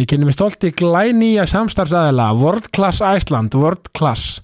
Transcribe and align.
Ég 0.00 0.08
kynni 0.08 0.24
mig 0.24 0.36
stolt 0.36 0.64
í 0.64 0.70
glænýja 0.72 1.44
samstarfsæðila 1.50 2.30
World 2.38 2.70
Class 2.72 3.02
Iceland, 3.04 3.52
World 3.58 3.90
Class. 3.96 4.40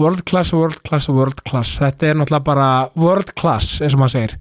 World 0.00 0.24
Class, 0.24 0.54
World 0.56 0.80
Class, 0.86 1.10
World 1.12 1.42
Class. 1.44 1.74
Þetta 1.82 2.08
er 2.08 2.16
náttúrulega 2.16 2.46
bara 2.46 2.70
World 2.96 3.34
Class 3.36 3.82
eins 3.84 3.96
og 3.96 4.00
maður 4.00 4.14
segir. 4.14 4.38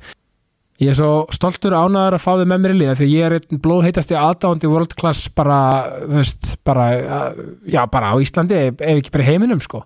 Ég 0.80 0.94
er 0.94 0.96
svo 0.96 1.12
stoltur 1.36 1.76
ánæður 1.76 2.16
að 2.16 2.24
fá 2.24 2.30
þau 2.40 2.46
með 2.48 2.64
mér 2.64 2.74
í 2.74 2.80
liða 2.80 2.96
því 2.96 3.10
ég 3.12 3.26
er 3.28 3.36
einn 3.36 3.62
blóðheitasti 3.66 4.16
aðdándi 4.16 4.72
World 4.72 4.96
Class 5.02 5.28
bara, 5.36 5.60
veist, 6.07 6.54
bara 6.64 6.86
já, 7.68 7.82
bara 7.92 8.14
á 8.14 8.24
Íslandi 8.24 8.56
ef 8.70 8.84
ekki 8.88 9.12
bara 9.12 9.28
heiminum, 9.28 9.60
sko 9.60 9.84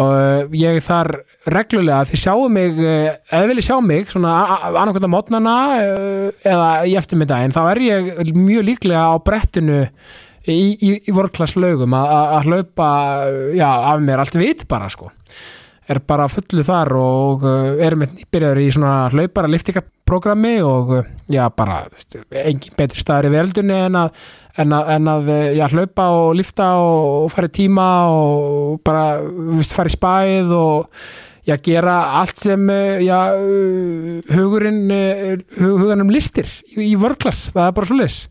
og 0.00 0.10
uh, 0.16 0.56
ég 0.56 0.78
er 0.78 0.84
þar 0.84 1.10
reglulega 1.52 2.06
þið 2.08 2.22
sjáu 2.22 2.48
mig, 2.52 2.80
eða 2.80 3.50
viljið 3.50 3.66
sjá 3.66 3.76
mig 3.84 4.10
svona 4.12 4.34
annarkvæmda 4.70 5.12
mótnana 5.12 5.54
uh, 5.84 6.26
eða 6.46 6.72
í 6.88 6.96
eftirmiddaginn, 7.00 7.54
þá 7.56 7.62
er 7.74 7.84
ég 7.84 8.34
mjög 8.36 8.68
líklega 8.70 9.06
á 9.12 9.14
brettinu 9.24 9.80
í, 9.84 10.58
í, 10.74 10.92
í 11.04 11.14
vorklass 11.14 11.58
lögum 11.60 11.96
að 11.96 12.48
hlaupa, 12.48 12.90
já, 13.56 13.68
af 13.68 14.04
mér 14.04 14.24
allt 14.24 14.38
vit 14.40 14.66
bara, 14.70 14.90
sko. 14.92 15.10
Er 15.90 15.98
bara 16.06 16.28
fullu 16.30 16.62
þar 16.62 16.92
og 16.94 17.44
erum 17.82 18.04
byrjaður 18.30 18.60
í 18.62 18.68
svona 18.70 18.92
hlaupara 19.10 19.50
liftingaprogrammi 19.50 20.60
og 20.62 20.92
já, 21.26 21.42
bara 21.50 21.80
veist, 21.90 22.14
engin 22.30 22.76
betri 22.78 23.02
staður 23.02 23.32
í 23.32 23.34
veldunni 23.34 23.80
en 23.88 23.98
að 24.04 24.20
en 24.58 24.74
að, 24.74 24.92
en 24.96 25.10
að 25.10 25.32
eh, 25.32 25.48
já, 25.58 25.66
hlaupa 25.70 26.06
og 26.16 26.36
lifta 26.38 26.68
og, 26.80 27.08
og 27.24 27.32
fara 27.32 27.50
í 27.50 27.56
tíma 27.60 27.88
og 28.10 28.78
bara 28.86 29.04
vist, 29.54 29.74
fara 29.76 29.90
í 29.90 29.94
spæð 29.94 30.54
og 30.56 31.02
já, 31.46 31.56
gera 31.62 31.96
allt 32.20 32.42
sem 32.42 32.70
eh, 32.74 33.02
já, 33.06 33.18
hugurinn 34.34 34.86
eh, 34.94 35.34
hugurinn 35.60 36.10
listir 36.12 36.50
í, 36.72 36.92
í 36.92 36.94
vörklass, 37.00 37.50
það 37.54 37.68
er 37.68 37.76
bara 37.78 37.90
svo 37.90 38.00
lis 38.00 38.22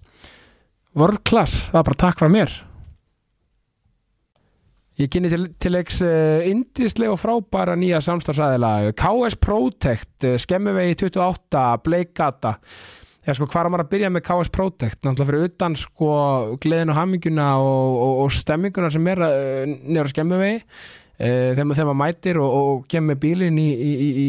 vörklass, 1.00 1.70
það 1.70 1.80
er 1.80 1.88
bara 1.92 2.04
takk 2.04 2.20
frá 2.20 2.32
mér. 2.34 2.56
Ég 5.00 5.08
kynni 5.14 5.30
til, 5.32 5.46
til 5.56 5.72
leiks 5.72 6.02
indislega 6.04 7.14
og 7.14 7.22
frábæra 7.22 7.78
nýja 7.80 8.02
samstagsæðila 8.04 8.90
KS 9.00 9.38
Protect, 9.40 10.26
skemmuvegi 10.44 10.98
28, 11.06 11.62
Bleikata 11.86 12.58
Já, 13.30 13.36
sko, 13.38 13.46
hvað 13.46 13.68
er 13.68 13.70
maður 13.70 13.84
að 13.84 13.90
byrja 13.92 14.10
með 14.10 14.22
KS 14.26 14.50
Protect? 14.50 14.98
Náttúrulega 15.06 15.30
fyrir 15.30 15.44
utan 15.52 15.76
sko 15.78 16.14
gleðin 16.64 16.90
og 16.90 16.96
hamminguna 16.98 17.50
og, 17.62 17.98
og, 18.02 18.14
og 18.24 18.32
stemminguna 18.34 18.90
sem 18.90 19.10
er 19.12 19.22
uh, 19.22 19.70
nýra 19.70 20.10
skemmuvegi 20.10 20.56
uh, 20.58 21.20
þegar 21.20 21.68
maður 21.70 22.00
mætir 22.00 22.40
og, 22.42 22.56
og 22.58 22.88
kemur 22.90 23.20
bílinn 23.22 23.60
í, 23.62 23.68
í, 23.70 23.92
í, 24.10 24.26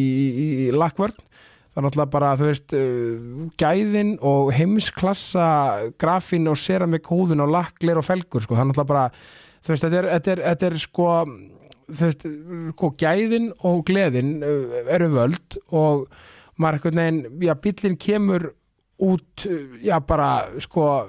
í 0.67 0.69
lakkvörn. 0.77 1.17
Það 1.17 1.81
er 1.81 1.87
náttúrulega 1.87 2.12
bara, 2.12 2.34
þú 2.43 2.51
veist 2.51 2.77
uh, 2.77 3.48
gæðin 3.65 4.12
og 4.34 4.53
heimsklassa 4.59 5.48
grafin 5.97 6.53
og 6.53 6.61
seramik 6.61 7.09
húðun 7.09 7.47
og 7.47 7.56
lakklir 7.56 8.03
og 8.03 8.05
felgur, 8.05 8.45
sko, 8.45 8.59
það 8.59 8.67
er 8.67 8.71
náttúrulega 8.75 8.93
bara 8.93 9.09
þú 9.65 9.73
veist, 9.73 9.89
þetta 9.89 10.03
er, 10.03 10.12
þetta 10.19 10.37
er, 10.37 10.47
þetta 10.51 10.73
er 10.73 10.81
sko 10.84 11.11
þú 11.89 12.05
veist, 12.05 12.31
sko, 12.77 12.95
gæðin 13.01 13.53
og 13.65 13.81
gleðin 13.89 14.37
eru 14.45 15.12
völd 15.17 15.62
og 15.73 16.09
maður 16.61 16.83
ekkert 16.83 17.01
neginn, 17.01 17.45
já, 17.48 17.56
bílinn 17.65 18.03
kemur 18.05 18.51
út, 19.01 19.47
já 19.83 19.98
bara 20.01 20.31
sko, 20.61 21.06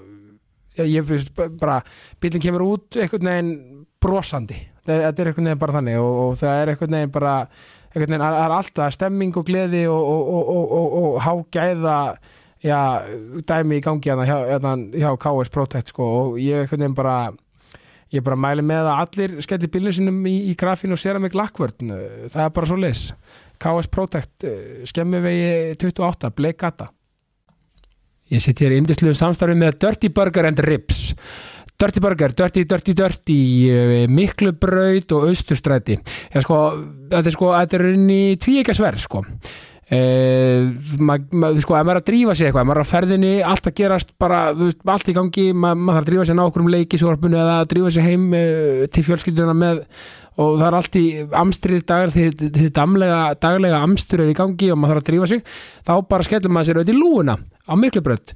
já, 0.77 0.85
ég 0.85 1.05
finnst 1.05 1.35
bara, 1.59 1.81
bílinn 2.21 2.43
kemur 2.43 2.65
út 2.65 2.97
einhvern 2.97 3.29
veginn 3.29 3.53
brosandi. 4.01 4.57
Þetta 4.85 5.11
er 5.11 5.31
einhvern 5.31 5.49
veginn 5.51 5.61
bara 5.61 5.77
þannig 5.77 6.01
og, 6.01 6.19
og 6.23 6.39
það 6.41 6.61
er 6.61 6.73
einhvern 6.73 6.97
veginn 6.97 7.13
bara 7.13 7.35
einhvern 7.91 8.15
veginn, 8.15 8.27
er 8.29 8.55
alltaf 8.57 8.95
stemming 8.95 9.37
og 9.37 9.47
gleði 9.47 9.85
og, 9.91 10.11
og, 10.35 10.95
og 11.01 11.19
hágæða 11.25 11.97
já, 12.63 12.79
dæmi 13.47 13.79
í 13.79 13.85
gangi 13.85 14.11
hérna 14.11 14.27
hjá, 14.29 14.37
hérna 14.53 14.75
hjá 14.95 15.11
KS 15.21 15.53
Protect 15.53 15.93
sko 15.93 16.09
og 16.21 16.41
ég 16.41 16.63
einhvern 16.63 16.85
veginn 16.85 16.97
bara 16.97 17.17
ég 18.11 18.23
bara 18.23 18.39
mæli 18.39 18.63
með 18.65 18.89
að 18.91 19.03
allir 19.05 19.35
skelli 19.43 19.69
bílinn 19.71 19.95
sinum 19.95 20.23
í, 20.27 20.37
í 20.51 20.55
grafínu 20.59 20.97
og 20.97 21.03
sér 21.03 21.19
að 21.19 21.27
mig 21.27 21.35
lakkvörn. 21.37 21.93
Það 22.31 22.41
er 22.43 22.55
bara 22.55 22.71
svo 22.71 22.79
leis 22.79 23.05
KS 23.61 23.91
Protect, 23.91 24.47
skemmi 24.89 25.21
vegi 25.23 25.51
28, 25.77 26.33
Bleikata 26.35 26.89
Ég 28.31 28.39
sitt 28.39 28.61
hér 28.63 28.71
í 28.71 28.77
indisluðu 28.79 29.17
samstarfi 29.19 29.57
með 29.59 29.79
Dirty 29.83 30.11
Burger 30.15 30.47
and 30.47 30.61
Ribs. 30.63 31.11
Dirty 31.81 31.99
Burger, 31.99 32.31
Dirty, 32.37 32.63
Dirty, 32.69 32.93
Dirty, 32.93 33.39
eh, 33.67 34.07
Miklubraut 34.07 35.11
og 35.17 35.27
Austurstræti. 35.31 35.97
Sko, 36.39 36.59
þetta 37.09 37.27
er 37.27 37.35
sko, 37.35 37.49
þetta 37.57 37.77
er 37.79 37.85
inn 37.95 38.07
í 38.13 38.23
tvíekasverð 38.39 39.03
sko. 39.03 39.23
Eh, 39.91 40.69
maður 41.03 41.57
sko, 41.59 41.75
ef 41.75 41.83
maður 41.83 41.97
er 41.97 41.99
að 41.99 42.07
drífa 42.07 42.33
sig 42.37 42.47
eitthvað, 42.47 42.67
maður 42.69 42.79
er 42.79 42.85
að 42.85 42.91
ferðinni, 42.93 43.31
allt 43.43 43.65
að 43.67 43.73
gerast 43.75 44.13
bara, 44.21 44.37
veist, 44.55 44.79
allt 44.87 45.09
í 45.11 45.15
gangi, 45.17 45.43
maður, 45.51 45.81
maður 45.81 45.97
þarf 45.97 46.05
að 46.05 46.09
drífa 46.11 46.27
sig 46.29 46.37
ná 46.37 46.43
okkur 46.45 46.63
um 46.63 46.69
leikisvorpunni 46.71 47.39
eða 47.41 47.57
að 47.57 47.71
drífa 47.73 47.91
sig 47.91 48.07
heim 48.07 48.23
eh, 48.39 48.85
til 48.87 49.03
fjölskylduna 49.09 49.55
með 49.59 49.81
og 50.39 50.55
það 50.61 50.65
er 50.69 50.77
allt 50.77 50.95
í 50.95 51.05
amstrið 51.41 51.83
dagar 51.91 52.13
því 52.15 52.25
þið 52.55 52.69
daglega 53.43 53.81
amstur 53.83 54.23
er 54.23 54.31
í 54.31 54.37
gangi 54.37 54.71
og 54.71 54.79
maður 54.79 54.95
þarf 54.95 55.03
að 55.03 55.09
drífa 55.11 55.29
sig, 55.33 55.43
þá 55.83 55.93
bara 56.13 56.27
skellum 56.29 56.55
maður 56.55 56.69
sér 56.69 56.79
auðvitað 56.79 56.95
í 56.95 57.01
lúuna 57.01 57.35
á 57.67 57.73
miklubrönd 57.75 58.35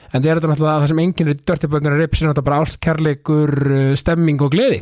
en 0.11 0.21
það 0.21 0.29
er 0.29 0.39
þetta 0.39 0.51
náttúrulega 0.51 0.83
það 0.83 0.91
sem 0.91 1.01
enginn 1.05 1.31
er 1.31 1.41
dörtibönguna 1.49 1.97
rips 1.99 2.21
er 2.21 2.29
náttúrulega 2.29 2.47
bara 2.49 2.61
ástkærleikur 2.65 3.53
uh, 3.71 3.81
stemming 3.99 4.45
og 4.45 4.53
gleði. 4.53 4.79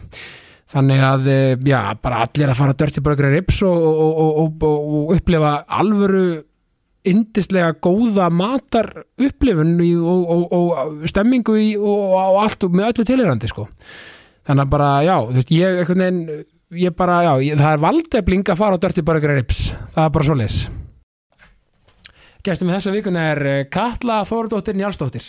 Þannig 0.69 1.01
að, 1.05 1.31
uh, 1.33 1.55
já, 1.69 1.79
bara 2.03 2.21
allir 2.25 2.51
að 2.51 2.59
fara 2.59 2.77
dörtibönguna 2.77 3.33
rips 3.33 3.63
og, 3.65 3.87
og, 3.89 4.21
og, 4.43 4.67
og 4.69 5.15
upplifa 5.17 5.55
alvöru 5.79 6.27
indislega 7.09 7.71
góða 7.79 8.27
matar 8.33 8.89
upplifun 9.17 9.77
og 9.79 11.05
stemmingu 11.07 11.55
í, 11.57 11.69
og 11.79 12.41
allt 12.43 12.67
með 12.73 12.91
öllu 12.91 13.07
tilirandi 13.07 13.49
sko. 13.49 13.69
Þannig 14.49 14.65
að 14.65 14.73
bara, 14.73 14.89
já, 15.05 15.15
þú 15.29 15.37
veist, 15.37 15.53
ég 15.55 15.93
neinn, 15.97 16.19
ég 16.77 16.93
bara, 16.97 17.21
já, 17.25 17.31
ég, 17.47 17.57
það 17.61 17.71
er 17.71 17.83
valdefling 17.85 18.51
að 18.51 18.61
fara 18.61 18.77
á 18.77 18.83
dörtibönguna 18.83 19.39
rips 19.39 19.71
það 19.95 20.05
er 20.05 20.13
bara 20.13 20.27
svo 20.27 20.37
les 20.37 20.59
Gæstum 22.39 22.69
við 22.69 22.77
þessa 22.77 22.91
vikuna 22.95 23.23
er 23.33 23.39
eh, 23.51 23.65
Katla 23.67 24.21
Þórdóttir 24.27 24.77
Njálsdóttir. 24.79 25.25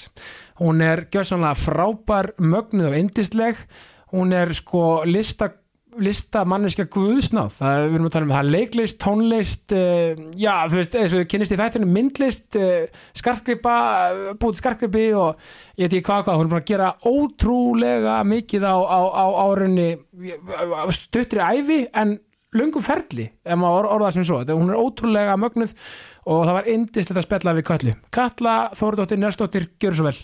Hún 0.60 0.82
er 0.84 1.08
gjössanlega 1.10 1.58
frábær, 1.58 2.28
mögnuð 2.38 2.92
og 2.92 2.98
indisleg. 3.00 3.64
Hún 4.12 4.30
er 4.36 4.52
sko 4.54 5.00
lista, 5.08 5.48
lista 5.98 6.44
manneska 6.46 6.86
guðsnáð. 6.86 7.56
Það 7.56 7.80
við 7.80 7.98
erum 7.98 8.06
að 8.06 8.14
tala 8.14 8.28
um 8.28 8.36
það 8.36 8.52
leiklist, 8.54 9.00
tónlist, 9.02 9.74
uh, 9.74 10.22
já 10.38 10.54
þú 10.70 10.78
veist, 10.78 10.96
eins 11.02 11.18
og 11.18 11.26
kynist 11.34 11.56
í 11.56 11.58
þættinu 11.58 11.90
myndlist, 11.90 12.48
uh, 12.62 13.02
skarkgripa, 13.18 13.76
uh, 14.14 14.32
búið 14.38 14.62
skarkgripi 14.62 15.04
og 15.18 15.42
ég 15.74 15.88
veit 15.88 15.98
ekki 15.98 16.06
hvað 16.12 16.24
hvað. 16.28 16.38
Hún 16.38 16.46
er 16.46 16.54
bara 16.54 16.62
að 16.62 16.70
gera 16.70 16.94
ótrúlega 17.10 18.20
mikið 18.36 18.70
á, 18.70 18.76
á, 18.86 19.00
á 19.18 19.26
árunni 19.50 19.90
stuttri 20.94 21.42
æfi 21.42 21.84
en 21.90 22.20
lungum 22.56 22.82
ferli, 22.82 23.28
ef 23.44 23.58
maður 23.58 23.90
orða 23.94 24.08
það 24.08 24.16
sem 24.18 24.26
svo. 24.26 24.40
Hún 24.50 24.72
er 24.72 24.80
ótrúlega 24.80 25.38
mögnuð 25.38 25.76
og 26.26 26.42
það 26.48 26.58
var 26.58 26.74
indislegt 26.74 27.22
að 27.22 27.28
spella 27.28 27.56
við 27.56 27.68
Kalli 27.70 27.96
Kalla, 28.14 28.58
Þórdóttir, 28.76 29.22
Nerstóttir, 29.22 29.70
gjör 29.80 29.98
svo 29.98 30.10
vel 30.10 30.18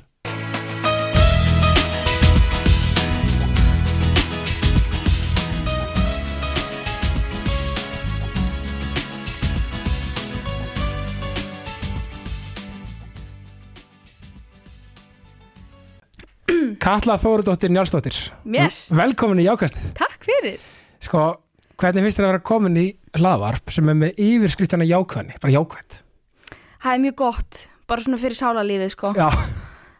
Kalla 16.87 17.17
Þórdóttir 17.19 17.73
Njálsdóttir 17.75 18.19
Mér? 18.47 18.71
Velkomin 18.95 19.41
í 19.43 19.47
Jákastið 19.49 19.89
Takk 19.99 20.23
fyrir 20.23 20.61
Sko, 21.03 21.33
hvernig 21.81 22.07
finnst 22.07 22.19
þér 22.21 22.27
að 22.27 22.33
vera 22.35 22.47
komin 22.51 22.81
í 22.81 22.89
hlaðvarp 23.17 23.73
sem 23.75 23.93
er 23.93 23.97
með 24.01 24.21
yfirskristana 24.27 24.89
jákvæðni, 24.89 25.39
bara 25.43 25.57
jákvæð 25.57 26.03
Það 26.87 26.93
er 26.93 27.03
mjög 27.03 27.17
gott, 27.19 27.63
bara 27.91 28.05
svona 28.05 28.19
fyrir 28.21 28.39
sálarlífið 28.39 28.91
sko. 28.93 29.13
Já. 29.17 29.27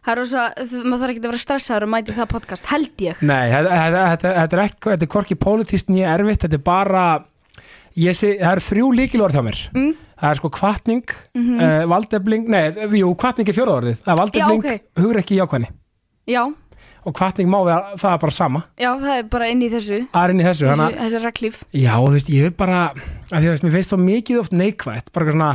Það 0.07 0.11
er 0.13 0.19
rosa, 0.21 0.43
maður 0.85 1.01
þarf 1.01 1.11
ekki 1.11 1.19
að 1.19 1.25
vera 1.27 1.39
stressaður 1.43 1.85
og 1.87 1.89
mæti 1.91 2.13
það 2.15 2.29
podcast, 2.31 2.67
held 2.71 3.01
ég. 3.03 3.23
Nei, 3.27 3.41
þetta 3.51 4.29
er 4.45 4.61
ekki, 4.63 4.91
þetta 4.93 5.03
er 5.03 5.11
korki 5.11 5.35
pólitíst 5.35 5.91
nýja 5.91 6.13
erfitt, 6.13 6.45
þetta 6.45 6.55
er 6.55 6.63
bara 6.63 7.01
ég 7.99 8.15
sé, 8.15 8.37
það 8.39 8.53
er 8.53 8.63
þrjú 8.69 8.91
líkilorð 9.01 9.35
hjá 9.35 9.43
mér. 9.49 9.63
Mm. 9.73 9.89
það 10.17 10.31
er 10.31 10.39
sko 10.39 10.49
kvartning 10.53 11.11
mm 11.37 11.59
uh, 11.65 11.83
valdefling, 11.91 12.47
nei, 12.49 12.63
jú, 13.01 13.11
kvartning 13.19 13.51
er 13.51 13.57
fjóraðorðið 13.57 13.99
það 14.05 14.13
er 14.13 14.21
valdefling, 14.21 14.63
okay. 14.63 14.79
hugur 15.01 15.19
ekki 15.21 15.41
jákvæðni. 15.41 15.69
Já 16.31 16.41
og 17.07 17.15
kvartning 17.15 17.47
má 17.47 17.57
vera, 17.63 17.95
það 17.95 18.13
er 18.17 18.21
bara 18.25 18.35
sama. 18.35 18.63
Já, 18.75 18.89
það 18.99 19.13
er 19.21 19.27
bara 19.31 19.47
inn 19.53 19.63
í 19.63 19.71
þessu. 19.71 20.01
Það 20.11 20.25
er 20.27 20.33
inn 20.35 20.43
í 20.43 20.47
þessu, 20.47 20.67
Þessu, 20.67 20.87
þessi 20.99 21.23
reglíf 21.23 21.61
já, 21.71 21.91
þú 21.95 22.13
veist, 22.17 22.31
ég 22.35 22.47
vil 22.49 22.55
bara 22.59 22.81
því 23.31 23.43
veist, 23.53 23.63
mér 23.67 23.75
finnst 23.77 23.93
þá 23.93 23.99
mikið 24.03 24.41
oft 24.43 24.55
neikvætt 24.57 25.13
bara 25.15 25.31
svona, 25.31 25.51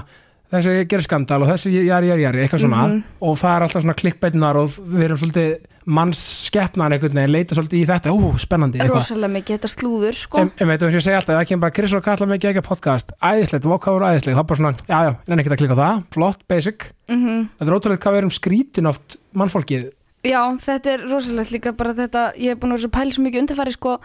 þessi 0.53 0.79
gerir 0.89 1.05
skandal 1.07 1.43
og 1.45 1.51
þessi 1.53 1.73
jari, 1.75 2.09
jari, 2.13 2.25
jari, 2.27 2.41
eitthvað 2.47 2.65
svona. 2.67 2.87
Mhm. 2.89 3.05
og 3.21 3.37
það 3.41 3.53
er 3.57 3.67
alltaf 3.67 3.85
svona 3.85 3.99
klikkbeitnar 4.01 4.59
og 4.63 4.81
við 4.81 5.05
erum 5.09 5.21
svolítið 5.21 5.53
manns 5.83 6.19
skeppnar 6.47 6.93
einhvern 6.95 7.17
veginn, 7.19 7.33
leita 7.35 7.57
svolítið 7.59 7.81
í 7.81 7.87
þetta, 7.89 8.13
ú, 8.15 8.29
spennandi 8.39 8.79
eitthvað. 8.79 9.01
Rosalega 9.01 9.33
mikið, 9.35 9.57
þetta 9.57 9.71
slúður 9.73 10.15
sko. 10.15 10.39
Em, 10.39 10.51
em, 10.61 10.69
veit, 10.69 10.79
þú 10.79 10.87
veist, 10.87 10.99
ég 11.01 11.03
segi 11.09 11.17
alltaf, 11.19 11.35
það 11.41 11.49
kemur 11.51 11.65
bara 11.65 11.75
Chris 11.75 11.95
og 11.99 12.05
Katla 12.05 12.29
mikið 12.31 12.51
ekki 12.53 12.63
podcast, 12.69 13.11
æðislegt, 13.19 13.67
vokáður 13.67 14.05
æðislegt. 14.13 14.37
Þá 14.39 14.47
bara 14.47 14.61
svona, 14.61 14.73
já, 14.87 14.99
já, 15.09 15.11
nenni 15.27 15.43
ekki 15.43 15.51
að 15.57 15.59
klikka 15.65 15.75
á 15.75 15.83
það. 15.83 16.05
Flott, 16.15 16.47
basic, 16.47 16.87
mm 17.11 17.49
þetta 17.59 17.67
er 17.67 17.75
ótrúlega 17.75 18.03
hvað 18.05 18.15
við 18.15 18.23
erum 18.23 18.31
skrítin 18.39 18.87
oft 18.93 19.17
mannfólkið 19.35 19.91
Já, 20.23 20.43
þetta 20.63 20.93
er 20.93 21.07
rosalegt 21.11 21.51
líka 21.55 21.73
bara 21.75 21.95
þetta 21.99 22.29
Ég 22.39 22.55
hef 22.55 22.61
búin 22.63 22.73
að 22.73 22.79
vera 22.79 22.85
svo 22.87 22.93
pæl 22.95 23.15
svo 23.15 23.25
mikið 23.25 23.43
undirfæri 23.43 23.75
sko 23.75 23.97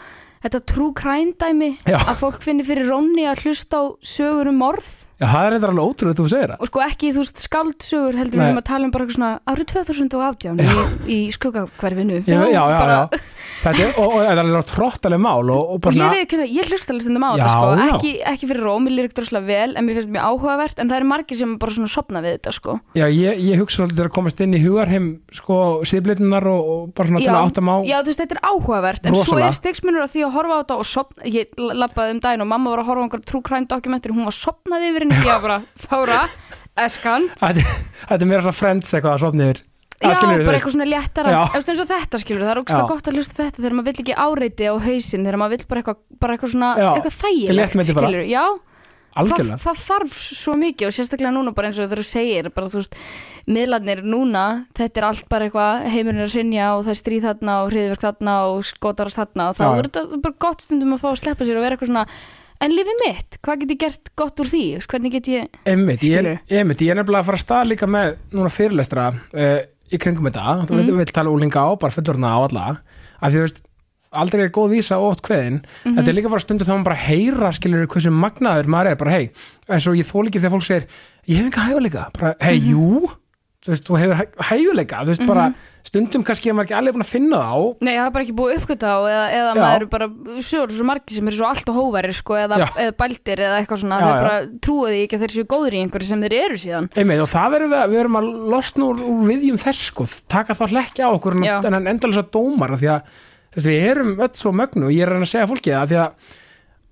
Þetta 0.44 0.62
true 0.69 0.94
crime 0.98 1.34
dæmi 1.38 1.72
Já. 1.86 2.00
Að 2.02 2.16
fólk 2.24 2.42
finnir 2.46 2.68
fyrir 2.68 2.90
rónni 2.90 3.28
að 3.30 3.46
hlusta 3.46 3.81
á 3.81 3.84
sögur 4.06 4.50
um 4.52 4.60
morð 4.62 5.06
Já, 5.18 5.25
það 5.31 5.46
er 5.48 5.56
eitthvað 5.56 5.72
alveg 5.72 5.88
ótrúlega 5.90 6.18
þú 6.19 6.25
segir 6.30 6.52
það 6.52 6.60
Og 6.62 6.69
sko 6.69 6.81
ekki, 6.86 7.08
þú 7.16 7.22
veist, 7.24 7.40
skaldsögur 7.48 8.18
heldur 8.19 8.38
Nei. 8.38 8.44
við 8.46 8.52
um 8.54 8.60
að 8.62 8.66
tala 8.68 8.86
um 8.86 8.92
bara 8.94 9.06
eitthvað 9.08 9.18
svona 9.18 9.30
Árið 9.50 9.69
2018 9.72 10.60
í, 10.62 10.68
í 11.10 11.18
skuggakverfinu 11.34 12.19
Já, 12.28 12.38
já, 12.38 12.52
já, 12.54 12.62
bara, 12.78 12.98
já. 12.98 13.22
Þetta 13.64 13.81
er, 13.81 13.96
og, 13.98 14.12
og 14.14 14.22
þetta 14.22 14.36
er 14.36 14.42
alveg 14.44 14.68
tróttaleg 14.69 15.22
mál 15.24 15.42
og, 15.42 15.58
og 15.58 15.72
Og 15.78 15.81
bara 15.88 15.98
ég 15.98 16.04
svona, 16.04 16.12
veit 16.14 16.25
ekki 16.28 16.38
það, 16.38 16.54
ég 16.54 16.69
hlusta 16.69 16.94
alveg 16.94 17.06
stundum 17.08 17.25
á 17.25 17.31
Já, 17.31 17.34
þetta 17.38 17.50
sko 17.56 17.72
já. 17.72 17.88
ekki, 17.88 18.12
ekki 18.34 18.50
fyrir 18.52 18.64
róm, 18.68 18.86
ég 18.86 18.94
lýr 18.94 19.08
ekki 19.10 19.18
droslega 19.18 19.50
vel 19.50 19.74
En 19.74 19.88
mér 19.88 19.98
finnst 19.98 20.12
þetta 20.12 20.18
mjög 20.19 20.28
áhugavert 20.30 20.84
En 20.84 20.92
það 20.92 21.00
eru 21.02 21.10
margir 21.10 21.42
sem 21.42 21.58
bara 21.58 21.75
svona 21.80 21.90
sopna 21.98 22.22
við 22.22 22.38
þetta 22.38 22.54
sko 22.54 22.78
já, 22.94 23.06
ég, 23.10 23.42
ég 23.48 23.62
hugsa 23.63 23.81
svolítið 23.81 24.06
að 24.06 24.13
komast 24.20 24.46
inn 24.46 24.54
í 24.54 24.62
hugarheim 24.62 25.10
sko, 25.34 25.58
síðblitunar 25.90 26.46
og, 26.52 26.70
og 26.78 26.94
bara 26.94 27.10
svona 27.10 27.24
til 27.24 27.31
Já. 27.31 27.34
að 27.34 27.50
áttam 27.50 27.74
á 27.74 27.75
Já, 27.90 27.98
þú 28.04 28.13
veist, 28.13 28.22
þetta 28.22 28.38
er 28.38 28.44
áhugavert 28.52 29.10
En 29.10 29.18
svo 29.18 29.42
er 29.42 29.58
stigsmunur 29.58 30.06
á 30.06 30.10
því 30.13 30.25
að 30.28 30.38
horfa 30.38 30.54
á 30.54 30.62
þetta 30.62 30.78
og 30.78 30.90
sopna 30.92 31.34
Ég 31.34 31.58
lappaði 31.58 32.16
um 32.18 32.22
daginn 32.28 32.46
og 32.46 32.50
mamma 32.54 32.74
var 32.75 32.84
að 32.84 32.90
horfa 32.92 33.02
á 33.02 33.06
einhver 33.08 33.25
true 33.25 33.44
crime 33.46 33.70
dokumentir 33.70 34.13
Hún 34.13 34.28
var 34.28 34.36
sopnaði 34.38 34.92
yfir 34.92 35.06
henni 35.07 35.24
Ég 35.24 35.31
var 35.31 35.42
bara, 35.48 35.57
þára, 35.88 36.19
eskan. 36.88 37.31
Þetta 37.39 38.19
er 38.21 38.30
meira 38.30 38.44
svona 38.45 38.59
friends 38.59 38.94
eitthvað 38.94 39.15
að 39.15 39.25
sofna 39.25 39.50
yfir. 39.50 39.63
Já, 39.98 40.13
bara 40.21 40.54
eitthvað 40.54 40.75
svona 40.75 40.86
léttara. 40.86 41.31
Eins 41.57 41.69
og 41.74 41.88
þetta 41.89 42.19
skilur, 42.21 42.44
það 42.45 42.51
er 42.54 42.59
ógst 42.62 42.89
gott 42.92 43.07
að 43.09 43.15
hlusta 43.18 43.48
þetta 43.48 43.63
Þegar 43.63 43.75
maður 43.80 43.88
vill 43.88 44.01
ekki 44.04 44.13
áreiti 44.13 44.68
á 44.69 44.74
hausinn 44.77 45.24
Þegar 45.25 45.39
maður 45.42 45.56
vill 45.56 45.68
bara 45.71 45.81
eitthvað, 45.81 46.01
bara 46.21 46.36
eitthvað 46.36 46.54
svona, 46.54 46.69
Já. 46.77 46.89
eitthvað 46.92 47.15
þægilegt 47.18 47.80
skilur 47.88 48.27
Já, 48.30 48.44
það, 49.25 49.51
það 49.63 49.81
þarf 49.81 50.18
svo 50.38 50.56
mikið 50.62 50.89
og 50.89 50.95
sérstaklega 50.95 51.33
núna 51.33 51.53
bara 51.57 51.71
eins 51.71 51.80
og 51.81 51.89
þú 51.92 52.06
segir 52.06 52.50
bara 52.53 52.69
þú 52.69 52.81
veist, 52.81 52.98
miðlarnir 53.50 54.03
núna 54.06 54.44
þetta 54.77 55.01
er 55.01 55.07
allt 55.10 55.30
bara 55.31 55.48
eitthvað, 55.48 55.88
heimurinn 55.94 56.21
er 56.21 56.27
að 56.27 56.36
sinja 56.36 56.68
og 56.75 56.83
það 56.86 56.94
er 56.94 57.00
stríð 57.01 57.27
þarna 57.27 57.56
og 57.63 57.71
hriðverk 57.71 58.03
þarna 58.06 58.36
og 58.51 58.68
skotarast 58.68 59.21
þarna 59.21 59.50
og 59.51 59.57
þá 59.57 59.65
er 59.69 59.89
þetta 59.89 60.21
bara 60.27 60.42
gott 60.45 60.65
stundum 60.65 60.94
að 60.94 61.01
fá 61.03 61.10
að 61.10 61.21
sleppa 61.24 61.48
sér 61.48 61.57
og 61.57 61.65
vera 61.65 61.77
eitthvað 61.77 61.94
svona 61.94 62.06
en 62.62 62.71
lífið 62.74 63.01
mitt, 63.06 63.38
hvað 63.45 63.59
get 63.63 63.71
ég 63.75 63.80
gert 63.86 64.09
gott 64.18 64.39
úr 64.42 64.50
því 64.51 64.62
hvernig 64.88 65.12
get 65.18 65.27
ég, 65.31 65.48
Einmitt, 65.65 66.01
ég, 66.04 66.18
Skilurðu? 66.18 66.39
einmitt, 66.59 66.81
ég 66.81 66.92
er 66.94 67.00
nefnilega 67.01 67.21
að 67.24 67.30
fara 67.30 67.38
að 67.38 67.45
stað 67.45 67.69
líka 67.71 67.88
með 67.88 68.15
núna 68.33 68.50
fyrirlestra 68.54 69.07
uh, 69.13 69.59
í 69.92 69.98
kringum 70.01 70.25
þetta, 70.27 70.45
þú 70.65 70.74
Mhm. 70.74 70.80
mm. 70.81 70.86
vil, 70.86 70.95
vil 70.98 71.13
tala 71.13 71.30
úlinga 71.30 71.62
á 71.63 71.69
bara 71.80 71.92
fullorna 71.94 72.33
á 72.33 72.39
alla, 72.48 72.65
að 73.21 73.31
því 73.31 73.38
þú 73.38 73.45
veist 73.48 73.62
aldrei 74.18 74.44
er 74.48 74.50
góð 74.56 74.71
vísa 74.74 74.98
oft 74.98 75.21
kveðin 75.21 75.62
Mhm. 75.86 75.95
þetta 76.00 76.07
er 76.09 76.15
líka 76.18 76.30
bara 76.33 76.39
stundu 76.42 76.65
þá 76.65 76.74
maður 76.74 76.83
bara 76.89 77.04
heyra 77.06 77.51
skilur 77.54 77.88
hversu 77.88 78.12
magnaður 78.12 78.68
maður 78.74 78.92
er, 78.92 78.95
bara 78.95 79.12
hei 79.12 79.30
eins 79.69 79.88
og 79.88 79.95
ég 80.00 80.07
þól 80.07 80.25
ekki 80.27 80.39
þegar 80.42 80.56
fólk 80.57 80.63
segir, 80.68 80.88
ég 81.27 81.36
hef 81.38 81.45
enga 81.45 81.68
hæguleika 81.68 82.06
bara, 82.18 82.36
hei, 82.42 82.57
Mhm. 82.60 82.71
jú 82.71 83.12
þú 83.68 83.74
veist, 83.75 83.88
þú 83.88 83.98
hefur 84.02 84.19
hæ- 84.22 84.46
hæguleika, 84.50 85.02
þú 85.04 85.12
veist, 85.14 85.25
bara 85.28 85.48
stundum 85.88 86.24
kannski 86.28 86.50
er 86.52 86.56
maður 86.58 86.68
ekki 86.68 86.75
alveg 86.78 86.96
búin 86.98 87.04
að 87.06 87.12
finna 87.14 87.38
það 87.40 87.52
á 87.52 87.60
nei, 87.86 87.92
ég 87.94 88.00
hafa 88.02 88.14
bara 88.16 88.24
ekki 88.25 88.36
búið 88.36 88.56
uppgöta 88.58 88.88
á 88.92 89.00
eða, 89.08 89.25
eða 89.38 89.52
maður 89.56 89.75
eru 89.78 89.88
bara 89.94 90.08
sögur 90.44 90.74
svo 90.75 90.88
margir 90.90 91.16
sem 91.19 91.30
eru 91.31 91.38
svo 91.38 91.48
allt 91.48 91.69
og 91.72 91.78
hóværi 91.80 92.16
sko, 92.18 92.36
eða, 92.42 92.58
eða 92.75 92.96
bældir 93.00 93.44
eða 93.46 93.60
eitthvað 93.62 93.81
svona. 93.84 94.00
Þeir 94.02 94.12
já. 94.12 94.24
bara 94.25 94.40
trúið 94.68 94.92
því 94.96 95.04
ekki 95.06 95.16
að 95.19 95.24
þeir 95.24 95.36
séu 95.38 95.48
góðir 95.54 95.78
í 95.78 95.81
einhverju 95.86 96.10
sem 96.10 96.25
þeir 96.25 96.36
eru 96.42 96.58
síðan. 96.64 96.90
Einmitt, 96.98 97.22
og 97.24 97.31
það 97.31 97.54
verðum 97.56 97.72
við, 97.72 97.80
að- 97.84 97.94
við 97.96 98.02
erum 98.04 98.19
að 98.19 98.28
losna 98.56 98.90
úr, 98.90 99.00
úr 99.08 99.24
viðjum 99.31 99.62
þess 99.64 99.86
sko, 99.94 100.08
taka 100.28 100.58
þá 100.60 100.66
hlekki 100.74 101.06
á 101.08 101.10
okkur 101.16 101.40
Já. 101.46 101.56
en 101.63 101.74
en 101.80 101.88
endalisa 101.94 102.25
dómar 102.36 102.75
því 102.75 102.92
að 102.98 103.16
þú 103.56 103.62
veist, 103.62 103.70
við 103.72 103.88
erum 103.94 104.12
öll 104.20 104.36
svo 104.36 104.52
mögnu 104.52 104.90
og 104.90 104.92
ég 104.98 105.08
er 105.08 105.16
að 105.16 105.24
segja 105.31 105.48
fólki 105.48 105.72
það 105.72 105.88
því 105.94 106.02
að 106.04 106.36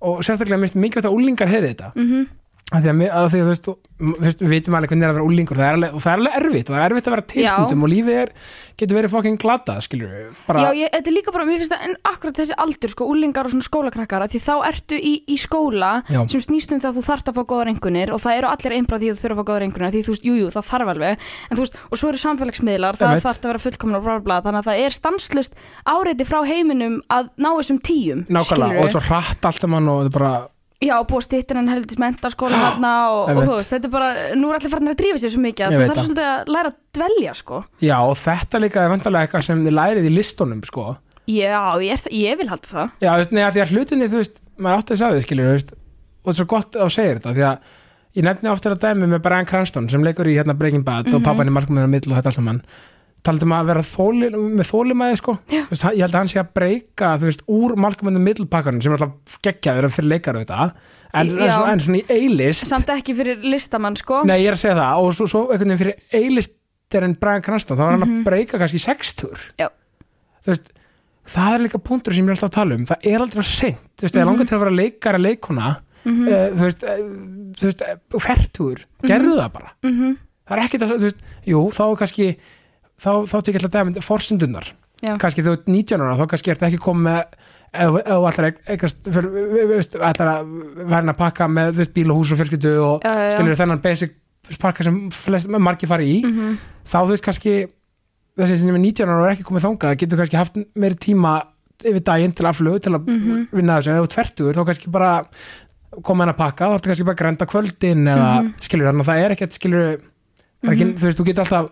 og 0.06 0.18
sérstaklega 0.24 0.60
minnst 0.60 0.76
mikið 0.76 1.06
að 1.08 1.14
úlingar 1.16 1.48
heiði 1.48 1.70
þetta. 1.74 1.92
Mm 1.96 2.26
af 2.74 2.82
því 2.82 2.90
að, 2.90 3.02
að 3.14 3.26
því 3.30 3.38
að 3.38 3.44
þú 3.44 3.50
veist, 3.52 3.68
þú 3.68 4.14
veist 4.24 4.40
við 4.42 4.50
vitum 4.50 4.74
alveg 4.74 4.90
hvernig 4.90 5.06
er 5.06 5.10
að 5.12 5.16
vera 5.16 5.26
úlingur 5.28 5.58
það 5.58 5.66
er 5.68 5.76
alveg, 5.76 5.92
og 5.94 6.02
það 6.02 6.12
er 6.12 6.20
alveg 6.20 6.38
erfitt 6.40 6.70
og 6.70 6.74
það 6.74 6.80
er 6.80 6.92
erfitt 6.92 7.06
að 7.06 7.14
vera 7.14 7.24
tilstundum 7.30 7.84
og 7.86 7.90
lífið 7.92 8.16
er, 8.18 8.32
getur 8.80 8.98
verið 8.98 9.12
fokkin 9.12 9.38
glata 9.38 9.76
skilur 9.86 10.10
við, 10.10 10.24
bara 10.48 10.64
Já, 10.64 10.68
ég, 10.74 10.90
þetta 10.96 11.12
er 11.12 11.14
líka 11.14 11.34
bara, 11.36 11.46
mér 11.46 11.60
finnst 11.62 11.74
það 11.76 11.84
en 11.86 11.94
akkurat 12.10 12.40
þessi 12.40 12.56
aldur, 12.64 12.92
sko, 12.92 13.06
úlingar 13.12 13.46
og 13.46 13.54
svona 13.54 13.66
skólakrakkar 13.68 14.24
að 14.26 14.34
því 14.34 14.40
þá 14.48 14.52
ertu 14.72 14.98
í, 14.98 15.12
í 15.30 15.36
skóla 15.38 15.92
Já. 16.10 16.18
sem 16.34 16.42
snýst 16.42 16.74
um 16.74 16.82
það 16.82 16.90
að 16.90 16.98
þú 16.98 17.04
þarft 17.06 17.30
að 17.30 17.38
fá 17.38 17.42
góðar 17.54 17.70
einkunir 17.70 18.12
og 18.16 18.22
það 18.26 18.40
eru 18.40 18.50
allir 18.50 18.76
einbrað 18.80 19.06
því 19.06 19.12
að 19.12 19.16
þú 19.16 19.22
þurfa 19.22 19.36
að 19.36 19.40
fá 19.40 19.48
góðar 19.52 19.66
einkunir 19.68 19.94
því 19.94 20.02
þú 20.02 20.16
veist, 20.16 20.26
jú, 20.26 20.34
jú, 20.42 20.50
það 20.56 20.68
þarf 20.72 20.92
alveg. 20.96 21.30
En 21.46 21.60
veist, 21.62 21.78
og 21.86 22.00
svo 22.02 22.10
eru 22.10 22.22
samfélagsmiðlar, 22.24 22.98
það 22.98 23.22
þarf 23.22 23.40
að 23.46 23.50
vera 23.52 23.62
fullkomna 23.62 24.02
bla, 24.02 24.18
bla, 24.18 24.24
bla, 24.26 24.40
þannig 24.44 24.60
að 24.60 24.68
það 24.72 24.82
er 24.82 24.96
stanslust 24.98 25.56
áreiti 25.86 26.26
frá 26.28 26.42
heiminum 26.50 26.98
að 27.12 27.30
ná 27.38 27.50
þessum 27.54 27.80
tíum 27.86 28.26
nákvæmlega, 28.26 28.84
og 28.84 28.92
svo 28.92 29.04
hratt 29.06 29.48
allt 29.48 29.62
saman 29.62 29.90
og 29.92 30.02
þetta 30.04 30.12
er 30.12 30.18
bara, 30.18 30.34
Já, 30.84 30.92
búið 31.08 31.24
stýttir 31.24 31.56
en 31.56 31.68
heldur 31.72 31.96
mentaskóla 32.02 32.58
þarna 32.60 32.90
og, 33.08 33.30
og 33.32 33.38
þú 33.46 33.54
veist, 33.56 33.70
þetta 33.72 33.88
er 33.88 33.92
bara, 33.94 34.08
nú 34.36 34.50
er 34.50 34.58
allir 34.58 34.72
farin 34.74 34.90
að 34.92 34.98
drífa 35.00 35.20
sér 35.22 35.32
svo 35.32 35.40
mikið 35.40 35.64
að 35.66 35.72
það 35.76 35.86
það. 35.88 36.00
svolítið 36.04 36.26
að 36.28 36.50
læra 36.52 36.68
að 36.72 36.76
dvelja, 36.98 37.32
sko. 37.38 37.60
Já 37.80 37.96
og 38.04 38.16
þetta 38.20 38.60
líka 38.60 38.82
er 38.84 38.92
vantarlega 38.92 39.24
eitthvað 39.28 39.46
sem 39.48 39.62
þið 39.64 39.76
lærið 39.78 40.08
í 40.10 40.12
listunum 40.12 40.60
sko. 40.68 40.84
Já, 41.32 41.62
ég, 41.82 42.04
ég 42.12 42.36
vil 42.38 42.48
halda 42.52 42.68
það. 42.74 42.92
Já, 43.00 43.08
þú 43.08 43.16
veist, 43.22 43.32
neða 43.40 43.54
því 43.56 43.62
að 43.64 43.72
hlutinni, 43.72 44.10
þú 44.12 44.20
veist, 44.20 44.36
maður 44.60 44.82
átti 44.82 44.92
að 44.94 45.00
segja 45.00 45.16
við, 45.16 45.24
skilur, 45.26 45.48
þú 45.48 45.56
veist, 45.56 45.72
og 45.72 46.28
þetta 46.28 46.36
er 46.36 46.38
svo 46.42 46.46
gott 46.52 46.76
að 46.84 46.92
segir 46.94 47.16
þetta, 47.22 47.32
því 47.40 47.46
að 47.48 47.72
ég 48.20 48.24
nefni 48.28 48.52
ofta 48.52 48.70
að 48.76 48.84
dæmi 48.84 49.08
með 49.16 49.24
Brian 49.24 49.48
Cranston 49.48 49.88
sem 49.92 50.04
leikur 50.06 50.28
í 50.30 50.36
hérna 50.36 50.54
Breaking 50.60 50.84
Bad 50.86 51.08
og 51.08 51.18
Mhm. 51.18 51.24
pappan 51.26 51.48
í 51.50 51.56
markmennir 51.56 51.88
middl 51.90 52.12
og 52.12 52.20
þetta 52.20 52.30
allt 52.30 52.38
saman, 52.38 52.60
talaðum 53.26 53.54
að 53.56 53.70
vera 53.72 53.82
þóli, 53.90 54.28
með 54.60 54.68
þólimæði, 54.70 55.16
sko, 55.20 55.34
veist, 55.70 55.86
ég 55.92 56.02
held 56.04 56.14
að 56.14 56.20
hann 56.20 56.30
sé 56.32 56.40
að 56.42 56.52
breyka, 56.58 57.12
þú 57.20 57.28
veist, 57.30 57.42
úr 57.58 57.74
markmennir 57.86 58.24
middlpakkanum 58.26 58.82
sem 58.84 58.92
er 58.94 58.98
alltaf 59.02 59.38
geggjaður 59.46 59.90
fyrir 59.96 60.08
leikar 60.14 60.38
þetta, 60.40 60.68
en, 61.16 61.32
en, 61.38 61.80
svona, 61.80 61.98
í 62.00 62.04
A-list, 62.16 62.66
Samt 62.70 62.88
ekki 62.94 63.14
fyrir 63.18 63.42
listamann, 63.44 63.96
sko. 63.96 64.22
Nei, 64.28 64.38
ég 64.44 64.50
er 64.52 64.56
að 64.58 64.62
segja 64.62 64.76
það, 64.78 65.02
og 65.06 65.14
svo, 65.18 65.26
svo 65.32 65.42
einhvern 65.50 65.74
veginn 65.74 65.82
fyrir 65.82 66.22
A-list 66.22 66.52
er 66.96 67.02
en 67.04 67.16
Brian 67.20 67.42
Cranston, 67.42 67.76
þá 67.76 67.82
var 67.82 67.96
hann 67.96 68.06
að 68.06 68.24
breyka 68.24 68.58
kannski 68.62 68.78
sextur, 68.82 69.36
Mhm. 69.58 69.72
Veist, 70.46 70.68
það 71.26 71.54
er 71.56 71.62
líka 71.64 71.78
punktur 71.82 72.14
sem 72.14 72.22
ég 72.24 72.30
er 72.30 72.36
alltaf 72.36 72.50
að 72.52 72.54
tala 72.60 72.74
um. 72.78 72.84
Það 72.86 73.06
er 73.10 73.18
aldrei 73.24 73.40
að 73.42 73.48
seint, 73.50 73.80
þú 73.98 74.04
veist, 74.06 74.14
mm 74.14 74.20
Mhm. 74.22 74.28
langar 74.30 74.46
til 74.46 74.56
að 74.56 74.60
vera 74.62 74.76
leikara 74.76 75.18
leikona 75.18 75.70
mm 76.06 76.28
uh, 76.28 76.50
þú 76.54 76.62
veist, 76.62 76.84
uh, 76.86 77.00
veist 77.64 77.82
uh, 77.82 78.18
fertugur, 78.22 78.84
gerðu 79.02 79.32
það 79.40 79.52
bara. 79.56 79.72
-hmm. 79.82 80.12
það 80.46 80.56
er 80.56 80.62
ekkit 80.62 80.82
að, 80.86 80.92
þú 80.94 81.02
veist, 81.08 81.16
jú, 81.46 81.60
þá 81.74 81.82
er 81.90 81.96
kannski 81.96 82.36
þá, 83.00 83.10
þá 83.30 83.36
tekið 83.42 83.60
alltaf 83.60 83.74
dæmið 83.76 84.02
forsendunar 84.06 84.72
Já. 85.04 85.16
kannski 85.20 85.42
þú 85.44 85.52
ert 85.52 85.66
19 85.68 86.00
ára, 86.00 86.16
þá 86.16 86.26
kannski 86.32 86.50
ertu 86.54 86.66
ekki 86.70 86.78
komið 86.80 87.24
ef 87.76 87.90
þú 87.92 88.28
ætlar 88.30 88.46
að 88.48 90.20
að 90.26 90.52
verðin 90.88 91.12
að 91.12 91.18
pakka 91.20 91.48
með 91.52 91.82
bíl 91.94 92.10
og 92.12 92.20
hús 92.22 92.32
og 92.32 92.38
fjölskyldu 92.40 92.72
og 92.80 93.04
Já, 93.04 93.12
já, 93.12 93.34
skilur 93.36 93.58
þennan 93.60 93.82
basic 93.84 94.14
pakka 94.62 94.84
sem 94.86 95.10
flest, 95.10 95.48
margir 95.50 95.88
fari 95.90 96.06
í 96.20 96.24
Mhm. 96.24 96.56
þá 96.86 96.96
þú 97.02 97.10
veist 97.12 97.24
kannski 97.26 97.54
þessi 98.38 98.56
sem 98.60 98.68
er 98.74 98.78
19 98.78 99.08
ára 99.08 99.20
og 99.20 99.26
er 99.28 99.34
ekki 99.36 99.44
komið 99.48 99.64
þangað 99.66 99.96
getur 100.00 100.18
kannski 100.22 100.36
haft 100.40 100.56
meiri 100.76 100.94
tíma 100.96 101.34
yfir 101.84 102.00
daginn 102.04 102.32
til 102.32 102.46
aflögu 102.46 102.80
til 102.80 102.92
að 102.96 103.06
Mhm. 103.06 103.48
vinna 103.52 103.78
þessu, 103.80 104.02
ert 104.02 104.12
fertugur 104.16 104.54
þá 104.54 104.64
kannski 104.64 104.90
bara 104.90 105.26
koma 106.02 106.24
henn 106.24 106.32
að 106.34 106.38
pakka, 106.38 106.64
þá 106.68 106.74
ertu 106.78 106.88
kannski 106.88 107.04
bara 107.04 107.16
að 107.16 107.22
grænda 107.22 107.46
kvöldin 107.46 108.04
eða 108.08 108.42
Mhm. 108.42 108.54
skilur 108.60 108.86
þannig 108.88 109.04
að 109.04 109.10
það 109.10 109.24
er 109.24 109.30
ekkert 109.36 109.52
skilur, 109.52 110.00
ekki, 110.64 110.84
þú 110.96 111.04
veist, 111.04 111.18
þú 111.18 111.24
getur 111.26 111.44
alltaf 111.44 111.70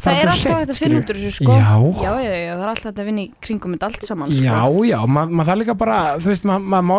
Það 0.00 0.20
er 0.20 0.30
aldrei 0.32 0.52
alltaf 0.54 0.60
hægt 0.60 0.72
að 0.72 0.80
finna 0.80 1.00
út 1.00 1.10
úr 1.12 1.18
þessu 1.20 1.32
sko. 1.36 1.56
Já. 1.60 1.74
já, 2.00 2.12
já, 2.24 2.32
já, 2.40 2.52
það 2.54 2.64
er 2.64 2.70
alltaf 2.72 2.88
hægt 2.88 3.02
að 3.02 3.08
vinna 3.10 3.20
í 3.20 3.28
kringum 3.44 3.74
þetta 3.76 3.90
allt 3.90 4.06
saman 4.08 4.32
sko. 4.32 4.46
Já, 4.46 4.58
já, 4.90 4.98
maður 5.16 5.36
mað 5.40 5.50
það 5.50 5.60
líka 5.60 5.76
bara 5.80 5.98
þú 6.16 6.32
veist, 6.32 6.48
maður 6.48 6.66
ma, 6.72 6.80
ma, 6.90 6.98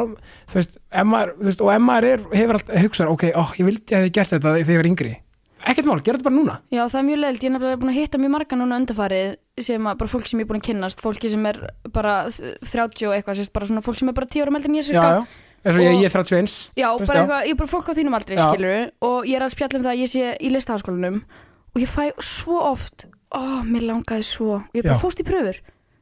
þú 0.51 0.59
veist, 0.59 0.79
ef 0.91 1.09
maður, 1.11 1.33
þú 1.41 1.49
veist, 1.49 1.65
og 1.65 1.73
ef 1.73 1.83
maður 1.87 2.09
er, 2.11 2.23
hefur 2.37 2.59
alltaf 2.59 2.81
hugsað, 2.85 3.11
ok, 3.15 3.25
ó, 3.33 3.43
ég 3.57 3.69
vildi 3.71 3.97
að 3.97 4.05
þið 4.07 4.15
gert 4.19 4.33
þetta 4.35 4.55
þegar 4.57 4.73
ég 4.75 4.81
var 4.81 4.89
yngri, 4.91 5.13
ekkert 5.61 5.89
mál, 5.89 5.99
gera 6.01 6.17
þetta 6.17 6.29
bara 6.29 6.37
núna. 6.37 6.57
Já, 6.73 6.81
það 6.85 6.99
er 7.01 7.07
mjög 7.09 7.21
leilt, 7.21 7.43
ég 7.45 7.57
er 7.57 7.77
búin 7.81 7.91
að 7.93 7.99
hitta 7.99 8.21
mjög 8.21 8.33
marga 8.37 8.57
núna 8.61 8.79
undarfarið 8.81 9.35
sem 9.61 9.87
að, 9.91 9.97
bara 10.01 10.09
fólk 10.13 10.29
sem 10.29 10.41
ég 10.41 10.45
er 10.45 10.49
búin 10.49 10.61
að 10.61 10.67
kynnast 10.69 11.03
fólki 11.03 11.29
sem 11.29 11.45
er 11.51 11.59
bara 11.93 12.15
30 12.31 13.07
og 13.09 13.15
eitthvað, 13.17 13.37
sérst 13.41 13.53
bara 13.53 13.69
svona 13.69 13.83
fólk 13.85 13.99
sem 14.01 14.09
er 14.09 14.17
bara 14.17 14.29
10 14.29 14.45
ára 14.45 14.53
meldur 14.55 14.71
en 14.71 14.77
ég 14.79 14.85
Já, 14.85 14.89
sérska 14.89 15.11
já, 15.11 15.21
eins 15.61 15.77
og 15.77 15.83
ég, 15.85 15.99
ég 16.01 16.07
er 16.09 16.15
31 16.15 16.55
Já, 16.81 16.87
bara 16.97 17.05
já. 17.05 17.21
eitthvað, 17.21 17.45
ég 17.45 17.53
er 17.53 17.59
bara 17.61 17.71
fólk 17.75 17.91
á 17.91 17.93
þínum 17.93 18.17
aldrei, 18.17 18.37
Já. 18.39 18.47
skilur 18.49 18.89
og 19.05 19.29
ég 19.29 19.37
er 19.37 19.45
að 19.45 19.53
spjalla 19.53 19.77
um 19.77 19.85
það 19.85 19.93
að 19.93 20.01
ég 20.01 20.11
sé 20.15 20.31
í 20.41 20.51
listaháskólanum 20.55 21.21
og 21.75 21.81
ég 21.81 21.89
fæ 21.89 22.09
svo 22.21 22.57
oft 22.71 23.05
ó, 23.31 23.61
mér 23.63 23.85
langaði 23.87 24.25
svo. 24.27 24.57
Og 24.61 24.75
ég 24.75 24.83
bara 24.83 24.97
Já. 24.97 25.01
fóst 25.01 25.21
í 25.23 25.27
pröfur. 25.27 25.61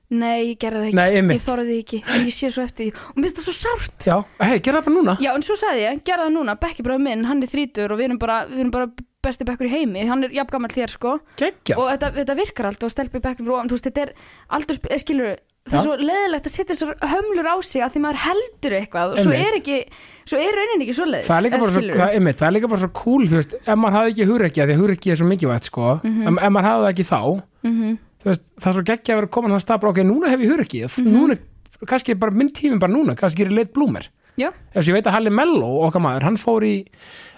Nei, 0.09 0.55
ég 0.55 0.57
gerði 0.57 0.79
það 0.79 0.87
ekki, 0.87 0.97
Nei, 0.97 1.17
einmitt. 1.19 1.37
ég 1.37 1.43
þorði 1.45 1.65
því 1.69 1.75
ekki. 1.83 1.97
En 2.09 2.23
ég 2.25 2.33
sé 2.33 2.49
svo 2.49 2.63
eftir 2.65 2.87
því. 2.87 2.93
Og 3.11 3.17
mér 3.19 3.27
finnst 3.29 3.37
það 3.37 3.45
svo 3.45 3.53
sárt. 3.59 4.07
Já, 4.09 4.15
hei, 4.41 4.55
gera 4.65 4.79
það 4.79 4.87
bara 4.87 4.95
núna. 4.95 5.13
Já, 5.21 5.29
en 5.35 5.45
svo 5.45 5.57
sagði 5.59 5.83
ég, 5.83 5.99
gerði 6.09 6.25
það 6.25 6.33
núna, 6.33 6.55
Bekki 6.63 6.85
bráð 6.87 7.03
minn, 7.05 7.25
hann 7.29 7.43
er 7.45 7.51
þrítur 7.51 7.93
og 7.93 7.99
við 8.01 8.07
erum 8.09 8.17
bara, 8.23 8.39
við 8.49 8.63
erum 8.63 8.71
bara 8.73 8.89
besti 9.21 9.45
bekkur 9.45 9.67
í 9.67 9.73
heimi. 9.75 10.07
Hann 10.09 10.23
er 10.25 10.33
jafn 10.33 10.49
gammal 10.55 10.71
þér 10.73 10.89
sko. 10.95 11.13
Gekkja 11.37 11.77
og 11.77 11.91
þetta, 11.91 12.09
þetta 12.17 12.35
virkar 12.39 12.69
allt 12.71 12.83
og 12.87 12.89
stelpi 12.95 13.21
bekkur 13.21 13.51
og 13.53 13.69
þú 13.69 13.77
veist, 13.77 13.85
þetta 13.91 14.01
er 14.07 14.13
aldur, 14.57 14.79
skilur 15.03 15.35
það 15.67 15.75
er 15.79 15.83
svo 15.85 15.95
leðilegt 15.99 16.45
að 16.47 16.53
setja 16.55 16.75
þessar 16.75 16.95
hömlur 17.11 17.47
á 17.51 17.55
sig 17.65 17.81
að 17.83 17.91
því 17.95 18.01
maður 18.05 18.19
heldur 18.25 18.75
eitthvað 18.79 19.11
og 19.13 19.17
svo 19.19 19.31
er 19.35 19.57
ekki, 19.59 19.77
svo 20.25 20.37
er 20.39 20.55
raunin 20.59 20.83
ekki 20.85 20.95
svo, 20.97 21.05
skilurðu. 21.05 21.99
það, 21.99 22.37
það 22.39 22.47
er 22.47 22.55
líka 22.55 22.69
bara 22.69 22.81
svo 22.85 22.91
cool, 22.93 23.25
þú 23.27 23.35
veist, 23.39 23.53
ef 23.59 23.75
maður 23.77 23.97
hafði 23.99 24.13
ekki 24.15 24.27
hugrekki, 24.31 24.61
af 24.63 24.69
því 24.69 24.75
að 24.77 24.81
hugrekki 24.83 25.11
er 25.11 25.19
svo 25.19 25.27
mikilvægt, 25.29 25.63
sko, 25.69 25.99
Mhm. 26.03 26.21
ef, 26.27 26.43
ef 26.43 26.51
maður 26.55 26.69
hafði 26.69 26.89
ekki 26.93 27.05
þá, 27.11 27.21
Mhm. 27.63 27.97
þú 28.23 28.25
veist, 28.31 28.43
það 28.59 28.67
er 28.69 28.73
svo 28.79 28.83
geggja 28.89 29.13
að 29.13 29.19
vera 29.19 29.27
komin 29.27 29.51
að 29.51 29.63
stað 29.65 29.79
bara, 29.81 29.91
ok, 29.91 29.97
núna 30.09 30.29
hef 30.29 30.39
ég 30.39 30.49
hugrekki, 30.49 30.81
Mhm. 30.87 31.13
núna, 31.13 31.37
kannski 31.85 32.09
er 32.11 32.15
bara 32.15 32.31
minn 32.31 32.49
tími 32.49 32.79
bara 32.79 32.91
núna, 32.93 33.15
kannski 33.15 33.41
er 33.41 33.49
ég 33.49 33.55
leitt 33.55 33.73
blúmer. 33.73 34.07
Þess 34.39 34.87
ég 34.87 34.93
veit 34.93 35.03
að 35.05 35.11
Halli 35.11 35.29
Mello, 35.29 35.83
okkar 35.85 35.99
maður, 36.01 36.23
hann 36.23 36.37
fór 36.37 36.63
í, 36.63 36.85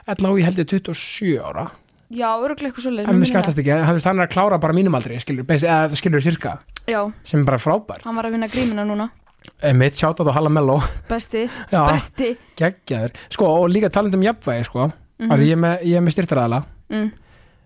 allavega 0.08 0.40
í 0.40 0.44
held 0.44 0.58
ég 0.58 0.68
27 0.68 1.40
ára, 1.42 1.72
já, 2.12 2.28
öruglega 2.38 2.70
eitthvað 2.72 2.86
svoleiðis 2.88 3.10
en 3.14 3.20
mér 3.22 3.30
skattast 3.32 3.62
ekki, 3.64 3.72
hann, 3.88 4.00
er 4.20 4.26
að 4.28 4.32
klára 4.34 4.60
bara 4.62 4.76
mínum 4.78 4.96
aldrei, 4.98 5.18
skilur, 5.24 5.46
eða 5.48 5.96
skilur 6.00 6.24
sirka, 6.24 6.58
það. 6.60 6.92
já, 6.94 7.02
sem 7.24 7.40
er 7.42 7.46
bara 7.50 7.58
frábær. 7.62 8.04
hann 8.06 8.16
var 8.20 8.28
að 8.30 8.38
vinna 8.38 8.48
grímina 8.52 8.86
núna 8.88 9.10
Mitt 9.74 9.96
sjátt 9.98 10.20
á 10.22 10.30
Halla 10.36 10.50
Mello, 10.54 10.76
besti, 11.10 11.48
já, 11.74 11.80
besti 11.88 12.36
geggjaður. 12.60 13.16
Sko, 13.34 13.48
og 13.64 13.72
líka 13.74 13.90
talandi 13.90 14.20
um 14.20 14.26
jafnvægi, 14.28 14.68
sko, 14.70 14.92
Mhm. 15.22 15.32
af 15.32 15.38
því 15.40 15.46
ég 15.46 15.52
er 15.54 15.60
með, 15.62 15.82
ég 15.86 15.96
er 15.98 16.02
með 16.02 16.14
styrtaraðala, 16.16 16.60
mm. 16.90 17.10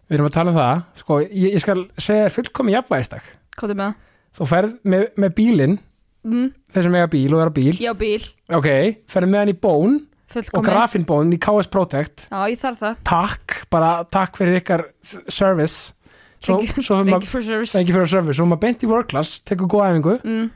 Við 0.09 0.15
erum 0.17 0.27
að 0.27 0.33
tala 0.35 0.51
um 0.51 0.57
það, 0.57 0.81
sko, 0.99 1.15
ég, 1.23 1.53
ég 1.55 1.61
skal 1.63 1.83
segja 1.97 2.29
fullkomi 2.29 2.73
jafnvægistak. 2.75 3.23
hvað 3.57 3.69
er 3.71 3.75
með 3.79 3.85
það? 3.85 3.95
Þú 4.37 4.47
ferð 4.51 4.73
með, 4.85 5.05
með 5.23 5.35
bílinn, 5.35 5.77
Mm. 6.25 6.47
þeir 6.73 6.83
sem 6.83 6.95
eiga 6.95 7.07
bíl 7.13 7.33
og 7.35 7.41
er 7.43 7.49
á 7.51 7.53
bíl, 7.53 7.73
já, 7.79 7.93
bíl, 7.93 8.23
ok, 8.49 8.67
ferð 9.07 9.29
með 9.29 9.39
hann 9.43 9.51
í 9.53 9.59
bón 9.61 9.99
og 10.25 10.33
fullkomi 10.35 10.65
grafinbón 10.67 11.33
í 11.35 11.39
KS 11.41 11.69
Protect, 11.71 12.27
já, 12.31 12.39
ég 12.51 12.59
þarf 12.61 12.79
það. 12.81 12.95
Takk, 13.07 13.57
bara 13.71 13.91
takk 14.11 14.37
fyrir 14.39 14.59
ykkar 14.61 14.85
service, 15.31 15.93
svo, 16.41 16.57
Thank 16.59 16.81
svo 16.83 16.99
thank 17.05 17.23
you 17.23 17.29
for 17.29 17.41
service. 17.41 17.71
thank 17.71 17.89
you 17.89 17.95
for 17.95 18.05
service, 18.09 18.37
svo 18.39 18.45
maður 18.49 18.63
beint 18.67 18.83
í 18.85 18.89
work 18.89 19.09
class, 19.13 19.39
tekur 19.45 19.69
góða 19.71 19.91
æfingu, 19.93 20.17
mm. 20.23 20.47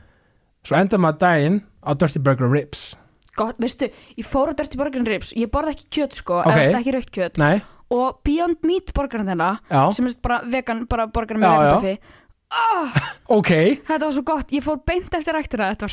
svo 0.66 0.76
endar 0.80 1.00
maður 1.02 1.20
daginn 1.24 1.60
á 1.86 1.90
Dirty 1.96 2.18
Burger 2.20 2.44
and 2.50 2.52
Ribs. 2.54 2.96
gott, 3.38 3.56
veistu, 3.62 3.88
ég 4.18 4.26
fór 4.26 4.50
á 4.50 4.54
Dirty 4.58 4.76
Burger 4.76 5.00
and 5.00 5.08
Ribs. 5.08 5.30
Ég 5.32 5.48
borða 5.48 5.72
ekki 5.72 5.86
kjöt 5.96 6.18
sko, 6.18 6.42
Ok. 6.42 6.50
eða 6.60 6.80
ekki 6.82 6.92
raukt 6.98 7.12
kjöt. 7.14 7.38
Nei, 7.40 7.62
og 7.90 8.18
Beyond 8.26 8.66
Meat 8.68 8.92
borgarinn 8.94 9.26
þeirra 9.30 9.52
já, 9.70 9.80
sem 9.96 10.06
er 10.06 10.18
bara 10.22 10.42
vegan, 10.46 10.84
bara 10.90 11.06
borgarinn 11.10 11.42
Já, 11.42 11.50
með 11.54 11.86
já. 11.86 11.96
Vegan 12.50 12.90
ok, 13.30 13.50
þetta 13.86 13.98
var 14.08 14.14
svo 14.16 14.22
gott, 14.26 14.48
ég 14.50 14.64
fór 14.64 14.78
beint 14.86 15.12
eftir 15.14 15.36
ræktina. 15.36 15.68
Þetta 15.70 15.86
var 15.86 15.92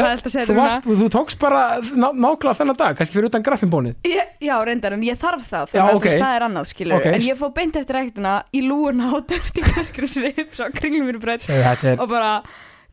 var 0.00 0.22
að 0.30 0.32
segja 0.32 0.46
þú, 0.48 0.54
varst, 0.56 0.86
þú 1.02 1.08
tókst 1.12 1.38
bara 1.42 1.60
ná, 1.92 2.06
nákvæmlega 2.16 2.56
þennan 2.60 2.78
dag, 2.80 2.96
kannski 2.96 3.18
fyrir 3.18 3.28
utan 3.28 3.44
grafinbónið. 3.44 3.98
Ég, 4.08 4.30
já, 4.48 4.54
reyndar, 4.64 4.96
en 4.96 5.04
ég 5.04 5.18
þarf 5.20 5.44
það 5.44 5.66
Já, 5.66 5.72
þannig 5.74 5.90
að 5.90 5.98
ok. 5.98 6.00
þú 6.00 6.08
veist, 6.08 6.24
það 6.24 6.38
er 6.38 6.46
annað, 6.48 6.70
skilur. 6.72 6.96
Ok. 6.96 7.06
en 7.12 7.26
ég 7.28 7.38
fór 7.42 7.52
beint 7.60 7.76
eftir 7.82 7.98
ræktina 8.00 8.32
í 8.56 8.62
lúuna 8.64 9.10
á 9.12 9.16
Burger 9.20 9.70
and 9.76 9.92
Ribs 10.24 10.60
á 10.60 10.66
kringlum 10.72 11.10
mér 11.10 11.20
er, 11.20 12.00
og 12.00 12.08
bara, 12.08 12.30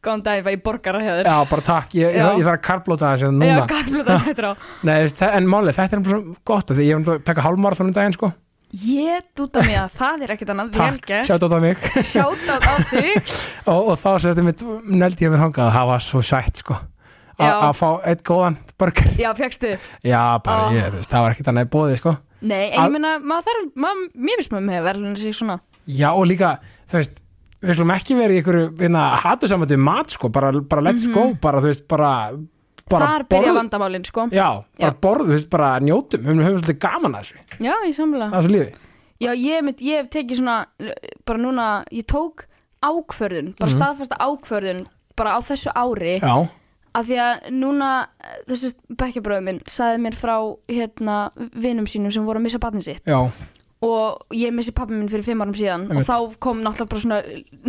góðan 0.03 0.23
dag, 0.27 0.41
ég 0.41 0.43
var 0.49 0.57
í 0.57 0.59
borgara 0.67 0.99
hér 1.01 1.23
já, 1.25 1.37
bara 1.49 1.63
takk, 1.65 1.95
ég, 1.95 2.11
ég, 2.11 2.19
Já. 2.19 2.27
ég 2.37 2.43
þarf 2.43 2.59
að 2.59 2.65
karblóta 2.67 3.13
þessi 3.15 3.29
Já, 3.29 3.31
núna. 3.39 3.63
garflöta 3.71 4.17
sættir 4.21 4.45
á. 4.45 4.53
Nei, 4.83 4.93
þú 4.99 5.07
veist, 5.07 5.21
þa- 5.23 5.31
en 5.39 5.47
málið, 5.51 5.79
þetta 5.79 5.95
er 5.97 6.03
bara 6.05 6.19
svo 6.19 6.35
gott 6.51 6.75
því 6.75 6.85
ég 6.91 6.99
hef 6.99 7.09
að 7.15 7.23
taka 7.31 7.47
hálfmarathon 7.47 7.87
um 7.89 7.95
daginn 7.95 8.13
sko 8.19 8.33
Ég 8.75 9.23
dúta 9.37 9.61
mig 9.63 9.77
að 9.79 9.93
það 10.01 10.23
er 10.25 10.33
ekkert 10.35 10.51
annað. 10.53 10.71
Takk, 10.75 11.11
sjátt 11.29 11.45
á 11.47 11.59
mig. 11.63 11.87
Sjátt 12.11 12.49
á 12.51 12.73
þig. 12.91 13.33
Og, 13.71 13.93
og 13.93 13.97
þá 14.01 14.09
sérstu 14.25 14.43
mitt 14.43 14.63
neldi 14.87 15.27
ég 15.27 15.33
mig 15.33 15.41
hangað 15.41 15.73
það 15.75 15.89
var 15.91 16.03
svo 16.03 16.21
sætt 16.25 16.63
sko. 16.63 16.77
Að 17.37 17.73
fá 17.77 17.87
eitt 18.09 18.23
góðan 18.25 18.55
burger. 18.81 19.11
Já, 19.21 19.29
fegstu 19.37 19.75
Já, 20.01 20.21
bara 20.41 20.71
ég, 20.73 20.87
veist, 20.95 21.11
það 21.11 21.23
var 21.25 21.35
ekkert 21.35 21.51
annað 21.51 21.67
í 21.67 21.71
bóði 21.75 21.99
sko. 21.99 22.13
Nei, 22.47 22.71
ég 22.71 22.91
meina, 22.93 23.15
maður 23.21 23.47
þarf, 23.49 23.67
maður, 23.83 24.03
mér 24.17 24.39
finnst 24.41 24.53
maður 24.53 24.67
með 24.71 24.87
verðlun 24.87 25.17
sig 25.21 25.35
svona. 25.37 25.59
Já, 25.85 26.07
og 26.11 26.25
líka, 26.29 26.55
þú 26.89 26.99
veist 26.99 27.21
við 27.61 27.73
skulum 27.77 27.93
ekki 27.95 28.17
verið 28.17 28.37
í 28.37 28.41
einhverju 28.41 28.65
hérna, 28.81 29.03
hatusamandi 29.23 29.77
mat 29.81 30.13
sko, 30.13 30.29
bara, 30.33 30.51
bara 30.61 30.83
let's 30.85 31.05
go 31.13 31.29
bara, 31.41 31.61
þú 31.63 31.71
veist, 31.71 31.85
bara. 31.89 32.11
Þar 32.89 33.23
byrja 33.29 33.53
vandamálin, 33.57 34.05
sko. 34.05 34.27
Já, 34.31 34.63
bara 34.79 34.91
Já. 34.91 34.99
borð, 35.01 35.27
veist, 35.33 35.49
bara 35.49 35.79
njótum. 35.79 36.21
Við 36.23 36.41
höfum 36.43 36.59
svolítið 36.61 36.79
gaman 36.79 37.15
að 37.17 37.25
þessu, 37.25 37.63
Já, 37.67 37.73
ég 37.85 37.95
samla 37.95 38.29
að 38.31 38.37
þessu 38.37 38.53
lífi. 38.55 38.73
Já, 39.19 39.31
ég, 39.33 39.63
mynd, 39.65 39.79
ég 39.81 39.97
hef 39.97 40.09
tekið 40.13 40.37
svona 40.37 40.57
bara 41.25 41.39
núna, 41.41 41.83
ég 41.91 42.05
tók 42.05 42.45
ákvörðun 42.85 43.53
bara 43.57 43.71
Mhm. 43.71 43.77
staðfasta 43.79 44.17
ákvörðun 44.21 44.85
bara 45.17 45.35
á 45.35 45.39
þessu 45.41 45.71
ári. 45.73 46.19
Já, 46.21 46.49
að 46.95 47.05
því 47.09 47.17
að 47.17 47.49
núna 47.51 48.07
eh, 48.23 48.37
þessi 48.47 48.73
bekkjabröðu 48.95 49.43
minn 49.43 49.59
saði 49.65 49.97
mér 50.01 50.13
frá 50.15 50.37
hérna 50.69 51.31
vinum 51.55 51.85
sínum 51.85 52.11
sem 52.13 52.23
voru 52.25 52.37
að 52.39 52.43
missa 52.43 52.59
barnið 52.59 52.83
sitt. 52.83 53.03
Já, 53.05 53.29
og 53.85 54.33
ég 54.33 54.53
missi 54.55 54.73
pappi 54.73 54.95
minn 54.97 55.09
fyrir 55.11 55.25
fimm 55.27 55.43
árum 55.43 55.53
síðan 55.53 55.83
Einmitt. 55.85 56.07
og 56.09 56.33
þá 56.33 56.37
kom 56.41 56.63
náttúrulega 56.65 56.89
bara 56.89 57.01
svona 57.03 57.19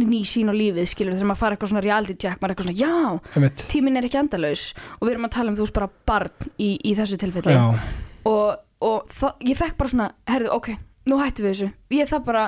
ný 0.08 0.20
sín 0.24 0.48
á 0.48 0.54
lífið 0.56 0.88
skilur 0.88 1.12
þegar 1.18 1.28
maður 1.28 1.42
fara 1.42 1.56
eitthvað 1.56 1.72
svona 1.74 1.82
reality 1.84 2.14
check 2.16 2.40
maður 2.40 2.48
er 2.48 2.54
eitthvað 2.54 2.68
svona 2.70 2.80
já, 2.80 3.34
einmitt. 3.36 3.64
tíminn 3.68 4.00
er 4.00 4.08
ekki 4.08 4.20
endalaus. 4.22 4.62
Og 4.98 5.04
við 5.04 5.12
erum 5.14 5.28
að 5.28 5.34
tala 5.36 5.52
um 5.52 5.58
þú 5.58 5.66
veist 5.66 5.76
bara 5.76 5.90
barn 6.08 6.52
í, 6.56 6.70
í 6.80 6.94
þessu 6.96 7.18
tilfelli. 7.20 7.56
Já, 7.58 7.66
og, 8.32 8.60
og 8.80 9.18
ég 9.44 9.58
fekk 9.60 9.76
bara 9.76 9.92
svona 9.92 10.06
herðu, 10.32 10.48
ok, 10.56 10.70
nú 11.08 11.18
hættum 11.20 11.44
við 11.44 11.52
þessu. 11.54 11.68
Ég 11.98 12.08
það 12.08 12.24
bara, 12.24 12.44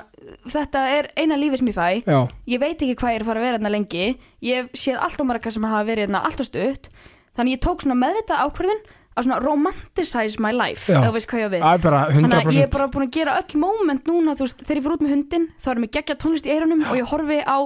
þetta 0.57 0.87
er 0.97 1.11
eina 1.21 1.37
lífið 1.41 1.61
sem 1.61 1.71
ég 1.73 1.77
fæ. 1.77 1.89
Já, 2.09 2.21
ég 2.55 2.63
veit 2.65 2.81
ekki 2.81 2.97
hvað 2.97 3.13
ég 3.13 3.21
er 3.21 3.27
að 3.27 3.31
fara 3.31 3.43
að 3.43 3.47
vera 3.49 3.59
hérna 3.59 3.75
lengi. 3.77 4.09
Ég 4.45 4.73
séð 4.73 5.05
allt 5.05 5.21
og 5.21 5.29
marga 5.29 5.53
sem 5.53 5.69
hafa 5.69 5.85
verið 5.89 6.09
hérna 6.09 6.25
allt 6.25 6.41
og 6.41 6.49
stutt. 6.49 6.89
Þannig 7.37 7.59
ég 7.59 7.63
tók 7.65 7.85
svona 7.85 7.97
meðvitað 8.01 8.43
ákvörðun 8.47 8.81
að 9.19 9.27
svona 9.27 9.39
romanticize 9.43 10.39
my 10.41 10.53
life 10.55 10.87
Já. 10.93 11.01
ef 11.03 11.09
þú 11.11 11.13
veist 11.17 11.29
hvað 11.31 11.41
ég 11.41 11.47
á 11.47 11.51
við 11.51 11.65
er 11.75 11.83
bara 11.85 12.01
100% 12.09 12.21
Þannig 12.31 12.47
að 12.51 12.59
ég 12.61 12.67
er 12.69 12.73
bara 12.77 12.89
búin 12.95 13.07
að 13.09 13.15
gera 13.19 13.37
öll 13.41 13.59
moment 13.61 14.07
núna, 14.11 14.37
þú 14.39 14.47
veist, 14.47 14.63
þegar 14.63 14.77
ég 14.81 14.85
fyrir 14.87 14.97
út 14.97 15.05
með 15.07 15.15
hundin 15.17 15.47
þá 15.61 15.71
erum 15.75 15.87
við 15.87 15.93
geggja 15.99 16.19
tónlist 16.23 16.47
í 16.47 16.55
eyrunum 16.55 16.85
og 16.87 16.97
ég 17.01 17.11
horfi 17.11 17.41
á, 17.43 17.59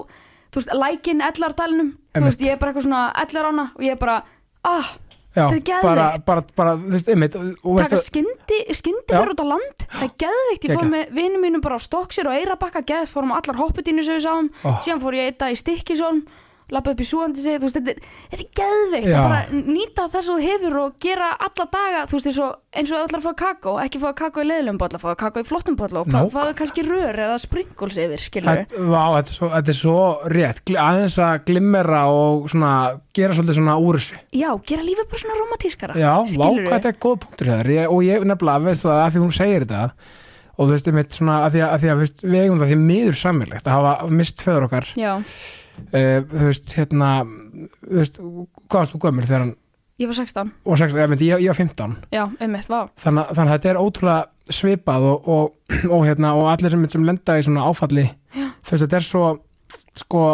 þú 0.51 0.61
veist, 0.63 0.75
lækin 0.81 1.21
ellardalunum 1.29 1.91
þú 1.95 2.17
Einmitt. 2.17 2.29
veist, 2.31 2.45
ég 2.49 2.53
er 2.55 2.61
bara 2.63 2.73
eitthvað 2.73 2.87
svona 2.89 3.03
ellar 3.25 3.51
ána 3.53 3.67
og 3.75 3.83
ég 3.85 3.93
er 3.97 4.01
bara, 4.01 4.21
ah, 4.65 4.95
Já, 5.35 5.49
Þetta 5.51 5.57
er 5.57 5.63
geðveikt. 5.67 5.83
bara, 5.83 6.19
bara, 6.27 6.43
bara, 6.55 6.73
þú 6.79 6.91
veist, 6.95 7.09
einmitt 7.11 7.35
og, 7.35 7.47
og 7.67 7.79
taka 7.83 7.97
veistu, 7.97 8.07
skyndi, 8.13 8.59
skyndi 8.79 9.03
Já. 9.11 9.17
fyrir 9.19 9.33
út 9.35 9.41
á 9.43 9.47
land 9.51 9.81
það 9.91 10.05
er 10.07 10.13
geðveikt, 10.23 10.63
ég 10.63 10.71
fór 10.71 10.85
Geggjað. 10.85 10.93
með 10.95 11.09
vinnum 11.17 11.43
mínum 11.43 11.63
bara 11.65 11.75
á 11.75 11.81
Stokksir 11.83 12.29
og 12.31 12.37
Eirabakka, 12.39 12.83
geðveikt, 12.87 13.11
fórum 13.11 13.33
á 13.35 13.39
allar 13.43 13.59
hopputinu 13.59 14.05
sem 14.07 14.15
við 14.15 14.23
sáum, 14.29 14.51
Ó. 14.63 14.79
síðan 14.87 15.03
fór 15.03 15.17
ég 15.19 15.33
eitt 15.33 15.39
dag 15.43 15.51
í 15.51 15.59
Stikkisólm 15.59 16.21
lappa 16.73 16.91
upp 16.95 17.01
í 17.01 17.07
súandi 17.07 17.43
sig, 17.45 17.59
þú 17.61 17.67
veist, 17.69 17.77
þetta 17.77 17.91
er, 17.93 17.99
þetta 18.33 18.45
er 18.45 18.51
geðveikt. 18.61 19.09
Já. 19.11 19.17
að 19.19 19.25
bara 19.29 19.63
nýta 19.75 20.07
þess 20.09 20.29
að 20.29 20.31
þú 20.31 20.37
hefur 20.49 20.77
og 20.81 20.95
gera 21.05 21.29
alla 21.45 21.67
daga, 21.75 22.01
þú 22.09 22.17
veist, 22.17 22.29
eins 22.31 22.39
og, 22.41 22.55
eins 22.75 22.93
og 22.95 22.99
allar 23.05 23.21
að 23.21 23.27
fá 23.27 23.35
kakó, 23.43 23.75
ekki 23.85 24.01
fá 24.01 24.09
kakó 24.17 24.41
í 24.41 24.49
leiðlum 24.49 24.79
bolla, 24.81 24.99
fá 25.03 25.11
kakó 25.21 25.43
í 25.45 25.49
flottum 25.49 25.77
bolla 25.77 26.01
og 26.01 26.09
Nák- 26.15 26.33
fáðu 26.33 26.55
kannski 26.59 26.85
rör 26.89 27.21
eða 27.27 27.37
sprinkles 27.43 27.99
yfir, 28.01 28.23
skilur 28.25 28.63
Þetta- 28.65 28.89
Vá, 28.89 29.05
þetta 29.19 29.31
er 29.35 29.39
svo, 29.39 29.49
þetta 29.55 29.75
er 29.75 29.79
svo 29.83 29.99
rétt. 30.35 30.63
Gl- 30.65 30.81
aðeins 30.85 31.19
að 31.21 31.45
glimmera 31.51 32.03
og 32.11 32.49
svona 32.51 32.73
gera 33.15 33.35
svolítið 33.37 33.61
svona 33.61 33.77
úr 33.79 34.01
þessu. 34.01 34.19
Já, 34.33 34.51
gera 34.67 34.83
lífið 34.89 35.09
bara 35.13 35.23
svona 35.25 35.39
romantískara 35.45 35.95
Já, 36.01 36.13
vá, 36.25 36.47
hvað 36.49 36.75
þetta 36.79 36.89
er 36.95 37.01
góð 37.05 37.19
punktur 37.27 37.47
hér 37.53 37.71
ég, 37.77 37.89
og 37.93 38.03
ég 38.03 38.25
nefnilega, 38.25 38.65
veist 38.65 38.83
þú, 38.85 38.91
að 38.95 39.11
því 39.15 39.23
hún 39.25 39.37
segir 39.37 39.65
þetta 39.69 39.93
og 40.55 40.69
þú 40.69 40.71
veist, 40.71 40.87
einmitt 40.89 41.11
svona 41.11 41.37
að 41.45 41.53
því 41.57 41.61
að, 41.65 41.71
að, 41.75 41.81
því 41.85 41.89
að 41.91 41.99
veist, 41.99 42.21
við 42.23 42.41
eigum 42.45 42.59
það 42.63 42.69
því 42.71 42.77
miður 42.79 43.17
sammeilegt 43.19 43.67
að 43.67 43.75
hafa 43.75 44.09
mist 44.15 44.43
föður 44.45 44.67
okkar. 44.69 44.87
Já, 44.95 45.13
uh, 45.81 46.19
þú 46.31 46.47
veist, 46.49 46.73
hérna 46.79 47.11
þú 47.25 47.99
veist, 48.01 48.19
hvað 48.19 48.81
varst 48.81 48.97
þú 48.97 49.03
gömur 49.07 49.29
þegar 49.29 49.47
hann 49.47 49.55
ég 50.03 50.11
var 50.11 50.19
16, 50.19 50.55
og 50.67 50.79
16, 50.81 51.01
ég, 51.01 51.11
myndi, 51.13 51.27
ég, 51.31 51.43
ég 51.45 51.53
var 51.53 51.61
15 51.61 51.99
já, 52.11 52.25
einmitt, 52.43 52.71
vá 52.71 52.81
þannig, 52.99 53.29
þannig 53.37 53.51
að 53.51 53.55
þetta 53.55 53.71
er 53.71 53.83
ótrúlega 53.83 54.23
svipað 54.53 55.07
og, 55.09 55.29
og, 55.29 55.77
og, 55.95 56.01
hérna, 56.05 56.35
og 56.37 56.49
allir 56.53 56.75
sem, 56.75 56.89
sem 56.93 57.07
lenda 57.07 57.39
í 57.39 57.45
svona 57.47 57.69
áfalli 57.69 58.09
Já. 58.35 58.49
þú 58.65 58.75
veist, 58.75 58.85
þetta 58.85 58.99
er 58.99 59.07
svo 59.07 59.29
sko 60.03 60.25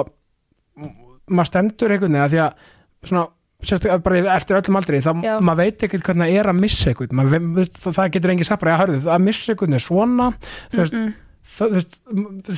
maður 1.31 1.51
stendur 1.51 1.95
einhvern 1.95 2.17
veginn 2.17 2.25
að 2.25 2.33
því 2.33 2.41
að 2.47 2.65
svona, 3.11 3.27
sérstaklega 3.61 4.05
bara 4.07 4.37
eftir 4.39 4.59
öllum 4.59 4.81
aldrei 4.81 5.01
þá 5.05 5.11
Já. 5.23 5.35
maður 5.45 5.61
veit 5.63 5.87
ekkert 5.87 6.07
hvernig 6.09 6.31
það 6.31 6.41
er 6.41 6.51
að 6.51 6.63
missa 6.65 6.91
einhvern 6.91 7.19
maður, 7.21 7.73
það 7.77 8.15
getur 8.17 8.35
engin 8.35 8.49
sagt 8.49 8.65
bara 8.65 8.77
að 8.77 8.83
hörðu 8.85 9.13
að 9.15 9.27
missa 9.29 9.53
einhvern 9.53 9.77
er 9.77 9.85
svona 9.85 10.31
þú 10.73 10.81
veist, 10.81 10.97
mm 10.97 11.05
-mm. 11.05 11.13
Það, 11.51 11.81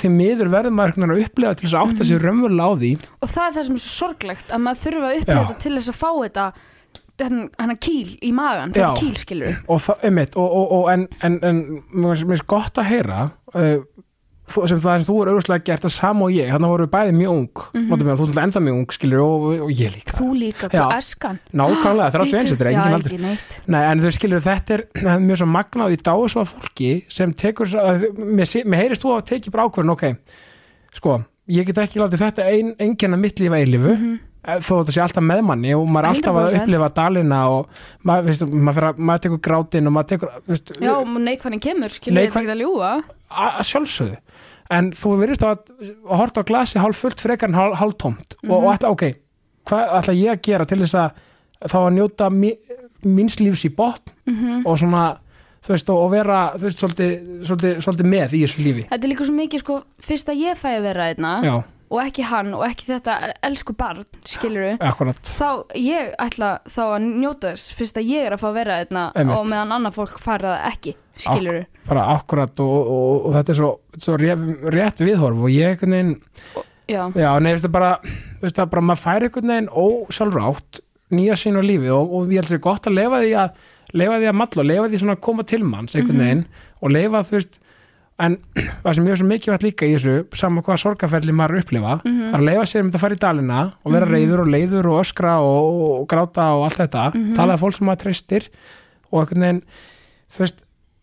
því 0.01 0.11
miður 0.13 0.51
verður 0.53 0.75
maður 0.77 0.93
veginn 0.97 1.15
að 1.15 1.23
upplega 1.27 1.55
til 1.59 1.67
þess 1.69 1.77
að 1.79 1.87
átta 1.87 2.03
Mhm. 2.03 2.09
sig 2.11 2.21
raunverulega 2.23 2.69
á 2.69 2.73
því 2.83 2.93
Og 3.23 3.29
það 3.33 3.47
er 3.49 3.55
það 3.57 3.65
sem 3.69 3.75
er 3.79 3.83
svo 3.87 3.95
sorglegt 4.03 4.49
að 4.53 4.63
maður 4.67 4.83
þurfa 4.85 5.09
að 5.09 5.17
upplifa 5.21 5.39
Já. 5.39 5.43
þetta 5.47 5.59
til 5.65 5.75
þess 5.79 5.93
að 5.93 6.01
fá 6.03 6.11
þetta 6.23 6.53
hennan 7.23 7.51
hennan 7.61 7.77
kýl 7.79 8.19
í 8.25 8.31
magan, 8.35 8.73
þetta 8.73 8.97
kýl 8.99 9.17
skilur 9.21 9.59
og 9.69 9.79
það, 9.85 10.37
og, 10.37 10.73
og 10.73 10.89
en, 10.91 11.05
en, 11.23 11.37
en 11.43 11.59
mér 11.95 12.17
finnst- 12.19 12.47
gott 12.51 12.75
að 12.83 12.89
heyra 12.91 13.19
uh, 13.55 13.79
sem 14.49 14.79
það 14.83 14.97
sem 14.99 15.07
þú 15.07 15.15
er 15.23 15.29
auðvitað 15.33 15.63
gert 15.65 15.85
að 15.87 15.93
sama 15.95 16.25
og 16.27 16.33
ég, 16.35 16.49
þannig 16.53 16.71
voru 16.73 16.87
við 16.87 16.91
bæði 16.93 17.13
mjög 17.17 17.31
ung 17.33 17.63
mm 17.73 17.83
Mhm. 17.93 18.17
þú 18.19 18.27
er 18.29 18.43
ennþá 18.43 18.61
mjög 18.67 18.77
ung, 18.79 18.87
skilur 18.93 19.21
og, 19.23 19.45
og 19.63 19.71
ég 19.71 19.91
líka. 19.95 20.13
Þú 20.19 20.29
líka, 20.37 20.69
hvað 20.69 20.97
eskan 20.99 21.39
nákvæmlega, 21.53 22.09
það 22.11 22.15
er 22.15 22.21
alltaf 22.25 22.41
eins, 22.41 22.51
þetta 22.53 22.65
er 22.67 22.73
engin 22.73 22.97
aldur. 22.99 23.39
Nei, 23.69 23.83
en 23.93 24.01
þau 24.01 24.11
skilur 24.19 24.41
þetta 24.43 24.75
er, 24.75 24.85
það 24.99 25.23
mjög 25.29 25.37
svo 25.43 25.47
magnað 25.47 25.93
í 25.93 25.97
dáið 26.03 26.29
svo 26.35 26.41
að 26.43 26.53
fólki 26.53 26.91
sem 27.09 27.33
tekur 27.33 27.67
að, 27.67 28.05
mér, 28.19 28.47
mér 28.67 28.83
heyrist 28.83 29.03
þú 29.07 29.15
að 29.17 29.25
tekið 29.31 29.51
bara 29.53 29.67
ákvörðin 29.69 29.95
ok, 29.95 30.05
sko, 30.99 31.25
ég 31.49 31.67
get 31.67 31.79
ekki 31.79 31.99
látið 32.03 32.19
þetta 32.27 32.45
ein, 32.51 32.75
einkenna 32.79 33.17
mitt 33.17 33.39
lífa 33.41 33.57
eilifu 33.63 33.95
Mhm. 33.97 34.13
eh, 34.15 34.19
þó 34.43 34.73
þetta 34.81 34.93
sé 34.97 35.03
alltaf 35.05 35.23
með 35.23 35.43
manni 35.47 35.75
og 35.79 35.85
maður 35.89 36.05
er 36.09 36.11
alltaf 36.13 36.39
að 36.41 36.47
100%. 36.49 36.63
upplifa 36.63 36.89
dalina 36.97 37.41
og 37.53 37.69
maður, 38.09 38.25
veistu, 38.27 38.47
maður, 38.53 38.87
að, 38.89 38.99
maður 38.99 39.23
tekur 39.27 39.41
grátin 39.47 39.87
og 39.87 39.95
maður 39.97 40.09
tekur 40.13 40.33
veistu, 40.51 40.79
Já, 40.83 40.93
og 40.99 41.13
neikvæðin 41.23 41.63
kemur, 41.63 41.95
skilur 41.95 42.23
þetta 42.27 42.41
ekki 42.43 42.53
að 42.53 42.63
að 43.31 43.69
sjálfsögðu. 43.71 44.19
En 44.73 44.91
þú 44.97 45.11
verðist 45.21 45.43
að, 45.47 45.63
horta 46.09 46.43
á 46.43 46.49
glasi 46.49 46.81
hálf 46.83 46.97
fullt 47.05 47.21
frekar 47.21 47.49
en 47.53 47.55
hálf, 47.59 47.77
hálf 47.79 47.97
tómt 48.01 48.37
og, 48.49 48.55
og 48.65 48.71
ætla, 48.73 48.91
ok, 48.95 49.05
hvað 49.69 49.95
ætla 50.01 50.15
ég 50.17 50.31
að 50.35 50.43
gera 50.49 50.65
til 50.69 50.79
þess 50.83 50.95
að 50.99 51.21
þá 51.71 51.77
að 51.83 51.93
njóta 51.99 52.31
mi, 52.33 52.55
míns 53.07 53.39
lífs 53.43 53.65
í 53.69 53.71
botn 53.77 54.11
Mhm. 54.27 54.63
og 54.67 54.79
svona, 54.79 55.19
þú 55.63 55.73
veist, 55.75 55.89
og, 55.91 55.99
og 56.05 56.11
vera 56.13 56.41
þú 56.57 56.67
veist, 56.69 56.79
svolítið, 56.83 57.15
svolítið, 57.47 57.79
svolítið 57.83 58.07
með 58.13 58.35
í 58.39 58.43
þessu 58.45 58.63
lífi? 58.63 58.85
Þetta 58.91 59.05
er 59.07 59.11
líka 59.13 59.25
svo 59.27 59.35
mikið, 59.39 59.63
sko, 59.65 59.77
fyrst 60.03 60.29
að 60.31 60.43
ég 60.47 60.59
fæ 60.59 60.69
að 60.77 60.83
vera 60.89 61.07
einna 61.11 61.33
já, 61.43 61.55
og 61.93 62.01
ekki 62.07 62.25
hann 62.31 62.55
og 62.57 62.63
ekki 62.67 62.87
þetta 62.89 63.15
elsku 63.45 63.75
barn, 63.77 64.03
skilur 64.25 64.79
akkurat 64.81 65.21
þá 65.29 65.49
ég 65.77 66.15
ætla 66.25 66.51
þá 66.73 66.81
að 66.89 67.07
njóta 67.21 67.53
þess 67.53 67.75
fyrst 67.77 68.01
að 68.01 68.09
ég 68.09 68.27
er 68.31 68.37
að 68.37 68.43
fá 68.43 68.49
að 68.51 68.59
vera 68.63 68.79
einna 68.83 69.05
Einmitt. 69.15 69.37
og 69.39 69.49
meðan 69.51 69.75
annað 69.77 69.99
fólk 70.01 70.19
fara 70.25 70.55
það 70.57 70.69
ekki 70.73 70.95
skilur 71.23 71.59
bara 71.89 72.07
akkurat 72.17 72.63
og, 72.65 72.77
og, 72.97 73.27
og 73.29 73.35
þetta 73.37 73.53
er 73.53 73.59
svo, 73.61 73.71
svo 74.01 74.17
rétt, 74.23 75.03
viðhorf 75.05 75.45
og 75.45 75.53
ég 75.53 75.75
einhvern 75.77 75.97
veginn 75.99 76.15
Já, 76.91 77.05
Já, 77.15 77.29
nei, 77.41 77.53
veistu 77.55 77.69
bara, 77.73 77.93
veistu 78.43 78.65
bara, 78.67 78.83
maður 78.83 79.01
fær 79.05 79.25
einhvern 79.29 79.53
veginn 79.53 79.69
ósjálfrátt 79.71 80.81
nýja 81.13 81.37
sín 81.39 81.57
á 81.61 81.63
lífi 81.63 81.93
og, 81.93 82.11
og 82.17 82.33
ég 82.33 82.41
held 82.43 82.51
sér 82.51 82.61
gott 82.65 82.89
að 82.89 82.97
lefa 82.99 83.21
því 83.23 83.31
að 83.39 83.63
lefa 84.01 84.19
því 84.19 84.29
að 84.33 84.37
malla 84.41 84.63
og 84.65 84.69
lefa 84.71 84.89
því 84.91 85.01
svona 85.03 85.15
að 85.19 85.23
koma 85.29 85.45
til 85.53 85.61
manns 85.69 85.95
einhvern 85.97 86.17
Mhm. 86.19 86.25
veginn 86.25 86.45
og 86.83 86.95
lefa 86.97 87.21
þú 87.29 87.37
veist 87.37 87.59
en 88.21 88.37
það 88.85 88.95
sem 88.95 89.04
mjög 89.07 89.16
svo 89.19 89.26
mikilvægt 89.26 89.62
líka 89.66 89.87
í 89.88 89.95
þessu 89.97 90.26
saman 90.37 90.62
hvað 90.66 90.81
sorgaferli 90.83 91.33
maður 91.33 91.54
er 91.57 91.61
að 91.61 91.64
upplifa 91.64 91.95
Mhm. 92.04 92.26
það 92.28 92.35
er 92.35 92.40
að 92.42 92.49
lefa 92.50 92.66
sér 92.73 92.81
um 92.85 92.90
þetta 92.90 92.99
að 92.99 93.04
fara 93.07 93.14
í 93.14 93.23
dalina 93.25 93.61
og 93.85 93.92
vera 93.92 94.07
reyður 94.07 94.40
og 94.45 94.49
leiður 94.52 94.87
og 94.92 95.00
öskra 95.04 95.33
og, 95.40 95.81
og 96.00 96.09
gráta 96.09 96.45
og 96.57 96.64
allt 96.69 96.78
þetta, 96.83 97.07
Mhm. 97.14 97.35
talaði 97.37 97.59
fólk 97.64 97.75
sem 97.78 97.87
maður 97.87 98.02
treystir 98.04 98.49
og 99.12 99.21
einhvern 99.23 99.40
veginn 99.47 99.62
þú 100.33 100.38
veist 100.45 100.57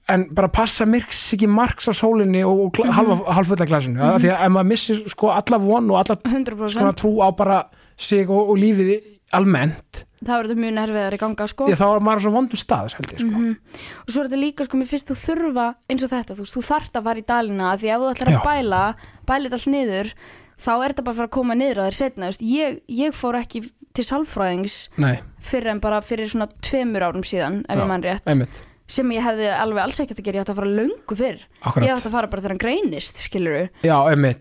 en 0.10 0.24
bara 0.34 0.48
passa 0.50 0.86
myrks 0.90 1.34
ekki 1.36 1.48
marks 1.48 1.86
á 1.86 1.94
sólinni 1.94 2.42
og, 2.46 2.60
og 2.66 2.78
mm 2.78 2.90
Mhm. 2.90 3.26
halvfulla 3.30 3.66
glasinu 3.70 4.00
mm 4.00 4.20
því 4.22 4.30
að 4.34 4.46
ef 4.46 4.52
maður 4.52 4.68
missir 4.72 5.10
sko 5.10 5.30
alla 5.30 5.58
von 5.60 5.90
og 5.92 5.98
alla 5.98 6.16
100% 6.16 6.74
svona 6.78 6.94
trú 6.98 7.18
á 7.22 7.30
bara 7.36 7.64
sig 7.98 8.30
og, 8.30 8.50
og 8.50 8.58
lífið 8.58 9.02
almennt 9.34 10.06
það 10.20 10.34
verður 10.36 10.52
þetta 10.52 10.64
mjög 10.66 10.76
nerviðar 10.80 11.16
í 11.16 11.22
ganga 11.22 11.48
sko. 11.52 11.70
Að 11.70 11.80
þá 11.80 11.88
er 11.90 12.04
maður 12.08 12.26
svo 12.26 12.34
vondum 12.36 12.60
stað 12.60 12.90
ég 12.90 13.24
sko. 13.24 13.30
Mhm. 13.30 13.56
og 14.04 14.12
svo 14.14 14.20
er 14.24 14.30
þetta 14.30 14.42
líka 14.44 14.68
sko, 14.68 14.78
mér 14.80 14.90
finnst 14.90 15.10
þú 15.10 15.18
þurfa 15.24 15.68
eins 15.90 16.04
og 16.06 16.14
þetta, 16.14 16.38
þú 16.40 16.50
þú 16.50 16.66
þarft 16.70 17.00
að 17.00 17.10
fara 17.10 17.20
í 17.24 17.26
dalina 17.30 17.74
því 17.80 17.94
ef 17.94 18.04
þú 18.04 18.12
ætlar 18.14 18.34
að 18.34 18.46
bæla 18.50 18.84
bæla 19.30 19.44
þetta 19.50 19.60
allt 19.60 19.74
niður 19.74 20.14
þá 20.60 20.72
er 20.76 20.94
þetta 20.94 21.04
bara 21.08 21.14
að 21.14 21.20
fara 21.20 21.30
að 21.30 21.36
koma 21.38 21.56
niður 21.56 21.80
á 21.80 21.84
þér 21.88 21.98
setna, 21.98 22.32
ég, 22.44 22.80
ég 22.92 23.16
fór 23.16 23.38
ekki 23.40 23.62
til 23.96 24.06
sálfræðings 24.06 24.78
nei, 25.00 25.20
fyrir 25.40 25.72
en 25.74 25.84
bara 25.84 26.02
fyrir 26.04 26.32
svona 26.32 26.50
tveimur 26.60 27.06
árum 27.08 27.24
síðan 27.24 27.62
ef 27.64 27.80
Já, 27.80 27.80
ég 27.80 27.92
mann 27.92 28.04
rétt, 28.04 28.28
einmitt, 28.28 28.62
sem 28.90 29.14
ég 29.16 29.24
hefði 29.24 29.52
alveg 29.56 29.86
alls 29.86 30.02
ekkert 30.04 30.20
að 30.20 30.28
gera, 30.28 30.40
ég 30.40 30.44
átti 30.44 30.56
að 30.56 30.60
fara 30.60 30.78
löngu 30.80 31.16
fyrr. 31.20 31.44
Ég 31.46 31.68
akkurat. 31.70 31.92
átti 31.94 32.10
að 32.10 32.16
fara 32.18 32.32
bara 32.32 32.44
þegar 32.44 32.56
hann 32.56 32.64
greinist, 32.66 33.22
já, 33.86 33.96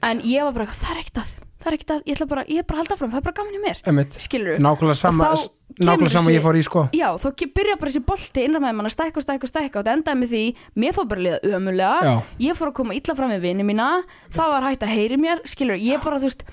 en 0.08 0.24
ég 0.24 0.48
var 0.48 0.56
bara, 0.56 0.72
það 0.72 0.94
er 0.94 1.02
ekkert 1.04 1.22
að 1.22 1.34
það 1.58 1.66
er 1.70 1.74
ekkert 1.78 1.90
að, 1.94 2.02
ég 2.06 2.14
ætla 2.18 2.26
bara, 2.30 2.42
ég 2.48 2.58
er 2.62 2.66
bara 2.68 2.78
að 2.78 2.82
halda 2.84 2.96
fram 3.00 3.10
það 3.10 3.18
er 3.20 3.24
bara 3.28 3.36
gaman 3.38 3.56
í 3.58 3.62
mér, 3.64 3.78
einmitt. 3.90 4.18
skiluru 4.22 4.58
nákvæmlega 4.62 4.98
sama, 5.00 5.28
Og 5.28 5.38
þá 5.38 5.84
nákvæmlega 5.88 6.12
sama 6.14 6.30
ég 6.34 6.44
fór 6.44 6.58
í 6.58 6.62
sko. 6.66 6.84
Já, 6.94 7.08
þá 7.18 7.28
ke- 7.36 7.50
byrja 7.58 7.76
bara 7.80 7.90
þessi 7.90 8.04
bolti 8.06 8.44
innra 8.46 8.60
með 8.62 8.76
mann 8.78 8.86
að 8.88 8.94
stækka 8.94 9.18
og 9.18 9.24
stækka 9.26 9.44
og 9.48 9.52
stækka 9.52 9.78
og 9.78 9.84
þetta 9.84 9.96
endaði 9.98 10.20
með 10.22 10.32
því, 10.34 10.42
mér 10.78 10.94
fór 10.94 11.08
bara 11.10 11.20
að 11.20 11.26
liða 11.26 11.58
ömulega 11.58 11.98
já, 12.06 12.14
ég 12.46 12.58
fór 12.58 12.70
að 12.70 12.76
koma 12.78 12.94
illa 12.94 13.14
fram 13.18 13.30
með 13.34 13.40
vini 13.42 13.66
mína 13.66 13.88
það 14.30 14.52
var 14.54 14.62
hægt 14.68 14.86
að 14.86 14.94
heyri 14.94 15.18
mér, 15.18 15.42
skilur 15.44 15.78
ég 15.82 16.02
bara, 16.04 16.18
þú 16.22 16.30
veist, 16.30 16.44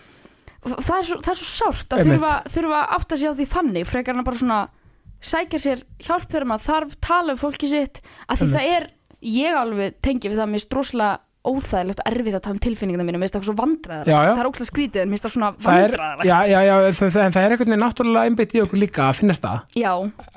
það 0.65 0.97
er 0.97 1.05
svo, 1.05 1.19
það 1.21 1.31
er 1.35 1.39
svo 1.41 1.51
sárt 1.53 1.89
að 1.93 1.99
Einmitt. 2.01 2.19
þurfa, 2.19 2.33
þurfa 2.55 2.79
að 2.81 2.95
átta 2.97 3.17
sig 3.21 3.29
á 3.29 3.33
því 3.37 3.45
þannig 3.53 3.85
frekar 3.87 4.17
að 4.17 4.25
bara 4.25 4.41
svona 4.41 4.59
sækja 5.25 5.59
sér 5.61 5.83
hjálp 6.01 6.25
þegar 6.29 6.45
maður 6.49 6.65
þarf 6.65 6.97
tala 7.01 7.33
um 7.35 7.37
fólki 7.39 7.69
sitt 7.69 8.01
að 8.29 8.41
því 8.41 8.47
það 8.55 8.71
er, 8.75 8.87
ég 9.25 9.55
alveg 9.57 9.95
tengi 10.01 10.29
við 10.29 10.41
það 10.41 10.49
mér 10.55 10.63
stróslega 10.65 11.19
óþægilegt 11.51 12.01
og 12.01 12.07
erfitt 12.11 12.37
að 12.37 12.43
tala 12.45 12.55
um 12.55 12.61
tilfinninguna 12.65 13.05
mínu, 13.07 13.19
mér 13.21 13.27
finnst 13.27 13.37
það 13.37 13.47
svo 13.49 13.55
vandræðar 13.59 14.09
Já, 14.09 14.15
já. 14.15 14.31
það 14.31 14.41
er 14.43 14.49
ókslega 14.49 14.69
skrítið 14.71 15.01
en 15.03 15.11
mér 15.11 15.15
finnst 15.19 15.27
það 15.27 15.35
svona 15.35 15.51
það 15.65 15.83
er, 15.83 15.95
vandræðar 15.95 16.29
já, 16.29 16.37
já, 16.49 16.59
já 16.65 16.75
það, 16.99 17.19
en 17.25 17.35
það 17.35 17.45
er 17.45 17.55
einhvern 17.55 17.71
veginn 17.73 17.83
náttúrulega 17.85 18.31
einbytt 18.31 18.55
í 18.55 18.63
okkur 18.65 18.81
líka 18.81 19.05
að 19.09 19.19
finnast 19.21 19.45
það. 19.45 19.61
Já, 19.81 19.91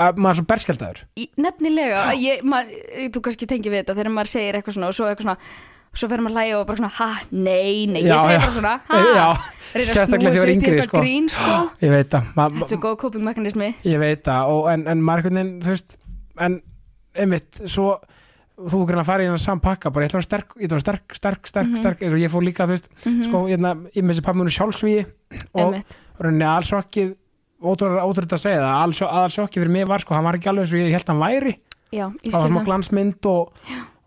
að 0.09 0.21
maður 0.21 0.35
er 0.35 0.41
svo 0.41 0.47
berskjaldæður 0.53 1.03
í- 1.19 1.31
nefnilega 1.47 2.05
ég, 2.19 2.45
mað, 2.45 2.77
þú 3.15 3.25
kannski 3.29 3.51
tengi 3.51 3.73
við 3.73 3.83
þetta 3.83 3.99
þegar 3.99 4.15
maður 4.19 4.33
segir 4.37 4.61
eitthvað 4.61 4.79
svona 4.79 4.93
og 4.93 4.99
svo 4.99 5.09
eitthvað 5.09 5.29
svona 5.29 5.39
svo 5.99 6.09
fer 6.11 6.21
maður 6.23 6.35
að 6.35 6.39
hlæja 6.39 6.59
og 6.59 6.67
bara 6.69 6.79
svona, 6.79 6.91
ha, 6.99 7.07
nei, 7.33 7.87
nei. 7.91 8.03
Ég 8.05 8.11
já. 8.13 8.19
bara 8.29 8.51
svona, 8.55 8.75
ha 8.87 8.99
já, 8.99 9.29
reyna 9.73 9.81
að 9.81 9.89
sérstaklega 9.89 10.35
snúa 10.35 10.43
sér 10.45 10.51
í 10.53 10.57
eitthvað 10.59 10.85
sko. 10.87 11.01
grín 11.03 11.31
sko. 11.33 11.57
Ég 11.85 11.95
veit 11.95 12.13
það 12.13 12.29
þetta 12.37 12.47
er 12.67 12.71
svo 12.73 12.81
góð 12.85 12.97
coping 13.03 13.25
mekanismi 13.27 13.71
ég 13.89 14.03
veit 14.03 14.23
það 14.29 14.53
en, 14.75 14.85
en 14.93 15.03
maður 15.09 15.29
veginn 15.31 15.51
þú 15.65 15.73
veist, 15.75 15.99
en 16.45 16.61
einmitt 17.19 17.63
svo 17.65 17.89
þú 18.59 18.81
að 19.05 19.07
fara 19.07 19.23
í 19.23 19.27
hennar 19.29 19.39
saman 19.43 19.61
pakka 19.63 19.91
bara 19.95 20.05
ég 20.07 20.11
ætla 20.11 20.19
að 20.19 20.23
vera 20.23 20.29
sterk, 20.29 20.49
ég 20.59 20.67
ætla 20.67 20.77
að 20.77 20.79
vera 20.79 20.87
sterk, 20.87 21.15
sterk, 21.15 21.47
sterk, 21.47 21.67
Mhm. 21.69 21.77
sterk 21.79 22.01
eins 22.03 22.13
og 22.13 22.19
ég 22.19 22.31
fór 22.33 22.43
líka, 22.43 22.67
þú 22.67 22.75
veist, 22.75 22.89
mm 23.07 23.23
sko, 23.29 23.39
hérna, 23.47 23.75
ég 23.95 24.03
með 24.03 24.15
þessi 24.15 24.25
pappmjönu 24.27 24.55
sjálfsvíi 24.57 25.07
og 25.55 25.75
rauninni 26.19 26.45
allsjokkið 26.49 27.15
ótrúið 27.63 28.33
að 28.35 28.43
segja 28.43 28.63
það, 28.63 29.07
allsjokkið 29.23 29.63
fyrir 29.63 29.71
mig 29.71 29.87
var 29.89 29.99
sko, 29.99 30.15
hann 30.15 30.25
var 30.25 30.35
ekki 30.39 30.49
alveg 30.51 30.65
eins 30.67 30.73
og 30.75 30.79
ég 30.79 30.91
held 30.95 31.07
hann 31.09 31.23
væri. 31.23 31.55
Já, 31.93 32.07
ég 32.11 32.33
það 32.33 32.33
var 32.33 32.49
það. 32.63 32.67
glansmynd 32.69 33.27
og, 33.27 33.53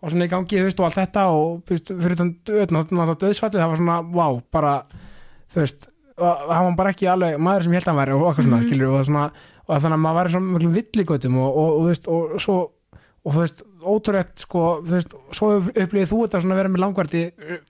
og 0.02 0.10
svona 0.10 0.24
í 0.26 0.30
gangi, 0.32 0.58
þú 0.60 0.64
veist, 0.68 0.80
og 0.80 0.84
allt 0.86 1.00
þetta 1.00 1.24
og 1.32 1.62
veist, 1.68 1.88
fyrir 1.88 2.16
þann 2.20 2.34
döðsfallið 3.24 3.60
það 3.62 3.72
var 3.72 3.80
svona, 3.82 3.96
vá, 4.12 4.42
bara 4.52 4.74
þú 5.52 5.60
veist, 5.62 5.88
hann 6.18 6.64
var 6.68 6.76
bara 6.76 6.90
ekki 6.92 7.08
alveg 7.10 7.38
maður 7.40 7.62
sem 7.64 7.72
ég 7.72 7.80
held 7.82 7.90
hann 7.90 8.00
væri 8.00 8.12
og 8.14 8.20
svona, 8.46 8.60
Mhm. 8.60 8.68
skilur 8.68 8.98
og, 8.98 9.04
svona, 9.06 9.24
og 9.68 9.80
þannig 9.82 9.96
að 9.98 10.04
maður 10.04 10.18
væri 10.20 10.32
svona 10.32 10.52
mjög 10.52 10.62
og, 11.36 11.56
og, 11.56 11.80
þú 11.80 11.86
veist, 11.88 12.08
og 12.08 12.40
svo 12.40 12.70
og 13.24 13.32
þú 13.34 13.38
veist, 13.38 13.62
ótrúrætt 13.88 14.42
sko, 14.44 14.60
þú 14.86 14.94
veist, 14.96 15.14
svo 15.36 15.48
upplýðið 15.60 16.10
þú 16.12 16.18
þetta 16.24 16.40
svona 16.42 16.54
að 16.56 16.60
vera 16.62 16.72
með 16.74 16.82
langvarti 16.84 17.22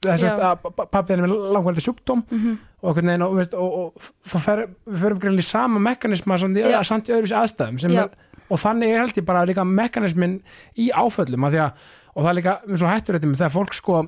þess 0.03 0.25
Já. 0.27 0.33
að 0.51 0.67
pappið 0.93 1.15
er 1.17 1.23
með 1.25 1.35
langvarti 1.57 1.85
sjúkdóm 1.87 2.23
Mhm. 2.31 2.59
og 2.83 2.89
einhvern 2.91 3.11
veginn 3.13 3.23
og, 3.27 3.33
þú 3.33 3.41
veist, 3.41 3.55
og, 3.55 3.73
og 3.79 4.11
þá 4.27 4.37
fer, 4.47 4.63
við 4.89 5.03
förum 5.05 5.21
greinlega 5.23 5.47
í 5.47 5.51
sama 5.51 5.79
mekanisma 5.81 6.39
samt 6.39 6.57
í, 6.57 6.65
Já. 6.67 6.83
samt 6.85 7.09
í 7.09 7.13
öðruvísi 7.17 7.39
aðstæðum 7.39 7.99
er, 7.99 8.11
og 8.51 8.59
þannig 8.61 8.89
er 8.93 9.01
held 9.05 9.17
ég 9.23 9.25
bara 9.29 9.45
líka 9.47 9.65
mekanismin 9.65 10.41
í 10.77 10.91
áföllum 10.91 11.47
að 11.49 11.53
því 11.57 11.63
að, 11.67 11.73
og 12.15 12.23
það 12.25 12.31
er 12.33 12.39
líka 12.41 12.57
eins 12.69 12.83
og 12.83 12.91
hættur 12.93 13.17
þetta 13.19 13.31
með 13.33 13.41
þegar 13.43 13.55
fólk 13.57 13.73
sko 13.79 14.01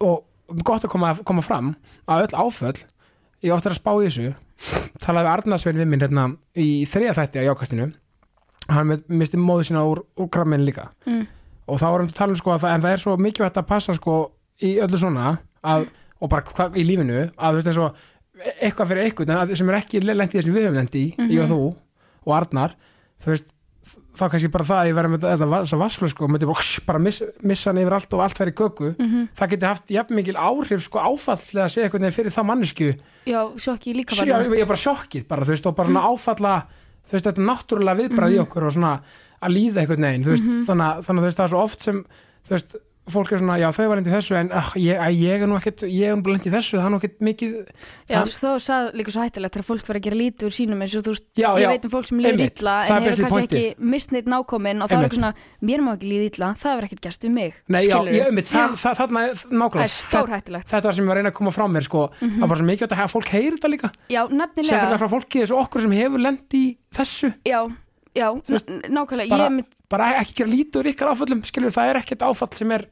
og 0.00 0.24
gott 0.62 0.84
að 0.84 0.90
koma, 0.92 1.14
koma 1.26 1.42
fram 1.42 1.74
að 2.06 2.26
öll 2.28 2.36
áföll 2.46 2.76
ég 3.42 3.52
ofta 3.54 3.70
að 3.70 3.78
spá 3.80 3.92
í 4.00 4.06
þessu 4.08 4.34
talaði 5.02 5.26
við 5.26 5.32
Arnarsvein 5.32 5.76
við 5.80 5.88
minn 5.90 6.00
hérna 6.04 6.26
í 6.56 6.84
þriða 6.88 7.16
þætti 7.18 7.40
á 7.42 7.46
jákastinu 7.50 7.88
hann 8.68 9.02
misti 9.08 9.36
móðu 9.38 9.64
sína 9.68 9.84
úr, 9.86 10.02
úr 10.18 10.28
kramminu 10.32 10.64
líka 10.66 10.88
Mm. 11.06 11.26
og 11.68 11.78
þá 11.80 11.86
varum 11.92 12.06
við 12.06 12.12
að 12.12 12.18
tala 12.20 12.30
um 12.30 12.36
sko 12.40 12.50
að 12.54 12.60
það, 12.64 12.74
en 12.74 12.82
það 12.82 12.92
er 12.92 13.02
svo 13.04 13.16
mikilvægt 13.16 13.56
að 13.62 13.66
passa 13.66 13.94
sko 13.94 14.16
í 14.62 14.76
öllu 14.82 14.98
svona 14.98 15.38
að, 15.64 15.88
og 16.20 16.30
bara 16.30 16.42
hva, 16.42 16.70
í 16.76 16.84
lífinu 16.86 17.30
að 17.36 17.54
veist 17.58 17.66
eins 17.68 17.78
og 17.78 17.96
eitthvað 18.60 18.88
fyrir 18.92 19.04
eitthvað 19.06 19.34
að, 19.36 19.56
sem 19.56 19.68
er 19.70 19.78
ekki 19.80 20.00
lent 20.04 20.34
í 20.34 20.38
þessum 20.38 20.54
við 20.56 20.66
höfum 20.66 20.80
lent 20.80 20.94
í 20.94 21.04
ég 21.16 21.42
og 21.42 21.48
Mhm. 21.48 21.52
þú 21.52 21.76
og 22.26 22.32
Arnar 22.36 22.74
veist 23.26 23.44
þá 24.16 24.30
kannski 24.32 24.48
bara 24.50 24.64
það 24.64 24.78
að 24.80 24.88
ég 24.88 24.94
verði 24.96 25.10
með 25.12 25.24
þessa 25.26 25.78
vassflösku 25.78 26.24
og 26.24 26.30
myndi 26.32 26.46
bara, 26.48 26.64
bara 26.86 26.98
miss, 26.98 27.22
missa 27.42 27.70
hann 27.70 27.78
yfir 27.82 27.92
allt 27.92 28.14
og 28.14 28.20
allt 28.24 28.38
verið 28.40 28.54
köku 28.54 28.94
Mhm. 28.98 29.28
það 29.36 29.50
geti 29.50 29.66
haft 29.66 29.86
jafn 29.90 30.14
mikil 30.14 30.34
áhrif 30.34 30.82
sko 30.82 30.98
áfallega 30.98 31.64
að 31.66 31.70
segja 31.70 31.88
eitthvað 31.88 32.12
fyrir 32.12 32.32
það 32.32 32.46
mannesku 32.46 32.88
já, 33.26 33.40
sjokki 33.56 33.94
líka 33.94 34.14
Já, 34.16 34.40
ég 34.42 34.50
ég 34.56 34.60
er 34.62 34.66
bara 34.66 34.84
sjokkið 34.84 35.28
bara, 35.28 35.42
þú 35.44 35.48
veist, 35.54 35.66
og 35.66 35.76
bara 35.76 35.88
svona 35.88 36.08
áfalla 36.08 36.64
þú 37.06 37.12
veist, 37.16 37.26
þetta 37.26 37.40
er 37.42 37.48
náttúrulega 37.50 38.00
viðbrað 38.02 38.34
í 38.34 38.40
okkur 38.44 38.66
og 38.68 38.72
svona 38.76 38.92
að 39.42 39.52
líða 39.56 39.82
einhvern 39.82 40.06
veginn, 40.08 40.24
þú 40.26 40.32
veist, 40.34 40.44
þannig, 40.66 40.86
að- 40.86 41.02
þannig 41.06 41.20
að 41.20 41.24
þú 41.24 41.28
veist, 41.30 41.36
það 41.40 41.44
er 41.46 41.52
svo 41.54 41.62
oft 41.62 41.82
sem, 41.82 42.04
þú 42.46 42.54
veist, 42.56 42.76
fólk 43.10 43.30
er 43.32 43.38
svona, 43.38 43.56
já, 43.60 43.68
þau 43.76 43.84
var 43.90 43.98
lendi 44.00 44.10
þessu, 44.10 44.34
en 44.40 44.48
uh, 44.50 44.70
ég, 44.82 44.98
ég 45.14 45.42
er 45.44 45.46
nú 45.50 45.56
ekkert, 45.60 45.84
ég 45.86 46.10
er 46.10 46.16
nú 46.18 46.32
lendi 46.32 46.50
þessu, 46.50 46.74
það 46.80 46.86
er 46.88 46.92
nú 46.94 46.98
ekkert 47.00 47.20
mikið, 47.28 47.52
Já, 48.10 48.16
Það- 48.20 48.32
þá 48.36 48.50
sagði 48.66 48.98
líka 49.00 49.12
svo 49.14 49.22
hættulegt 49.26 49.54
þegar 49.56 49.66
fólk 49.68 49.84
verður 49.86 50.00
að 50.00 50.06
gera 50.06 50.18
lítið 50.20 50.46
úr 50.48 50.54
sínum 50.56 50.82
eins 50.82 50.94
og 50.98 51.02
þú 51.06 51.12
veist, 51.14 51.26
já, 51.38 51.48
ég 51.54 51.62
já, 51.62 51.68
veit 51.70 51.84
um 51.86 51.92
fólk 51.94 52.06
sem 52.10 52.18
líður 52.24 52.42
illa 52.46 52.74
Það 52.86 52.96
en 52.96 53.02
hefur 53.06 53.22
kannski 53.22 53.36
pointið. 53.36 53.58
ekki 53.62 53.90
mistneitt 53.94 54.26
nákomin 54.32 54.82
og 54.82 54.90
það 54.90 54.96
er 54.96 55.06
eitthvað 55.06 55.20
svona, 55.20 55.34
mér 55.70 55.80
má 55.86 55.90
ekki 55.96 56.10
líða 56.10 56.26
illa 56.32 56.48
það 56.58 56.70
hefur 56.74 56.84
ekkert 56.88 57.04
gæst 57.06 57.22
við 57.26 57.32
mig 57.36 57.52
nei, 57.68 57.82
já, 57.86 57.94
skilurðu? 57.96 58.16
ég, 58.16 58.26
einmitt, 58.30 58.50
það, 58.50 58.68
það, 58.82 58.94
það 58.96 59.08
nákvæmlega, 59.62 59.86
er 59.86 59.94
stór 59.96 60.28
hættulegt 60.36 60.68
þetta 60.74 60.92
sem 60.96 61.04
ég 61.04 61.08
var 61.08 61.16
að 61.16 61.20
reyna 61.22 61.30
að 61.30 61.38
koma 61.38 61.54
frá 61.54 61.66
mér, 61.70 61.84
sko, 61.86 62.02
það 62.20 62.46
var 62.50 62.56
svo 62.62 62.66
mikið 62.72 62.96
að 62.96 63.10
fólk 63.14 63.28
heyri 63.36 63.54
þetta 63.56 63.70
líka, 63.74 63.88
Já, 64.10 64.22
nefnilega, 64.26 64.70
já, 67.46 67.60
já, 68.16 68.30
bara- 69.28 69.64
bara 69.90 70.06
ekki 70.20 70.34
gera 70.40 70.50
lítur 70.50 70.88
ykkar 70.90 71.12
áföllum, 71.12 71.42
skilur, 71.46 71.70
það 71.74 71.90
er 71.92 71.98
ekkert 72.00 72.22
áfall 72.26 72.54
sem 72.56 72.70
er, 72.74 72.86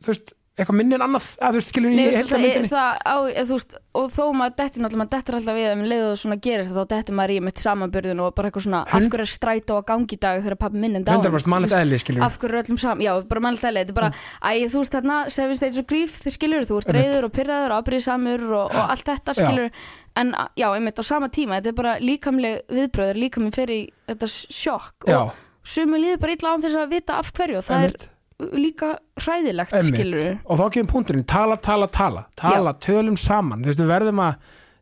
þú 0.00 0.14
veist, 0.14 0.36
eitthvað 0.60 0.76
minni 0.76 0.96
en 0.96 1.02
annað 1.06 1.26
að 1.40 1.54
þú 1.54 1.58
veist, 1.60 1.68
skilur 1.72 1.92
Nei, 1.94 2.00
þú 2.00 2.10
veist, 2.10 2.30
það, 2.30 2.42
myndinni 2.44 2.68
það 2.68 2.96
á, 3.00 3.16
eða, 3.30 3.44
þú 3.48 3.56
veist, 3.56 3.74
og 3.96 4.08
þó 4.12 4.24
maður 4.36 4.56
dettir 4.58 4.82
náttúrulega, 4.84 5.00
maður 5.00 5.12
dettir 5.14 5.36
alltaf 5.38 5.56
við 5.56 5.66
að 5.70 5.72
um 5.76 5.84
leiðu 5.88 6.08
það 6.10 6.18
svona 6.20 6.36
gerist 6.44 6.74
þá 6.74 6.80
dettir 6.90 7.16
maður 7.16 7.32
í 7.32 7.38
mitt 7.46 7.62
samanbyrðun 7.64 8.20
og 8.20 8.34
bara 8.36 8.50
eitthvað 8.50 8.64
svona 8.66 8.80
af 8.84 9.06
hverju 9.06 9.24
er 9.24 9.30
strætó 9.30 9.78
að 9.78 9.86
gangi 9.88 10.16
í 10.16 10.20
dag 10.20 10.42
þegar 10.42 10.58
pappi 10.60 10.82
minn 10.82 10.98
en 11.00 11.06
dáin 11.08 11.22
100% 11.22 11.50
mannlegt 11.54 11.76
eðli, 11.80 12.00
skilur 12.02 12.26
af 12.26 12.36
hverju 12.42 12.58
er 12.58 12.60
öllum 12.66 12.80
saman, 12.82 13.04
já, 13.06 13.12
bara 13.30 13.44
mannlegt 13.46 13.68
eðli 13.70 13.84
þetta 13.86 13.94
er 13.94 13.98
bara, 14.02 14.12
æ, 14.44 14.50
þú 14.74 14.82
veist 14.84 14.96
þarna, 14.98 15.18
seven 15.38 15.60
stages 15.62 15.80
of 15.80 15.88
grief 15.94 16.20
þið 16.26 16.36
skilur, 16.36 16.68
þú 16.68 16.82
ert 16.82 16.92
Einmitt. 16.92 17.08
reyður 17.08 17.28
og 17.30 17.34
pyrraður 17.40 17.74
og 17.76 17.80
ábyrðisamur 17.80 18.46
og, 18.50 18.76
og 18.76 18.94
allt 18.96 19.08
þetta 19.14 19.36
Já. 19.38 19.40
skilur 19.40 19.72
en 20.20 20.34
já, 20.58 20.68
einmitt 20.74 21.00
á 21.00 21.04
sama 21.06 21.30
tíma, 21.32 21.60
þetta 21.62 21.72
er 21.72 21.80
bara 21.80 21.96
líkamleg 22.02 22.62
viðbröður, 22.68 23.20
líkaminn 23.24 23.54
fer 23.54 23.72
í 23.72 23.82
þetta 24.10 24.28
sjokk 24.34 25.08
Já, 25.08 25.20
og 25.24 25.68
sumi 25.70 26.02
líður 26.02 26.20
bara 26.26 26.36
illa 26.36 26.56
án 26.56 26.64
þess 26.66 26.80
að 26.82 26.96
vita 26.98 27.20
af 27.22 27.30
hverju 27.36 27.60
og 27.62 27.68
það 27.70 27.86
einmitt, 27.86 28.08
er 28.10 28.16
líka 28.56 28.98
hræðilegt 29.20 29.74
skilur 29.88 30.38
og 30.46 30.58
þá 30.60 30.64
kemur 30.74 30.90
punkturinn, 30.94 31.26
tala, 31.26 31.56
tala, 31.56 31.86
tala. 31.88 32.26
Tala, 32.36 32.72
tölum 32.74 33.16
saman, 33.20 33.62
þú 33.62 33.72
veist, 33.72 33.80
við 33.84 33.90
verðum 33.94 34.22
að 34.24 34.34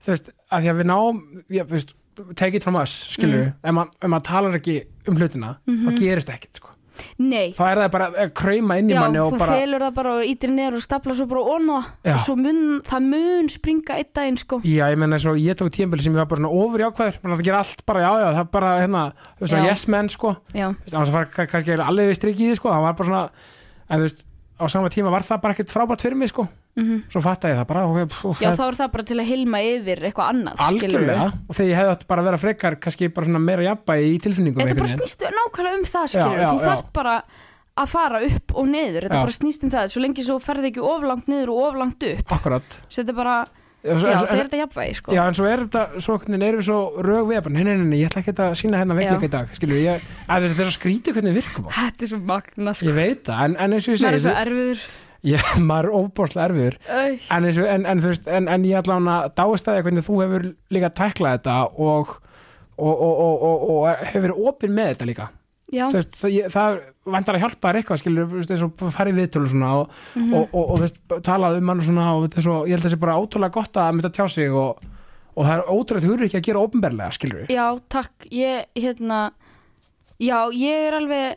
þú 0.04 0.12
veist, 0.14 0.30
að 0.52 0.62
því 0.64 0.70
að 0.72 0.78
við 0.82 0.88
náum 0.92 1.22
já, 1.50 1.62
þú 1.64 1.74
veist, 1.76 1.94
take 2.34 2.54
it 2.58 2.64
from 2.64 2.76
us, 2.76 2.94
skilur 3.14 3.44
Mm. 3.48 3.54
ef, 3.62 3.74
maður, 3.74 4.08
maður 4.14 4.26
talar 4.30 4.58
ekki 4.58 4.76
um 5.08 5.16
hlutina 5.16 5.56
Mhm. 5.66 5.84
þá 5.86 5.98
gerist 5.98 6.28
ekkert, 6.34 6.54
sko 6.56 6.68
Nei, 7.18 7.52
þá 7.56 7.62
er 7.70 7.80
það 7.82 7.90
bara 7.94 8.08
að 8.24 8.32
krauma 8.40 8.78
inn 8.80 8.90
í 8.90 8.94
Já, 8.96 9.00
manni 9.02 9.20
og 9.22 9.32
þú 9.34 9.40
bara, 9.42 9.56
felur 9.58 9.84
það 9.86 9.94
bara 9.98 10.12
og 10.18 10.28
ítir 10.32 10.52
neður 10.54 10.78
og 10.78 10.84
staplar 10.84 11.18
svo 11.18 11.26
bara 11.30 11.42
onna 11.56 11.78
Já. 12.04 12.14
og 12.14 12.20
svo 12.26 12.36
mun, 12.38 12.60
það 12.88 13.08
mun 13.12 13.48
springa 13.52 13.98
einn 13.98 14.10
daginn 14.18 14.38
sko. 14.40 14.60
Já, 14.64 14.84
ég 14.92 14.98
menna 15.02 15.18
svo 15.22 15.34
ég 15.38 15.58
tók 15.58 15.70
tímbili 15.74 16.02
sem 16.02 16.12
ég 16.12 16.22
var 16.22 16.30
bara 16.30 16.42
svona 16.42 16.52
ofur 16.62 16.84
jákvæður 16.86 17.20
maður 17.24 17.38
að 17.38 17.44
gera 17.50 17.62
allt 17.64 17.84
bara, 17.86 18.00
já, 18.06 18.10
já, 18.22 18.28
það 18.34 18.40
er 18.44 18.50
bara 18.58 18.72
hérna, 18.82 19.04
þú 19.38 19.46
veist, 19.46 19.56
Já. 19.58 19.64
yes 19.68 19.86
men, 19.88 20.08
sko. 20.08 20.36
Já, 20.54 20.66
Þú 20.72 20.84
veist, 20.86 20.94
annars 20.98 21.12
var 21.18 21.28
ka- 21.34 21.46
kannski 21.46 21.76
alveg 21.78 22.12
við 22.14 22.34
því, 22.38 22.54
sko, 22.58 22.72
það 22.72 22.86
var 22.88 22.98
bara 22.98 23.08
svona 23.08 23.28
en 23.88 23.98
þú 24.02 24.08
veist, 24.08 24.24
á 24.58 24.64
sama 24.68 24.88
tíma 24.90 25.10
var 25.14 25.22
það 25.22 25.40
bara 25.42 25.54
ekkert 25.54 25.70
frábært 25.70 26.02
fyrir 26.02 26.16
mig, 26.18 26.28
sko, 26.32 26.48
mm 26.78 27.02
svo 27.12 27.22
fatta 27.24 27.50
ég 27.50 27.58
það 27.58 27.68
bara 27.72 27.84
og, 27.88 27.98
pff, 28.12 28.40
Já 28.42 28.48
það, 28.50 28.58
þá 28.58 28.64
er 28.68 28.78
það 28.78 28.90
bara 28.94 29.06
til 29.10 29.18
að 29.18 29.28
hilma 29.32 29.60
yfir 29.66 30.02
eitthvað 30.08 30.32
annað 30.32 30.64
algjörlega. 30.68 31.26
Og 31.48 31.58
þegar 31.58 31.70
ég 31.70 31.80
hefði 31.82 32.08
bara 32.12 32.22
að 32.24 32.28
vera 32.30 32.40
frekar 32.44 32.78
kannski 32.78 33.10
bara 33.12 33.28
svona 33.28 33.42
meira 33.42 33.66
jafnbæði 33.68 34.08
í 34.08 34.18
tilfinningum 34.24 34.62
Þetta 34.62 34.78
bara 34.78 34.88
einhvern 34.88 34.88
veginn. 34.88 35.04
snýst 35.08 35.38
nákvæmlega 35.38 35.78
um 35.78 35.86
það 35.88 36.16
Já, 36.18 36.26
já, 36.38 36.48
Þú 36.48 36.64
þarf 36.64 36.90
bara 36.98 37.14
að 37.78 37.92
fara 37.92 38.20
upp 38.26 38.56
og 38.58 38.66
niður. 38.72 39.06
Þetta 39.06 39.22
bara 39.22 39.36
snýst 39.38 39.64
um 39.64 39.72
það. 39.74 39.92
Svo 39.94 40.02
lengi 40.02 40.26
svo 40.26 40.40
ferði 40.42 40.72
ekki 40.72 40.84
oflangt 40.84 41.30
niður 41.30 41.54
og 41.54 41.64
oflangt 41.68 42.06
upp 42.12 42.36
akkurat. 42.38 42.78
Svo 42.88 43.02
þetta 43.02 43.16
bara, 43.18 43.38
Já, 43.78 43.92
já, 43.94 44.10
en, 44.10 44.18
þetta 44.18 44.34
er 44.34 44.40
þetta 44.42 44.58
jafnvægi 44.58 44.94
sko. 44.98 45.12
Já, 45.14 45.20
en 45.22 45.36
svo 45.38 45.44
er 45.46 45.60
þetta, 45.62 45.82
svo 46.02 46.14
erum 46.18 46.56
við 46.58 46.64
svo 46.66 46.78
rög 47.06 47.28
við 47.30 47.50
nei, 47.54 47.60
nei, 47.62 47.74
nei, 47.78 47.84
nei, 47.86 47.98
ég 48.00 48.08
ætla 48.10 48.22
ekki 48.24 48.32
að 48.34 48.56
sína 48.58 48.80
hérna 48.80 48.96
veikleika 48.98 49.28
í 49.28 49.30
dag, 49.30 49.52
skilur 49.54 49.78
ég, 49.78 50.08
að 50.26 50.48
þetta 50.48 50.64
er 50.64 50.66
svo 50.66 50.74
skrítið 50.74 51.14
hvernig 51.14 51.36
við 51.36 51.38
virkum 51.44 51.68
á, 51.70 51.78
Þetta 51.78 52.04
er 52.04 52.10
svo 52.10 52.18
magna 52.26 52.74
sko. 52.74 52.88
Ég 52.90 52.96
veit 52.98 53.22
það, 53.28 53.44
en, 53.44 53.54
en 53.62 53.76
eins 53.78 53.86
og 53.86 53.94
ég 53.94 54.02
Það 54.02 54.10
er 54.10 54.18
segi, 54.18 54.24
svo 54.26 54.34
erfiður 54.42 54.82
ég, 55.26 55.42
maður 55.68 55.88
er 55.88 55.96
óbórslega 55.96 56.46
erfiður, 56.48 56.78
en, 56.88 57.48
en, 57.48 57.88
en 57.92 58.02
þú 58.02 58.12
veist, 58.12 58.30
en, 58.30 58.50
en 58.52 58.68
ég 58.68 58.80
ætla 58.80 58.98
hann 58.98 59.10
að 59.12 59.32
dáist 59.38 59.68
að 59.68 59.78
því 59.78 59.86
hvernig 59.88 60.06
þú 60.06 60.20
hefur 60.22 60.46
líka 60.74 60.92
tæklað 61.00 61.38
þetta 61.38 61.56
og, 61.88 62.14
og, 62.76 62.94
og, 62.94 63.24
og, 63.26 63.48
og, 63.48 63.66
og 63.74 64.06
hefur 64.12 64.36
opinn 64.50 64.76
með 64.76 64.92
þetta 64.92 65.08
líka, 65.10 65.30
þú 65.72 65.88
veist, 65.96 66.20
það, 66.20 66.36
ég, 66.36 66.52
það 66.54 66.78
vandar 67.14 67.38
að 67.38 67.44
hjálpa 67.44 67.72
þér 67.72 67.80
eitthvað, 67.80 68.02
skilur, 68.02 68.28
þú 68.28 68.42
veist, 68.42 68.54
eins 68.54 68.68
og 68.68 68.86
farið 68.98 69.18
viðtölu 69.22 69.48
og 69.48 69.54
svona 69.54 69.72
og, 69.80 69.98
mhm. 70.20 70.36
þú 70.84 71.20
talað 71.26 71.58
um 71.58 71.74
hann 71.74 71.82
og 72.54 72.70
ég 72.70 72.76
held 72.76 72.84
að 72.84 72.86
það 72.86 72.94
sé 72.94 73.02
bara 73.02 73.18
ótrúlega 73.18 73.58
gott 73.58 73.82
að 73.82 73.92
mynda 73.96 74.14
tjá 74.14 74.24
sig 74.32 74.54
og, 74.54 74.86
og 75.34 75.44
það 75.44 75.52
er 75.56 75.68
ótrúlega 75.74 76.08
hugur 76.12 76.28
ekki 76.28 76.40
að 76.40 76.48
gera 76.48 76.64
við 77.42 77.52
Já, 77.52 77.66
takk, 77.90 78.30
ég, 78.30 78.64
hérna 78.78 79.20
Já, 80.18 80.50
ég 80.50 80.88
er 80.88 80.96
alveg 80.98 81.36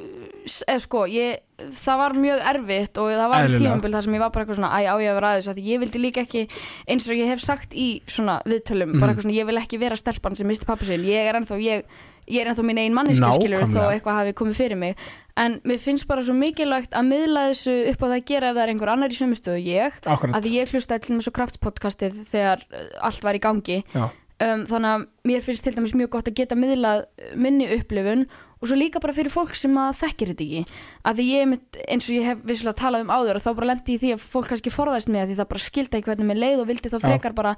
eða 0.00 0.80
sko, 0.80 1.02
ég 1.12 1.40
það 1.76 1.98
var 2.00 2.14
mjög 2.16 2.38
erfitt 2.54 2.98
og 3.02 3.10
það 3.12 3.28
var 3.32 3.42
Eðlilega. 3.44 3.60
tímabil 3.60 3.92
þar 3.92 4.04
sem 4.06 4.14
ég 4.16 4.22
var 4.24 4.30
bara 4.32 4.44
eitthvað 4.46 4.58
svona, 4.60 4.70
æ, 4.72 4.80
á 4.88 4.94
ég 4.96 5.10
að 5.10 5.16
vera 5.18 5.30
aðeins 5.34 5.48
að 5.52 5.58
ég 5.66 5.80
vildi 5.82 6.00
líka 6.00 6.22
ekki, 6.24 6.44
eins 6.88 7.08
og 7.10 7.18
ég 7.20 7.28
hef 7.28 7.42
sagt 7.44 7.74
í 7.76 7.88
svona 8.08 8.38
viðtölum, 8.48 8.94
Mhm. 8.94 9.00
bara 9.00 9.12
eitthvað 9.12 9.26
svona 9.26 9.36
ég 9.40 9.46
vil 9.50 9.58
ekki 9.60 9.78
vera 9.78 9.96
stelpan 10.00 10.36
sem 10.36 10.46
misti 10.48 10.64
pappi 10.64 10.84
sinn, 10.88 11.04
ég 11.04 11.28
er 11.28 11.34
ennþá 11.36 11.60
ég, 11.60 11.84
ég 12.30 12.40
er 12.40 12.48
ennþá 12.54 12.64
mín 12.64 12.78
einn 12.80 12.94
manneski 12.96 13.28
skilur 13.36 13.66
þó 13.68 13.92
eitthvað 13.92 14.16
hafi 14.20 14.32
komið 14.32 14.56
fyrir 14.56 14.76
mig. 14.78 14.96
En 15.36 15.60
mér 15.64 15.78
finnst 15.80 16.06
bara 16.06 16.22
svo 16.22 16.32
mikilvægt 16.32 16.92
að 16.96 17.04
miðla 17.10 17.50
þessu 17.52 17.90
upp 17.90 18.00
á 18.00 18.06
það 18.08 18.16
að 18.16 18.24
gera 18.24 18.48
ef 18.50 18.56
það 18.56 18.62
er 18.64 18.72
einhver 18.72 18.88
annar 18.92 19.08
í 19.12 19.18
sömustöðu 19.20 19.60
ég, 19.64 19.92
Akkurat, 20.06 20.34
að 20.36 20.48
ég 20.52 20.68
hlustaði 20.72 21.00
til 21.06 21.16
með 21.16 21.22
svo 21.28 21.32
kraftspodcastið 21.32 22.24
þegar 22.30 22.64
uh, 22.72 23.04
allt 23.04 23.22
var 23.22 23.34
í 23.34 23.40
gangi. 23.40 23.84
Já, 23.94 24.08
um, 24.44 24.66
þannig 24.70 24.92
að 24.94 25.08
mér 25.30 25.42
finnst 25.44 25.66
til 25.66 25.74
dæmis 25.76 25.96
mjög 25.96 26.14
gott 26.16 26.30
að 26.30 26.38
geta 26.40 26.58
miðlað 26.58 27.04
minni 27.38 27.68
upplifun 27.76 28.26
og 28.60 28.68
svo 28.68 28.76
líka 28.76 29.00
bara 29.00 29.14
fyrir 29.16 29.32
fólk 29.32 29.54
sem 29.56 29.72
að 29.80 29.94
þekkir 30.02 30.30
þetta 30.34 30.44
ekki. 30.44 30.80
Að 31.08 31.20
því 31.20 31.24
ég 31.30 31.46
mitt, 31.48 31.78
eins 31.88 32.08
og 32.10 32.12
ég 32.12 32.26
hef 32.28 32.42
vissulega 32.44 32.76
talað 32.76 33.06
um 33.06 33.12
áður 33.14 33.38
og 33.38 33.44
þá 33.44 33.48
bara 33.56 33.68
lendi 33.70 33.94
í 33.94 34.00
því 34.02 34.10
að 34.12 34.26
fólk 34.34 34.50
kannski 34.52 34.72
forðast 34.74 35.08
mig 35.12 35.22
að 35.22 35.30
því 35.30 35.36
það 35.38 35.48
bara 35.52 35.62
skildi 35.64 35.96
ekki 35.96 36.10
hvernig 36.10 36.28
mér 36.28 36.40
leið 36.42 36.60
og 36.60 36.68
vildi 36.68 36.92
þá 36.92 36.98
Já. 36.98 37.04
frekar 37.06 37.36
bara 37.38 37.54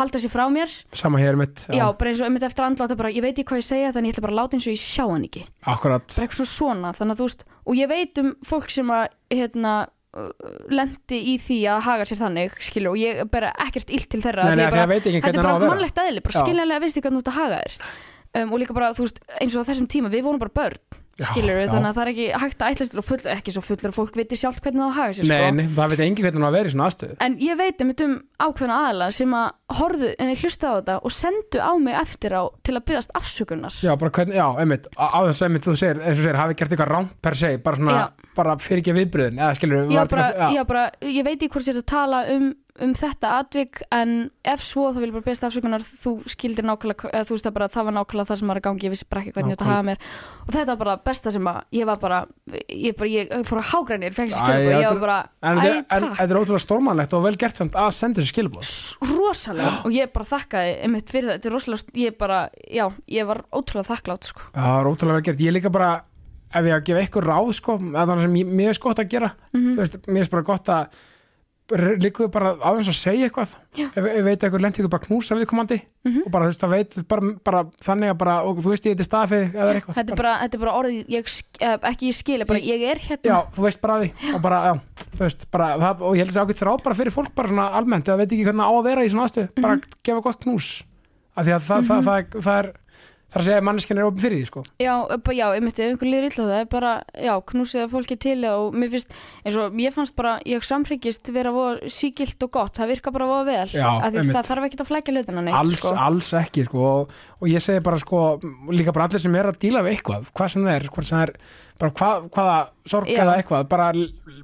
halda 0.00 0.22
sér 0.22 0.32
frá 0.32 0.44
mér. 0.52 0.72
Sama 0.96 1.20
hér 1.20 1.36
mitt 1.36 1.66
já, 1.68 1.84
bara 1.92 2.12
eins 2.12 2.22
og 2.22 2.30
einmitt 2.30 2.46
eftir 2.48 2.64
andláta 2.64 2.96
bara 2.96 3.12
ég 3.12 3.26
veit 3.26 3.34
ekki 3.36 3.50
hvað 3.50 3.60
ég 3.60 3.68
segja 3.68 3.92
þannig 3.92 4.08
ég 4.08 4.16
ætla 4.16 4.24
bara 4.24 4.36
að 4.36 4.40
láta 4.40 4.56
eins 4.56 4.70
og 4.70 4.72
ég 4.72 4.80
sjá 4.80 5.04
hann 5.04 5.28
ekki. 5.28 5.44
Akkurat, 5.60 6.08
bara 6.08 6.24
eitthvað 6.24 6.40
svo 6.40 6.48
svona 6.54 6.94
þannig 6.96 7.18
að 7.18 7.20
þú 7.20 7.28
veist 7.28 7.46
og 7.66 7.76
ég 7.76 7.92
veit 7.92 8.22
um 8.24 8.32
fólk 8.48 8.72
sem 8.72 8.96
að 8.96 9.06
hérna 9.36 9.76
lendi 10.72 11.18
í 11.32 11.36
því 11.42 11.58
að 11.72 11.80
haga 11.86 12.06
sér 12.08 12.20
þannig 12.22 12.58
skilur 12.64 12.94
og 12.94 13.00
ég 13.00 13.22
er 13.24 13.30
bara 13.30 13.52
ekkert 13.66 13.90
illt 13.92 14.08
til 14.12 14.22
þeirra 14.24 14.46
nei, 14.48 14.56
nei, 14.56 14.66
því 14.72 14.82
að 14.82 14.92
veit 14.92 15.00
ekki 15.02 15.20
þetta 15.20 15.26
hvernig 15.26 15.40
er 15.40 15.42
það 15.42 15.42
á 15.42 15.46
bara 15.46 15.56
að 15.56 15.64
vera. 15.64 15.72
mannlegt 15.74 16.00
eðli, 16.02 16.22
bara 16.26 16.36
Já. 16.36 16.42
skiljanlega 16.44 16.84
veist 16.84 16.96
ég 17.00 17.06
hvernig 17.06 17.18
þú 17.18 17.24
ert 17.24 17.32
að 17.32 17.40
haga 17.40 17.58
þér. 17.62 17.76
Um, 18.36 18.52
og 18.52 18.60
líka 18.62 18.76
bara, 18.76 18.92
þú 18.96 19.06
veist, 19.06 19.20
eins 19.40 19.56
og 19.56 19.64
á 19.64 19.68
þessum 19.70 19.88
tíma 19.92 20.12
við 20.12 20.24
vorum 20.26 20.40
bara 20.42 20.56
börn, 20.56 20.80
skilur 21.16 21.58
já. 21.62 21.68
þannig 21.70 21.88
að 21.88 21.96
það 21.96 22.02
er 22.02 22.10
ekki 22.12 22.26
hægt 22.42 22.62
að 22.62 22.72
ætlast 22.74 22.92
til 22.92 23.00
og 23.00 23.06
full, 23.06 23.20
ekki 23.32 23.54
svo 23.54 23.62
fullur 23.64 23.94
fólk 23.96 24.18
viti 24.18 24.36
sjálf 24.36 24.58
hvernig 24.60 24.82
það 24.82 24.90
að 24.90 24.96
haga 24.98 25.16
sér 25.16 25.28
Nei, 25.30 25.38
sko. 25.38 25.54
nei, 25.56 25.68
það 25.76 25.92
veit 25.92 26.02
engi 26.06 26.24
hvernig 26.26 26.42
það 26.42 26.48
að 26.48 26.56
vera 26.56 26.68
í 26.68 26.74
svona 26.74 26.88
aðstöðu 26.90 27.16
en 27.26 27.36
ég 27.40 27.60
veit 27.60 27.80
einmitt 27.80 28.02
um 28.04 28.16
ákveðna 28.36 28.80
aðala 28.82 29.08
sem 29.16 29.36
að 29.38 29.46
horfðu, 29.80 30.10
en 30.20 30.32
ég 30.32 30.42
hlusta 30.44 30.68
á 30.68 30.74
þetta 30.76 30.98
og 31.00 31.14
sendu 31.16 31.62
á 31.64 31.72
mig 31.80 31.96
eftir 32.02 32.36
á 32.36 32.42
til 32.60 32.76
að 32.76 32.84
byggast 32.90 33.16
afsökunar 33.16 33.78
Já, 33.80 33.92
bara 33.96 34.12
hvernig, 34.18 34.36
já, 34.36 34.46
einmitt, 34.60 34.90
á 34.92 35.18
þess 35.24 35.40
að 35.40 35.48
einmitt 35.48 35.66
þú 35.66 35.76
segir, 35.80 36.02
eins 36.04 36.20
og 36.20 36.26
segir, 36.26 36.40
hafi 36.42 36.58
gert 36.60 36.76
eitthvað 36.76 36.92
rámt 36.92 37.16
per 37.24 37.38
se, 37.40 37.52
bara 37.64 37.80
svona, 37.80 37.96
Já. 37.96 38.28
bara 38.36 38.58
fyrir 38.60 38.84
ekki 38.84 38.96
viðbröðin, 39.00 39.40
eða 39.40 39.56
skilur 39.56 39.90
já, 39.96 40.02
bara, 40.12 40.28
já. 40.52 40.62
bara, 40.68 40.84
ég 41.00 41.26
veit 41.26 41.38
ekki 41.40 41.52
hvort 41.56 41.66
sér 41.66 41.80
að 41.80 41.88
tala 41.90 42.22
um, 42.36 42.52
um 42.84 42.92
þetta 42.96 43.30
atvik 43.40 43.80
en 43.94 44.30
ef 44.44 44.60
svo 44.64 44.90
þá 44.92 44.98
vil 45.00 45.08
ég 45.10 45.14
bara 45.16 45.24
beðast 45.26 45.44
afsökunar. 45.48 45.80
Þú 45.80 46.12
skildir 46.28 46.66
nákvæmlega, 46.66 47.10
eða 47.12 47.26
þú 47.28 47.36
veist 47.36 47.46
það 47.48 47.54
bara 47.56 47.68
það 47.72 47.84
var 47.88 47.94
nákvæmlega 47.96 48.28
það 48.30 48.38
sem 48.40 48.48
var 48.52 48.60
að 48.60 48.64
gangi, 48.66 48.84
ég 48.86 48.92
vissi 48.94 49.06
bara 49.10 49.22
ekki 49.24 49.32
hvernig 49.36 49.56
átti 49.56 49.64
að 49.66 49.70
hafa 49.72 49.86
mér. 49.88 49.98
Og 50.46 50.50
þetta 50.56 50.66
var 50.72 50.80
bara 50.82 50.94
það 50.96 51.04
besta 51.10 51.32
sem 51.36 51.50
að 51.52 51.60
ég 51.78 51.86
var 51.90 52.00
bara, 52.02 52.18
ég, 52.68 52.96
bara, 52.98 53.08
ég 53.16 53.32
fór 53.50 53.60
að 53.62 53.70
hágrænir 53.72 54.16
sér 54.16 54.26
Æ, 54.26 54.34
skilur 54.36 54.56
og 54.56 54.66
ég 54.66 54.76
þetta- 54.76 54.92
var 54.96 55.00
bara, 55.06 55.18
En 55.42 55.56
æ, 55.56 55.60
þetta 55.60 55.76
er- 55.76 55.84
en 55.96 56.02
takk. 56.06 56.16
þetta 56.20 56.30
er 56.36 56.40
ótrúlega 56.42 56.64
stórmannlegt 56.66 57.12
og 57.16 57.22
vel 57.26 57.36
gert 57.36 57.56
samt 57.56 57.72
að 57.72 57.90
senda 57.92 58.20
þessu 58.20 58.32
skilbóð 58.34 59.16
rosalega. 59.16 59.72
Og 59.84 59.90
ég 59.96 60.12
bara 60.12 60.24
þakkaði 60.30 60.74
einmitt 60.82 61.10
fyrir 61.10 61.28
það, 61.30 61.38
þetta 61.40 61.46
er 61.50 61.56
rosalega, 61.56 61.96
ég 62.06 62.18
bara 62.18 62.40
já, 62.70 62.86
ég 63.08 63.26
var 63.26 63.44
ótrúlega 63.52 63.90
þakklátt 63.94 64.24
sko. 64.30 64.40
Já, 64.54 64.60
það 64.62 64.80
er 64.80 64.90
ótrúlega 64.92 65.16
vel 65.20 65.26
gert, 65.30 65.38
ég 65.46 65.52
líka 65.56 65.72
bara 65.72 65.90
ef 66.56 66.62
ég 66.64 66.72
að 66.76 66.84
gefa 66.86 67.00
eitthvað 67.02 67.26
ráð, 67.26 67.52
sko, 67.58 67.74
að 67.78 68.06
það 68.12 68.20
sem 68.22 68.34
ég, 68.40 68.46
mér 68.46 68.68
er 68.70 68.78
gott 68.80 69.00
að 69.02 69.08
gera, 69.10 69.32
mm 69.52 69.66
þú 69.66 69.76
veist, 69.82 69.96
mér 70.06 70.22
er 70.22 70.30
bara 70.30 70.42
gott 70.46 70.66
að 70.72 70.86
líka 71.74 72.28
bara 72.30 72.52
á 72.62 72.70
þess 72.78 72.90
að 72.92 72.98
segja 73.00 73.26
eitthvað 73.26 73.54
Já. 73.74 73.86
ef, 73.90 74.04
ef 74.06 74.24
veit 74.24 74.38
eitthvað 74.46 74.62
lent 74.62 74.76
ykkur 74.78 74.90
bara 74.92 75.02
knúsa 75.06 75.34
viðkomandi 75.34 75.80
Mhm. 76.06 76.20
og 76.26 76.30
bara 76.30 76.46
veist 76.46 76.60
það 76.62 76.70
veit 76.70 77.08
bara, 77.08 77.32
bara 77.42 77.62
þannig 77.82 78.10
að 78.12 78.18
bara, 78.18 78.34
og 78.46 78.58
þú 78.62 78.70
veist 78.70 78.84
ég 78.86 78.94
þetta 78.96 79.26
er 79.26 79.74
eitthvað 79.74 79.96
þetta, 79.98 80.12
er 80.12 80.16
bara, 80.20 80.34
þetta 80.44 80.54
er 80.54 80.62
bara 80.62 80.74
orðið, 80.78 81.08
ég, 81.10 81.32
eh, 81.60 81.78
ekki 81.90 82.06
ég 82.06 82.14
skili 82.14 82.46
bara, 82.46 82.60
ég 82.60 82.80
er 82.92 82.98
hérna 83.08 83.26
já, 83.26 83.38
þú 83.56 83.62
veist 83.66 83.80
bara 83.82 83.96
því 84.04 84.34
og 84.36 84.42
bara, 84.42 84.60
veist, 85.18 85.50
bara 85.50 85.66
það, 85.82 86.00
og 86.06 86.14
ég 86.14 86.22
held 86.22 86.30
að 86.30 86.36
það 86.38 86.46
ágætt 86.46 86.62
ráð 86.70 86.82
bara 86.84 86.94
fyrir 86.94 87.10
fólk 87.18 87.34
bara 87.34 87.48
svona 87.48 87.66
almennt 87.74 88.06
eða 88.06 88.18
veit 88.22 88.30
ekki 88.30 88.44
hvernig 88.46 88.62
á 88.62 88.70
að 88.70 88.84
vera 88.86 89.02
í 89.02 89.10
svona 89.10 89.26
aðstöð 89.26 89.48
bara 89.60 89.74
Mhm. 89.74 89.82
gefa 90.04 90.22
gott 90.22 90.40
knús 90.46 90.68
af 91.36 91.44
því 91.44 91.52
að 91.52 91.62
það, 91.66 91.82
það, 91.82 92.02
það, 92.06 92.30
það, 92.32 92.42
það 92.46 92.58
er 92.62 92.72
það 93.26 93.36
er 93.36 93.42
að 93.42 93.46
segja 93.48 93.60
að 93.60 93.66
manneskjan 93.66 94.00
er 94.00 94.06
opið 94.06 94.24
fyrir 94.26 94.38
því, 94.38 94.46
sko. 94.50 94.62
Já, 94.80 94.92
já, 95.36 95.46
einmitt, 95.56 95.80
ef 95.80 95.90
einhver 95.90 96.10
líður 96.10 96.28
illa 96.28 96.46
það 96.46 96.60
er 96.60 96.68
bara, 96.72 96.92
já, 97.26 97.32
knúsið 97.50 97.82
að 97.82 97.92
fólki 97.96 98.18
til 98.22 98.36
og 98.50 98.76
mér 98.76 98.92
finnst, 98.94 99.16
eins 99.42 99.58
og 99.60 99.80
ég 99.82 99.96
fannst 99.96 100.16
bara 100.18 100.36
ég 100.46 100.66
samhryggist 100.66 101.32
vera 101.34 101.52
sígilt 101.92 102.46
og 102.46 102.52
gott 102.54 102.78
það 102.78 102.92
virka 102.94 103.14
bara 103.14 103.28
voða 103.30 103.48
vel, 103.50 103.74
Já, 103.74 103.88
af 103.90 104.14
því 104.14 104.26
það 104.30 104.50
þarf 104.52 104.68
ekki 104.68 104.80
að 104.84 104.90
flækja 104.92 105.16
hlutina 105.16 105.44
neitt, 105.46 105.58
alls, 105.58 105.80
sko. 105.82 105.94
alls 106.06 106.30
ekki 106.38 106.66
sko 106.68 106.86
og, 106.92 107.14
og 107.40 107.50
ég 107.50 107.64
segi 107.64 107.84
bara 107.84 108.00
sko 108.00 108.22
líka 108.70 108.94
bara 108.94 109.10
allir 109.10 109.22
sem 109.22 109.36
er 109.36 109.50
að 109.50 109.60
díla 109.66 109.82
við 109.86 109.96
eitthvað 109.96 110.30
hvað 110.32 110.52
sem 110.54 110.66
það 110.66 110.78
er, 110.78 110.88
hvort 110.94 111.10
sem 111.10 111.18
það 111.18 111.26
er 111.26 111.36
bara 111.82 111.96
hvað, 112.00 112.28
hvaða 112.36 112.58
sorg 112.88 113.10
Já. 113.10 113.20
eða 113.24 113.36
eitthvað 113.40 113.68
bara, 113.70 113.90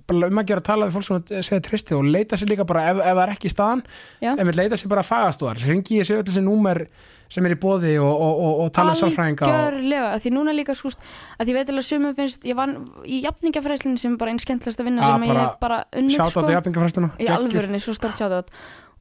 bara 0.08 0.28
um 0.28 0.42
að 0.42 0.50
gera 0.50 0.62
að 0.62 0.68
tala 0.68 0.88
við 0.88 0.98
fólk 0.98 1.08
sem 1.08 1.42
segir 1.48 1.64
tristi 1.66 1.96
og 1.96 2.04
leita 2.06 2.38
sér 2.38 2.52
líka 2.52 2.66
bara 2.68 2.84
ef, 2.90 3.00
ef 3.00 3.16
það 3.16 3.24
er 3.24 3.34
ekki 3.36 3.48
í 3.48 3.54
staðan 3.54 3.82
Já. 4.22 4.32
ef 4.34 4.44
við 4.50 4.60
leita 4.60 4.78
sér 4.80 4.92
bara 4.92 5.06
fagastóðar 5.06 5.62
ringi 5.68 5.98
ég 6.00 6.08
sér 6.08 6.20
öll 6.22 6.28
þessi 6.28 6.44
númer 6.44 6.84
sem 7.32 7.48
er 7.48 7.54
í 7.54 7.58
bóði 7.62 7.94
og, 8.02 8.12
og, 8.12 8.42
og, 8.44 8.60
og 8.66 8.70
tala 8.76 8.92
um 8.92 9.00
sálfræðinga 9.00 9.48
og, 9.48 9.56
Algjörlega, 9.56 10.12
því 10.20 10.34
núna 10.36 10.54
líka 10.56 10.76
skúst 10.76 11.00
að 11.38 11.48
því 11.48 11.56
veit 11.56 11.72
alveg 11.72 11.88
sumum 11.88 12.14
finnst, 12.18 12.44
ég 12.44 12.58
vann 12.58 12.76
í 13.08 13.22
jafningafræslinu 13.24 14.00
sem 14.00 14.12
er 14.12 14.20
bara 14.20 14.34
einn 14.34 14.42
skemmtilegast 14.42 14.82
að 14.82 14.90
vinna 14.90 15.06
Já, 15.06 15.14
sem 15.14 15.26
ég 15.30 15.40
hef 15.40 15.58
bara 15.62 15.82
unnið 15.96 16.20
sko, 16.28 17.08
í 17.16 17.30
alvörinni 17.32 17.80
svo 17.80 17.96
stort 17.96 18.20
sjátt 18.20 18.52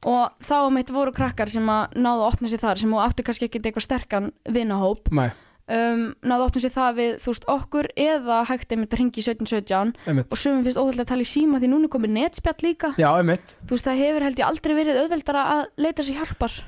og 0.08 0.34
þá 0.42 0.56
mitt 0.74 0.90
voru 0.90 1.14
krakkar 1.14 1.50
sem 1.50 1.68
að 1.70 1.96
náðu 2.02 2.24
að 2.24 2.28
opna 2.32 2.50
sér 2.50 2.62
þar 2.62 2.80
sem 2.80 2.92
þú 2.92 3.02
áttu 3.04 3.26
kannski 3.26 3.48
ekki 3.48 3.62
eitthvað 3.62 3.86
sterkan 3.86 4.30
vinahóp. 4.50 5.10
Nei, 5.14 5.30
um, 5.72 6.02
náðu 6.28 6.46
opnum 6.48 6.62
sér 6.64 6.74
það 6.76 6.98
við, 7.00 7.12
þú 7.22 7.32
veist, 7.32 7.46
okkur 7.56 7.88
eða 8.06 8.40
hægt 8.50 8.74
einmitt 8.76 8.92
að 8.96 9.00
ringi 9.02 9.24
1717 9.24 9.94
einmitt. 10.10 10.28
Og 10.32 10.40
sumum 10.40 10.62
finnst 10.66 10.80
óþægilega 10.80 11.06
að 11.06 11.12
tala 11.14 11.24
í 11.24 11.30
síma 11.32 11.62
því 11.62 11.72
núna 11.72 11.88
er 11.88 11.94
komið 11.96 12.14
netspjall 12.18 12.60
líka. 12.66 12.92
Já, 13.00 13.08
einmitt, 13.16 13.56
þú 13.64 13.76
veist, 13.76 13.88
það 13.88 14.04
hefur 14.04 14.26
held 14.28 14.42
ég 14.44 14.50
aldrei 14.52 14.76
verið 14.82 15.00
auðveldara 15.04 15.48
að 15.56 15.64
leita 15.86 16.06
sér 16.06 16.20
hjálpar. 16.20 16.60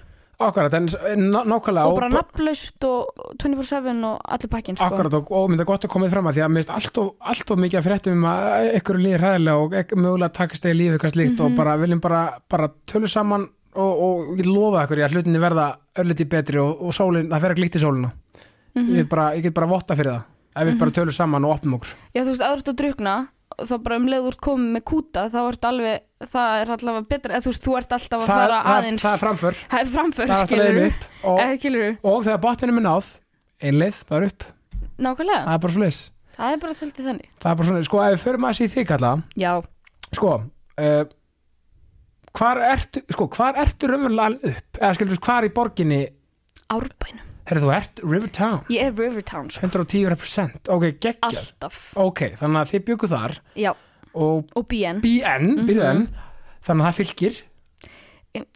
Akkurat, 0.45 0.75
en 0.75 0.89
nákvæmlega 1.31 1.83
og 1.87 1.95
bara 2.01 2.09
nafnlaust 2.11 2.83
og 2.89 3.21
24-7 3.39 3.93
og 4.09 4.17
allir 4.35 4.51
pakkin 4.51 4.75
sko. 4.77 4.89
Akkurat 4.91 5.15
og, 5.15 5.31
og 5.31 5.53
mynda 5.53 5.67
gott 5.69 5.87
að 5.87 5.93
komið 5.93 6.11
fram 6.11 6.27
að 6.27 6.35
því 6.35 6.43
að 6.43 6.51
mér 6.51 6.65
finnst 6.67 6.99
allt 7.31 7.53
of 7.55 7.61
mikið 7.63 7.79
að 7.79 7.87
fréttum 7.87 8.17
um 8.19 8.27
að 8.33 8.71
ykkur 8.81 8.99
líður 8.99 9.23
hræðilega 9.23 9.63
og 9.63 9.77
ek, 9.79 9.95
mögulega 9.95 10.35
takast 10.35 10.67
eða 10.67 10.79
lífið 10.81 10.97
eitthvað 10.99 11.15
slíkt 11.15 11.39
Mhm. 11.39 11.45
og 11.47 11.57
bara 11.61 11.77
viljum 11.79 12.03
bara, 12.03 12.23
bara 12.51 12.69
tölu 12.91 13.07
saman 13.15 13.47
og, 13.79 14.03
og 14.09 14.35
ég 14.43 14.51
lofa 14.51 14.83
ykkur 14.89 15.05
að 15.07 15.15
hlutinni 15.15 15.39
verða 15.47 15.69
örliti 16.03 16.27
betri 16.27 16.59
og, 16.59 16.83
og 16.83 16.93
sólin, 16.99 17.31
það 17.31 17.41
fer 17.47 17.55
að 17.55 17.63
glíti 17.63 17.85
sólina 17.87 18.11
mm 18.75 18.89
ég, 18.91 18.97
get 19.05 19.09
bara, 19.09 19.29
ég 19.37 19.43
get 19.43 19.55
bara 19.55 19.67
votta 19.71 19.95
fyrir 19.95 20.13
það. 20.13 20.23
Ef 20.55 20.63
við 20.67 20.73
Mhm. 20.75 20.79
bara 20.79 20.91
tölum 20.91 21.13
saman 21.15 21.45
og 21.45 21.51
opnum 21.57 21.75
okkur. 21.79 21.95
Já, 22.15 22.23
þú 22.23 22.31
veist, 22.33 22.43
aðra 22.43 22.59
ert 22.59 22.69
að 22.69 22.77
drukna 22.83 23.15
þá 23.55 23.75
bara 23.83 23.97
um 23.97 24.07
leið 24.07 24.27
úr 24.29 24.37
komið 24.43 24.71
með 24.75 24.83
kúta 24.85 25.23
þá 25.31 25.39
ert 25.49 25.65
alveg, 25.69 26.01
það 26.27 26.61
er 26.63 26.71
allavega 26.75 27.09
betra 27.09 27.39
þú 27.39 27.51
veist, 27.53 27.63
þú 27.63 27.77
ert 27.79 27.93
alltaf 27.95 28.19
að 28.19 28.27
það, 28.27 28.41
fara 28.41 28.63
aðeins. 28.75 29.03
það 29.05 29.15
er 29.15 29.21
framför, 29.23 29.55
það 29.71 29.81
er 29.81 29.91
framför, 29.95 30.27
það 30.27 30.35
alltaf 30.35 30.49
skilur 30.49 30.79
upp 30.87 32.05
og, 32.05 32.15
og 32.15 32.25
þegar 32.25 32.41
botninum 32.43 32.79
er 32.79 32.87
náð 32.89 33.11
einleið, 33.63 34.01
það 34.09 34.17
er 34.19 34.27
upp, 34.31 34.45
nákvæmlega, 34.99 35.45
það 35.45 35.55
er 35.55 35.63
bara 35.67 35.73
svoleiðis. 35.77 36.01
Það 36.35 36.53
er 36.53 36.59
bara 36.65 36.75
þildið 36.81 37.05
þannig. 37.11 37.29
Það 37.39 37.51
er 37.53 37.57
bara 37.61 37.69
svona, 37.69 37.85
sko 37.87 38.01
ef 38.03 38.11
við 38.17 38.25
förum 38.27 38.47
að 38.49 38.57
sé 38.59 38.67
þig 38.75 38.87
kalla. 38.91 39.13
Já, 39.39 39.53
sko 40.19 40.33
uh, 40.35 41.05
hvar 42.35 42.63
ertu 42.73 43.03
sko, 43.15 43.29
hvar 43.37 43.55
ertu 43.63 43.87
raunverulega 43.87 44.51
upp? 44.51 44.81
Eða 44.81 44.95
skilur, 44.99 45.21
hvar 45.23 45.47
í 45.47 45.53
borginni 45.55 46.01
árbænum 46.75 47.31
herrðu 47.49 47.67
þú 47.69 47.73
ert 47.77 48.01
Rivertown 48.05 48.61
Ég 48.73 48.83
er 48.89 48.93
Rivertown, 48.99 49.51
sko, 49.51 49.67
110% 49.67 50.71
ok, 50.75 50.85
geggjör 50.99 51.19
alltaf. 51.31 51.81
Ok, 51.97 52.21
þannig 52.41 52.61
að 52.65 52.71
þið 52.75 52.85
byggu 52.91 53.11
þar. 53.15 53.39
Já, 53.57 53.73
og 54.15 54.47
og 54.57 54.69
BN 54.69 55.01
BN, 55.05 55.51
Mhm. 55.59 55.67
byrðan 55.69 56.07
þannig 56.65 56.85
að 56.85 56.89
það 56.89 56.99
fylgir, 57.03 57.43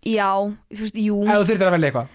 Já, 0.03 0.33
þú 0.75 0.81
veist, 0.83 0.97
jú. 0.99 1.19
Ef 1.23 1.37
þú 1.39 1.45
þurftir 1.53 1.69
að 1.69 1.75
velja 1.77 1.89
eitthvað. 1.93 2.09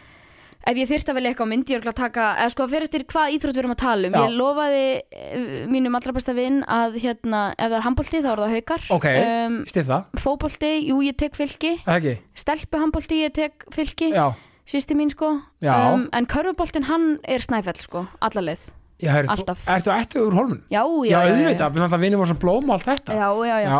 Ef 0.63 0.77
ég 0.79 0.87
þyrfti 0.87 1.11
að 1.11 1.15
velja 1.17 1.29
eitthvað 1.33 1.47
myndi 1.51 1.73
ég 1.73 1.79
örugglega 1.79 1.95
taka 1.99 2.25
eða 2.39 2.51
sko 2.53 2.65
fyrir 2.71 2.85
eftir 2.87 3.03
hvað 3.11 3.33
íþrótt 3.35 3.55
við 3.57 3.61
erum 3.63 3.73
að 3.73 3.79
tala 3.83 4.07
um. 4.07 4.13
Já. 4.13 4.21
Ég 4.23 4.35
lofaði 4.39 4.83
eh, 5.11 5.65
mínum 5.71 5.95
allra 5.99 6.13
besta 6.15 6.35
vinn 6.35 6.61
að 6.63 6.95
hérna, 7.03 7.41
ef 7.57 7.67
það 7.67 7.75
er 7.79 7.85
handbolti 7.87 8.21
þá 8.23 8.29
er 8.33 8.41
það 8.43 8.53
haukar. 8.55 8.85
Ok. 8.95 9.07
um, 9.23 9.57
stið 9.67 9.89
það, 9.91 10.05
Fótbolti, 10.23 10.71
jú 10.87 10.99
ég 11.03 11.17
tek 11.19 11.35
fylki 11.39 11.73
eða 11.83 11.97
ekki? 11.99 12.15
Stelpu 12.43 12.79
handbolti 12.83 13.19
ég 13.25 13.33
tek 13.35 13.65
fylki 13.75 14.11
já, 14.15 14.25
Sýsti 14.69 14.95
mín 14.95 15.11
sko. 15.11 15.35
Um, 15.63 16.07
En 16.15 16.25
körfuboltin 16.29 16.87
hann 16.87 17.17
er 17.27 17.43
snæfell 17.43 17.79
sko 17.81 18.05
Alla 18.23 18.41
leið. 18.41 18.71
Já 19.03 19.11
þú, 19.25 19.31
alltaf. 19.33 19.63
ertu 19.67 19.91
ættu 19.91 20.21
úr 20.23 20.35
holmun 20.37 20.59
Já, 20.71 20.83
já, 20.85 21.09
já, 21.09 21.17
auðvitað, 21.19 21.73
við 21.73 21.81
náttúrulega 21.81 22.03
vinum 22.03 22.21
voru 22.21 22.29
svo 22.29 22.37
blóm 22.39 22.69
og 22.69 22.75
allt 22.77 22.85
þetta. 22.87 23.15
Já, 23.17 23.27
já, 23.49 23.55
já. 23.59 23.71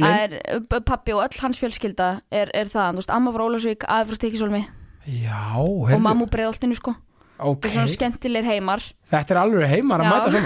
já 0.00 0.06
er 0.24 0.82
pappi 0.88 1.14
og 1.14 1.22
öll 1.22 1.42
hans 1.44 1.60
fjölskylda 1.60 2.08
er, 2.32 2.50
er 2.56 2.70
það, 2.72 2.98
veist, 2.98 3.12
amma 3.14 3.30
frá 3.34 3.44
Ólasvík, 3.46 3.86
aði 3.86 4.08
frá 4.10 4.18
Stikisólmi 4.18 4.62
já, 5.06 5.38
og 5.60 5.86
heyrðu, 5.90 6.02
mamma 6.02 6.26
úr 6.26 6.32
breiðoltinu 6.32 6.78
sko. 6.78 6.94
Ok. 7.38 7.62
Þetta 7.62 7.68
er 7.68 7.74
svona 7.76 7.92
skemmtilegir 7.92 8.48
heimar. 8.48 8.84
Þetta 9.12 9.34
er 9.34 9.40
alveg 9.42 9.70
heimar 9.70 10.02
að 10.02 10.10
mæta 10.12 10.42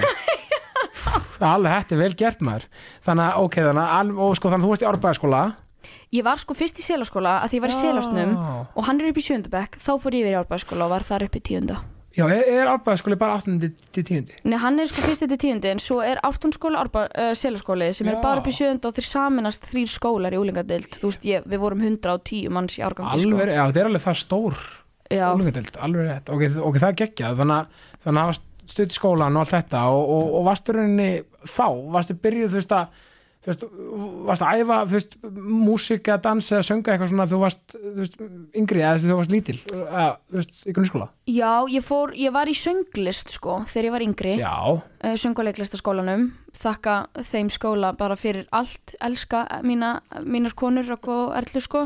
er 1.37 1.49
alveg 1.55 1.75
þetta 1.77 1.97
er 1.97 2.03
vel 2.03 2.15
gert 2.17 2.45
maður. 2.45 2.69
Þannig 3.05 3.27
að, 3.27 3.47
ok, 3.47 3.59
þannig 3.69 3.95
að, 3.97 4.13
og 4.27 4.37
sko 4.39 4.53
þannig 4.53 4.65
að 4.65 4.67
þú 4.67 4.75
varst 4.75 4.85
í 4.85 4.91
árbæðaskóla 4.91 5.43
Ég 6.15 6.25
var 6.27 6.41
sko 6.41 6.55
fyrst 6.57 6.81
í 6.81 6.85
selaskóla 6.85 7.41
að 7.43 7.53
því 7.53 7.59
ég 7.59 7.67
var 7.67 7.75
í 7.75 7.77
selasnum 7.81 8.33
og 8.39 8.87
hann 8.89 9.03
er 9.03 9.11
upp 9.11 9.21
í 9.21 9.27
sjöndabekk, 9.27 9.77
þá 9.83 9.93
fór 10.03 10.17
ég 10.17 10.25
yfir 10.25 10.35
í 10.35 10.41
árbæðaskóla 10.41 10.89
og 10.89 10.97
var 10.97 11.07
þar 11.07 11.27
upp 11.29 11.37
í 11.39 11.43
tíunda. 11.51 11.83
Já, 12.17 12.25
er, 12.33 12.47
er 12.49 12.71
árbæðaskóli 12.73 13.19
bara 13.21 13.37
8. 13.37 13.69
til 13.93 14.05
10. 14.09 14.31
Nei, 14.49 14.57
hann 14.63 14.81
er 14.81 14.89
sko 14.89 15.05
fyrst 15.05 15.27
til 15.29 15.37
tíundi 15.37 15.69
en 15.69 15.83
svo 15.83 15.99
er 16.01 16.17
ártónskóla 16.25 16.87
uh, 16.89 17.35
selaskóli 17.37 17.91
sem 17.93 18.09
er 18.09 18.17
Já. 18.17 18.23
bara 18.23 18.41
upp 18.41 18.49
í 18.49 18.55
sjönda 18.57 18.89
og 18.89 18.97
þeir 18.97 19.09
saminast 19.11 19.69
þrýr 19.69 19.93
skólar 19.93 20.33
í 20.33 20.41
úlingadeild. 20.41 20.89
Þú 20.97 21.11
veist, 21.11 21.29
ég, 21.29 21.45
við 21.45 21.61
vorum 21.61 21.85
110 21.85 22.49
manns 22.57 22.79
í 22.81 22.85
árgangi 22.87 23.21
sko. 23.21 23.35
Alveg, 23.37 23.53
já, 23.53 23.63
þetta 23.69 23.83
er 23.83 23.91
alveg 23.91 24.07
það 24.07 24.21
stór 24.23 24.65
Já, 25.07 25.29
Alveg, 25.31 25.61
rétt, 26.03 26.31
ok, 26.35 26.41
ok, 26.67 26.79
það 26.83 26.89
er 26.89 26.97
geggjað 26.99 27.37
Þannig 27.39 27.83
þannig 28.03 28.23
að 28.25 28.81
í 28.83 28.97
skólan 28.97 29.37
og 29.37 29.45
allt 29.45 29.53
þetta 29.55 29.83
og, 29.95 30.09
og, 30.17 30.31
og 30.41 30.47
varstu 30.49 30.75
rauninni 30.75 31.11
þá, 31.47 31.67
varstu 31.95 32.17
byrjuð, 32.25 32.49
þú 32.51 32.59
veist 32.59 32.75
að 32.75 33.05
þú 33.47 33.53
veist, 33.53 33.67
varst 34.27 34.45
að 34.45 34.63
æfa 34.63 34.79
þú 34.83 34.97
veist, 34.97 35.13
músík 35.37 36.09
eða 36.11 36.23
dansa 36.25 36.63
sönga 36.67 36.93
eitthvað 36.93 37.13
svona 37.13 37.27
þú 37.31 37.41
varst, 37.43 37.77
þú 37.77 37.93
veist, 38.01 38.17
yngri 38.59 38.83
eða 38.83 39.03
þú 39.05 39.19
varst 39.21 39.35
lítil, 39.35 39.57
eða, 39.71 40.07
þú 40.19 40.41
veist, 40.41 40.57
í 40.67 40.75
grunnskóla 40.77 41.07
já 41.31 41.53
ég, 41.71 41.87
fór, 41.87 42.15
ég 42.19 42.35
var 42.35 42.51
í 42.51 42.57
sönglist 42.59 43.37
sko 43.37 43.61
þegar 43.71 43.89
ég 43.89 43.95
var 43.95 44.07
yngri, 44.07 44.35
uh, 44.43 45.15
söngvaleiklastaskólanum. 45.23 46.27
Þakka 46.57 46.97
þeim 47.29 47.49
skóla 47.53 47.91
bara 47.99 48.17
fyrir 48.17 48.47
allt, 48.57 48.95
elska 49.05 49.45
mína, 49.67 49.99
mínar 50.25 50.57
konur 50.57 50.89
og 50.97 51.35
erlu 51.37 51.61
sko. 51.61 51.85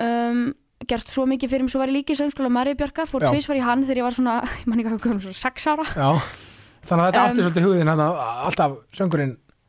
um, 0.00 0.46
gert 0.88 1.08
svo 1.08 1.26
mikið 1.28 1.52
fyrir 1.52 1.66
mig 1.66 1.72
svo 1.74 1.82
var 1.82 1.92
ég 1.92 2.00
líka 2.00 2.16
í 2.16 2.18
söngskóla 2.18 2.50
Marja 2.52 2.78
Bjarkar, 2.80 3.08
fór 3.10 3.24
Já. 3.24 3.30
tvisvar 3.30 3.60
í 3.60 3.62
hann 3.64 3.84
þegar 3.84 4.02
ég 4.02 4.08
var 4.08 4.16
svona, 4.16 4.40
ég 4.62 4.66
man 4.66 4.80
ekki 4.80 4.90
hvað 4.90 5.04
komum 5.06 5.22
svona 5.22 5.38
sex 5.38 5.68
ára 5.70 5.86
já 5.94 6.10
Þannig 6.84 7.06
að 7.06 7.14
þetta 7.14 7.22
Um, 7.94 8.02
alltaf 8.44 8.72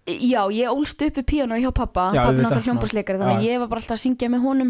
Já, 0.06 0.44
ég 0.54 0.70
ólst 0.70 1.00
upp 1.02 1.16
við 1.18 1.26
píano 1.32 1.56
hjá 1.58 1.72
pappa 1.74 2.12
Já, 2.14 2.20
pappa 2.20 2.26
auðvitað, 2.30 2.44
náttúrulega 2.46 2.66
hljómbúrsleikari 2.68 3.18
þannig 3.22 3.40
að 3.40 3.46
Já. 3.46 3.50
ég 3.50 3.62
var 3.64 3.70
bara 3.72 3.82
alltaf 3.82 3.96
að 3.96 4.02
syngja 4.04 4.28
með 4.30 4.44
honum. 4.46 4.68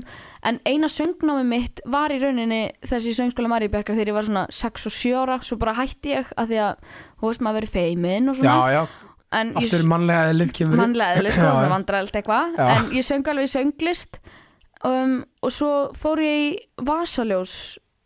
En 0.47 0.59
eina 0.63 0.87
söngnámi 0.93 1.43
mitt 1.49 1.81
var 1.91 2.13
í 2.15 2.19
rauninni 2.21 2.59
þessi 2.87 3.11
söngskóla 3.17 3.49
Marja 3.51 3.71
Bjarkar 3.73 3.97
þegar 3.97 4.11
ég 4.13 4.15
var 4.15 4.27
svona 4.29 4.45
6 4.55 4.87
og 4.87 4.93
7 4.95 5.11
ára 5.25 5.37
svo 5.43 5.57
bara 5.59 5.73
hætti 5.75 6.13
ég 6.13 6.29
að 6.39 6.53
því 6.53 6.61
að 6.69 6.87
þú 7.19 7.27
veist 7.27 7.43
maður 7.43 7.59
verið 7.59 7.73
feimin 7.75 8.31
og 8.31 8.39
Já, 8.39 8.45
svona. 8.45 8.71
Já, 8.71 9.11
en 9.41 9.51
ég 9.51 9.67
aftur 9.67 9.83
mannlega 9.91 10.29
eða 10.31 10.47
kemur 10.59 10.79
mannlega 10.85 11.19
eða 11.19 11.33
sko, 11.35 11.43
Já, 11.43 11.51
svona 11.51 11.67
já. 11.67 11.73
vandræðilt 11.75 12.19
eitthvað. 12.21 12.55
Já. 12.55 12.65
en 12.77 12.87
ég 12.95 13.07
söng 13.09 13.31
alveg 13.33 13.51
sönglist. 13.51 14.19
Um, 14.85 15.17
og 15.43 15.51
svo 15.51 15.71
fór 15.97 16.21
ég 16.23 16.39
í 16.45 16.49
Vasaljós 16.85 17.53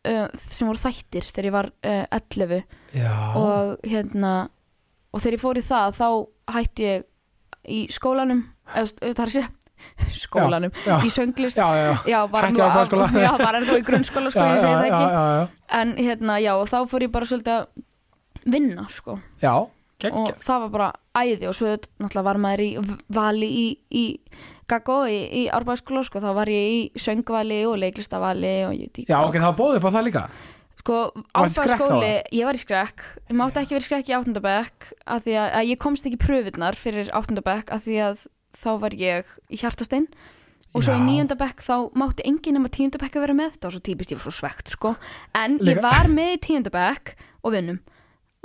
uh, 0.07 0.25
sem 0.33 0.65
voru 0.69 0.81
þættir 0.81 1.29
þegar 1.29 1.49
ég 1.51 1.55
var 1.59 1.69
uh, 1.85 2.05
11 2.17 2.63
Já, 2.97 3.13
og 3.37 3.85
hérna 3.85 4.33
og 5.13 5.21
þegar 5.21 5.37
ég 5.37 5.41
fór 5.45 5.59
í 5.61 5.65
það 5.65 5.97
þá 5.99 6.07
hætti 6.55 6.85
ég 6.89 7.05
í 7.69 7.79
skólanum 7.93 8.43
það 8.73 9.07
er 9.07 9.23
að 9.29 9.33
segja 9.37 9.49
skólanum, 10.25 10.71
já, 10.83 10.95
í 11.07 11.09
sönglist. 11.13 11.55
Já, 11.55 11.67
já, 11.71 11.83
já. 11.87 11.97
já, 12.11 12.17
bara 12.27 12.49
Hætti 12.49 12.59
nú 12.59 12.63
á 12.63 12.67
af- 12.67 12.73
grunnskóla. 12.75 13.05
já, 13.27 13.31
bara 13.39 13.61
er 13.61 13.67
þú 13.69 13.77
í 13.79 13.83
grunnskóla 13.87 14.31
sko, 14.33 14.43
ég 14.49 14.59
segi 14.59 14.73
það 14.75 14.87
já, 14.87 14.89
ekki. 14.89 15.05
já, 15.15 15.21
já, 15.39 15.43
en 15.79 15.93
hérna, 16.03 16.35
já, 16.43 16.51
og 16.59 16.67
þá 16.67 16.77
fór 16.91 17.05
ég 17.07 17.13
bara 17.15 17.29
svolítið 17.29 17.53
að 17.55 18.53
vinna, 18.55 18.83
sko. 18.91 19.15
Já, 19.39 19.53
og 19.55 19.71
geggjað 20.03 20.43
það 20.49 20.61
var 20.65 20.73
bara 20.75 20.89
æði 21.23 21.47
og 21.49 21.55
svo 21.55 21.71
náttúrulega 21.75 22.25
var 22.27 22.41
maður 22.43 22.65
í 22.65 22.69
vali 23.19 23.49
í, 23.51 23.65
í 23.91 24.05
Gaggo 24.69 24.99
í, 25.09 25.17
í 25.33 25.41
árbæðskóla, 25.49 26.03
sko, 26.05 26.19
þá 26.23 26.29
var 26.37 26.51
ég 26.53 26.67
í 26.75 26.79
söngvali 27.01 27.63
og 27.71 27.79
leiklistavali 27.81 28.51
og 28.67 28.75
ég 28.77 28.91
ekki 28.91 29.07
Já, 29.09 29.17
ok, 29.23 29.39
það 29.39 29.47
var 29.47 29.57
bóðið 29.63 29.79
upp 29.79 29.87
á 29.89 29.95
það 29.95 30.05
líka 30.11 30.25
Sko, 30.89 31.23
ábæðaskóli, 31.37 32.11
ég 32.33 32.47
var 32.47 32.57
í 32.57 32.61
skrekk. 32.63 33.03
Ég 33.29 33.37
mátti 33.37 33.61
ekki 33.61 33.75
verið 33.77 33.85
skrekk 33.85 34.07
í 34.09 34.15
áttundabæk 34.17 34.87
af 35.05 35.21
því 35.27 35.35
að, 35.37 35.49
að 35.59 35.67
ég 35.69 35.79
komst 35.83 36.07
ekki 36.09 36.17
pröfurnar 36.23 36.77
fyrir 36.79 37.11
áttundabæk 37.13 37.69
af 37.75 37.83
því 37.85 37.99
að 38.07 38.23
þá 38.57 38.69
var 38.81 38.95
ég 38.97 39.29
í 39.53 39.59
hjartastein. 39.61 40.07
Og 40.73 40.81
svo 40.85 40.93
Já. 40.93 40.97
í 40.97 41.05
níundabæk 41.05 41.61
þá 41.65 41.75
mátti 41.97 42.25
enginn 42.29 42.57
nema 42.57 42.69
tíundabæk 42.73 43.15
að 43.17 43.23
vera 43.27 43.37
með, 43.37 43.53
það 43.57 43.67
var 43.69 43.75
svo 43.75 43.83
típist 43.85 44.11
ég 44.13 44.19
var 44.19 44.25
svo 44.25 44.33
svegt 44.39 44.73
sko, 44.73 44.95
en 45.37 45.57
Líka- 45.61 45.77
ég 45.77 45.81
var 45.85 46.09
með 46.13 46.33
í 46.33 46.41
tíundabæk 46.49 47.13
og 47.45 47.53
vinnum. 47.53 47.79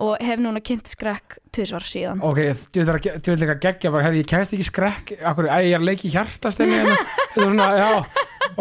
Og 0.05 0.17
hef 0.27 0.41
núna 0.43 0.59
kynnt 0.65 0.89
skrekk 0.91 1.37
tvisvar 1.55 1.85
síðan. 1.87 2.19
Ok, 2.25 2.41
þú 2.75 2.85
veit 2.91 3.41
líka 3.45 3.55
geggja 3.63 3.93
bara, 3.95 4.09
hefði 4.09 4.25
ég 4.25 4.31
kæst 4.33 4.53
ekki 4.57 4.67
skrekk. 4.67 5.13
Akkur, 5.23 5.47
æ, 5.47 5.57
ég 5.71 5.77
er 5.77 5.81
að 5.85 5.87
leiki 5.87 6.11
hjartastenni 6.11 6.81
en 6.81 6.89
Þetta 6.91 7.45
er 7.45 7.47
svona, 7.47 7.69
já, 7.79 7.91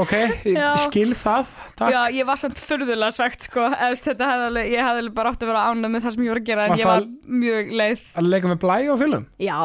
ok 0.03 0.11
ég 0.13 0.57
Já. 0.57 0.69
skil 0.85 1.13
það, 1.17 1.51
takk. 1.79 1.93
Já, 1.93 1.99
ég 2.17 2.27
var 2.29 2.39
samt 2.41 2.59
furðulega 2.61 3.11
svegt 3.15 3.45
sko. 3.47 3.67
Eðst, 3.87 4.07
þetta 4.09 4.29
hefði 4.31 4.65
ég 4.71 4.87
hefði 4.87 5.13
bara 5.17 5.33
átt 5.33 5.45
að 5.45 5.51
vera 5.53 5.63
ánað 5.69 5.93
með 5.95 6.05
það 6.07 6.15
sem 6.15 6.25
ég 6.25 6.33
var 6.33 6.41
að 6.41 6.49
gera 6.49 6.65
en 6.65 6.73
Varstu 6.73 6.83
ég 6.83 6.91
var 6.91 7.07
mjög 7.43 7.71
leið. 7.83 8.03
Að 8.21 8.29
leika 8.33 8.51
með 8.51 8.59
blæ 8.63 8.75
á 8.89 8.95
fylgum 9.03 9.25
Já, 9.43 9.57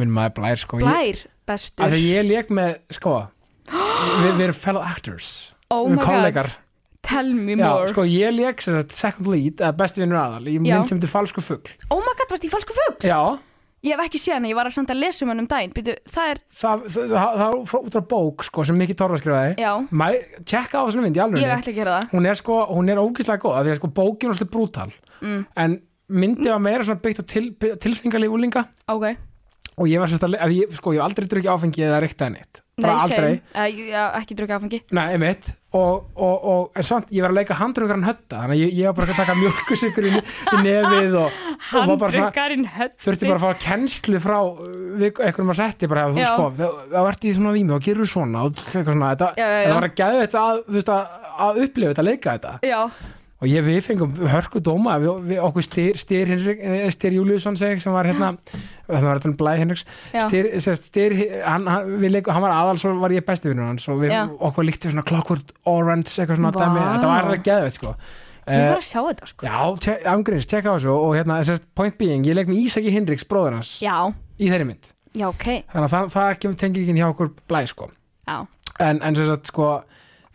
minn 0.00 0.14
maður 0.16 0.36
blær, 0.40 0.62
sko. 0.62 0.80
Ég, 0.82 0.86
blær, 0.90 1.24
bestur. 1.52 1.84
Þegar 1.86 2.04
ég 2.06 2.28
leik 2.30 2.54
með, 2.60 2.76
sko 2.98 3.16
Við, 4.22 4.30
við 4.38 4.44
erum 4.48 4.60
fellow 4.60 4.84
actors. 4.86 5.32
Oh 5.74 5.88
my 5.90 5.98
god, 5.98 6.52
tell 7.06 7.32
me 7.34 7.56
Já, 7.56 7.66
more. 7.72 7.88
sko, 7.90 8.04
ég 8.06 8.34
leik 8.34 8.62
second 8.62 9.26
lead 9.30 9.62
besti 9.78 10.02
vinnur 10.02 10.20
aðal. 10.20 10.46
Í 10.46 10.56
Já. 10.58 10.62
mynd 10.62 10.90
sem 10.90 11.00
þetta 11.00 11.10
falsku 11.10 11.42
fugg 11.44 11.70
Oh 11.90 11.98
my 12.02 12.14
god, 12.18 12.30
varst 12.30 12.46
í 12.46 12.50
falsku 12.52 12.76
fugg? 12.76 13.06
Já, 13.06 13.18
Ég 13.86 13.94
hef 13.94 14.02
ekki 14.08 14.18
séð 14.18 14.34
hana, 14.36 14.48
ég 14.50 14.56
var 14.58 14.66
að 14.70 14.74
samt 14.76 14.90
að 14.90 14.98
lesa 15.04 15.22
um 15.24 15.30
hann 15.32 15.42
um 15.44 15.48
daginn. 15.50 15.72
Býtu, 15.76 15.94
það 16.10 16.30
er, 16.32 16.40
það, 16.60 16.84
það, 16.90 17.10
það, 17.12 17.36
það 17.40 17.44
er 17.46 17.58
frá- 17.70 17.82
út 17.86 17.96
frá 17.96 18.04
bók, 18.12 18.44
sko, 18.48 18.64
sem 18.66 18.78
Mikki 18.80 18.96
Torfa 18.98 19.20
skrifaði. 19.20 19.52
Já, 19.62 19.72
Mæ, 19.94 20.06
tjekka 20.42 20.82
á 20.82 20.84
þessum 20.88 21.06
mynd 21.06 21.20
í 21.20 21.22
alveg 21.22 21.44
ég 21.44 21.54
ætla 21.54 21.72
að 21.74 21.78
gera 21.78 21.94
það. 22.00 22.10
Hún 22.16 22.26
er 22.32 22.40
sko, 22.40 22.58
hún 22.72 22.90
er 22.92 23.02
ógíslega 23.04 23.42
góð 23.46 23.56
af 23.60 23.64
því 23.68 23.74
að 23.76 23.78
sko 23.80 23.92
bókin 24.00 24.32
er 24.32 24.34
svolítið 24.40 24.52
brútal. 24.56 24.90
Mm, 25.22 25.40
en 25.66 25.78
myndi 26.08 26.50
var 26.50 26.62
meira 26.66 26.86
svona 26.88 27.02
byggt 27.06 27.22
á 27.22 27.24
til, 27.30 27.46
tilfinningarlíf 27.86 28.34
úlinga 28.36 28.66
Ok, 28.90 29.06
og 29.76 29.88
ég 29.90 29.98
var 30.02 30.10
sérst 30.10 30.26
að, 30.26 30.36
ég, 30.54 30.74
sko, 30.78 30.92
ég 30.96 31.02
hef 31.02 31.06
aldrei 31.10 31.26
drukkið 31.30 31.52
áfengi 31.54 31.86
eða 31.86 32.02
reyktaði 32.04 32.36
neitt. 32.36 32.62
Bara 32.76 32.92
nei, 32.92 33.02
aldrei, 33.06 33.30
same 33.54 33.62
uh, 33.62 33.86
Já, 33.94 34.02
ekki 34.20 34.34
drukja 34.36 34.58
áfengi. 34.60 34.82
Nei, 34.96 35.06
einmitt 35.16 35.54
og, 35.76 36.06
og, 36.16 36.46
og 36.52 36.78
en 36.80 36.86
samt, 36.86 37.10
ég 37.14 37.24
var 37.24 37.32
að 37.34 37.38
leika 37.40 37.56
handrungaran 37.58 38.04
hötta 38.06 38.42
þannig 38.42 38.56
að 38.56 38.62
ég, 38.62 38.74
ég 38.80 38.88
var 38.90 38.96
bara 39.00 39.14
að 39.14 39.20
taka 39.22 39.36
mjölkusikur 39.40 40.08
í, 40.08 40.12
í 40.16 40.60
nefið 40.66 41.16
og, 41.20 41.40
Handryggarinn 41.72 42.66
hötti 42.76 43.02
þurfti 43.06 43.30
bara 43.30 43.38
að 43.40 43.44
fá 43.46 43.62
kennslu 43.66 44.20
frá 44.22 44.36
einhverjum 44.46 45.52
að 45.54 45.60
setti 45.60 45.88
bara, 45.90 46.06
þú 46.12 46.22
Já. 46.22 46.28
sko, 46.30 46.48
þá- 46.60 47.00
ert 47.06 47.26
í 47.26 47.34
svona 47.36 47.54
vími 47.56 47.76
og 47.76 47.84
gerur 47.86 48.08
svona 48.10 48.44
og 48.46 48.54
eitthvað 48.62 48.92
svona, 48.92 49.12
þetta, 49.14 49.30
Já, 49.36 49.46
já, 49.46 49.56
já. 49.56 49.60
þetta 49.66 49.76
var 49.80 49.88
að 49.88 49.96
geða 50.00 50.24
þetta 50.24 50.44
að, 50.46 50.62
að, 50.96 51.20
að 51.46 51.60
upplifa 51.66 51.92
þetta, 51.92 52.04
að 52.04 52.10
leika 52.10 52.36
þetta 52.36 52.54
Já, 52.70 52.80
og 53.46 53.52
ég, 53.52 53.62
við 53.66 53.78
fengum 53.86 54.16
hörku 54.32 54.60
dóma 54.64 54.96
við, 55.02 55.22
við 55.30 55.40
okkur 55.46 55.64
styr, 55.64 55.98
styr, 56.00 56.32
eh, 56.56 56.88
styr 56.90 57.16
Júliusson 57.16 57.56
sem 57.60 57.94
var 57.94 58.08
hérna 58.10 58.32
það 58.88 59.06
var 59.06 59.20
þetta 59.22 59.34
blæði 59.40 59.62
Henriks 59.62 59.86
styr, 60.26 60.50
sérst, 60.64 60.90
styr, 60.90 61.16
hann, 61.46 61.66
hann, 61.70 61.96
leikum, 62.10 62.34
hann 62.34 62.44
var 62.44 62.54
aðal 62.56 62.80
svo 62.82 62.96
var 63.00 63.14
ég 63.14 63.26
besti 63.26 63.52
vinnur 63.52 63.70
hans 63.70 63.86
og 63.92 64.02
okkur 64.50 64.66
líkti 64.66 64.90
svona 64.90 65.06
Clockwork 65.06 65.54
Orange 65.70 66.10
eitthvað 66.10 66.40
svona 66.42 66.54
dæmi, 66.56 66.82
þetta 66.96 67.12
var 67.12 67.28
alveg 67.30 67.46
geðveit 67.46 67.78
sko. 67.78 67.94
Ég 68.46 68.54
Eh, 68.54 68.68
þarf 68.70 68.78
að 68.78 68.84
sjá 68.86 69.00
þetta 69.02 69.26
sko. 69.26 69.46
Já, 69.48 70.02
ángriðis, 70.06 70.46
tjekka 70.46 70.70
á 70.70 70.74
þessu 70.76 70.92
og 70.94 71.16
hérna, 71.18 71.40
sérst, 71.42 71.64
point 71.74 71.96
being, 71.98 72.22
ég 72.28 72.36
leik 72.38 72.46
með 72.46 72.60
Ísaki 72.62 72.92
hans 73.58 73.72
Já, 73.82 73.96
í 74.38 74.50
þeirri 74.52 74.68
mynd. 74.68 74.92
Já, 75.18 75.26
ok. 75.32 75.46
Þannig 75.72 75.86
að 75.88 75.94
það, 75.96 76.12
það 76.14 76.38
kemur 76.44 76.60
tengingin 76.60 77.00
hjá 77.00 77.08
okkur 77.08 77.32
blæ 77.50 77.64
sko. 77.66 77.88
Já, 78.28 78.36
en, 78.86 79.00
en 79.02 79.18
sagt 79.32 79.50
sko 79.50 79.70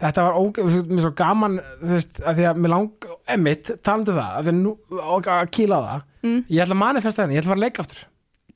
þetta 0.01 0.23
var 0.25 0.37
ógæð, 0.41 0.87
mér 0.91 1.01
svo 1.05 1.11
gaman 1.21 1.59
þú 1.81 1.91
veist, 1.95 2.21
að 2.25 2.35
því 2.39 2.45
að 2.51 2.59
mér 2.63 2.73
lang 2.73 3.07
emitt, 3.35 3.71
talandu 3.85 4.13
það, 4.17 4.31
að 4.37 4.43
því 4.47 4.51
að 4.51 4.59
nú 4.61 4.75
að 5.21 5.51
kýla 5.57 5.81
það, 5.87 6.01
Mm. 6.21 6.43
ég 6.53 6.61
ætla 6.61 6.75
að 6.75 6.81
manifesta 6.83 7.23
henni 7.23 7.33
ég 7.35 7.41
ætla 7.41 7.49
að 7.49 7.53
fara 7.55 7.59
að 7.61 7.65
leika 7.65 7.81
aftur, 7.81 8.01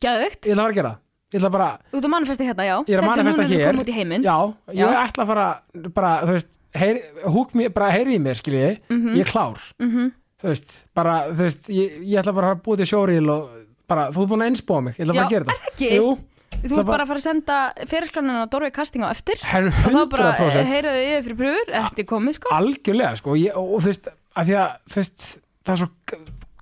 geðvögt 0.06 0.46
ég 0.46 0.52
ætla 0.54 0.62
að 0.62 0.66
fara 0.66 0.70
að 0.70 0.76
gera 0.76 0.92
ég 1.34 1.40
ætla 1.40 1.50
bara, 1.56 1.70
Út 1.98 2.06
á 2.06 2.10
manifesti 2.14 2.46
hérna, 2.46 2.64
já 2.70 2.76
Ég 2.86 2.94
er 2.94 3.02
að 3.02 3.08
manifesta 3.10 3.44
hér. 3.50 3.66
að 3.66 4.24
já, 4.24 4.38
ég 4.70 4.86
Já. 4.86 5.08
ætla 5.08 5.24
að 5.24 5.28
fara 5.28 5.48
bara, 5.96 6.12
þú 6.26 6.32
veist, 6.36 6.52
heyr, 6.76 7.00
húk 7.26 7.56
mér 7.58 7.74
bara 7.74 7.90
heyri 7.92 8.16
í 8.18 8.22
mér, 8.22 8.36
skilji, 8.38 8.80
Mhm. 8.90 9.16
ég 9.18 9.22
er 9.26 9.32
klár 9.32 9.58
Mhm. 9.82 10.12
þú 10.42 10.46
veist, 10.52 10.86
bara, 10.94 11.16
þú 11.34 11.42
veist 11.42 11.70
ég, 11.70 11.90
ég 12.06 12.20
ætla 12.22 12.34
bara 12.36 12.54
að 12.56 12.62
búið 12.62 12.78
til 12.78 12.86
sjóriðil 12.94 13.30
og 13.32 13.50
bara, 13.88 14.12
þú 14.12 14.22
ert 14.22 14.30
búin 14.30 14.42
að 14.46 14.50
einspóa 14.52 14.84
mig, 14.84 14.94
ég 14.98 15.06
ætla 15.08 15.14
bara 15.16 15.26
Já, 15.26 15.26
að 15.26 15.30
gera 15.30 15.46
það 15.46 16.18
þú 16.64 16.80
ert 16.80 16.88
bara- 16.88 17.04
að 17.04 17.12
fara 17.12 17.20
að 17.20 17.26
senda 17.26 17.58
fyrirsklaninu 17.92 18.46
á 18.46 18.52
Dorfi 18.52 18.72
casting 18.76 19.04
á 19.04 19.10
eftir 19.12 19.42
henn 19.44 19.68
og 19.68 19.92
þá 19.92 20.02
bara 20.14 20.32
100% 20.40 20.72
heyraðu 20.72 21.04
yfir 21.10 21.26
fyrir 21.26 21.38
pröfur 21.42 22.00
er 22.00 22.10
komið 22.10 22.40
sko. 22.40 22.54
Algjörlega 22.56 23.18
sko. 23.20 23.36
Ég, 23.40 23.52
og, 23.56 23.76
og 23.76 23.84
þú 23.86 23.92
veist, 23.92 24.10
að 24.36 24.50
því 24.50 24.58
að 24.62 24.74
þú 24.90 25.02
veist, 25.02 25.28
það 25.66 25.76
er 25.76 25.84
svo 25.84 25.90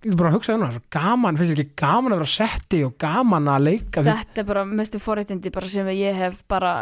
ég 0.03 0.11
er 0.11 0.17
bara 0.19 0.29
að 0.33 0.35
hugsa 0.35 0.53
um 0.53 0.59
það, 0.59 0.67
það 0.67 0.73
er 0.73 0.79
svo 0.79 0.91
gaman 0.97 1.37
finnst 1.39 1.53
ekki 1.53 1.75
gaman 1.79 2.13
að 2.13 2.19
vera 2.19 2.31
setti 2.33 2.79
og 2.83 2.95
gaman 2.99 3.45
að 3.53 3.65
leika 3.69 4.03
Þetta 4.03 4.41
er 4.41 4.47
bara 4.49 4.63
mestu 4.67 4.99
forréttindi 4.99 5.51
bara 5.55 5.69
sem 5.71 5.87
ég 5.95 6.17
hef 6.17 6.41
bara 6.51 6.73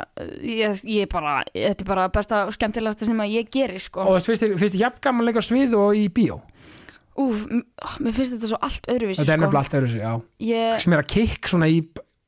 ég, 0.41 0.82
ég 0.89 1.10
bara, 1.12 1.36
þetta 1.54 1.86
er 1.86 1.89
bara 1.91 2.08
besta 2.13 2.45
og 2.47 2.56
skemmtilegasta 2.58 3.06
sem 3.06 3.21
ég 3.30 3.52
geri 3.54 3.82
sko. 3.82 4.08
Og 4.10 4.17
finnst 4.26 4.41
þér 4.47 4.80
jafn 4.88 5.04
gaman 5.06 5.26
að 5.26 5.30
leika 5.30 5.45
svið 5.45 5.78
og 5.78 5.93
í 6.00 6.08
bíó? 6.10 6.39
Úf, 7.21 7.43
mér 8.02 8.15
finnst 8.15 8.38
þetta 8.38 8.50
svo 8.54 8.58
allt 8.63 8.88
öðruvísi 8.89 9.21
þetta 9.21 9.36
er 9.36 9.38
sko. 9.38 9.43
nefnilega 9.43 9.62
allt 9.62 9.78
öðru 9.78 9.89
sig, 9.91 10.02
já. 10.02 10.13
Ég, 10.47 10.80
sem 10.82 10.95
er 10.95 11.04
að 11.04 11.10
kikk 11.12 11.50
svona 11.52 11.67
í 11.69 11.82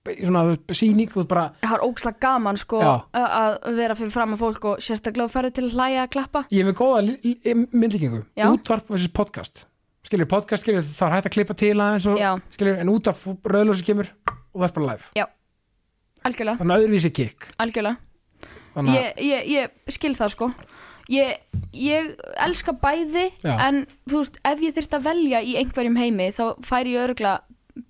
svona 0.04 0.42
veist 0.68 1.28
bara 1.32 1.44
ég 1.64 1.70
har 1.72 1.84
ókslega 1.86 2.20
gaman 2.20 2.58
sko 2.60 2.80
Já. 2.84 2.94
að 3.16 3.28
að 3.40 3.76
vera 3.78 3.96
fyrir 3.96 4.12
fram 4.12 4.34
að 4.36 4.42
fólk 4.44 4.66
og 4.74 4.82
sérstaklega 4.84 5.32
ferðu 5.32 5.54
til 5.56 5.64
að 5.70 5.76
hlæja 5.78 6.02
að 6.04 6.10
klappa. 6.16 6.42
Ég 6.52 6.64
er 6.64 6.68
með 6.72 6.76
góða 6.82 7.04
li- 7.08 7.68
myndlíkingu. 7.72 8.24
Útvarp 8.50 8.90
versus 8.92 9.08
podcast. 9.16 9.66
Skilur, 10.04 10.28
podcast 10.28 10.64
skilur, 10.66 10.84
þá 10.84 11.06
er 11.08 11.14
hægt 11.16 11.30
að 11.30 11.36
klippa 11.38 11.56
til 11.56 11.78
aðeins 11.80 12.08
og, 12.12 12.18
Já, 12.20 12.34
skilur, 12.52 12.80
en 12.84 12.92
útvarp 12.92 13.48
rauðlósi 13.48 13.86
kemur 13.88 14.10
og 14.52 14.60
það 14.60 14.68
er 14.68 14.74
bara 14.76 14.90
live. 14.92 15.28
Algjörlega, 16.24 16.58
þannig 16.60 16.76
að 16.76 16.84
öðruvísi 16.84 17.12
kikk 17.16 17.48
algjörlega. 17.60 17.98
Að, 18.76 18.90
ég, 18.92 19.08
ég, 19.24 19.48
ég 19.54 19.96
skil 19.96 20.14
það 20.20 20.34
sko. 20.36 20.52
Ég, 21.12 21.40
ég 21.76 22.14
elska 22.44 22.72
bæði 22.80 23.26
Já. 23.44 23.56
en 23.70 23.86
þú 24.08 24.20
veist, 24.22 24.38
ef 24.44 24.62
ég 24.64 24.76
þyrft 24.76 24.96
að 25.00 25.04
velja 25.08 25.42
í 25.44 25.56
einhverjum 25.60 25.98
heimi 26.00 26.30
þá 26.36 26.44
færi 26.64 26.94
ég 26.96 27.04
örugla 27.08 27.34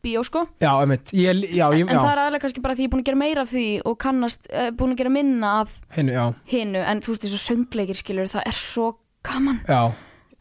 bíó 0.04 0.24
sko. 0.28 0.46
Já, 0.64 0.72
einmitt. 0.76 1.14
Ég, 1.16 1.44
já, 1.56 1.66
ég, 1.74 1.86
en 1.88 1.94
það 1.96 2.10
já, 2.10 2.12
er 2.12 2.24
aðlega 2.26 2.44
kannski 2.46 2.64
bara 2.64 2.78
því 2.78 2.86
ég 2.86 2.90
er 2.90 2.94
búin 2.94 3.04
að 3.04 3.10
gera 3.10 3.22
meira 3.24 3.46
af 3.46 3.54
því 3.54 3.68
og 3.90 3.98
kannast, 4.04 4.50
uh, 4.52 4.70
búin 4.76 4.96
að 4.96 5.04
gera 5.04 5.14
minna 5.14 5.54
af 5.64 5.78
hinu, 5.96 6.18
já, 6.18 6.26
hinu, 6.52 6.84
en 6.84 7.04
þú 7.06 7.16
veist 7.16 7.28
þessu 7.28 7.42
söngleikir 7.44 8.00
skilur, 8.00 8.32
það 8.32 8.52
er 8.52 8.60
svo 8.60 8.92
gaman. 9.24 9.64
Já. 9.70 9.94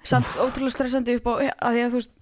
Samt 0.02 0.34
ótrúlega 0.42 0.74
stressandi 0.74 1.18
upp 1.20 1.30
á 1.30 1.32
að 1.38 1.76
því 1.76 1.86
að 1.86 1.92
þú 1.92 2.00
veist 2.00 2.14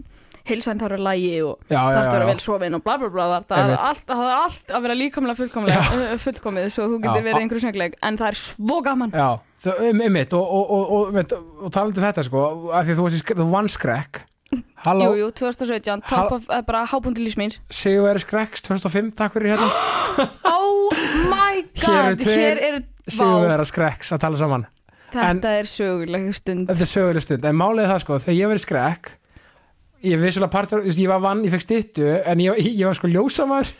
heilsæn 0.48 0.80
þarf 0.80 0.96
að 0.96 1.04
lægi 1.04 1.32
og 1.44 1.70
já, 1.70 1.76
það 1.76 1.90
já, 1.90 2.00
er 2.00 2.00
að 2.00 2.14
vera 2.14 2.24
já, 2.24 2.30
vel 2.30 2.42
sofin 2.44 2.76
og 2.76 2.82
bla 2.84 2.96
bla 3.00 3.10
bla 3.12 3.26
það 3.40 3.54
er 3.56 3.62
Einmitt. 3.64 3.84
allt, 3.90 4.02
það 4.08 4.22
er 4.24 4.38
allt 4.38 4.74
að 4.76 4.84
vera 4.86 4.96
líkamlega 4.96 5.38
fullkomlega, 5.40 5.84
uh, 5.96 6.14
fullkomið 6.24 6.68
svo 6.74 6.88
þú 6.88 6.98
getur 7.04 7.20
Já. 7.20 7.26
verið 7.26 7.40
í 7.40 7.44
einhverju 7.44 7.64
söngleik 7.66 7.96
en 8.08 8.18
það 8.20 8.32
er 8.32 8.40
svo 8.40 8.80
gaman. 8.86 9.14
Já, 9.14 9.28
þú, 9.64 9.76
um, 9.90 10.02
einmitt 10.06 10.36
og, 10.38 10.54
og, 10.58 10.74
og, 10.76 10.94
og, 10.96 11.10
einmitt, 11.10 11.36
og 11.36 11.74
talandi 11.76 12.02
um 12.02 12.06
þetta 12.08 12.26
sko 12.26 12.44
af 12.72 12.88
því 12.88 12.94
að 12.94 13.00
þú 13.00 13.06
varst 13.06 13.18
í 13.18 13.22
skrekk, 13.22 13.42
þú 13.42 13.48
vann 13.52 13.72
skrekk 13.76 14.22
Halló, 14.84 15.10
Jú, 15.12 15.18
jú, 15.20 15.28
2017, 15.36 16.02
top 16.08 16.32
of, 16.34 16.46
uh, 16.50 16.60
bara 16.66 16.80
hábúndi 16.90 17.22
lífsmíns 17.22 17.60
Sigurveri 17.70 18.18
Skrekks 18.24 18.64
2005, 18.66 19.12
takk 19.18 19.36
fyrir 19.36 19.54
hérna. 19.54 19.68
Oh 20.50 20.90
my 21.30 21.60
Hér 21.78 21.94
eru 21.94 22.16
god, 22.16 22.24
tveir 22.24 22.40
hér 22.42 22.62
eru 22.70 22.80
Vá, 22.82 23.12
Sigurveri 23.14 23.66
Skrekks 23.70 24.10
að 24.16 24.22
tala 24.24 24.40
saman. 24.40 24.66
Þetta 25.10 25.52
er 25.60 25.66
söguleg 25.70 26.26
stund. 26.34 26.68
Þetta 26.70 26.86
er 26.86 26.90
söguleg 26.90 27.24
stund, 27.26 27.46
en 27.46 27.56
málið 27.58 27.84
er 27.86 27.92
það 27.94 28.02
sko 28.04 28.18
þegar 28.24 28.38
ég 28.40 28.50
verið 28.52 28.64
skrekk 28.66 29.08
ég 30.10 30.20
vissulega 30.22 30.52
partur, 30.54 30.80
þú 30.82 30.88
veist, 30.90 31.00
ég 31.02 31.10
var 31.10 31.22
vann, 31.24 31.40
ég 31.44 31.52
fekk 31.54 31.64
styttu 31.66 32.06
en 32.24 32.40
ég, 32.40 32.60
ég 32.72 32.86
var 32.88 32.96
sko 32.96 33.10
ljósamaður. 33.12 33.72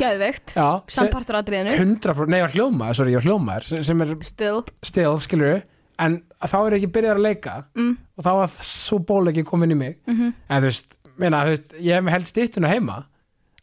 Geðveikt, 0.00 0.54
Já, 0.56 0.68
sem- 0.88 1.04
sampartur 1.04 1.36
aðriðinu 1.40 1.74
100%, 1.78 2.30
nei 2.32 2.38
ég 2.40 2.46
var 2.48 2.54
hljómaður, 2.56 2.96
sorry, 2.98 3.12
ég 3.14 3.20
var 3.20 3.26
hljómaður 3.28 3.68
sem, 3.70 3.82
sem 3.86 4.02
er 4.04 4.14
Still. 4.26 4.62
still, 4.82 5.14
skilur 5.22 5.62
en 6.02 6.16
þá 6.42 6.56
er 6.64 6.74
ég 6.74 6.80
ekki 6.82 6.92
byrjað 6.96 7.14
að 7.20 7.24
leika. 7.28 7.54
Mm, 7.78 7.92
og 8.16 8.24
þá 8.26 8.32
var 8.40 8.56
svo 8.62 8.98
ból 9.02 9.26
ekki 9.32 9.44
komin 9.48 9.74
í 9.74 9.78
mig. 9.78 9.98
Mm 10.06 10.32
en 10.48 10.62
þú 10.62 10.70
veist, 10.70 10.90
meina, 11.18 11.44
þú 11.46 11.54
veist 11.56 11.78
ég 11.80 11.94
hef 12.00 12.12
held 12.14 12.26
styttuna 12.32 12.68
heima 12.74 13.04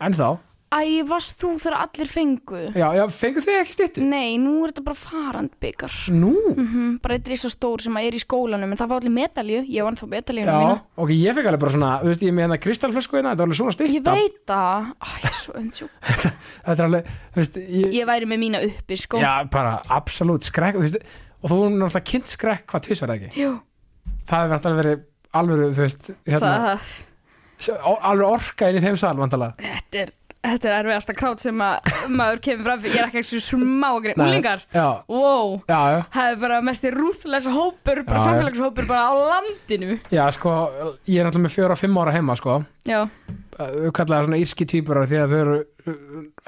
en 0.01 0.13
þá, 0.17 0.29
Æ, 0.71 1.03
varst 1.03 1.33
þú 1.35 1.49
þegar 1.59 1.73
allir 1.83 2.07
fengu? 2.07 2.59
já, 2.79 2.85
já, 2.95 3.01
fengu 3.11 3.41
þið 3.43 3.57
ekki 3.59 3.73
styttu? 3.75 4.03
Nei, 4.07 4.37
nú 4.39 4.53
er 4.63 4.71
þetta 4.71 4.83
bara 4.85 4.95
farand 4.95 5.51
byggar 5.59 5.91
Nú, 6.15 6.29
mm 6.55 6.93
Bara 7.03 7.17
eitt 7.17 7.27
risa 7.27 7.49
stór 7.51 7.83
sem 7.83 7.97
að 7.99 8.07
er 8.07 8.15
í 8.15 8.21
skólanum 8.23 8.71
en 8.71 8.79
það 8.79 8.87
var 8.93 9.01
allir 9.01 9.11
medalju, 9.17 9.65
ég 9.67 9.83
vann 9.83 9.99
þá 9.99 10.05
medaljuna 10.13 10.47
já, 10.47 10.59
mína. 10.61 10.77
ok, 10.95 11.11
ég 11.11 11.35
fekk 11.35 11.49
alveg 11.51 11.59
bara 11.65 11.73
svona 11.75 11.89
þú 11.99 12.07
veist, 12.13 12.23
ég 12.23 12.31
með 12.37 12.45
hérna 12.45 12.59
kristalflösku 12.63 13.19
hérna, 13.19 13.33
þetta 13.35 13.43
er 13.43 13.49
alveg 13.49 13.59
svona 13.59 13.73
Ég 13.75 13.91
stytta 13.91 14.13
veit 14.15 14.39
það, 14.47 14.87
Æ, 14.95 15.09
ég 15.11 15.27
er 15.27 15.37
svo 15.41 15.57
öndjú 15.59 15.89
þetta 16.63 16.77
er 16.77 16.85
alveg, 16.87 17.11
þú 17.35 17.41
veist, 17.43 17.59
ég, 17.81 17.91
Ég 17.99 18.07
væri 18.13 18.31
með 18.31 18.41
mína 18.45 18.63
uppi, 18.69 18.99
sko. 19.03 19.19
Já, 19.19 19.33
bara 19.51 19.75
absolutt 19.99 20.47
skrekk, 20.47 20.79
þú 20.79 20.85
veist, 20.87 21.03
og 21.43 21.51
þú 21.51 21.59
er 21.67 21.75
náttúrulega 21.81 22.07
kynnt 22.13 22.31
skrekk 22.31 22.63
hvað 22.71 22.87
tvisvar 22.87 23.13
ekki, 23.19 23.33
Jú, 23.43 23.51
það 24.31 24.45
hefur 24.45 24.55
náttúrulega 24.55 24.81
verið 24.81 25.05
alveg, 25.41 25.61
þú 25.75 25.85
veist, 25.85 26.09
hérna, 26.31 26.79
alveg 27.99 28.25
orka 28.31 28.71
inn 28.71 28.79
í 28.81 28.83
þeim 28.87 28.97
sal, 28.99 29.15
vantala 29.19 29.53
þetta 29.59 30.03
er 30.05 30.17
Þetta 30.41 30.69
er 30.71 30.73
erfiðasta 30.79 31.13
krát 31.13 31.41
sem 31.43 31.59
að 31.61 31.89
maður 32.17 32.39
kemur 32.41 32.65
fram 32.65 32.79
fyrir, 32.81 32.95
ég 32.95 33.03
er 33.03 33.09
ekki 33.11 33.21
ekki 33.21 33.41
smá 33.45 33.91
að 33.91 33.97
greið, 34.07 34.21
úlingar, 34.25 34.63
wow, 34.73 35.51
já, 35.69 35.81
já, 35.93 35.97
það 36.15 36.29
er 36.31 36.39
bara 36.41 36.57
mest 36.65 36.87
rúðles 36.95 37.49
hópur, 37.53 38.01
bara 38.07 38.23
samfélagshópur 38.25 38.87
bara 38.89 39.03
á 39.05 39.13
landinu. 39.35 39.99
já, 40.09 40.23
sko 40.33 40.55
ég 41.05 41.21
er 41.21 41.29
náttúrulega 41.29 41.45
með 41.45 41.53
fjóra 41.53 41.77
og 41.77 41.81
fimm 41.83 42.01
ára 42.01 42.15
heima, 42.15 42.33
sko. 42.39 42.57
Já, 42.89 43.03
kallaða 43.97 44.27
svona 44.27 44.39
írski 44.41 44.65
týpurar 44.69 45.07
því 45.09 45.19
að 45.23 45.33
þau 45.33 45.39
eru 45.41 45.55
uh, 45.61 45.95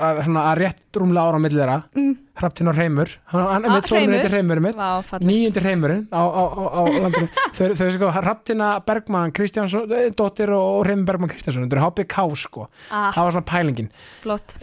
að, 0.04 0.20
svona, 0.28 0.44
að 0.52 0.60
rétt 0.62 1.00
rúmlega 1.00 1.24
ára 1.30 1.40
á 1.40 1.44
milli 1.44 1.60
þeirra. 1.62 1.78
Mm, 1.98 2.12
Hraftin 2.34 2.70
og 2.72 2.78
Hreimur. 2.78 3.12
Hann, 3.30 3.42
er 3.44 3.70
Ah, 3.70 3.76
mitt, 3.78 3.86
sonur 3.86 4.00
Hreimur. 4.00 4.16
heitir 4.18 4.34
Hreimur 4.34 4.62
mitt 4.66 4.78
vá, 4.78 4.88
fallið. 5.06 5.28
nýjundi 5.30 5.62
Hreimurinn 5.64 6.04
á, 6.10 6.22
á, 6.26 6.44
á, 6.50 6.64
á 6.74 6.82
landinu. 7.04 7.28
Þau, 7.58 7.68
þau 7.78 7.90
sko 7.98 8.10
Hraftina 8.18 8.70
Bergman 8.88 9.34
Kristjánsson, 9.38 9.92
eh, 9.94 10.08
dóttir 10.18 10.50
og 10.58 10.80
Hreimur 10.88 11.06
Bergman 11.12 11.30
Kristjánsson. 11.30 11.68
Þetta 11.70 11.78
er 11.78 11.84
HBK 11.86 12.18
sko, 12.44 12.68
Ah, 12.90 13.12
það 13.14 13.28
var 13.30 13.36
svona 13.38 13.50
pælingin. 13.54 13.92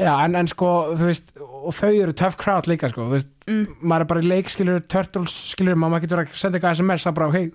Já, 0.00 0.12
en, 0.24 0.34
en 0.42 0.50
sko, 0.50 0.70
þú 0.98 1.10
veist 1.12 1.30
og 1.40 1.74
þau 1.78 1.92
eru 1.94 2.12
tough 2.18 2.36
crowd 2.42 2.66
líka 2.70 2.90
sko, 2.90 3.06
þú 3.10 3.16
veist 3.18 3.36
Mm, 3.50 3.64
maður 3.82 4.02
er 4.04 4.06
bara 4.06 4.20
í 4.20 4.26
leik, 4.30 4.50
skilur, 4.52 4.82
turtles, 4.86 5.32
skilur 5.56 5.74
maður 5.80 6.02
getur 6.04 6.20
að 6.22 6.34
senda 6.38 6.58
eitthvað 6.60 6.76
SMS, 6.76 7.06
það 7.08 7.14
bara, 7.16 7.30
hei, 7.34 7.48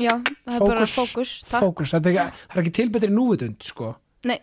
já, 0.00 0.12
það 0.46 0.54
er 0.54 0.62
bara 0.70 0.86
Fókus. 0.88 1.32
fókus, 1.50 1.90
er 1.98 2.00
það 2.30 2.54
er 2.54 2.62
ekki 2.62 2.72
tilbetri 2.78 3.10
núvitund, 3.12 3.58
sko 3.66 3.90
Nei. 4.24 4.38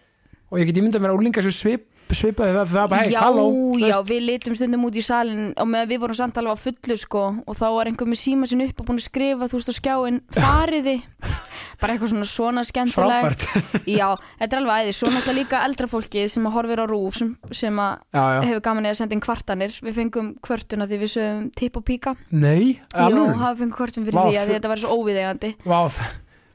og 0.51 0.59
ég 0.59 0.67
get 0.67 0.81
ímyndað 0.81 1.01
mér 1.05 1.13
að 1.13 1.21
úlingar 1.21 1.45
sem 1.47 1.55
svip, 1.55 1.87
svipaði 2.11 2.51
það, 2.57 2.71
það 2.73 2.87
bara, 2.91 3.03
hei, 3.05 3.11
já, 3.13 3.19
halló 3.23 3.43
já, 3.79 3.95
veist. 3.95 4.09
við 4.09 4.25
litum 4.27 4.55
stundum 4.59 4.81
út 4.89 4.97
í 4.99 5.03
salin 5.05 5.53
og 5.55 5.67
með 5.71 5.85
við 5.93 6.01
vorum 6.03 6.17
samt 6.19 6.39
alveg 6.41 6.57
á 6.59 6.63
fullu 6.65 6.97
sko 6.99 7.21
og 7.47 7.55
þá 7.55 7.67
var 7.71 7.87
einhver 7.87 8.09
með 8.11 8.19
síma 8.19 8.49
sinni 8.51 8.67
upp 8.67 8.81
og 8.83 8.89
búin 8.89 8.99
að 8.99 9.05
skrifa 9.07 9.47
þú 9.47 9.61
veist 9.61 9.71
á 9.71 9.75
skjáin, 9.79 10.17
fariði. 10.35 10.97
Bara 11.81 11.95
eitthvað 11.95 12.11
svona 12.11 12.27
svona 12.29 12.61
skemmtilegt 12.67 13.45
frábært. 13.47 13.87
Já, 13.99 14.09
þetta 14.37 14.53
er 14.53 14.59
alveg 14.59 14.81
æði, 14.83 14.91
svo 14.93 15.07
náttúrulega 15.09 15.37
líka 15.39 15.61
eldra 15.65 15.87
fólki 15.89 16.25
sem 16.29 16.45
að 16.45 16.53
horfir 16.57 16.81
á 16.83 16.85
rúf 16.91 17.15
sem, 17.17 17.31
sem 17.57 17.79
að 17.81 17.95
já, 18.13 18.21
já. 18.35 18.41
hefur 18.51 18.61
gaman 18.67 18.89
senda 18.99 19.15
inn 19.17 19.23
kvartanir. 19.23 19.79
Við 19.81 19.97
fengum 19.97 20.29
kvörtuna 20.45 20.85
því 20.91 20.99
við 21.01 21.13
sögum 21.15 21.47
tipp 21.57 21.79
og 21.79 21.85
píka 21.87 22.13
Nei, 22.29 22.75
Jú, 22.75 23.07
alveg? 23.07 23.33
hafa 23.39 23.55
fengum 23.63 23.73
kvörtun 23.79 24.05
fyrir 24.05 24.19
Vá, 24.19 24.27
því 24.29 24.41
að 24.43 24.53
þetta 24.57 24.71
var 24.75 24.83
svo 24.83 24.99
óviðegandi 24.99 25.53
Vá, 25.65 25.79
þ- 25.89 26.11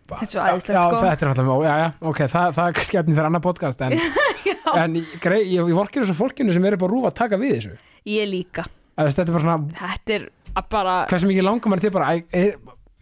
Þetta 0.06 0.26
er 0.26 0.32
svo 0.32 0.46
æðislegt, 0.46 0.76
já, 0.76 0.84
sko. 0.86 1.02
þetta 1.02 1.26
er 1.26 1.30
náttúrulega, 1.32 1.66
já, 1.66 1.76
já, 1.82 1.88
ok, 2.12 2.22
það, 2.32 2.48
það 2.56 2.70
er 2.70 2.88
skefni 2.90 3.16
fyrir 3.16 3.28
annar 3.30 3.44
podcast 3.44 3.84
en, 3.86 3.96
en 4.84 4.96
grei, 5.24 5.42
ég, 5.50 5.60
ég 5.60 5.76
vorkir 5.76 6.04
þessu 6.04 6.16
fólkinu 6.20 6.54
sem 6.54 6.68
eru 6.70 6.80
bara 6.84 6.94
rúfa 6.94 7.10
að 7.12 7.18
taka 7.24 7.40
við 7.40 7.54
þessu. 7.56 7.76
Ég 8.06 8.30
líka, 8.30 8.66
þetta 8.96 9.26
er 9.26 9.34
bara 9.34 9.44
svona, 9.46 9.58
þetta 9.82 10.16
er 10.20 10.28
að 10.56 10.68
bara 10.72 10.96
hversu 11.10 11.28
mikið 11.30 11.46
langar 11.46 11.72
maður 11.72 11.84
til 11.86 11.92
bara 11.96 12.10
er, 12.16 12.50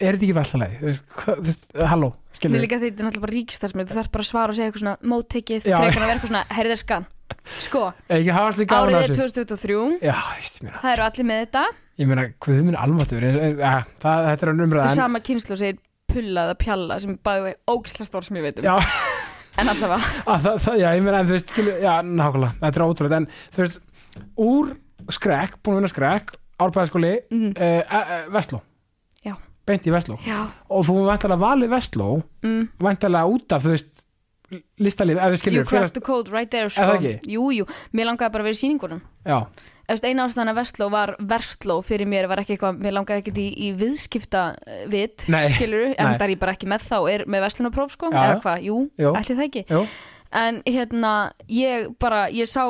er 0.02 0.16
þetta 0.16 0.26
ekki 0.26 0.36
vellaleg 0.38 0.76
þú 0.80 0.88
veist, 0.90 1.04
hvað- 1.14 1.40
þú 1.40 1.48
veist, 1.50 1.66
halló 1.92 2.12
Mér 2.44 2.60
líka 2.64 2.78
þetta 2.82 3.00
er 3.00 3.06
náttúrulega 3.06 3.24
bara 3.24 3.34
ríkistarfsmið 3.34 3.90
þú 3.90 3.96
þarf 4.00 4.10
bara 4.14 4.24
að 4.24 4.28
svara 4.28 4.50
og 4.50 4.56
segja 4.58 4.70
eitthvað 4.70 4.82
svona 4.82 4.96
móttekið 5.12 5.68
Já. 5.70 5.76
frekar 5.78 6.00
að 6.02 6.04
vera 6.04 6.14
eitthvað 6.16 6.32
svona, 6.32 6.42
heyrðu 6.58 6.78
skan 6.80 7.06
sko, 7.64 7.82
er 8.08 8.18
ekki 8.18 8.34
hafa 8.34 8.50
allir 8.50 8.68
gaman 8.68 8.88
árið 8.88 8.96
að 8.98 9.04
er 9.04 9.14
þessu 9.14 9.44
2023 9.44 9.98
já, 10.04 10.16
það 10.82 10.90
eru 10.92 11.04
allir 11.06 11.28
með 11.30 11.40
þetta. 11.44 11.62
Ég 11.94 12.10
meina, 12.10 12.24
hvað 12.42 12.58
þau 12.58 12.64
minna 12.66 12.82
almatur 12.84 13.24
er, 13.24 13.38
er, 13.38 13.54
það, 13.62 13.88
þetta 13.94 14.14
er 14.18 14.28
þetta 14.34 14.48
hann 14.50 14.60
er 14.60 14.66
umræðan 14.66 14.98
sama 14.98 15.20
kynslu 15.24 15.54
og 15.54 15.60
segir 15.62 15.78
pulla 16.14 16.46
eða 16.48 16.58
pjalla 16.60 16.98
sem 17.02 17.16
bæði 17.26 17.46
vegi 17.48 17.58
ógisla 17.74 18.06
stór 18.08 18.26
sem 18.26 18.38
ég 18.40 18.46
veit 18.46 18.60
um. 18.60 18.68
Já, 18.68 18.76
en 19.62 19.72
allavega, 19.74 20.12
að, 20.34 20.48
já, 20.80 20.88
ég 20.96 21.02
meina, 21.04 21.22
en 21.22 21.30
þú 21.30 21.36
veist 21.36 21.54
skilur, 21.54 21.80
já, 21.82 21.92
nákvæmlega, 22.04 22.54
þetta 22.62 22.80
er 22.80 22.86
ótrúlega 22.86 23.20
en 23.22 23.28
þú 23.56 23.64
veist, 23.64 23.82
úr 24.46 24.72
skrekk 25.18 25.58
búin 25.60 25.76
að 25.76 25.82
vinna 25.82 25.92
skrekk, 25.92 26.38
árbæðaskóli 26.64 27.12
mm, 27.34 27.50
uh, 27.58 27.98
uh, 27.98 28.14
Vestló. 28.34 28.62
Já. 29.24 29.34
beint 29.66 29.86
í 29.88 29.92
Vestló. 29.94 30.16
Já. 30.26 30.40
Og 30.70 30.86
þú 30.88 30.96
væntalega 31.08 31.44
valið 31.44 31.74
Vestló 31.74 32.08
mm, 32.44 32.64
væntalega 32.84 33.36
út 33.36 33.56
af, 33.56 33.66
þú 33.66 33.74
veist 33.74 34.04
listalíf, 34.78 35.18
ef 35.18 35.24
þú 35.24 35.34
you 35.34 35.42
skilur 35.42 35.68
cracked 35.68 35.94
the 35.96 36.04
code 36.04 36.30
right 36.32 36.50
there 36.52 36.70
sko. 36.70 36.98
jú, 37.26 37.48
jú, 37.54 37.66
mér 37.92 38.10
langaði 38.10 38.34
bara 38.34 38.44
að 38.44 38.50
vera 38.50 38.56
í 38.56 38.60
sýningunum. 38.60 39.00
Já, 39.26 39.38
eina 40.08 40.24
ástæðan 40.24 40.52
að 40.52 40.58
Vestló 40.60 40.88
var 40.92 41.14
Vestló 41.20 41.76
fyrir 41.84 42.08
mér 42.08 42.28
var 42.30 42.42
ekki 42.42 42.56
eitthvað, 42.56 42.80
mér 42.84 42.96
langaði 42.96 43.22
ekkert 43.24 43.40
í, 43.42 43.46
í 43.66 43.68
viðskipta 43.78 44.46
uh, 44.56 44.80
vit, 44.92 45.26
Nei, 45.32 45.42
skilur 45.52 45.90
nei. 45.90 45.98
en 45.98 46.14
það 46.14 46.26
er 46.26 46.34
ég 46.34 46.40
bara 46.40 46.56
ekki 46.56 46.70
með 46.70 46.88
þá, 46.88 46.96
er 47.12 47.26
með 47.30 47.46
Vestlunarpróf 47.46 47.94
sko, 47.96 48.10
eða 48.14 48.40
hvað, 48.44 48.66
jú, 48.70 48.80
Jú. 49.04 49.12
ætli 49.20 49.36
það 49.36 49.46
ekki. 49.48 49.64
Jú, 49.74 49.82
en 50.44 50.62
hérna, 50.66 51.12
ég 51.52 51.92
bara 52.02 52.24
ég 52.34 52.50
sá 52.50 52.64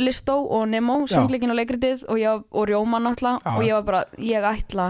Listó 0.00 0.38
og 0.56 0.64
Nemo 0.72 1.02
söngleikin 1.10 1.52
og 1.52 1.60
leikritið 1.60 2.06
og, 2.08 2.16
ég, 2.16 2.48
og 2.48 2.66
Rjóma 2.70 3.02
náttúrulega 3.04 3.54
og 3.58 3.66
ég 3.66 3.76
var 3.76 3.86
bara, 3.90 4.02
ég 4.16 4.48
ætla 4.48 4.88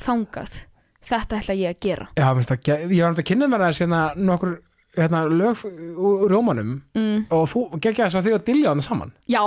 þangað, 0.00 0.56
þetta 1.04 1.42
ætla 1.42 1.60
ég 1.60 1.76
að 1.76 1.84
gera. 1.84 2.08
Já, 2.16 2.26
minnst 2.32 2.56
ég 2.56 2.56
var 2.56 2.88
náttúrulega 2.88 3.20
að 3.20 3.28
kynna 3.28 3.50
mér 3.52 3.66
þess 3.68 3.84
hérna 3.84 4.02
nokkur 4.16 4.58
hérna, 4.96 5.24
lög 5.28 5.64
úr 5.96 6.26
rjómanum 6.30 6.80
mm. 6.96 7.28
og 7.34 7.46
þú 7.50 7.64
geggja 7.78 8.08
þess 8.08 8.20
að 8.20 8.26
því 8.26 8.34
að 8.36 8.44
dilja 8.48 8.72
hann 8.72 8.84
saman? 8.84 9.12
Já, 9.30 9.42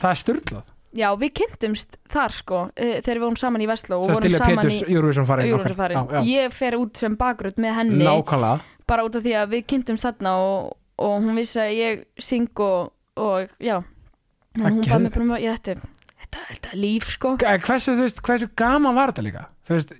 það 0.00 0.10
er 0.10 0.20
styrlað, 0.20 0.72
já, 0.94 1.08
við 1.20 1.32
kynntumst 1.40 1.98
þar 2.12 2.34
sko, 2.36 2.60
uh, 2.70 2.92
þegar 3.00 3.18
við 3.18 3.24
vorum 3.26 3.40
saman 3.40 3.64
í 3.64 3.68
Vestló 3.70 4.00
og 4.02 4.12
vorum 4.12 4.36
saman 4.36 4.60
Péturs 4.60 4.78
í 4.82 4.94
Júruvísson 4.94 5.26
farin 5.28 6.28
ég 6.28 6.54
fer 6.54 6.78
út 6.78 7.00
sem 7.00 7.16
bakgrunn 7.20 7.58
með 7.64 7.76
henni. 7.80 8.04
Nákvæmlega. 8.06 8.60
Bara 8.90 9.06
út 9.06 9.16
af 9.16 9.24
því 9.24 9.34
að 9.40 9.56
við 9.56 9.66
kynntumst 9.72 10.06
þarna 10.06 10.36
og, 10.44 10.74
og 11.00 11.16
hún 11.24 11.40
vissi 11.40 11.60
að 11.62 11.74
ég 11.78 12.04
syng 12.20 12.64
og, 12.64 12.92
og 13.20 13.54
já. 13.62 13.78
En 14.60 14.68
hún 14.68 14.84
bað 14.84 15.06
mig 15.06 15.14
bara 15.14 15.24
um 15.24 15.34
að 15.34 15.46
ég, 15.46 15.56
þetta, 15.58 15.88
þetta, 16.22 16.44
þetta 16.50 16.74
er 16.74 16.80
líf 16.82 17.08
sko. 17.16 17.32
Eh, 17.40 17.56
hversu, 17.64 17.96
veist, 17.98 18.20
hversu 18.24 18.50
gaman 18.54 18.94
var 18.94 19.14
þetta 19.14 19.26
líka? 19.26 19.48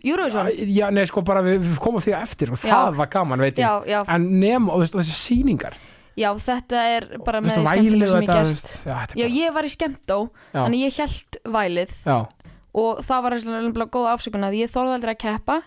Júrússon, 0.05 0.51
já, 0.69 0.91
nei, 0.93 1.07
sko 1.09 1.25
bara 1.25 1.41
við, 1.43 1.63
við 1.65 1.81
komum 1.81 2.03
því 2.05 2.15
á 2.15 2.21
eftir 2.21 2.53
sko, 2.53 2.69
það 2.69 3.01
var 3.01 3.11
gaman, 3.15 3.43
veit 3.47 3.59
ég. 3.59 3.91
En 4.05 4.29
nefn, 4.37 4.69
og 4.69 4.85
þessi 4.85 5.17
sýningar 5.17 5.79
já, 6.17 6.29
þetta 6.47 6.85
er 6.97 7.07
bara 7.25 7.41
með 7.45 7.57
því 7.59 7.67
skemmtilega 7.71 8.11
sem 8.11 8.21
ég 8.23 8.31
gert. 8.31 8.69
já, 8.85 8.95
þetta 8.95 9.19
Já, 9.19 9.25
bara- 9.25 9.35
ég 9.41 9.55
var 9.59 9.65
í 9.65 9.73
skemmtó, 9.75 10.19
já, 10.53 10.61
þannig 10.61 10.85
ég 10.85 11.01
held 11.03 11.41
vælið. 11.57 11.97
Já, 12.05 12.19
og 12.75 13.03
það 13.07 13.23
var 13.23 13.37
eitthvað 13.39 13.91
góð 13.95 14.09
afsökun 14.15 14.47
að 14.49 14.59
ég 14.63 14.71
þorði 14.75 14.95
aldrei 14.99 15.15
að 15.15 15.23
keppa. 15.27 15.59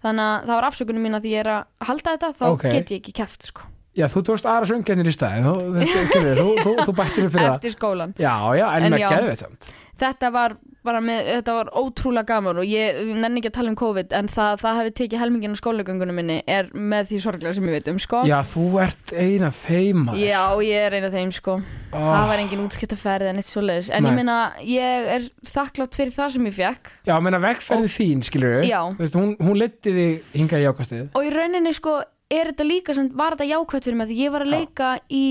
Þannig 0.00 0.24
að 0.24 0.46
það 0.48 0.54
var 0.56 0.64
afsökunum 0.70 1.02
mín 1.04 1.16
að 1.18 1.26
ég 1.28 1.40
er 1.42 1.48
að 1.52 1.64
halda 1.84 2.14
þetta 2.16 2.28
þá 2.38 2.44
Ok. 2.48 2.62
get 2.72 2.88
ég 2.94 3.00
ekki 3.02 3.12
keppt 3.20 3.42
sko, 3.50 3.66
já, 3.92 4.06
þú 4.08 4.22
tókst 4.24 4.46
aðra 4.48 4.68
söngjarnir 4.70 5.10
í 5.10 5.12
stæði 5.12 5.42
þú, 5.44 5.54
þú, 5.76 6.46
þú, 6.64 6.72
þú, 6.86 6.94
bættir 6.96 7.26
upp 7.26 7.34
fyrir 7.34 7.44
það 7.50 7.56
eftir 7.58 7.74
skólan 7.74 8.14
já, 8.16 8.32
já, 8.56 8.66
en, 8.78 8.94
En 8.94 9.56
þetta 10.00 10.30
var 10.32 10.56
bara 10.56 10.69
með, 10.84 11.18
þetta 11.28 11.54
var 11.58 11.70
ótrúlega 11.76 12.26
gaman 12.30 12.60
og 12.62 12.68
ég 12.68 13.00
ég 13.00 13.10
nenni 13.20 13.40
ekki 13.40 13.50
að 13.50 13.56
tala 13.58 13.72
um 13.72 13.78
COVID 13.78 14.14
en 14.16 14.30
það, 14.32 14.52
það 14.62 14.78
hefði 14.80 14.92
tekið 15.00 15.22
helmingin 15.22 15.56
á 15.56 15.60
skólagöngunum 15.60 16.16
minni 16.20 16.38
er 16.48 16.70
með 16.72 17.10
því 17.10 17.20
sorglega 17.24 17.56
sem 17.58 17.68
ég 17.68 17.76
veit 17.76 17.90
um 17.92 18.00
sko. 18.00 18.22
Já, 18.28 18.38
þú 18.48 18.66
ert 18.84 19.12
eina 19.12 19.50
þeim 19.54 20.06
maður. 20.06 20.22
Já, 20.24 20.42
ég 20.66 20.86
er 20.88 20.96
eina 20.98 21.10
þeim 21.12 21.34
sko. 21.36 21.58
Ó, 21.90 21.98
það 21.98 22.28
var 22.32 22.42
engin 22.44 22.64
útskiptaferð 22.64 23.30
en 23.30 23.42
eitt 23.42 23.50
svoleiðis. 23.50 23.90
En 23.92 24.04
Nei. 24.06 24.10
ég 24.10 24.18
meina, 24.20 24.38
ég 24.64 25.10
er 25.16 25.28
þakklátt 25.50 25.98
fyrir 25.98 26.14
það 26.14 26.32
sem 26.36 26.48
ég 26.48 26.56
fekk 26.56 26.90
já, 27.08 27.14
meina 27.22 27.40
vegferðin 27.42 27.92
þín, 27.92 28.24
skilur 28.26 28.64
Já. 28.66 28.80
veist, 28.98 29.16
hún, 29.18 29.34
hún 29.40 29.58
leti 29.60 29.92
þig 29.94 30.34
hingað 30.36 30.64
í 30.64 30.68
ákastið 30.70 31.06
og 31.18 31.26
í 31.26 31.32
rauninni 31.34 31.72
sko 31.76 32.00
er 32.30 32.52
þetta 32.52 32.66
líka 32.66 32.96
sem 32.96 33.08
var 33.16 33.36
þetta 33.36 33.50
jákvæmt 33.50 33.88
fyrir 33.88 33.98
mig? 33.98 34.10
Því 34.10 34.18
ég 34.20 34.34
var 34.34 34.44
að 34.46 34.52
leika 34.54 34.90
í 35.10 35.24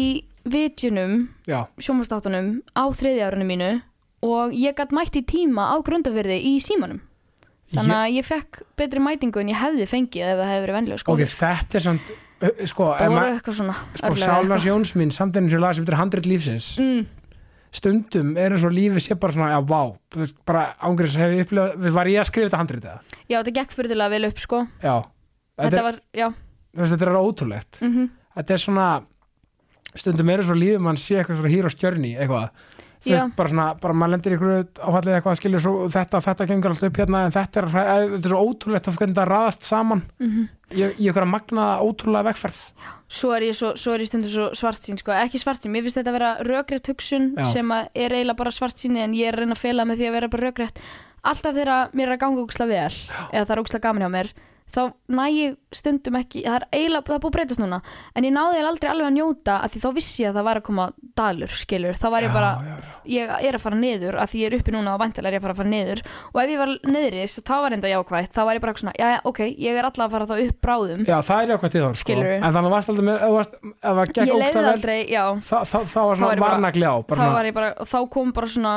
vitjunum, 0.49 1.15
sjómanstáttunum 1.79 2.51
á 2.73 2.83
þriðja 2.95 3.29
árinu 3.29 3.47
mínu 3.47 3.69
og 4.25 4.55
ég 4.55 4.75
gætt 4.77 4.95
mætt 4.95 5.19
í 5.19 5.23
tíma 5.27 5.69
á 5.71 5.75
grundafyrði 5.85 6.39
í 6.51 6.57
símanum. 6.63 7.03
Þannig 7.69 7.95
að 7.99 8.15
ég 8.17 8.25
fekk 8.25 8.63
betri 8.79 9.01
mætingu 9.03 9.43
en 9.43 9.51
ég 9.51 9.59
hefði 9.59 9.85
fengið 9.89 10.25
ef 10.25 10.39
það 10.39 10.49
hefði 10.49 10.63
verið 10.63 10.77
venlega 10.79 10.97
ok, 10.97 11.03
skóli 11.03 11.27
þetta 11.29 11.77
er 11.77 11.85
samt 11.85 12.11
sko, 12.71 12.87
það 12.97 13.13
voru 13.13 13.29
eitthvað 13.35 13.57
svona 13.59 13.75
sko 13.77 14.09
örlög 14.09 14.23
Sálars 14.23 14.41
eitthvað. 14.41 14.67
Jóns 14.71 14.93
mín 14.97 15.13
samtæðin 15.13 15.51
sem 15.53 15.61
las 15.61 15.81
eftir 15.83 15.97
handrið 15.99 16.29
lífsins. 16.31 16.69
Mm, 16.81 17.03
stundum 17.79 18.31
er 18.41 18.55
eins 18.55 18.65
og 18.65 18.73
lífið 18.73 19.05
sé 19.05 19.19
bara 19.21 19.35
svona, 19.35 19.51
já, 19.53 19.59
vá 19.69 20.33
bara 20.49 20.65
ángriðs 20.89 21.19
hef 21.21 21.35
ég 21.35 21.45
upplifað 21.45 21.93
var 21.99 22.09
ég 22.09 22.23
að 22.23 22.29
skrifa 22.31 22.49
þetta 22.49 22.63
handrið 22.63 22.87
það? 22.87 23.17
já, 23.29 23.37
þetta 23.37 23.55
gekk 23.59 23.75
fyrirlega 23.77 24.15
vel 24.15 24.31
upp 24.31 24.41
sko. 24.41 24.63
Já, 24.81 24.95
þetta, 25.05 25.67
þetta 25.67 25.77
er, 25.83 25.87
var, 25.91 26.01
já. 26.23 26.27
Þetta 26.79 27.05
er 27.05 27.19
ótrúlegt. 27.19 27.83
Mm 27.85 28.09
þetta 28.39 28.55
er 28.55 28.63
svona 28.63 28.87
stundum 29.97 30.29
er 30.31 30.43
eins 30.43 30.51
og 30.53 30.59
lífið 30.59 30.83
mann 30.85 30.99
sé 30.99 31.19
eitthvað 31.19 31.41
svona 31.41 31.53
hero's 31.53 31.77
journey 31.79 32.15
eitthvað 32.15 32.49
þú 32.99 33.11
Já. 33.11 33.15
veist, 33.15 33.35
bara 33.37 33.51
svona, 33.51 33.65
bara 33.79 33.95
maður 33.95 34.13
lendir 34.13 34.33
í 34.33 34.37
ykkur 34.37 34.53
áfallið 34.83 35.15
eitthvað, 35.15 35.39
skilur 35.39 35.63
svo 35.63 35.73
þetta, 35.93 36.21
þetta 36.25 36.47
gengur 36.49 36.73
alltaf 36.73 36.89
upp 36.89 36.99
hérna 36.99 37.21
en 37.25 37.35
þetta 37.35 37.61
er, 37.61 37.67
eh, 37.69 38.05
þetta 38.13 38.27
er 38.27 38.33
svo 38.33 38.41
ótrúlegt 38.43 38.89
að 38.89 38.97
hvernig 38.99 39.15
þetta 39.15 39.27
raðast 39.29 39.67
saman 39.67 40.01
mhm. 40.19 40.47
ég, 40.75 40.95
ég 40.97 41.11
ykkur 41.13 41.25
að 41.25 41.31
magna 41.33 41.67
ótrúlega 41.85 42.27
vegferð 42.29 42.59
svo 43.19 43.31
er 43.37 43.47
ég, 43.47 43.57
svo, 43.57 43.71
svo 43.79 43.95
er 43.95 44.03
ég 44.03 44.11
stundum 44.11 44.33
svo 44.33 44.49
svartsýn 44.57 44.99
sko. 44.99 45.15
ekki 45.15 45.41
svartsýn, 45.41 45.73
mér 45.73 45.87
finnst 45.87 46.01
þetta 46.01 46.11
að 46.11 46.19
vera 46.19 46.33
rökrétt 46.45 46.91
hugsun 46.91 47.31
Já. 47.39 47.45
sem 47.55 47.71
að 47.73 47.87
er 47.95 48.17
eiginlega 48.17 48.41
bara 48.43 48.55
svartsýni 48.59 49.05
en 49.05 49.15
ég 49.17 49.31
er 49.31 49.37
að 49.37 49.45
reyna 49.45 49.55
að 49.55 49.63
fela 49.63 49.87
með 49.87 50.01
því 50.01 50.09
að 50.09 50.17
vera 50.19 50.33
bara 50.35 50.49
rökrétt 50.49 50.83
alltaf 51.23 51.55
þegar 51.55 51.95
mér 51.95 52.07
er 52.07 52.15
að 52.17 52.21
ganga 52.25 52.43
úksla 52.43 52.67
vel 52.69 52.93
eða 53.31 53.45
það 53.45 53.55
er 53.55 53.63
úksla 53.63 53.83
gaman 53.83 54.05
hjá 54.05 54.11
mér 54.13 54.33
þá 54.69 54.81
næ 55.09 55.23
ég 55.33 55.55
stundum 55.73 56.15
ekki 56.19 56.43
það 56.45 56.55
er 56.59 56.65
eiginlega, 56.73 57.05
það 57.07 57.15
er 57.15 57.21
búið 57.23 57.29
að 57.29 57.35
breytast 57.37 57.61
núna 57.61 57.79
en 58.15 58.25
ég 58.27 58.33
náði 58.35 58.55
eiginlega 58.57 58.71
aldrei 58.73 58.89
alveg 58.91 59.07
að 59.09 59.15
njóta 59.17 59.55
að 59.65 59.71
því 59.73 59.81
þá 59.83 59.89
vissi 59.99 60.23
ég 60.23 60.29
að 60.29 60.37
það 60.39 60.47
var 60.49 60.59
að 60.59 60.65
koma 60.69 60.85
dalur 61.19 61.55
skilur, 61.59 61.97
þá 61.99 62.07
var 62.13 62.25
ég 62.25 62.33
bara 62.33 62.51
já, 62.63 62.75
já. 62.79 63.25
ég 63.39 63.47
er 63.49 63.57
að 63.57 63.63
fara 63.65 63.79
niður, 63.79 64.17
að 64.21 64.29
því 64.33 64.41
ég 64.43 64.49
er 64.51 64.57
uppi 64.59 64.73
núna 64.75 64.93
og 64.95 65.01
væntalega 65.03 65.29
er 65.29 65.37
ég 65.37 65.41
að 65.41 65.47
fara 65.47 65.55
að 65.55 65.59
fara 65.59 65.71
niður. 65.73 66.01
Og 66.33 66.39
ef 66.43 66.53
ég 66.53 66.61
var 66.61 66.71
niðri, 66.95 67.23
þá 67.49 67.53
var 67.65 67.75
enda 67.75 67.91
jákvætt 67.91 68.33
þá 68.37 68.41
var 68.45 68.53
ég 68.59 68.63
bara 68.63 68.73
eitthvað 68.73 68.83
svona, 68.85 68.95
já, 68.99 69.07
já, 69.09 69.19
ok, 69.29 69.41
ég 69.65 69.79
er 69.81 69.89
alltaf 69.89 70.05
að 70.05 70.15
fara 70.15 70.29
þá 70.29 70.35
upp 70.45 70.61
bráðum. 70.65 71.03
Já, 71.09 71.17
það 71.29 71.43
er 71.43 71.53
jákvæmt 71.53 71.75
í 71.75 71.83
þá, 71.83 71.89
sko. 71.89 72.01
Skilurðu? 72.05 72.37
en 72.39 72.55
þannig 72.59 72.73
varst 72.77 72.93
alltaf 72.93 73.07
með, 73.09 73.19
ef 73.19 73.29
þú 73.29 73.35
varst- 73.39 73.59
ef 73.59 73.99
það 73.99 74.05
gekk 74.13 74.21
ég 74.21 74.33
leiði 74.33 74.47
ógstlega 74.49 74.65
vel 74.69 74.73
aldrei, 74.73 74.99
já. 75.09 75.23
þá, 75.49 75.57
þá, 75.59 75.77
þá 75.79 75.79
var 75.79 75.89
Þá 75.89 75.99
var 75.99 76.15
svona 76.19 76.33
ég 76.33 76.39
bara- 76.45 76.55
varnagli 76.55 76.85
á 76.89 76.95
bara 77.03 77.19
þá 77.19 77.23
svona- 77.25 77.37
var 77.39 77.45
ég 77.51 77.53
bara, 77.59 77.73
og 77.79 77.87
þá 77.89 77.99
kom 78.15 78.31
bara 78.39 78.47
svona 78.55 78.73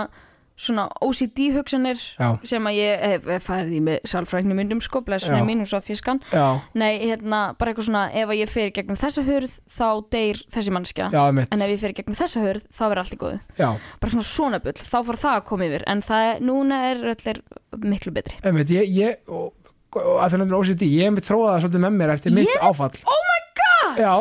svona 0.63 0.87
OCD 1.03 1.49
hugsanir 1.57 1.99
Já, 1.99 2.29
sem 2.47 2.69
að 2.69 2.77
ég 2.79 3.05
hef, 3.13 3.29
farið 3.47 3.77
í 3.77 3.81
með 3.89 4.09
sálfræknum 4.13 4.59
myndum 4.59 4.83
sko, 4.85 5.03
blessunni 5.07 5.41
Já. 5.41 5.47
mín 5.47 5.65
og 5.65 5.71
svo 5.71 5.81
fiskan. 5.85 6.21
Já, 6.33 6.47
nei, 6.79 6.93
hérna, 7.03 7.43
bara 7.59 7.73
eitthvað 7.73 7.89
svona 7.89 8.05
ef 8.11 8.33
að 8.33 8.41
ég 8.41 8.53
fer 8.53 8.75
gegnum 8.77 9.01
þessa 9.01 9.25
hurð, 9.27 9.57
þá 9.79 9.87
deyr 10.15 10.43
þessi 10.55 10.75
mannskja, 10.77 11.09
en 11.13 11.65
ef 11.67 11.73
ég 11.73 11.83
fer 11.83 11.97
gegnum 11.99 12.19
þessa 12.19 12.45
hurð 12.45 12.69
þá 12.71 12.85
verður 12.85 13.03
allt 13.05 13.17
í 13.17 13.21
góðu, 13.23 13.41
bara 13.59 14.15
svona 14.15 14.29
svona 14.29 14.63
bull 14.63 14.77
þá 14.79 14.99
fór 15.09 15.21
það 15.25 15.39
að 15.39 15.49
koma 15.51 15.69
yfir, 15.71 15.87
en 15.91 16.05
það 16.07 16.29
er, 16.29 16.45
núna 16.51 16.83
er 16.91 17.03
öllir 17.15 17.43
miklu 17.83 18.15
betri. 18.15 18.39
Einmitt, 18.47 18.71
ég, 18.75 18.93
ég 18.93 19.33
og, 19.33 19.51
og 19.97 20.23
að 20.23 20.37
það 20.37 20.47
er 20.47 20.55
OCD, 20.61 20.87
ég 20.93 21.09
hef 21.09 21.17
mitt 21.17 21.29
þróað 21.29 21.51
það 21.57 21.67
svolítið 21.67 21.85
með 21.87 21.99
mér 21.99 22.15
eftir 22.17 22.37
mitt 22.37 22.55
áfall. 22.61 22.95
Oh 23.09 23.27
my 23.31 23.43
god, 23.59 24.03
Já, 24.03 24.15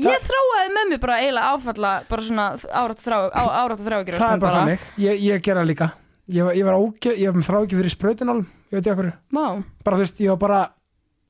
ég 0.00 0.22
þróaði 0.24 0.70
með 0.76 0.86
mér 0.92 1.00
bara 1.02 1.16
eiginlega 1.20 1.50
áfalla, 1.52 1.90
bara 2.08 2.22
svona 2.22 2.46
árat 2.72 3.02
þrá, 3.02 3.16
á, 3.28 3.42
árat 3.62 3.80
þrá 3.82 3.96
það 4.22 4.32
er 4.36 4.40
bara 4.40 4.54
þannig. 4.62 4.86
Ég, 5.04 5.18
ég 5.26 5.42
gera 5.44 5.64
líka. 5.68 5.90
Ég 6.32 6.44
ég 6.56 6.64
var, 6.64 6.76
óge, 6.78 7.12
ég 7.18 7.28
var 7.34 7.42
þrá 7.42 7.58
ekki 7.66 7.76
fyrir 7.80 7.92
sprautinálum 7.92 8.44
Ég 8.70 8.78
veit 8.78 8.86
ég 8.86 8.92
okkur 8.94 9.08
Bara 9.84 9.96
þú 9.98 10.04
veist, 10.04 10.20
ég 10.22 10.30
var 10.30 10.38
bara 10.38 10.60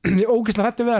Ég 0.21 0.29
ógislega 0.29 0.69
hættu 0.69 0.85
við 0.85 0.93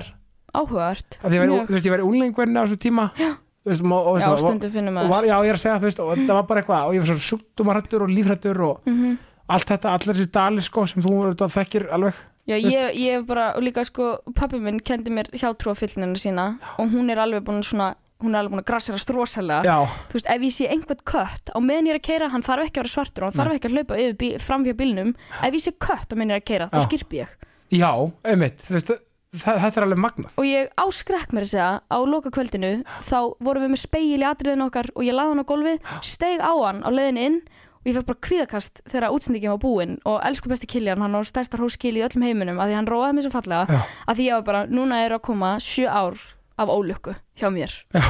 var, 1.39 1.47
Mjög. 1.53 1.67
Þú 1.69 1.75
veist, 1.77 1.85
ég 1.87 1.93
var 1.93 2.03
úlengverðin 2.07 2.57
á 2.57 2.63
þessu 2.65 2.79
tíma. 2.83 3.05
Já. 3.21 3.29
Veist, 3.63 3.85
og, 3.85 4.07
og, 4.11 4.17
Já, 4.19 4.27
og, 4.33 4.41
stundum 4.41 4.73
finnum 4.73 4.97
maður 4.97 5.13
var, 5.13 5.27
Já, 5.29 5.35
ég 5.45 5.53
er 5.53 5.59
að 5.59 5.61
segja, 5.63 5.77
þú 5.79 5.87
veist, 5.87 6.01
og 6.03 6.11
það 6.19 6.33
var 6.35 6.47
bara 6.49 6.63
eitthvað 6.63 6.89
Og 6.89 6.97
ég 6.97 7.05
var 7.05 7.09
svo 7.13 7.23
sjúkdómarættur 7.29 8.03
og 8.03 8.11
lífrættur 8.17 8.59
Og 8.67 8.89
Mhm. 8.89 9.13
allt 9.53 9.69
þetta, 9.71 9.93
allir 9.93 10.13
þessi 10.17 10.31
dalir 10.33 10.65
sko 10.67 10.85
Sem 10.89 11.01
þú 11.05 11.13
auðvitað 11.21 11.53
þekkir 11.55 11.87
alveg 11.95 12.19
Já, 12.43 12.57
ég, 12.59 12.95
ég 12.99 13.25
bara, 13.27 13.53
líka 13.63 13.85
sko, 13.87 14.17
pappi 14.35 14.59
minn 14.59 14.81
kendi 14.83 15.11
mér 15.15 15.29
hjátrú 15.31 15.71
á 15.71 15.75
fyllunina 15.79 16.19
sína 16.19 16.47
og 16.77 16.89
hún 16.91 17.07
er 17.13 17.21
alveg 17.23 17.45
búin 17.47 17.61
svona, 17.63 17.93
hún 18.19 18.35
er 18.35 18.41
alveg 18.41 18.51
búin 18.57 18.63
að 18.63 18.67
grassera 18.67 18.99
strósalega. 18.99 19.63
Já, 19.63 19.87
Þú 20.11 20.17
veist, 20.19 20.27
ef 20.33 20.43
ég 20.43 20.51
sé 20.57 20.67
einhvern 20.67 21.03
kött 21.07 21.53
á 21.55 21.57
meðan 21.63 21.87
ég 21.87 21.95
er 21.95 22.01
að 22.01 22.07
keira, 22.09 22.29
hann 22.33 22.43
þarf 22.43 22.67
ekki 22.67 22.81
að 22.81 22.83
vera 22.83 22.93
svartur 22.97 23.23
og 23.23 23.31
hann 23.31 23.39
þarf 23.39 23.55
ekki 23.55 23.71
að 23.71 23.77
hlaupa 23.77 24.01
yfir 24.03 24.17
bíl, 24.19 24.33
framfjá 24.43 24.75
bílnum. 24.83 25.15
Ef 25.39 25.55
ég 25.55 25.63
sé 25.63 25.71
kött 25.79 26.11
á 26.11 26.15
meðan 26.19 26.35
ég 26.35 26.35
er 26.35 26.43
að 26.43 26.47
keira, 26.51 26.67
þá 26.73 26.77
Já. 26.81 26.85
skirpi 26.89 27.21
ég. 27.23 27.33
já, 27.73 27.89
einmitt 28.27 28.59
Þú 28.67 28.75
veist, 28.75 28.91
þetta 29.33 29.71
er 29.79 29.85
alveg 29.87 30.03
magnað 30.03 30.35
Og 30.37 30.45
ég 30.45 30.67
áskrekk 30.83 31.31
mér 31.33 31.47
að 31.47 31.51
segja, 31.55 31.69
á 31.89 31.97
loka 32.05 32.29
kvöldinu, 32.29 32.73
þá 33.01 33.17
vorum 33.39 33.63
við 33.65 33.71
með 33.73 33.81
speil 33.87 34.19
í 34.19 34.27
atriðinu 34.29 34.67
okkar 34.67 34.91
og 34.93 35.07
ég 35.07 35.15
laði 35.15 35.31
hann 35.31 35.41
á 35.41 35.49
gólfið, 35.49 35.79
steig 36.05 36.43
á 36.43 36.51
hann 36.59 36.83
á 36.85 36.89
leiðin 36.93 37.17
inn 37.23 37.39
og 37.83 37.89
ég 37.91 37.97
fekk 37.97 38.05
bara 38.07 38.21
kvíðakast 38.27 38.81
þegar 38.87 39.11
útsendingin 39.11 39.51
var 39.51 39.59
búin 39.59 39.97
og 40.07 40.21
elsku 40.23 40.47
besti 40.49 40.67
Kiljan, 40.71 41.01
hann 41.03 41.15
á 41.15 41.21
stærsta 41.27 41.57
hróskil 41.59 41.91
í 41.99 42.03
öllum 42.05 42.23
heiminum 42.23 42.57
að 42.63 42.71
því 42.71 42.77
hann 42.79 42.87
róaði 42.87 43.17
mér 43.17 43.25
svo 43.27 43.33
fallega 43.35 43.65
Já. 43.67 43.81
að 44.07 44.15
því 44.15 44.27
ég 44.29 44.33
var 44.39 44.43
bara, 44.47 44.61
núna 44.71 45.01
er 45.05 45.11
að 45.17 45.21
koma 45.27 45.57
sjö 45.59 45.87
ár 45.91 46.15
af 46.57 46.69
ólukku 46.69 47.15
hjá 47.39 47.49
mér. 47.51 47.71
Já, 47.93 48.03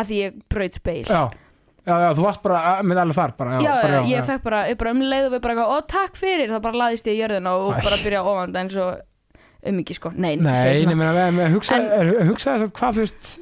að 0.00 0.06
því 0.08 0.18
ég 0.24 0.40
braut 0.48 0.74
speil. 0.78 1.04
Já, 1.10 1.30
já, 1.84 1.94
já 2.06 2.08
þú 2.16 2.22
varst 2.24 2.42
bara 2.42 2.60
að- 2.78 2.84
með 2.86 3.00
alveg 3.02 3.16
þar 3.20 3.36
bara, 3.36 3.52
já, 3.58 3.60
já, 3.66 3.82
bara, 3.82 4.00
ég 4.08 4.24
fekk 4.30 4.42
bara, 4.42 4.60
ég 4.70 4.78
bara 4.78 4.90
um 4.94 5.00
leiðu 5.02 5.30
við 5.34 5.40
bara 5.44 5.54
eitthvað, 5.54 5.74
ó 5.74 5.86
takk 5.90 6.16
fyrir, 6.16 6.48
það 6.54 6.62
bara 6.62 6.80
laðist 6.84 7.06
ég 7.10 7.18
í 7.18 7.20
jörðina 7.20 7.54
og 7.58 7.74
Æ. 7.76 7.82
bara 7.84 7.96
byrja 8.04 8.20
að 8.22 8.30
ofanda 8.32 8.60
eins 8.64 8.76
og 8.76 9.00
um 9.66 9.78
ekki 9.82 9.94
sko, 9.98 10.12
nei, 10.16 10.36
Nei, 10.36 10.54
ég 10.80 10.86
meina, 10.96 11.12
við- 11.12 11.36
við 11.42 11.52
hugsa, 11.58 11.74
En- 11.76 11.90
er, 11.92 12.24
hugsa 12.30 12.54
þess 12.56 12.64
að 12.64 12.72
hvað 12.78 12.94
þú 12.94 13.04
veist 13.04 13.38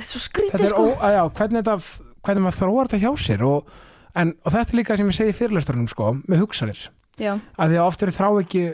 þetta 0.00 0.40
er 0.40 0.50
þetta 0.50 0.64
er 0.64 0.72
sko. 0.72 0.86
ó, 0.88 0.96
að, 0.98 1.12
já, 1.14 1.22
hvernig 1.38 1.62
þetta 1.62 1.76
hvernig 2.24 2.42
maður 2.44 2.58
þróar 2.60 2.88
þetta 2.88 3.02
hjá 3.04 3.12
sér 3.28 3.44
og, 3.46 3.70
en, 4.14 4.34
og 4.44 4.52
þetta 4.54 4.72
er 4.72 4.78
líka 4.80 4.96
sem 4.98 5.10
ég 5.10 5.16
segi 5.16 5.34
í 5.34 5.36
fyrirlesturinn 5.38 5.90
sko, 5.90 6.14
með 6.28 6.44
hugsanir, 6.44 6.88
já, 7.20 7.34
að 7.56 7.74
því 7.74 7.78
að 7.80 7.86
oft 7.86 8.02
eru 8.06 8.16
þrá 8.16 8.28
ekki 8.42 8.64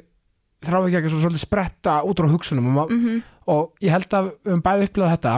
þrá 0.67 0.79
ekki 0.81 0.99
ekki 1.01 1.13
svo 1.13 1.21
svolítið 1.25 1.45
spretta 1.45 1.99
út 2.09 2.23
frá 2.23 2.31
hugsunum 2.33 2.71
og, 2.71 2.75
ma- 2.79 2.89
mhm, 2.91 3.21
og 3.53 3.85
ég 3.85 3.93
held 3.95 4.17
að 4.17 4.31
við 4.31 4.51
höfum 4.51 4.65
bæði 4.65 4.89
upplifað 4.89 5.15
þetta 5.17 5.35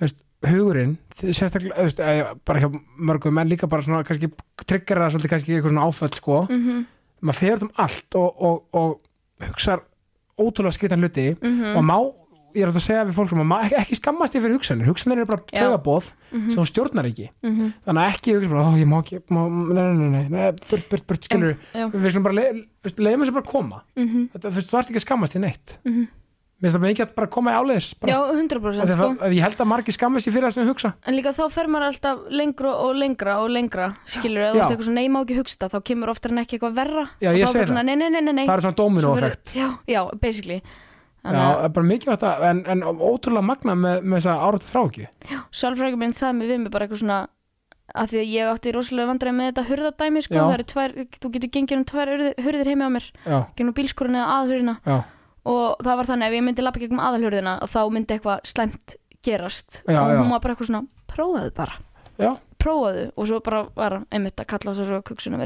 veist, 0.00 0.18
hugurinn 0.42 0.96
sérstaklega, 1.22 1.76
veist, 1.86 2.00
eh, 2.02 2.32
bara 2.44 2.60
hjá 2.64 2.68
mörgum 2.98 3.36
menn 3.38 3.48
líka 3.52 3.68
bara 3.70 3.84
svona, 3.86 4.02
kannski 4.04 4.32
tryggar 4.66 5.04
það 5.04 5.14
svolítið 5.14 5.32
kannski 5.34 5.54
eitthvað 5.54 5.72
svona 5.74 5.86
áföll, 5.86 6.14
sko. 6.18 6.40
Mhm, 6.50 6.84
maður 7.22 7.38
fer 7.38 7.56
út 7.56 7.62
um 7.68 7.72
allt 7.84 8.18
og, 8.18 8.42
og, 8.42 8.62
og 8.74 9.46
hugsar 9.46 9.84
ótrúlega 10.40 10.74
skritan 10.74 11.02
hluti 11.04 11.28
mhm. 11.36 11.76
og 11.76 11.84
má, 11.86 11.96
ég 12.54 12.64
er 12.64 12.70
að 12.70 12.78
segja 12.84 13.04
við 13.08 13.16
fólk 13.16 13.34
að 13.34 13.44
má 13.48 13.56
ekki, 13.64 13.76
ekki 13.80 13.98
skammast 13.98 14.36
fyrir 14.36 14.54
hugsanir, 14.56 14.88
hugsanir 14.88 15.22
eru 15.22 15.30
bara 15.30 15.44
Já. 15.48 15.64
tögabóð 15.64 16.12
mhm, 16.30 16.48
sem 16.52 16.62
hún 16.62 16.70
stjórnar 16.70 17.08
ekki. 17.10 17.28
Mhm, 17.42 17.74
þannig 17.86 18.02
að 18.02 18.16
ekki 18.16 18.36
hugsa 18.36 18.52
bara, 18.52 18.64
ó 18.64 18.72
ég 18.78 18.88
má 18.88 18.96
ekki 19.02 19.20
má, 19.28 19.42
nei, 19.50 19.82
nei, 19.82 19.92
nei, 19.92 20.08
nei, 20.14 20.24
nei, 20.32 20.48
burt, 20.70 20.88
burt, 20.90 21.06
burt, 21.08 21.28
skilur 21.28 21.54
já, 21.72 21.86
við 21.92 22.08
skulum 22.10 22.26
bara, 22.28 22.48
leiðum 23.08 23.28
bara 23.28 23.44
að 23.44 23.52
koma. 23.52 23.84
Mhm, 23.98 24.26
þetta, 24.34 24.48
þú 24.48 24.60
veist, 24.60 24.72
þú 24.72 24.80
ert 24.80 24.92
ekki 24.92 25.00
að 25.02 25.06
skammast 25.08 25.38
í 25.38 25.44
neitt. 25.46 25.78
Mhm. 25.86 26.10
Mér 26.62 26.70
finnst 26.70 26.78
það 26.78 26.84
mikið 26.86 27.02
að 27.02 27.14
bara 27.16 27.26
koma 27.26 27.50
í 27.50 27.54
áleiðis 27.58 27.86
já, 27.90 27.96
bara, 27.98 28.18
100% 28.38 28.82
Af 28.82 28.86
því 28.86 28.94
sko. 28.94 29.06
að, 29.08 29.22
að 29.26 29.32
ég 29.34 29.42
held 29.42 29.58
að 29.58 29.66
margir 29.72 29.94
skammast 29.96 30.28
í 30.28 30.30
fyrir 30.30 30.46
það 30.46 30.52
sem 30.54 30.62
ég 30.62 30.70
hugsa. 30.70 30.90
En 31.10 31.16
líka 31.16 31.32
þá 31.34 31.40
fer 31.50 31.66
maður 31.66 31.86
alltaf 31.88 32.20
lengra 32.30 32.74
og 32.84 32.92
lengra 32.94 33.32
og 33.42 33.48
lengra, 33.50 33.88
skilur, 34.06 34.44
eða 34.44 34.52
þú 34.52 34.54
Já. 34.54 34.62
veist 34.62 34.70
eitthvað 34.70 34.86
svona, 34.86 35.00
nei, 35.00 35.08
má 35.10 35.18
ekki 35.24 35.38
hugsta, 35.40 35.66
þá 35.72 35.78
kemur 35.90 36.12
oftar 36.14 36.30
en 36.30 36.38
ekki 36.44 36.54
eitthvað 36.60 36.76
verra. 36.78 37.04
Já, 37.18 37.30
ég 37.34 37.50
segi 37.50 37.66
bara 37.66 37.82
nei. 37.82 38.46
það 38.46 38.54
er 38.54 38.62
svona 38.62 38.78
effekt 39.26 40.62
Já, 41.22 41.30
já, 41.30 41.38
já, 41.38 41.52
er 41.62 41.72
bara 41.76 41.86
mikið 41.86 42.12
þetta 42.12 42.32
en, 42.50 42.64
en 42.72 42.82
ótrúlega 42.82 43.46
magna 43.46 43.76
með, 43.78 44.00
með 44.02 44.18
þessa 44.18 44.34
áratu 44.42 44.70
þráki 44.72 45.06
að 45.06 45.44
sálfræðingum 45.54 46.02
minn 46.02 46.16
sagði 46.16 46.38
mig 46.38 46.50
við 46.50 46.60
mig 46.64 46.72
bara 46.74 46.88
eitthvað 46.88 47.02
svona, 47.04 47.18
að 47.94 48.10
því 48.10 48.18
að 48.22 48.32
ég 48.32 48.50
átti 48.52 48.72
rosalega 48.74 49.10
vandræði 49.12 49.36
með 49.38 49.50
þetta 49.50 49.64
hurðadæmi, 49.68 50.22
sko, 50.26 50.34
Já. 50.34 50.42
það 50.42 50.56
eru 50.56 50.66
tvær, 50.72 50.96
þú 51.22 51.32
getur 51.36 51.52
gengið 51.54 51.78
um 51.78 51.84
tvær 51.92 52.12
hurðir, 52.42 52.72
heimi 52.72 52.88
á 52.88 52.90
mér, 52.96 53.06
já, 53.22 53.38
gennum 53.58 53.76
bílskurinn 53.78 54.18
eða 54.18 54.34
aðhurðina 54.40 54.76
já, 54.82 54.96
og 55.52 55.86
það 55.86 56.00
var 56.00 56.10
þannig 56.10 56.26
að 56.26 56.32
ef 56.32 56.38
ég 56.38 56.46
myndi 56.48 56.66
lappa 56.66 56.82
gegnum 56.82 57.04
aðalhurðina 57.06 57.54
og 57.62 57.70
þá 57.70 57.80
myndi 57.94 58.16
eitthvað 58.16 58.42
slæmt 58.50 58.96
gerast. 59.22 59.82
Já, 59.86 60.02
og 60.02 60.10
já. 60.10 60.18
hún 60.18 60.30
var 60.30 60.42
bara 60.42 60.54
eitthvað 60.54 60.70
svona, 60.70 60.86
prófaðu 61.10 61.54
bara. 61.54 61.78
Já. 62.18 62.34
Prófaðu. 62.62 63.06
Og 63.16 63.28
svo 63.30 63.40
bara 63.42 63.62
var 63.74 63.98
einmitt 64.10 64.38
að 64.38 64.50
kalla 64.52 64.74
þess 64.74 64.90
að 64.90 65.04
kuksun 65.08 65.38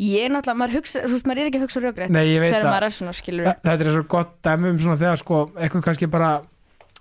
ég 0.00 0.24
er 0.24 0.30
náttúrulega, 0.32 0.56
maður, 0.56 0.74
hugsa, 0.80 1.00
þú 1.04 1.12
veist, 1.12 1.26
maður 1.26 1.40
er 1.40 1.46
ekki 1.50 1.58
að 1.58 1.64
hugsa 1.66 1.80
röggrætt 1.80 2.10
þegar 2.10 2.64
maður 2.70 2.86
er 2.86 2.94
svona 2.96 3.12
skilur 3.12 3.44
Þa- 3.44 3.60
þetta 3.62 3.84
er 3.84 3.92
svo 3.92 4.04
gott 4.08 4.42
dæmi 4.42 4.70
um 4.70 4.78
svona 4.78 4.96
þegar 4.96 5.16
sko, 5.20 5.40
eitthvað 5.60 5.84
kannski 5.84 6.06
bara 6.10 6.30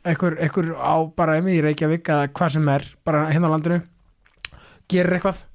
eitthvað, 0.03 0.39
eitthvað 0.39 0.73
á 0.75 0.95
bara 1.15 1.37
emi 1.37 1.55
í 1.55 1.61
Reykjavík 1.63 2.03
eða 2.09 2.27
hvað 2.33 2.49
sem 2.49 2.67
er, 2.69 2.83
bara 3.05 3.29
hérna 3.31 3.47
á 3.47 3.53
landinu 3.55 3.81
gerir 4.89 5.13
eitthvað 5.15 5.45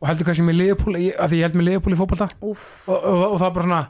og 0.00 0.08
heldur 0.08 0.24
kannski 0.26 0.44
með 0.44 0.56
liðupúl 0.60 0.96
að 0.96 1.28
því 1.28 1.36
ég 1.40 1.44
held 1.44 1.54
með 1.56 1.66
liðupúl 1.68 1.92
í 1.92 1.96
fótbolta. 1.96 2.28
Úf, 2.40 2.88
og, 2.88 3.04
og, 3.04 3.24
og 3.32 3.38
það 3.40 3.54
bara 3.54 3.64
svona 3.64 3.88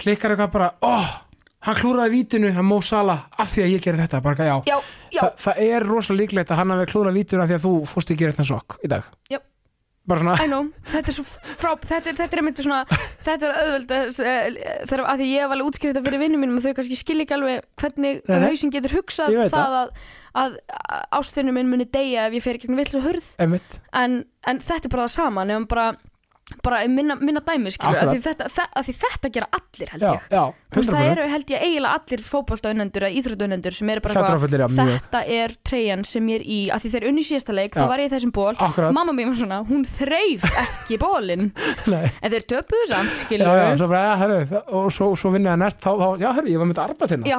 klikkar 0.00 0.30
eitthvað 0.32 0.52
bara, 0.52 0.70
óh 0.80 1.29
hann 1.66 1.76
klúraði 1.76 2.14
vítinu, 2.14 2.50
hann 2.56 2.66
Mo 2.66 2.80
Salah 2.84 3.26
af 3.36 3.52
því 3.52 3.66
að 3.66 3.72
ég 3.74 3.84
gerir 3.84 4.00
þetta, 4.04 4.22
bara 4.24 4.48
já, 4.48 4.56
já, 4.70 4.76
já, 5.12 5.20
Þa, 5.20 5.30
það 5.44 5.62
er 5.66 5.86
rosalega 5.86 6.22
líklegt 6.24 6.52
að 6.52 6.60
hann 6.62 6.74
hafi 6.74 6.90
klúrað 6.94 7.18
vítinu 7.20 7.44
af 7.44 7.50
því 7.50 7.56
að 7.58 7.64
þú 7.66 7.72
fórst 7.90 8.12
ekki 8.12 8.24
gera 8.24 8.36
þetta 8.36 8.50
sokk 8.50 8.76
í 8.80 8.90
dag. 8.92 9.08
Já. 9.30 9.40
bara 10.10 10.22
svona, 10.24 10.46
know. 10.48 10.70
Þetta 10.90 11.12
er 11.12 11.14
svo 11.14 11.24
frá, 11.28 11.74
þetta, 11.76 12.14
þetta 12.16 12.30
er 12.30 12.40
einmitt 12.40 12.62
svona 12.64 12.78
þetta 13.26 13.50
er 13.50 13.58
auðvöld 13.60 13.92
þegar 14.88 15.02
að 15.04 15.20
því 15.20 15.28
ég 15.28 15.44
hef 15.44 15.52
alveg 15.54 15.68
útskrift 15.68 15.92
þetta 15.92 16.06
fyrir 16.08 16.22
vinnum 16.24 16.42
mínum 16.42 16.56
og 16.58 16.64
þau 16.64 16.72
kannski 16.80 16.98
skilja 16.98 17.26
ekki 17.26 17.36
alveg 17.36 17.68
hvernig 17.82 18.24
Nei, 18.24 18.40
hausinn 18.46 18.72
getur 18.74 18.96
hugsað 18.96 19.36
það 19.52 19.76
að, 19.82 19.92
að 20.40 20.56
ástfinnum 21.20 21.60
minn 21.60 21.70
muni 21.70 21.86
deyja 21.92 22.26
ef 22.26 22.38
ég 22.40 22.46
fer 22.48 22.58
vill 22.64 22.88
og 22.96 23.06
hurð. 23.06 23.28
Emitt 23.44 23.78
en, 23.92 24.22
en 24.48 24.62
þetta 24.64 24.88
er 24.88 24.94
bara 24.96 25.06
það 25.06 25.14
sama 25.20 25.46
nefnum 25.46 25.68
bara, 25.70 25.86
bara 26.64 26.80
minna, 26.90 27.14
minna 27.20 27.40
dæmi 27.44 27.70
skilur 27.74 27.98
að 28.00 28.10
því, 28.14 28.20
þetta, 28.26 28.66
að 28.76 28.88
því 28.88 28.94
þetta 29.00 29.30
gera 29.36 29.48
allir 29.58 29.92
held 29.94 30.02
já, 30.06 30.10
ég. 30.14 30.26
já, 30.30 30.42
Þú 30.70 30.78
veist, 30.80 30.90
það 30.90 31.00
100% 31.00 31.10
eru 31.10 31.24
held 31.32 31.50
ég 31.50 31.62
eiginlega 31.66 31.94
allir 31.98 32.22
fótboltaunendur 32.26 33.06
eða 33.06 33.16
íþróttaunendur 33.20 33.74
sem 33.76 33.88
eru 33.90 34.02
bara 34.04 34.14
já, 34.14 34.66
mjög. 34.70 34.90
þetta 35.00 35.22
er 35.40 35.54
treyjan 35.66 36.04
sem 36.06 36.28
ég 36.30 36.40
er 36.40 36.44
í. 36.46 36.58
Að 36.70 36.84
því 36.84 36.92
þeir 36.94 37.06
unni 37.10 37.24
síðasta 37.26 37.56
leik, 37.56 37.74
Já. 37.74 37.80
þá 37.80 37.88
var 37.90 38.02
ég 38.04 38.10
í 38.10 38.12
þessum 38.14 38.32
ból 38.36 38.54
akkurat, 38.54 38.94
mamma 38.94 39.14
mín 39.16 39.30
var 39.32 39.38
svona, 39.40 39.58
hún 39.66 39.84
þreif 39.88 40.46
ekki 40.64 40.98
bólinn 41.02 41.50
nei. 41.92 42.06
En 42.22 42.30
þeir 42.34 42.46
töpuðu 42.54 42.86
samt, 42.90 43.10
já, 43.14 43.20
skilur 43.24 43.50
já, 43.50 43.66
svo 43.80 43.88
bara, 43.90 44.02
ja, 44.10 44.14
herru, 44.22 44.62
og 44.80 44.90
svo, 44.94 45.10
svo 45.18 45.32
vinna 45.34 45.54
það 45.56 45.62
næst 45.64 45.82
þá, 45.82 45.90
þá, 45.90 46.08
já, 46.22 46.28
herru, 46.38 46.52
ég 46.54 46.62
var 46.62 46.70
hérna, 47.10 47.26
Já. 47.26 47.38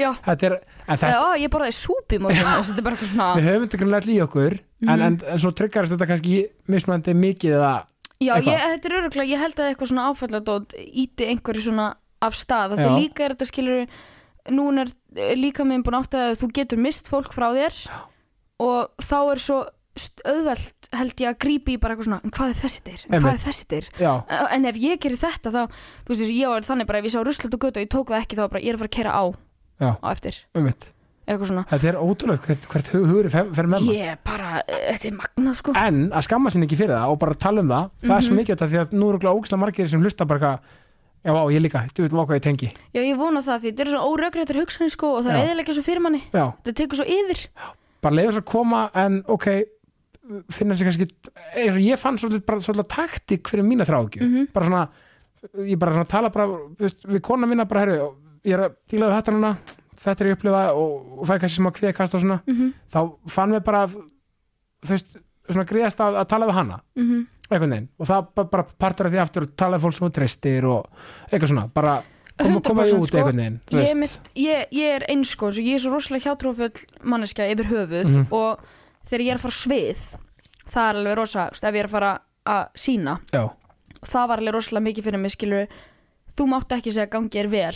já, 0.00 0.10
þetta 0.24 0.48
er, 0.50 0.56
en 0.86 0.96
þetta, 0.96 1.12
eða, 1.14 1.36
ég 1.44 1.52
borðaði 1.52 1.76
súpi 1.76 2.18
mótum 2.22 2.40
þetta 2.40 2.80
er 2.80 2.86
bara 2.86 2.96
eitthvað 2.96 3.12
svona 3.12 3.28
við 3.36 3.48
höfum 3.50 3.66
þetta 3.68 3.80
grunlega 3.84 4.10
í 4.14 4.20
okkur 4.24 4.56
en, 4.56 4.64
Mhm. 4.80 5.02
en, 5.04 5.16
en 5.28 5.38
svo 5.42 5.50
tryggarast 5.52 5.92
þetta 5.92 6.06
kannski 6.08 6.36
mismandi 6.72 7.12
mikið 7.12 7.52
eða, 7.58 7.72
Já, 8.20 8.34
ég, 8.36 8.52
þetta 8.52 8.88
er 8.90 8.96
öruglega, 9.00 9.30
ég 9.32 9.40
held 9.40 9.60
að 9.60 9.70
eitthvað 9.70 9.90
svona 9.92 10.06
áfalladót 10.10 10.74
íti 10.76 11.28
einhverju 11.32 11.62
svona 11.70 11.86
af 12.20 12.36
stað. 12.36 12.76
Þegar 12.76 12.98
líka 12.98 13.24
er 13.24 13.34
þetta 13.34 13.48
skilur 13.48 13.84
núna 14.52 14.84
er 14.84 14.92
er 15.30 15.40
líka 15.40 15.64
minn 15.64 15.82
búin 15.84 15.96
átt 16.00 16.16
að 16.16 16.34
þú 16.42 16.50
getur 16.60 16.80
mist 16.84 17.08
fólk 17.08 17.32
frá 17.32 17.48
þér. 17.56 17.76
Já. 17.88 18.00
og 18.60 18.90
þá 19.00 19.18
er 19.32 19.40
svo 19.40 19.58
auðvelt 20.28 20.88
held 20.94 21.20
ég 21.20 21.28
að 21.32 21.38
grípi 21.42 21.74
í 21.74 21.80
bara 21.80 21.96
eitthvað 21.96 22.08
svona 22.10 22.20
en 22.24 22.32
hvað 22.36 22.52
er 22.52 22.58
þessi 22.60 22.82
dyr, 22.86 23.00
en 23.08 23.10
hvað 23.10 23.16
er 23.20 23.30
Einmitt. 23.32 23.46
þessi 23.48 23.66
dyr? 23.72 23.88
Já, 24.00 24.12
en 24.54 24.68
ef 24.70 24.76
ég 24.80 25.00
gerir 25.02 25.20
þetta 25.20 25.50
þá 25.50 25.62
þú 26.06 26.12
veist, 26.12 26.32
ég 26.36 26.52
var 26.52 26.68
þannig 26.68 26.88
bara 26.88 27.00
ef 27.00 27.08
ég 27.08 27.14
sá 27.16 27.20
ruslut 27.26 27.56
og 27.56 27.64
götu 27.64 27.80
og 27.80 27.84
ég 27.84 27.90
tók 27.92 28.12
það 28.12 28.22
ekki 28.22 28.38
þá 28.38 28.44
bara 28.52 28.62
ég 28.62 28.70
er 28.70 28.78
að 28.78 28.82
fara 28.84 28.90
að 28.92 28.96
kera 28.96 29.16
á 29.16 29.24
Já. 29.80 29.90
á 29.96 30.06
eftir, 30.12 30.38
mitt 30.60 30.60
eitthvað 30.60 30.92
svona 30.92 30.99
þetta 31.38 31.88
er 31.90 31.98
ótrúlega 32.00 32.46
hvert, 32.46 32.66
hvert 32.72 32.88
hug, 32.94 33.06
hugur 33.10 33.28
fer, 33.30 33.44
með 33.54 33.70
maður 33.74 33.94
ég 33.96 34.18
bara, 34.24 34.62
eh, 34.66 34.92
þetta 34.96 35.08
er 35.10 35.16
magnað 35.20 35.54
sko. 35.60 35.72
En 35.76 36.00
að 36.10 36.26
skamma 36.26 36.50
sinni 36.50 36.66
ekki 36.66 36.78
fyrir 36.80 36.94
það 36.96 37.08
og 37.14 37.18
bara 37.18 37.34
tala 37.34 37.60
um 37.60 37.68
það 37.68 37.90
það 38.02 38.16
er 38.16 38.22
svo 38.26 38.34
Mhm. 38.34 38.40
mikið 38.40 38.56
þetta 38.56 38.68
því 38.70 38.78
að 38.80 38.92
nú 38.98 39.08
eru 39.14 39.32
ógislega 39.34 39.60
margir 39.64 39.88
sem 39.88 40.02
hlusta 40.02 40.26
bara 40.26 40.40
eitthvað, 40.40 40.58
já, 41.24 41.30
á, 41.30 41.42
ég 41.52 41.60
líka, 41.60 41.84
þú 41.94 42.02
veit 42.02 42.12
hvað 42.12 42.38
ég 42.38 42.42
tengi. 42.42 42.72
Já, 42.94 43.00
ég 43.02 43.16
vona 43.16 43.40
það 43.40 43.60
því 43.60 43.72
þetta 43.72 43.80
er 43.80 43.90
svo 43.94 44.00
órögrættur 44.16 44.60
hugsanir 44.60 44.90
sko 44.90 45.16
og 45.16 45.24
það 45.24 45.30
er 45.34 45.46
eðilega 45.48 45.74
svo 45.74 45.82
fyrir 45.84 46.00
manni. 46.00 46.22
Já, 46.32 46.52
þetta 46.64 46.74
tekur 46.74 46.96
svo 46.96 47.06
yfir. 47.06 47.48
Bara 48.00 48.14
leiður 48.16 48.32
svo 48.32 48.40
að 48.40 48.44
koma 48.50 48.90
en 48.94 49.22
ok, 49.28 49.46
finna 50.50 50.74
sér 50.74 50.86
kannski 50.88 51.06
eins 51.56 51.74
og 51.74 51.82
ég 51.82 51.98
fann 51.98 52.16
svolítið, 52.16 52.44
bara 52.46 52.58
svolítið 52.58 52.88
taktík 52.88 53.42
fyrir 53.50 53.64
mína 53.66 53.84
þrákju 53.84 54.22
Mhm. 54.22 54.52
bara 54.52 54.66
svona, 54.66 54.88
ég 55.66 55.78
bara 55.78 55.92
svona 55.92 56.08
tala 56.08 56.28
bara 56.30 56.46
veist, 56.78 57.02
við 57.04 57.20
kona 57.20 57.46
mína 57.46 57.66
bara, 57.68 57.80
herru 57.80 58.14
ég 58.44 58.52
er 58.54 58.68
að 58.68 58.74
díla 58.88 59.08
við 59.10 59.16
þetta 59.22 59.32
núna, 59.34 59.56
þetta 60.00 60.24
er 60.24 60.30
ég 60.30 60.34
að 60.34 60.38
upplifa 60.38 60.62
og, 60.74 61.18
og 61.20 61.26
fæ 61.28 61.34
kannski 61.42 61.60
smá 61.60 61.70
kviðkast 61.76 62.14
og 62.16 62.22
svona 62.24 62.38
mhm, 62.46 62.70
þá 62.92 63.00
fann 63.28 63.52
við 63.56 63.64
bara 63.66 63.82
þú 63.90 64.94
veist, 64.94 65.18
svona 65.50 65.66
gríðast 65.68 66.00
að, 66.00 66.16
að 66.22 66.28
tala 66.30 66.46
við 66.50 66.58
hana. 66.60 66.80
Mhm. 66.96 67.26
Einhvern 67.50 67.72
veginn. 67.74 67.88
Og 67.98 68.06
það 68.06 68.26
ba- 68.38 68.44
bara 68.52 68.62
partur 68.78 69.06
af 69.08 69.12
því 69.12 69.18
aftur 69.24 69.42
að 69.48 69.54
tala 69.58 69.76
við 69.76 69.82
fólk 69.88 69.96
sem 69.98 70.06
þú 70.06 70.10
treystir 70.14 70.66
og 70.70 70.86
eitthvað 71.32 71.50
svona, 71.50 71.64
bara 71.74 71.94
koma, 72.38 72.60
koma 72.62 72.84
100% 72.86 73.00
út 73.02 73.08
sko. 73.10 73.18
einhvern 73.18 73.40
veginn 73.42 73.56
ég, 73.74 73.96
mitt, 73.98 74.30
ég, 74.38 74.66
ég 74.72 74.94
er 75.00 75.04
eins 75.10 75.32
sko, 75.34 75.50
svo 75.50 75.64
ég 75.66 75.74
er 75.74 75.82
svo 75.82 75.90
rosalega 75.92 76.30
hjátrúfull 76.30 76.84
manneskja 77.02 77.48
yfir 77.52 77.66
höfuð 77.72 78.06
Mhm. 78.06 78.26
og 78.30 78.60
þegar 79.04 79.24
ég 79.26 79.30
er 79.34 79.40
að 79.40 79.44
fara 79.44 79.58
svið 79.58 80.04
það 80.70 80.88
er 80.90 81.00
alveg 81.00 81.16
rosa, 81.18 81.48
ef 81.50 81.60
ég 81.74 81.80
er 81.82 81.88
að 81.90 81.90
fara 81.90 82.12
að 82.46 82.62
sína, 82.78 83.18
já, 83.34 83.42
það 84.06 84.28
var 84.30 84.38
alveg 84.38 84.54
rosalega 84.54 84.86
mikið 84.86 85.04
fyrir 85.10 85.20
mig 85.20 85.32
skilur, 85.34 85.66
þú 86.38 86.46
mátt 86.54 86.68
ekki 86.78 86.94
segja 86.94 87.08
að 87.10 87.14
gangi 87.18 87.40
er 87.42 87.48
vel 87.48 87.74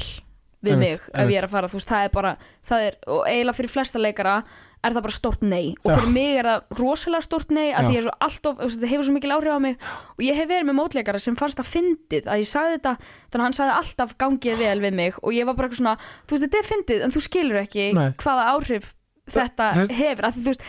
við 0.67 0.79
mig 0.81 1.01
ef 1.13 1.33
ég 1.33 1.41
er 1.41 1.49
að 1.49 1.57
fara, 1.57 1.71
þú 1.71 1.81
veist, 1.81 1.91
það 1.91 2.07
er 2.07 2.15
bara 2.15 2.37
það 2.69 2.87
er, 2.89 2.97
og 3.07 3.27
eiginlega 3.31 3.59
fyrir 3.61 3.75
flesta 3.75 4.01
leikara 4.03 4.37
er 4.85 4.93
það 4.93 5.05
bara 5.07 5.15
stort 5.17 5.43
nei. 5.49 5.75
Og 5.81 5.91
fyrir 5.95 6.11
mig 6.13 6.35
er 6.37 6.45
það 6.51 6.79
rosalega 6.79 7.25
stort 7.25 7.53
nei 7.57 7.71
að 7.73 7.87
því 7.87 7.95
ég 7.95 8.01
er 8.03 8.05
svo 8.05 8.15
alltof, 8.27 8.59
það 8.75 8.91
hefur 8.91 9.07
svo 9.07 9.15
mikil 9.17 9.33
áhrif 9.33 9.55
á 9.57 9.61
mig. 9.65 9.79
Og 10.19 10.25
ég 10.27 10.37
hef 10.37 10.51
verið 10.51 10.67
með 10.69 10.77
mótleikara 10.77 11.21
sem 11.25 11.39
fannst 11.41 11.57
það 11.57 11.71
fyndið 11.73 12.29
að 12.29 12.43
ég 12.43 12.51
sagði 12.51 12.75
þetta, 12.75 12.93
þannig 13.33 13.41
að 13.41 13.47
hann 13.47 13.57
sagði 13.57 13.77
alltaf 13.79 14.13
gangið 14.21 14.59
vel 14.61 14.81
við 14.85 14.99
mig. 15.01 15.17
Og 15.25 15.33
ég 15.33 15.49
var 15.49 15.57
bara 15.57 15.71
eitthvað 15.71 15.81
svona 15.81 15.95
þú 16.05 16.37
veist, 16.37 16.45
þetta 16.45 16.61
er 16.61 16.69
fyndið 16.69 17.07
en 17.07 17.15
þú 17.17 17.23
skilur 17.25 17.61
ekki 17.63 17.87
Nei. 17.97 18.11
hvaða 18.21 18.45
áhrif 18.53 18.91
þetta 19.39 19.71
veist- 19.81 19.97
hefur, 19.97 20.29
að 20.29 20.37
því 20.37 20.45
þú 20.45 20.53
veist 20.53 20.69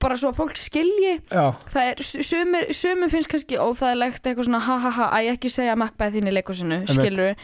bara 0.00 0.16
svo 0.16 0.30
að 0.30 0.36
fólk 0.38 0.56
skilji 0.56 1.14
já, 1.18 1.44
það 1.72 1.88
er, 1.90 2.02
sumir, 2.22 2.66
sumir 2.72 3.10
finnst 3.10 3.28
kannski 3.32 3.58
óþægilegt 3.58 4.22
eitthvað 4.22 4.46
svona 4.46 4.60
ha 4.62 4.76
ha 4.78 4.90
ha, 4.94 5.08
að 5.18 5.24
ég 5.26 5.38
ekki 5.38 5.50
segja 5.50 5.74
Macbeth 5.76 6.14
inn 6.14 6.30
í 6.30 6.34
leikusinu, 6.36 6.78
skilur 6.86 7.34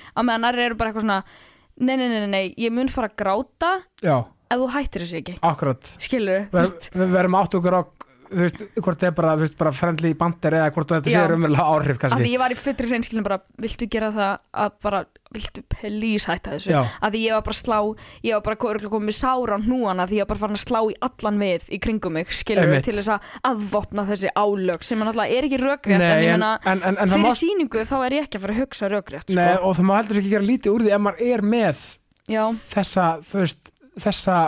nei, 1.81 1.97
nei, 1.97 2.09
nei, 2.13 2.29
nei, 2.31 2.45
ég 2.61 2.73
mun 2.75 2.91
fara 2.93 3.11
að 3.11 3.17
gráta 3.23 3.73
já, 4.05 4.17
ef 4.51 4.61
þú 4.63 4.69
hættir 4.77 5.05
þessu 5.07 5.19
ekki. 5.23 5.37
Akkurat. 5.47 5.93
Skilur 6.03 6.47
Ver, 6.55 6.71
við 6.95 7.15
verðum 7.17 7.39
átt 7.41 7.57
okkur 7.59 7.79
á 7.81 7.83
þú 8.31 8.41
veist, 8.45 8.63
hvort 8.79 9.01
það 9.01 9.09
er 9.09 9.15
bara, 9.17 9.33
veist, 9.41 9.57
bara 9.59 9.73
friendly 9.75 10.13
bandir 10.19 10.57
eða 10.61 10.71
hvort 10.75 10.93
þetta 10.95 11.13
sé 11.13 11.23
umverulega 11.35 11.67
áhrif 11.75 12.01
kannski. 12.01 12.23
því 12.23 12.35
ég 12.35 12.43
var 12.43 12.55
í 12.55 12.59
fullri 12.59 12.91
hreinskilin 12.91 13.27
bara, 13.27 13.39
viltu 13.61 13.89
gera 13.91 14.11
það 14.15 14.33
að 14.65 14.77
bara, 14.87 15.01
viltu 15.35 15.65
please 15.75 16.31
hætta 16.31 16.55
þessu? 16.55 16.73
Já, 16.75 16.81
að 17.01 17.17
því 17.17 17.23
ég 17.25 17.37
var 17.37 17.45
bara 17.49 17.59
slá 17.59 17.79
ég 18.27 18.37
var 18.37 18.45
bara 18.47 18.87
komið 18.95 19.17
sára 19.19 19.59
á 19.59 19.65
hnúana 19.65 20.07
því 20.11 20.21
ég 20.21 20.25
var 20.27 20.31
bara 20.33 20.43
farin 20.45 20.59
að 20.59 20.65
slá 20.65 20.81
í 20.83 20.97
allan 21.09 21.41
við 21.43 21.69
í 21.71 21.81
kringum 21.83 22.17
mig 22.19 22.35
skilur 22.35 22.67
Einmitt. 22.67 22.87
til 22.87 22.97
þess 22.99 23.13
að 23.17 23.35
aðvopna 23.51 24.07
þessi 24.11 24.33
álög 24.37 24.87
sem 24.87 25.05
alltaf 25.05 25.27
er 25.27 25.49
ekki 25.49 25.61
rökrétt 25.63 26.07
en 26.07 26.25
ég 26.27 26.39
það 26.39 27.15
fyrir 27.15 27.25
má 27.27 27.35
síningu 27.39 27.85
þá 27.89 27.97
er 28.05 28.19
ég 28.19 28.29
ekki 28.29 28.39
að 28.39 28.47
fara 28.47 28.57
að 28.57 28.63
hugsa 28.65 28.91
rökrétt 28.91 29.35
nei, 29.35 29.45
sko. 29.55 29.67
og 29.67 29.77
það 29.79 29.91
má 29.91 29.95
heldur 29.99 30.23
ekki 30.23 30.33
gera 30.35 30.49
lítið 30.51 30.75
úr 30.75 30.87
því 30.87 30.95
ef 30.97 31.05
maður 31.07 31.35
er 31.35 31.45
með 31.55 31.85
já, 32.31 32.45
þessa, 32.71 33.07
þú 33.27 33.43
veist, 33.45 33.73
þessa 34.07 34.39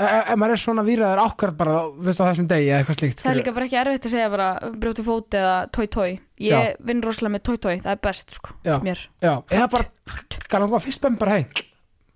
ef 0.00 0.36
maður 0.40 0.54
er 0.54 0.62
svona 0.62 0.84
výraður 0.86 1.20
ákvært 1.26 1.56
bara, 1.58 1.74
veist, 2.00 2.20
á 2.22 2.24
þessum 2.30 2.48
degi 2.50 2.70
eða 2.70 2.78
eitthvað 2.80 3.00
slíkt 3.00 3.24
það 3.24 3.32
er 3.32 3.38
líka 3.40 3.52
bara 3.56 3.66
ekki 3.68 3.80
erfitt 3.82 4.06
að 4.08 4.14
segja 4.14 4.30
bara 4.32 4.46
brjóti 4.84 5.04
fót 5.04 5.36
eða 5.36 5.56
tói 5.68 5.84
tói 5.92 6.08
ég 6.42 6.78
vinn 6.80 7.02
rosalega 7.04 7.36
með 7.36 7.44
tói 7.50 7.58
tói, 7.66 7.74
það 7.84 7.92
er 7.92 8.00
best 8.08 8.38
sko, 8.38 8.56
Já. 8.64 8.78
mér. 8.82 9.04
Já, 9.22 9.34
eða 9.52 9.68
bara, 9.76 9.90
gæla 10.48 10.64
hann 10.68 10.86
fyrst 10.86 11.04
bæm 11.04 11.20
bara 11.20 11.36
hei 11.38 11.44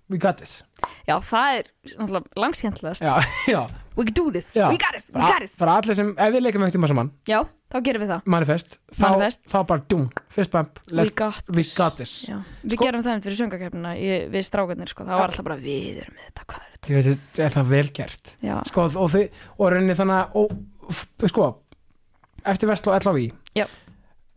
we 0.09 0.17
got 0.17 0.37
this. 0.39 0.63
Já, 1.07 1.17
það 1.23 1.57
er 1.59 1.69
náttúrulega 1.99 2.39
langskjentlegast 2.39 3.03
já, 3.03 3.13
já, 3.53 3.61
we 3.97 4.05
can 4.07 4.15
do 4.15 4.29
this, 4.31 4.53
Já. 4.55 4.69
we 4.71 4.77
got 4.79 4.95
this, 4.95 5.09
we 5.13 5.21
got 5.21 5.41
this. 5.43 5.55
bara 5.59 5.77
allir 5.81 5.97
sem, 5.97 6.13
ef 6.15 6.33
við 6.35 6.45
leikum 6.45 6.63
ekkert 6.63 6.77
tíma 6.79 6.89
saman. 6.91 7.11
Já, 7.27 7.41
þá 7.67 7.77
gerum 7.83 8.01
við 8.05 8.11
það. 8.13 8.21
Manifest, 8.31 8.77
þá, 8.95 9.01
Manifest. 9.03 9.41
þá 9.51 9.57
bara 9.67 9.83
dum, 9.91 10.05
fyrst 10.31 10.51
bæm, 10.53 10.69
we 10.95 11.09
got 11.09 11.43
we 11.53 11.63
got 11.75 11.97
this. 11.97 12.13
Já, 12.29 12.37
við 12.63 12.77
Sko- 12.77 12.85
gerum 12.87 13.03
það 13.03 13.23
fyrir 13.27 13.39
söngakeppnina 13.41 13.95
í- 13.99 14.27
við 14.31 14.45
strákarnir 14.47 14.87
sko, 14.93 15.03
það 15.03 15.19
var 15.19 15.27
alltaf 15.33 15.43
bara 15.49 15.57
við 15.59 15.99
erum 16.05 16.15
með 16.15 16.29
þetta, 16.29 16.45
hvað 16.47 16.61
er 16.61 16.71
þetta? 16.77 16.87
ég 16.93 16.95
veit, 16.95 17.25
þetta 17.33 17.43
er 17.49 17.57
það 17.57 17.67
vel 17.75 17.89
gert. 17.99 18.35
Já, 18.41 18.55
sko, 18.71 18.87
og 18.87 19.11
þið, 19.11 19.27
og 19.59 19.71
rauninni 19.73 19.97
þannig 19.99 20.39
og, 20.39 20.55
sko, 21.27 21.49
eftir 22.47 22.69
Vestló 22.71 22.95
LHV 22.95 23.31
Já. 23.57 23.65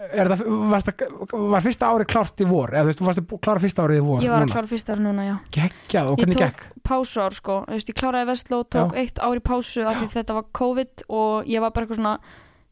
það, 0.01 0.43
varst, 0.73 0.91
var 1.31 1.61
fyrsta 1.63 1.91
ári 1.93 2.07
klárt 2.09 2.41
í 2.41 2.47
vor, 2.49 2.71
eða 2.73 2.83
þú 2.83 2.91
veist, 2.91 3.01
þú 3.01 3.07
varst 3.11 3.21
að 3.21 3.41
klára 3.45 3.61
fyrsta 3.63 3.85
árið 3.85 3.99
í 4.01 4.05
vor 4.07 4.23
ég 4.25 4.31
var 4.33 4.43
að 4.47 4.53
klára 4.55 4.71
fyrsta 4.71 4.95
ára 4.97 5.05
núna, 5.05 5.27
já. 5.29 5.35
Geggjað, 5.55 6.11
og 6.11 6.19
Ég 6.19 6.25
hvernig 6.25 6.39
tók- 6.41 6.47
gekk? 6.49 6.83
Pásuár 6.91 7.35
sko, 7.37 7.59
þú 7.69 7.77
veist, 7.77 7.91
ég 7.93 7.99
kláraði 8.01 8.27
Vestló 8.33 8.63
tók 8.65 8.95
eitt 8.97 9.19
ár 9.21 9.37
í 9.37 9.43
pásu 9.45 9.85
af 9.87 10.01
því 10.01 10.09
þetta 10.17 10.35
var 10.41 10.45
COVID 10.57 11.03
og 11.09 11.45
ég 11.47 11.61
var 11.61 11.71
bara 11.71 11.87
eitthvað 11.87 12.01
svona 12.01 12.19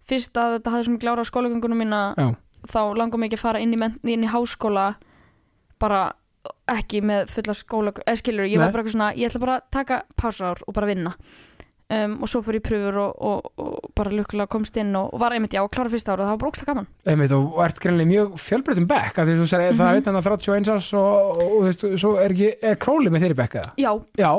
fyrst 0.09 0.37
að 0.41 0.59
þetta 0.59 0.71
hafði 0.75 0.89
svona 0.89 1.03
klára 1.05 1.25
á 1.25 1.31
skólagöngunum 1.31 1.83
mína 1.85 2.01
Já. 2.19 2.29
þá 2.73 2.81
langar 2.99 3.19
mig 3.23 3.31
ekki 3.31 3.39
að 3.41 3.45
fara 3.47 3.61
inn 3.65 3.75
í, 3.75 3.79
men- 3.79 3.99
inn 4.05 4.25
í 4.25 4.33
háskóla 4.33 4.95
bara 5.79 6.07
ekki 6.69 7.01
með 7.05 7.29
fulla 7.33 7.55
skóla 7.57 7.93
eða 8.07 8.17
skilur, 8.21 8.49
ég 8.49 8.59
var 8.61 8.69
Nei. 8.69 8.73
bara 8.73 8.83
eitthvað 8.83 8.97
svona 8.97 9.13
ég 9.19 9.29
ætla 9.31 9.41
bara 9.45 9.57
að 9.61 9.71
taka 9.75 10.03
pásuár 10.17 10.61
og 10.67 10.75
bara 10.77 10.87
vinna 10.89 11.13
um, 11.93 12.17
og 12.23 12.29
svo 12.31 12.41
fór 12.45 12.57
ég 12.59 12.65
pröfur 12.65 12.97
og, 13.01 13.15
og, 13.21 13.49
og 13.61 13.91
bara 13.97 14.13
lukkulega 14.13 14.49
komst 14.53 14.77
inn 14.81 14.95
og, 14.97 15.13
og 15.15 15.21
var 15.23 15.33
einmitt 15.37 15.55
já, 15.57 15.63
klára 15.69 15.89
fyrsta 15.93 16.13
ára 16.15 16.25
og 16.25 16.29
það 16.29 16.35
var 16.35 16.41
bara 16.43 16.53
ókslega 16.53 16.73
gaman 16.73 16.89
Einmitt, 17.09 17.33
og 17.37 17.59
ert 17.65 17.81
greinlega 17.85 18.11
mjög 18.13 18.37
fjölbreytum 18.45 18.89
bekk 18.91 19.19
að 19.23 19.31
því 19.33 19.39
þú 19.41 19.47
segir, 19.53 19.73
það 19.73 19.79
Mhm. 19.79 19.89
er 19.89 20.01
einn 20.01 20.09
annar 20.13 20.29
31 20.29 20.73
árs 20.75 20.93
og, 20.95 21.43
þú 21.43 21.63
veist, 21.69 21.87
svo 22.05 22.15
er 22.23 22.35
ekki 22.37 22.51
er 22.63 22.77
króli 22.77 23.13
með 23.13 23.25
þeirri 23.27 23.39
bekk 23.43 23.59
eða? 23.63 23.73
já, 23.77 23.93
Já, 24.19 24.33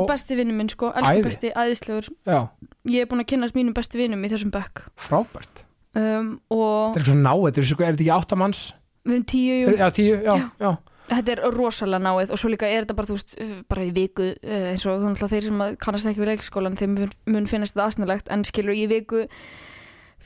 og, 0.00 0.08
besti 0.08 0.36
vinnu 0.36 0.52
minn 0.56 0.68
sko, 0.72 0.92
elsku 0.92 1.22
besti, 1.28 1.52
æðislegur 1.54 2.08
já, 2.26 2.40
ég 2.86 3.04
er 3.04 3.08
búin 3.10 3.22
að 3.24 3.30
kynast 3.34 3.56
mínum 3.58 3.74
bestu 3.76 3.98
vinnum 4.00 4.24
í 4.26 4.30
þessum 4.32 4.52
bekk 4.54 4.84
frábært 4.96 5.64
um, 5.96 6.36
Þetta 6.50 7.00
er 7.02 7.08
svo 7.10 7.16
náið, 7.20 7.46
þetta 7.50 7.62
er, 7.62 7.68
svo- 7.70 7.80
er 7.86 7.94
þetta 7.96 8.04
ekki 8.06 8.14
áttamanns? 8.18 8.64
við 9.06 9.14
erum 9.16 9.24
tíu 9.30 9.56
jú. 9.62 9.74
Já, 9.78 9.86
tíu, 9.94 10.16
já, 10.26 10.34
já, 10.34 10.50
Já. 10.58 10.70
þetta 11.12 11.32
er 11.36 11.42
rosalega 11.54 12.02
náið 12.02 12.32
og 12.34 12.40
svo 12.42 12.48
líka 12.50 12.66
er 12.66 12.82
þetta 12.84 12.96
bara, 12.98 13.06
þú 13.12 13.16
veist, 13.20 13.36
bara 13.70 13.84
í 13.86 13.92
viku 13.94 14.24
eh, 14.42 14.64
eins 14.72 14.82
og 14.86 14.98
þú 14.98 15.12
náttúrulega 15.12 15.32
þeir 15.36 15.46
sem 15.46 15.62
að 15.62 15.76
kannast 15.84 16.10
ekki 16.10 16.22
við 16.24 16.30
leikskólan 16.32 16.76
þeim 16.80 16.96
mun, 16.98 17.12
mun 17.36 17.46
finnast 17.46 17.76
þetta 17.76 17.86
aðsnalegt 17.86 18.32
en 18.34 18.42
skilur 18.48 18.74
í 18.74 18.86
viku 18.90 19.22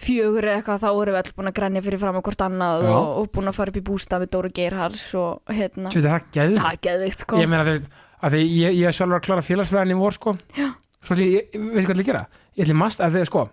fjögur 0.01 0.47
eða 0.49 0.61
eitthvað 0.63 0.81
þá 0.81 0.89
erum 0.91 1.13
við 1.13 1.19
allir 1.21 1.35
búin 1.37 1.51
að 1.51 1.57
grænja 1.59 1.83
fyrir 1.85 2.01
fram 2.01 2.19
hvort 2.25 2.45
annað 2.47 2.85
Já. 2.87 2.93
og, 2.97 3.09
og 3.21 3.31
búin 3.35 3.51
að 3.51 3.57
fara 3.59 3.73
upp 3.75 3.81
í 3.81 3.83
bústað 3.91 4.23
með 4.25 4.31
Dóri 4.33 4.51
Geirhals 4.57 5.03
og 5.21 5.53
hérna 5.53 5.91
Svo 5.93 6.01
þetta 6.01 6.09
er 6.09 6.15
það 6.15 6.31
geð 6.39 6.55
það 6.61 6.71
er 6.71 6.81
geðvikt 6.87 7.25
sko 7.27 7.41
Ég 7.43 7.51
meina 7.51 7.67
þú 7.67 7.75
veist, 7.75 7.91
að 8.25 8.37
því 8.37 8.41
ég, 8.55 8.79
ég 8.81 8.89
er 8.89 8.97
sjálfur 8.97 9.19
að 9.19 9.27
klára 9.27 9.45
félagsfræðin 9.45 9.93
í 9.93 9.99
vor 10.01 10.17
sko 10.17 10.35
Já. 10.57 10.69
Svo 11.05 11.15
ætli 11.17 11.29
ég, 11.35 11.51
veit 11.55 11.87
hvað 11.87 11.91
ég 11.91 11.91
ætla 11.91 12.03
að 12.05 12.11
gera? 12.11 12.25
Ég 12.57 12.65
ætla 12.67 12.75
í 12.75 12.81
mast, 12.81 13.01
að 13.01 13.15
því 13.17 13.27
sko 13.31 13.45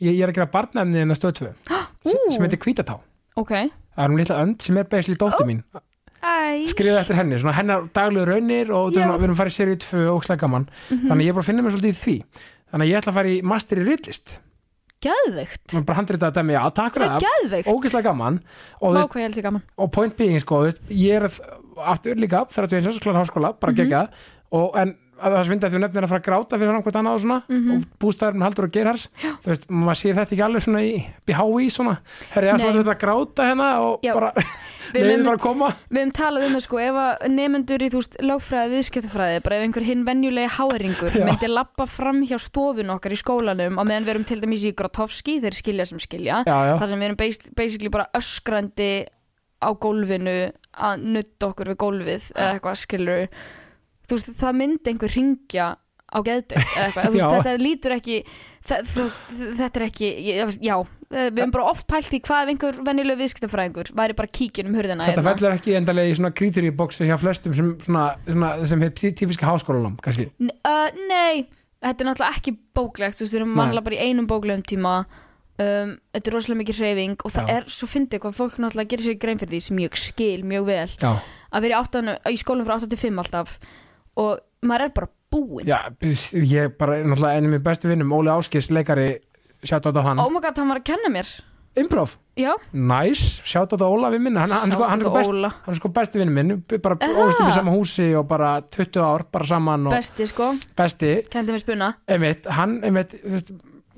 Ég, 0.00 0.14
ég 0.16 0.22
er 0.24 0.28
að 0.32 0.34
gera 0.38 0.46
barnefni 0.52 1.00
en 1.02 1.10
að 1.12 1.18
stöð 1.20 1.32
2 1.40 1.48
Ú. 2.10 2.16
sem 2.32 2.42
heitir 2.44 2.60
Kvítatá 2.60 2.98
ok, 3.36 3.50
Það 3.96 4.04
er 4.04 4.08
hún 4.12 4.18
litla 4.20 4.40
önd 4.44 4.62
sem 4.62 4.76
er 4.80 4.84
beisli 4.90 5.14
dóttir 5.16 5.46
mín. 5.48 5.62
Æ. 6.20 6.66
Skrifa 6.68 7.00
eftir 7.00 7.16
henni, 7.16 7.38
svona 7.40 7.54
hennar 7.56 7.86
daglegu 7.96 8.26
raunir 8.28 8.70
og 8.76 8.92
svona, 8.92 9.16
við 9.16 9.24
erum 9.24 9.34
að 9.34 9.40
fara 9.40 9.72
í 9.72 9.76
2 9.80 10.00
og 10.12 10.24
slega 10.24 10.40
gaman, 10.44 10.66
Mhm. 10.90 11.08
þannig 11.08 11.20
að 11.20 11.24
ég 11.24 11.28
er 11.28 11.36
bara 11.36 11.42
að 11.44 11.48
finna 11.48 11.62
mér 11.64 11.72
svolítið 11.74 11.92
í 11.94 12.00
því. 12.00 12.16
Þannig 12.70 12.84
að 12.86 12.90
ég 12.90 12.98
ætla 13.00 13.12
að 13.12 13.18
fara 13.18 13.28
í 13.28 13.42
master 13.42 13.76
í 13.80 13.84
ritlist. 13.88 14.34
Geðvikt 15.00 15.74
og 15.78 15.86
bara 15.88 15.96
handrita 15.96 16.28
þetta 16.30 16.42
með, 16.44 16.56
já, 16.58 16.64
takk 16.76 16.92
fyrir 16.94 17.08
það 17.08 17.20
það. 17.50 17.70
ógeðslega 17.72 18.04
gaman. 18.04 18.40
Og, 18.82 18.94
Má 18.94 18.98
veist, 19.00 19.42
gaman. 19.42 19.62
Og 19.78 19.90
point 19.92 20.16
being, 20.16 20.38
sko, 20.40 20.58
veist, 20.66 20.80
ég 20.92 21.16
er 21.16 21.28
aftur 21.88 22.20
líka, 22.20 22.44
þegar 22.52 22.68
þú 22.68 22.76
eins 22.80 22.96
og 22.96 23.02
klára 23.06 23.22
háskóla 23.24 23.52
bara 23.60 23.72
Mhm. 23.72 23.80
mm 23.80 23.90
-hmm. 23.90 24.08
og 24.52 24.76
en 24.76 24.96
að 25.20 25.34
það 25.36 25.44
svinda 25.48 25.68
að 25.68 25.74
þú 25.74 25.80
nefnir 25.84 26.04
að 26.06 26.10
fara 26.12 26.20
að 26.20 26.26
gráta 26.28 26.58
fyrir 26.60 26.72
hann 26.74 26.82
hvort 26.86 26.98
annað 27.00 27.14
og 27.14 27.20
svona, 27.24 27.38
Mhm. 27.48 27.70
og 27.70 27.84
bústæður 28.00 28.34
með 28.40 28.44
haldur 28.48 28.64
og 28.66 28.72
gerhars, 28.76 29.04
þú 29.42 29.48
veist, 29.50 29.64
maður 29.70 29.98
sér 30.00 30.14
þetta 30.18 30.32
ekki 30.34 30.44
alveg 30.46 30.62
svona 30.64 30.80
í 30.82 30.92
BHI 31.26 31.66
svona, 31.70 31.94
herri, 32.34 32.48
er 32.48 32.52
Nei. 32.56 32.60
svona 32.64 32.78
þetta 32.80 32.94
að 32.94 33.02
gráta 33.04 33.40
hérna 33.50 33.68
og 33.84 34.00
Já. 34.02 34.12
bara, 34.14 34.32
munum- 34.94 35.24
bara 35.28 35.36
að 35.36 35.40
koma. 35.40 35.68
Við 35.90 35.98
hefum 36.00 36.12
talað 36.20 36.46
um 36.46 36.54
það 36.56 36.62
sko, 36.66 36.78
ef 36.80 36.94
að 37.04 37.28
nefendur 37.30 37.80
í 37.80 37.88
þú 37.90 37.98
veist, 38.00 38.16
lögfræði, 38.20 38.74
viðskiptafræði, 38.76 39.42
bara 39.44 39.56
ef 39.56 39.62
einhver 39.68 39.84
hinn 39.86 40.04
venjulegi 40.04 40.50
háeringur 40.56 41.12
myndi 41.24 41.48
lappa 41.48 41.86
fram 41.86 42.22
hjá 42.26 42.38
stofun 42.40 42.90
okkar 42.96 43.12
í 43.12 43.20
skólanum 43.20 43.78
á 43.78 43.82
meðan 43.84 44.04
við 44.04 44.14
erum 44.14 44.24
til 44.26 44.40
dæmis 44.40 44.64
í 44.64 44.74
Grotowski, 44.74 45.40
þeir 45.40 45.54
skilja 45.54 45.86
sem 45.86 45.98
skilja, 45.98 46.42
já, 46.46 46.78
þar 46.78 46.88
sem 46.88 46.98
við 46.98 47.08
erum 47.12 49.06
á 49.60 49.68
gólfinu 49.76 50.34
að 50.80 51.02
nutta 51.04 51.50
okkur 51.50 51.68
við 51.74 51.78
gólfið 51.82 52.26
eða 52.32 52.54
eitthvað 52.56 52.78
skilur 52.80 53.26
þú 54.10 54.18
veist, 54.18 54.32
það 54.40 54.58
myndi 54.60 54.92
einhver 54.94 55.14
ringja 55.16 55.68
á 56.10 56.18
geðdeg 56.26 56.58
eða 56.58 56.86
eitthvað, 56.88 57.12
veist, 57.14 57.34
þetta 57.36 57.52
lítur 57.62 57.92
ekki 57.94 58.16
þe- 58.66 58.80
þú- 58.90 59.52
þetta 59.60 59.80
er 59.80 59.84
ekki, 59.86 60.08
já. 60.66 60.76
Við 61.10 61.38
hefum 61.40 61.50
bara 61.54 61.64
oft 61.72 61.86
pælt 61.90 62.12
í 62.14 62.20
hvað 62.22 62.44
ef 62.44 62.50
einhver 62.52 62.76
venjuleg 62.86 63.16
viðskiptafræðingur 63.18 63.88
væri 63.98 64.14
bara 64.14 64.30
kíkin 64.30 64.68
um 64.70 64.76
hurðina 64.78 65.08
Þetta 65.08 65.22
hérna. 65.24 65.32
fellur 65.32 65.54
ekki 65.56 65.72
endalega 65.74 66.10
í 66.12 66.18
svona 66.18 66.30
kríturíboksi 66.38 67.08
hjá 67.08 67.16
flestum 67.18 67.54
sem, 67.56 67.72
svona, 67.82 68.04
svona, 68.28 68.50
sem 68.70 68.84
er 68.86 68.92
tífiska 68.94 69.48
háskólanum, 69.48 69.96
kannski. 70.02 70.28
N 70.38 70.52
uh, 70.62 70.86
Nei, 71.10 71.48
þetta 71.82 72.04
er 72.04 72.10
náttúrulega 72.12 72.36
ekki 72.38 72.54
bóklegt 72.78 73.18
þú 73.18 73.26
veist, 73.26 73.34
við 73.34 73.40
erum 73.40 73.58
vanlega 73.58 73.86
bara 73.88 73.98
í 73.98 74.06
einum 74.06 74.28
bóklegum 74.30 74.62
tíma. 74.70 74.94
Um, 75.60 75.96
þetta 76.14 76.30
er 76.30 76.34
rosalega 76.38 76.60
mikið 76.62 76.78
hreyfing 76.80 77.18
og 77.26 77.34
það 77.34 77.50
Já. 77.50 77.56
er 77.58 77.66
svo 77.74 77.86
fyndið 77.90 78.22
hvað 78.22 78.38
fólk 78.38 78.54
náttúrulega 78.62 78.90
gerir 78.94 79.04
sér 79.10 79.18
grein 79.20 79.40
fyrir 79.42 79.50
því 79.52 79.60
sem 79.66 79.82
ég 79.82 79.98
skil 79.98 80.44
mjög 80.46 80.64
vel. 80.70 80.86
Já, 80.94 81.10
að 81.52 81.66
vera 81.66 81.74
í, 81.74 81.80
áttanu, 81.82 82.14
í 82.30 82.38
skólum 82.40 82.64
frá 82.70 82.78
8 82.78 82.88
til 82.94 83.00
5 83.02 83.18
alltaf 83.24 83.58
og 84.16 84.40
maður 84.66 84.86
er 84.88 84.94
bara 84.96 85.10
búinn. 85.30 85.68
Já, 85.68 85.78
ég 86.34 86.74
bara, 86.78 86.98
náttúrulega 87.04 87.36
af 87.38 87.52
mér 87.54 87.62
bestu 87.68 87.90
vinnum, 87.90 88.16
Óli 88.16 88.32
Áskis, 88.32 88.70
leikari, 88.74 89.12
sjátt 89.62 89.86
á 89.86 90.02
hann. 90.02 90.18
Oh 90.18 90.30
my 90.32 90.42
god, 90.42 90.58
hann 90.58 90.72
var 90.72 90.82
að 90.82 90.88
kenna 90.90 91.12
mér. 91.12 91.30
Improv, 91.78 92.16
Já, 92.34 92.56
nice, 92.74 93.42
sjátt 93.46 93.76
á 93.78 93.86
Óla 93.86 94.10
við 94.10 94.24
minna, 94.24 94.42
hann, 94.42 94.50
hann, 94.50 94.72
sko, 94.74 94.86
hann, 94.90 94.98
er 94.98 95.06
sko 95.06 95.12
best, 95.14 95.30
Óla. 95.30 95.50
hann 95.64 95.74
er 95.74 95.78
sko 95.78 95.90
besti 95.94 96.18
vinnu 96.18 96.34
minn, 96.34 96.62
bara 96.82 96.96
Aha. 96.98 97.10
ólistum 97.22 97.46
í 97.46 97.54
sama 97.54 97.74
húsi 97.74 98.06
og 98.18 98.26
bara 98.30 98.56
20 98.74 98.98
ár, 99.06 99.24
bara 99.30 99.46
saman 99.46 99.86
og 99.86 99.94
Besti 99.94 100.26
sko, 100.26 100.48
besti, 100.78 101.12
kendi 101.30 101.54
mér 101.54 101.62
spuna. 101.62 101.90
Einmitt, 102.10 102.48
hann, 102.58 102.80
einmitt, 102.86 103.14
þú 103.22 103.34
veist, 103.36 103.52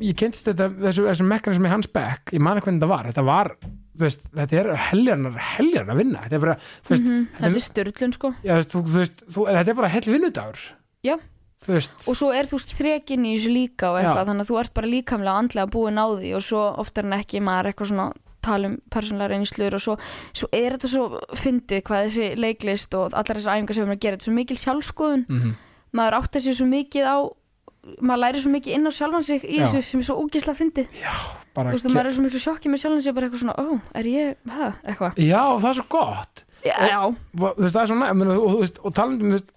ég 0.04 0.18
kynntist 0.20 0.50
þetta, 0.50 0.68
þessu, 0.82 1.06
þessu 1.08 1.28
mekanismi 1.30 1.72
hans 1.72 1.88
bekk, 1.92 2.34
ég 2.36 2.44
man 2.44 2.60
ekki 2.60 2.68
hvernig 2.68 2.82
þetta 2.82 2.92
var, 2.92 3.08
þetta 3.08 3.24
var, 3.30 3.52
veist, 3.98 4.22
þetta 4.32 4.58
er 4.60 4.70
heljarnar, 4.90 5.34
heljarnar 5.56 5.96
vinna, 5.98 6.22
þetta 6.24 6.32
er 6.38 6.40
bara, 6.46 6.56
veist, 6.88 7.02
Mhm, 7.02 7.26
þetta 7.36 7.46
er- 7.46 7.52
Þetta 7.52 7.56
er 7.56 7.92
störlun 7.92 8.12
sko 8.16 8.34
já, 8.44 8.54
veist, 8.56 8.70
þú, 8.72 8.82
þú 9.28 9.46
þetta 9.52 9.68
er 9.68 9.74
bara 9.74 9.88
hell 9.88 10.08
vinnudagur. 10.12 10.58
Já. 11.04 11.16
Og 12.08 12.16
svo 12.18 12.32
er 12.34 12.44
þú 12.50 12.58
þrekin 12.58 13.22
í 13.24 13.36
þessu 13.36 13.52
líka 13.54 13.86
eitthvað, 13.94 14.24
Já. 14.24 14.26
þannig 14.26 14.42
að 14.42 14.50
þú 14.50 14.60
ert 14.60 14.74
bara 14.74 14.86
líkamlega 14.90 15.38
andlega 15.38 15.70
búin 15.70 15.94
á 16.00 16.06
því 16.10 16.34
og 16.34 16.42
svo 16.42 16.62
oftar 16.82 17.04
en 17.06 17.12
ekki 17.20 17.38
maður 17.40 17.68
eitthvað 17.70 17.90
svona 17.92 18.12
tala 18.42 18.66
um 18.66 18.78
persónlega 18.90 19.30
reynslur 19.30 19.74
og 19.74 19.80
svo, 19.80 19.94
svo 20.34 20.48
er 20.52 20.72
þetta 20.74 20.88
svo 20.90 21.20
fyndið 21.38 21.82
hvað 21.86 22.08
þessi 22.10 22.36
leiklist 22.36 22.94
og 22.98 23.12
allar 23.14 23.38
þessar 23.38 23.54
æfingar 23.54 23.74
sem 23.74 23.84
við 23.84 23.86
erum 23.86 23.94
að 23.94 24.00
gera, 24.02 24.16
þetta 24.16 24.26
er 24.26 24.30
svo 24.32 24.34
mikil 24.34 24.56
sjálfskoðun 24.58 25.26
mm 25.28 25.54
maður 25.92 26.14
átti 26.18 26.40
sér 26.40 26.54
svo 26.56 26.66
mikið 26.66 27.04
á 27.06 27.16
maður 28.00 28.20
læri 28.24 28.40
svo 28.42 28.50
mikið 28.50 28.74
inn 28.74 28.86
á 28.88 28.92
sjálfan 28.96 29.22
sig 29.22 29.42
í 29.44 29.58
Já. 29.60 29.66
þessu 29.68 29.82
sem 29.84 30.00
er 30.00 30.04
svo 30.08 30.16
ógislega 30.24 30.56
fyndið 30.58 30.86
bara, 30.98 31.12
þú 31.52 31.74
veist, 31.74 31.88
og 31.88 31.94
maður 31.96 32.10
er 32.10 32.16
svo 32.16 32.24
miklu 32.26 32.42
sjokki 32.42 32.72
með 32.72 32.82
sjálfan 32.82 33.04
sig 33.04 33.16
bara 33.16 33.28
eitthvað 33.28 33.44
svona, 33.44 33.56
ó, 33.58 33.66
er 34.00 34.08
ég, 34.08 34.38
hæ, 34.48 34.64
eitthvað 34.92 35.20
já, 35.22 35.42
það 35.58 35.68
er 35.72 35.78
svo 35.80 35.86
gott. 35.92 36.44
já, 36.64 36.74
já, 36.88 36.98
Og, 37.02 37.14
þú 37.36 37.66
veist, 37.66 37.76
það 37.76 37.82
er 37.82 37.92
svo 37.92 37.98
næ, 38.00 38.08
og, 38.12 38.32
og, 38.32 38.56
og, 38.62 38.80
og 38.88 39.04
um, 39.04 39.22
veist, 39.36 39.54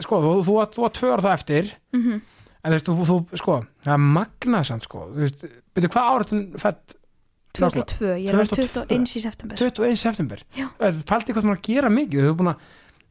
sko, 0.00 0.20
þú, 0.24 0.34
þú, 0.48 0.58
þú, 0.74 0.84
var 0.86 0.94
tvö 0.96 1.14
ára 1.14 1.26
það 1.28 1.38
eftir, 1.38 1.72
mhm 1.96 2.20
en 2.60 2.74
þú 2.74 2.76
veist, 2.76 2.88
þú, 2.88 3.04
þú 3.08 3.40
sko, 3.40 3.58
það 3.86 3.94
er 3.94 4.02
magnað 4.16 4.66
samt, 4.68 4.86
sko, 4.86 5.04
þú 5.14 5.24
veist, 5.24 5.44
byrju, 5.76 5.92
hvað 5.94 6.10
áratun 6.14 6.42
fætt 6.60 6.96
2002, 7.56 8.10
ég 8.20 8.30
er 8.30 8.50
2002. 8.50 8.84
21 8.90 9.16
í 9.16 9.22
september 9.24 9.60
21. 9.60 9.96
september? 9.98 10.42
Já. 10.54 10.68
Paldi 11.08 11.34
hvað 11.34 11.48
maður 11.48 11.58
að 11.58 11.64
gera 11.66 11.92
mikið, 11.94 12.28
þú 12.28 12.34
er 12.34 12.60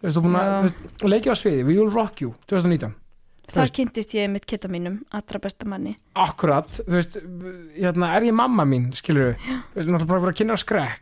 veist, 0.05 0.15
þú 0.15 0.23
búin 0.23 0.37
að 0.39 0.69
leikja 1.11 1.35
á 1.35 1.37
sviði, 1.41 1.65
We 1.67 1.79
Will 1.79 1.91
Rock 1.91 2.23
You 2.23 2.35
2019, 2.51 2.93
Veist- 3.57 3.75
kynntist 3.75 4.13
ég 4.13 4.29
mitt 4.29 4.45
kitta 4.45 4.67
mínum, 4.69 4.99
allra 5.11 5.39
besta 5.41 5.65
manni. 5.65 5.95
Akkurat 6.15 6.69
þú 6.79 6.93
veist, 6.93 7.17
hérna, 7.77 8.11
er 8.17 8.27
ég 8.29 8.33
mamma 8.37 8.65
mín 8.69 8.89
skilur 8.93 9.31
við, 9.31 9.45
þú 9.45 9.79
veist, 9.79 9.89
náttúrulega 9.89 10.09
bara, 10.13 10.25
bara 10.27 10.33
kynna 10.37 10.53
á 10.53 10.59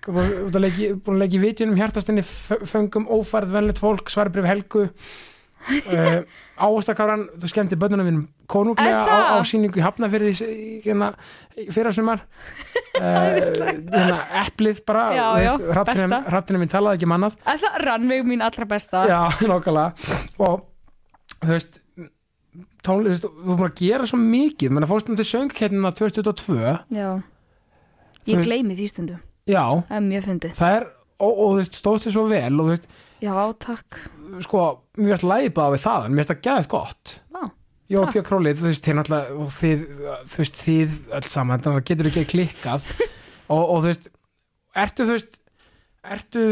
þú 0.08 0.18
veist, 0.18 0.54
búin 1.04 1.18
að 1.18 1.18
að 1.18 1.24
leiki 1.26 1.42
vitjunum 1.44 1.76
hjartastinni, 1.82 2.24
föngum, 2.24 3.08
ófærð, 3.10 3.52
venlegt 3.58 3.80
fólk 3.84 4.10
svarbrif 4.14 4.46
helgu 4.48 4.88
uh, 5.68 6.22
ávastakáran, 6.64 7.26
þú 7.42 7.50
skemmti 7.52 7.76
bönnunum 7.80 8.08
mínum 8.08 8.28
konunglega 8.48 9.02
á, 9.04 9.18
á 9.36 9.38
síningu 9.44 9.82
í 9.82 9.84
Hafnafyrði 9.84 10.32
í- 10.46 10.78
hérna, 10.86 11.10
í 11.60 11.66
fyrra 11.76 11.92
sumar 11.92 12.22
uh, 12.24 13.02
hérna, 13.42 14.22
eplið 14.46 14.80
bara 14.88 15.04
Já, 15.18 15.26
þú 15.26 15.44
já, 15.44 15.52
veist, 15.52 15.66
hrattinu, 15.76 16.06
besta. 16.08 16.22
hrattinu 16.32 16.62
mín 16.64 16.72
talaði 16.72 17.02
ekki 17.02 17.10
mannað 17.12 17.36
að 17.44 17.66
Það 17.66 17.82
rannveg 17.90 18.24
mín 18.30 18.46
allra 18.48 18.70
besta? 18.70 19.04
Já, 19.10 19.20
nákvæmlega. 19.52 20.16
Og 20.48 20.64
þú 21.44 21.52
veist 21.52 21.82
tónlist, 22.88 23.26
þú 23.28 23.54
er 23.54 23.60
búin 23.60 23.68
að 23.70 23.80
gera 23.82 24.08
svo 24.10 24.20
mikið. 24.22 24.74
Menn 24.74 24.86
að 24.88 24.92
fórst 24.94 25.12
til 25.12 25.28
söngkeppnina 25.32 25.92
2022 25.96 26.76
Já. 26.98 27.10
Ég 28.28 28.44
gleymi 28.44 28.76
því 28.76 28.88
stundum 28.92 29.20
já, 29.48 29.64
Það 29.88 29.98
er 30.00 30.08
mjög 30.08 30.26
fyndið. 30.28 30.56
Það 30.58 30.74
er 30.78 30.88
og, 31.18 31.30
og 31.32 31.46
þú 31.46 31.60
veist, 31.62 31.78
stóðst 31.80 32.08
þið 32.08 32.16
svo 32.18 32.26
vel 32.32 32.50
og 32.52 32.66
þú 32.66 32.72
veist, 32.74 32.90
Já, 33.24 33.34
takk. 33.64 34.00
sko, 34.46 34.64
mér 35.00 35.16
veist 35.16 35.26
læpa 35.26 35.64
á 35.66 35.70
við 35.74 35.86
það 35.86 36.04
en 36.06 36.12
mér 36.14 36.22
veist 36.22 36.34
að 36.36 36.42
geðið 36.48 36.68
gott. 36.74 37.14
Vá, 37.34 37.42
Jó, 37.88 38.02
Takk. 38.04 38.18
Pía 38.18 38.24
Królið, 38.28 38.58
þú 38.60 38.66
veist, 38.68 38.84
þið 38.84 38.98
náttúrulega 38.98 39.48
þið, 39.58 39.84
þú 40.28 40.42
veist, 40.42 40.58
þið 40.60 40.96
öll 41.18 41.30
saman 41.32 41.62
þannig 41.64 41.72
að 41.72 41.80
það 41.80 41.88
getur 41.88 42.10
ekki 42.12 42.26
klikkað. 42.34 42.90
Og, 43.56 43.62
og 43.64 43.78
þú 43.80 43.88
veist, 43.88 44.10
ertu 44.84 45.06
þú 45.08 45.14
veist 45.16 45.38
ertu, 46.06 46.44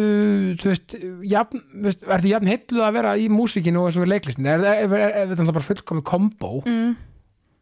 þú 0.59 0.71
veist, 0.71 0.95
jafn, 1.29 1.65
veist 1.85 2.05
ertu 2.05 2.31
jafn 2.31 2.49
heilluð 2.49 2.85
að 2.85 2.95
vera 2.97 3.17
í 3.19 3.27
músíkinu 3.31 3.81
og 3.81 3.89
eins 3.89 3.99
og 3.99 4.07
í 4.07 4.11
leiklistin? 4.11 4.47
Er, 4.51 4.87
þetta 5.31 5.51
bara 5.51 5.67
fullkomið 5.67 6.05
kombo 6.07 6.51
mm. 6.65 6.95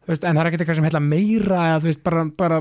veist, 0.08 0.24
en 0.24 0.34
það 0.34 0.40
er 0.42 0.50
ekkert 0.50 0.64
eitthvað 0.64 0.78
sem 0.80 0.88
heilla 0.88 1.02
meira 1.04 1.60
eða 1.70 1.82
þú 1.82 1.90
veist, 1.90 2.02
bara, 2.08 2.24
bara 2.42 2.60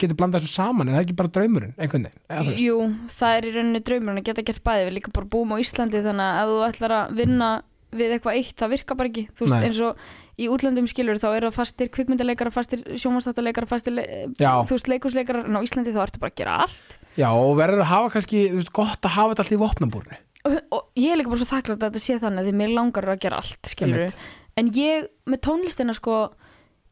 getur 0.00 0.18
blandað 0.20 0.46
þessu 0.46 0.60
saman 0.60 0.88
en 0.88 0.96
það 0.96 1.02
er 1.02 1.08
ekki 1.08 1.18
bara 1.20 1.34
draumurinn, 1.38 1.74
einhvern 1.76 2.08
veginn? 2.08 2.54
Jú, 2.64 2.78
það 3.18 3.36
er 3.36 3.48
í 3.50 3.54
rauninni 3.56 3.82
draumurinn 3.90 4.22
að 4.22 4.30
geta 4.30 4.46
gert 4.50 4.64
bæði 4.70 4.86
Við 4.88 4.96
líka 4.98 5.16
bara 5.18 5.32
búum 5.36 5.54
á 5.54 5.62
Íslandi 5.62 6.04
þannig 6.06 6.30
að 6.30 6.40
ef 6.40 6.54
þú 6.54 6.62
ætlar 6.70 6.96
að 7.00 7.18
vinna 7.20 7.50
við 7.96 8.14
eitthvað 8.16 8.36
eitt, 8.38 8.56
það 8.60 8.72
virkar 8.74 8.98
bara 9.00 9.10
ekki 9.10 9.24
Þú 9.34 9.46
veist, 9.46 9.54
Nei. 9.54 9.64
eins 9.68 9.80
og 9.82 10.40
í 10.40 10.48
útlöndum 10.48 10.86
skilur 10.88 11.18
þá 11.20 11.28
eru 11.36 11.50
það 11.50 11.56
fastir 11.58 11.90
kvikmyndaleikara, 11.92 12.52
fastir 12.54 12.82
sjómanstáttarleikara 13.02 13.68
fastir, 13.68 13.98
Já. 14.40 14.52
þú 14.64 14.76
veist, 14.76 14.90
leikusleikara 14.92 15.44
en 15.44 15.58
á 15.58 15.60
Íslandi 15.66 15.92
þá 15.94 16.02
ertu 16.06 16.22
bara 16.22 16.32
að 16.32 16.38
gera 16.40 16.54
allt 16.64 16.98
já, 17.18 17.28
og 17.28 17.52
verður 17.58 17.82
að 17.84 17.90
hafa 17.90 18.12
kannski, 18.14 18.44
þú 18.52 18.60
veist, 18.60 18.72
gott 18.78 19.08
að 19.10 19.16
hafa 19.18 19.34
þetta 19.34 19.44
allt 19.44 19.56
í 19.56 19.60
vopnabúrni 19.60 20.20
og, 20.48 20.54
og 20.72 21.02
ég 21.02 21.12
er 21.12 21.20
líka 21.20 21.32
bara 21.34 21.42
svo 21.42 21.50
þakklátt 21.50 21.82
að 21.82 21.90
þetta 21.90 22.04
sé 22.06 22.18
þannig 22.22 22.46
því 22.48 22.54
mér 22.62 22.72
langar 22.78 23.10
að 23.12 23.20
gera 23.26 23.42
allt, 23.42 23.72
skilur 23.74 24.06
Einmitt. 24.06 24.30
en 24.62 24.70
ég, 24.78 25.10
með 25.28 25.42
tónlistina 25.44 25.96
sko 25.98 26.16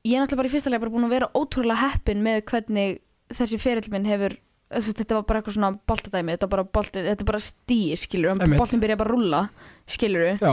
ég 0.05 0.18
er 0.18 0.20
náttúrulega 0.26 0.42
bara 0.42 0.51
í 0.51 0.53
fyrsta 0.53 0.72
lega 0.74 0.84
bara 0.84 0.94
búin 0.99 1.09
að 1.09 1.14
vera 1.16 1.30
ótrúlega 1.38 1.80
heppin 1.86 2.20
með 2.26 2.42
hvernig 2.51 3.01
þessi 3.32 3.59
ferill 3.62 3.88
minn 3.94 4.09
hefur 4.09 4.36
þessu, 4.68 4.92
þetta 4.99 5.16
var 5.16 5.24
bara 5.28 5.40
eitthvað 5.40 5.57
svona 5.57 5.72
boltadæmi 5.88 6.34
þetta, 6.36 6.49
var 6.49 6.53
bara 6.59 6.68
bolti, 6.76 7.05
þetta 7.07 7.24
er 7.24 7.28
bara 7.32 7.40
stíi, 7.44 7.96
skilur 7.96 8.34
Einmitt. 8.34 8.61
boltin 8.61 8.82
byrja 8.82 8.99
bara 9.01 9.09
að 9.09 9.14
rúlla, 9.16 9.40
skilur 9.88 10.26
já, 10.36 10.53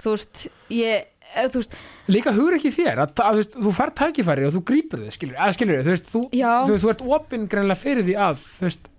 þú 0.00 0.14
veist, 0.14 0.44
ég 0.74 1.08
eða, 1.30 1.50
þú 1.52 1.62
veist, 1.62 1.76
líka 2.10 2.34
hugur 2.36 2.56
ekki 2.58 2.72
þér 2.74 3.02
að, 3.04 3.12
að, 3.24 3.32
þú 3.32 3.42
veist, 3.42 3.58
þú 3.64 3.74
fær 3.76 3.92
tækifæri 4.00 4.46
og 4.48 4.54
þú 4.56 4.62
grípur 4.70 5.02
þið 5.04 5.16
skilur, 5.16 5.36
að 5.36 5.56
skilur 5.56 5.82
þú 5.84 5.94
veist, 5.94 6.08
þú, 6.12 6.22
Já. 6.36 6.52
þú, 6.68 6.78
þú 6.84 6.92
ert 6.94 7.04
opinn 7.18 7.48
greinlega 7.50 7.80
fyrir 7.80 8.06
því 8.06 8.16
að 8.28 8.40
þú 8.46 8.68
veist, 8.68 8.90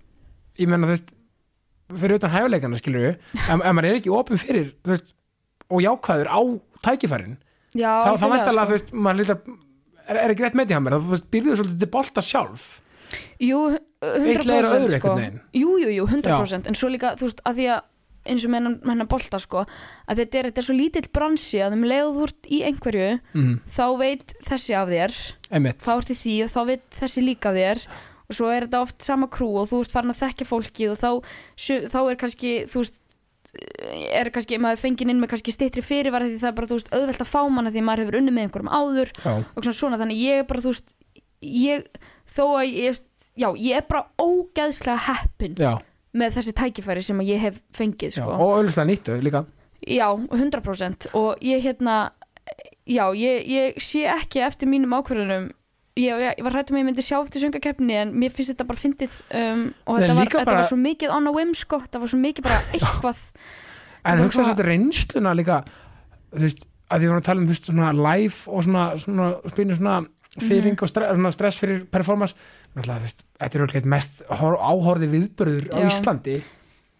ég 0.62 0.72
menna 0.72 0.88
þú 0.88 0.96
veist 0.96 1.12
fyrir 2.02 2.20
utan 2.20 2.32
hæfuleikana 2.32 2.80
skilur 2.80 3.08
ef, 3.10 3.18
ef 3.36 3.58
maður 3.62 3.90
er 3.90 3.98
ekki 4.00 4.14
opinn 4.14 4.40
fyrir 4.40 4.70
þú 4.80 4.94
veist, 4.94 5.12
og 5.72 5.82
jákvæður 5.84 6.28
á 6.32 6.40
tækifærin. 6.84 7.36
Já, 7.72 7.92
þá, 8.04 8.10
þá 8.20 8.26
væntalega, 8.28 8.64
sko. 8.64 8.68
þú 8.68 8.76
veist, 8.76 8.90
maður 8.92 9.20
líka 9.22 9.36
er, 10.08 10.18
er 10.24 10.32
ekki 10.34 10.46
rétt 10.46 10.58
með 10.58 10.70
því 10.70 10.78
hann 10.78 10.90
þú 10.92 11.12
veist, 11.14 11.28
byrjuðu 11.32 11.60
svolítið 11.60 11.84
til 11.84 11.92
bolta 11.92 12.24
sjálf? 12.24 12.66
Jú, 13.42 13.62
Eitt 14.02 14.46
leiðir 14.48 14.66
af 14.66 14.72
100% 14.72 14.76
öðru 14.78 14.98
sko. 14.98 15.14
Jú, 15.54 15.72
jú, 15.82 15.90
jú, 15.92 16.04
100% 16.08 16.68
En 16.70 16.76
svo 16.78 16.88
líka, 16.90 17.12
þú 17.20 17.28
veist, 17.28 17.42
að 17.48 17.58
því 17.58 17.66
að 17.74 17.82
eins 18.28 18.46
og 18.46 18.52
með 18.52 18.68
hennar 18.86 19.10
bolta 19.10 19.40
sko 19.42 19.64
að 19.64 20.22
þetta 20.22 20.38
er, 20.38 20.48
þetta 20.50 20.62
er 20.62 20.68
svo 20.68 20.76
lítill 20.78 21.08
bransi 21.14 21.60
að 21.64 21.76
um 21.78 21.84
leið 21.90 22.06
og 22.06 22.16
þú 22.16 22.28
ert 22.28 22.48
í 22.48 22.62
einhverju 22.68 23.10
mm, 23.34 23.52
þá 23.76 23.84
veit 23.98 24.34
þessi 24.46 24.78
af 24.78 24.92
þér 24.92 25.18
einmitt, 25.50 25.82
þá 25.82 25.92
ert 25.96 26.14
í 26.14 26.18
því 26.22 26.38
og 26.46 26.52
þá 26.54 26.60
veit 26.70 26.98
þessi 27.00 27.26
líka 27.26 27.52
af 27.52 27.58
þér 27.58 27.84
og 28.22 28.38
svo 28.38 28.50
er 28.54 28.66
þetta 28.66 28.82
oft 28.86 29.06
sama 29.06 29.28
krú 29.32 29.50
og 29.60 29.70
þú 29.70 29.82
ert 29.84 29.94
farin 29.94 30.14
að 30.14 30.22
þekkja 30.22 30.48
fólkið 30.48 30.94
og 30.94 31.00
þá, 31.02 31.10
þá 31.92 32.00
er 32.02 32.20
kannski, 32.22 32.52
þú 32.70 32.84
veist 32.84 33.00
er 33.52 34.30
kannski, 34.32 34.56
maður 34.62 34.80
fengið 34.80 35.12
inn 35.12 35.20
með 35.20 35.34
kannski 35.34 35.52
stittri 35.52 35.82
fyrirvara 35.84 36.30
því 36.30 36.38
það 36.40 36.48
er 36.48 36.56
bara, 36.56 36.68
þú 36.70 36.78
veist, 36.78 36.92
auðvelt 36.94 37.24
að 37.24 37.32
fá 37.34 37.40
manna 37.52 37.72
því 37.74 37.82
maður 37.84 38.06
hefur 38.06 38.18
unni 38.22 38.32
með 38.32 38.46
einhverjum 38.46 38.70
áður 38.72 39.12
já, 39.12 39.32
og 39.34 39.58
svona 39.58 39.76
svona, 39.76 39.98
þannig 40.00 40.22
ég 40.22 40.40
er 40.40 40.46
bara, 40.48 40.62
þú 40.64 40.72
veist 40.72 40.94
ég, 41.44 41.84
þó 42.32 42.44
að 42.46 42.70
ég 42.70 43.02
já, 43.36 43.48
ég 43.56 43.76
er 43.76 43.86
bara 43.90 44.06
ógeðslega 44.20 45.04
heppin 45.08 45.58
já, 45.60 45.72
með 46.14 46.34
þessi 46.36 46.52
tækifæri 46.58 47.02
sem 47.02 47.20
ég 47.24 47.40
hef 47.40 47.60
fengið, 47.76 48.12
sko. 48.18 48.30
og 48.36 48.58
auðvitað 48.58 48.88
nýttu 48.90 49.18
líka. 49.24 49.44
Já, 49.82 50.06
100% 50.30 51.08
og 51.18 51.40
ég 51.42 51.62
hérna 51.64 52.10
já, 52.86 53.04
ég, 53.16 53.46
ég 53.48 53.80
sé 53.82 54.04
ekki 54.10 54.42
eftir 54.46 54.68
mínum 54.70 54.92
ákvörðunum. 54.98 55.50
Ég, 55.96 56.20
ég, 56.24 56.38
var 56.44 56.54
hrættum 56.56 56.76
að 56.78 56.80
ég 56.82 56.86
myndi 56.88 57.02
sjá 57.04 57.18
eftir 57.20 57.42
söngakeppni 57.42 57.96
en 58.00 58.12
mér 58.16 58.32
finnst 58.32 58.54
þetta 58.54 58.64
bara 58.64 58.80
fyndið 58.80 59.16
um, 59.36 59.64
og 59.84 59.98
þetta, 60.00 60.14
var, 60.14 60.24
líka 60.24 60.38
þetta 60.38 60.48
bara- 60.48 60.60
var 60.62 60.68
svo 60.70 60.78
mikið 60.80 61.10
on 61.12 61.26
a 61.28 61.32
whim 61.36 61.50
sko, 61.54 61.80
þetta 61.84 62.00
var 62.00 62.08
svo 62.12 62.20
mikið 62.22 62.46
bara 62.46 62.60
eitthvað. 62.72 63.20
En 64.04 64.16
bara 64.16 64.24
hugsa 64.24 64.40
hvað- 64.40 64.52
þetta 64.54 64.68
reynsluna 64.70 65.34
líka. 65.36 65.58
Þú 66.32 66.40
veist, 66.46 66.64
að 66.88 66.96
því 66.96 67.04
við 67.04 67.12
vorum 67.12 67.20
að 67.22 67.28
tala 67.28 67.40
um 67.40 67.46
þú 67.46 67.52
veist, 67.52 67.68
svona 67.68 67.92
live 67.92 68.38
og 68.48 68.64
svona, 68.64 68.86
svona 69.04 69.28
spynu 69.52 69.76
svona 69.76 69.96
fyrring 70.40 70.76
Mhm. 70.78 70.82
og 70.82 70.88
stress, 70.88 71.34
stress 71.36 71.58
fyrir 71.60 71.84
performance 71.90 72.34
þetta 72.74 73.54
er 73.54 73.66
einn 73.82 73.88
mest 73.88 74.22
hor- 74.30 74.56
áhorfði 74.58 75.08
viðbörður 75.12 75.68
á. 75.72 75.78
Íslandi 75.86 76.42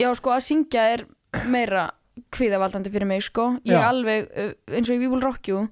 Já, 0.00 0.10
sko, 0.14 0.30
að 0.34 0.42
syngja 0.48 0.82
er 0.98 1.06
meira 1.48 1.90
kvíðavaldandi 2.30 2.90
fyrir 2.92 3.06
mig, 3.06 3.22
sko 3.22 3.58
ég 3.64 3.72
Já. 3.78 3.88
alveg, 3.88 4.28
uh, 4.36 4.52
eins 4.74 4.90
og 4.90 4.96
í 4.96 5.00
We 5.00 5.08
Will 5.08 5.22
Rock 5.22 5.48
You 5.48 5.68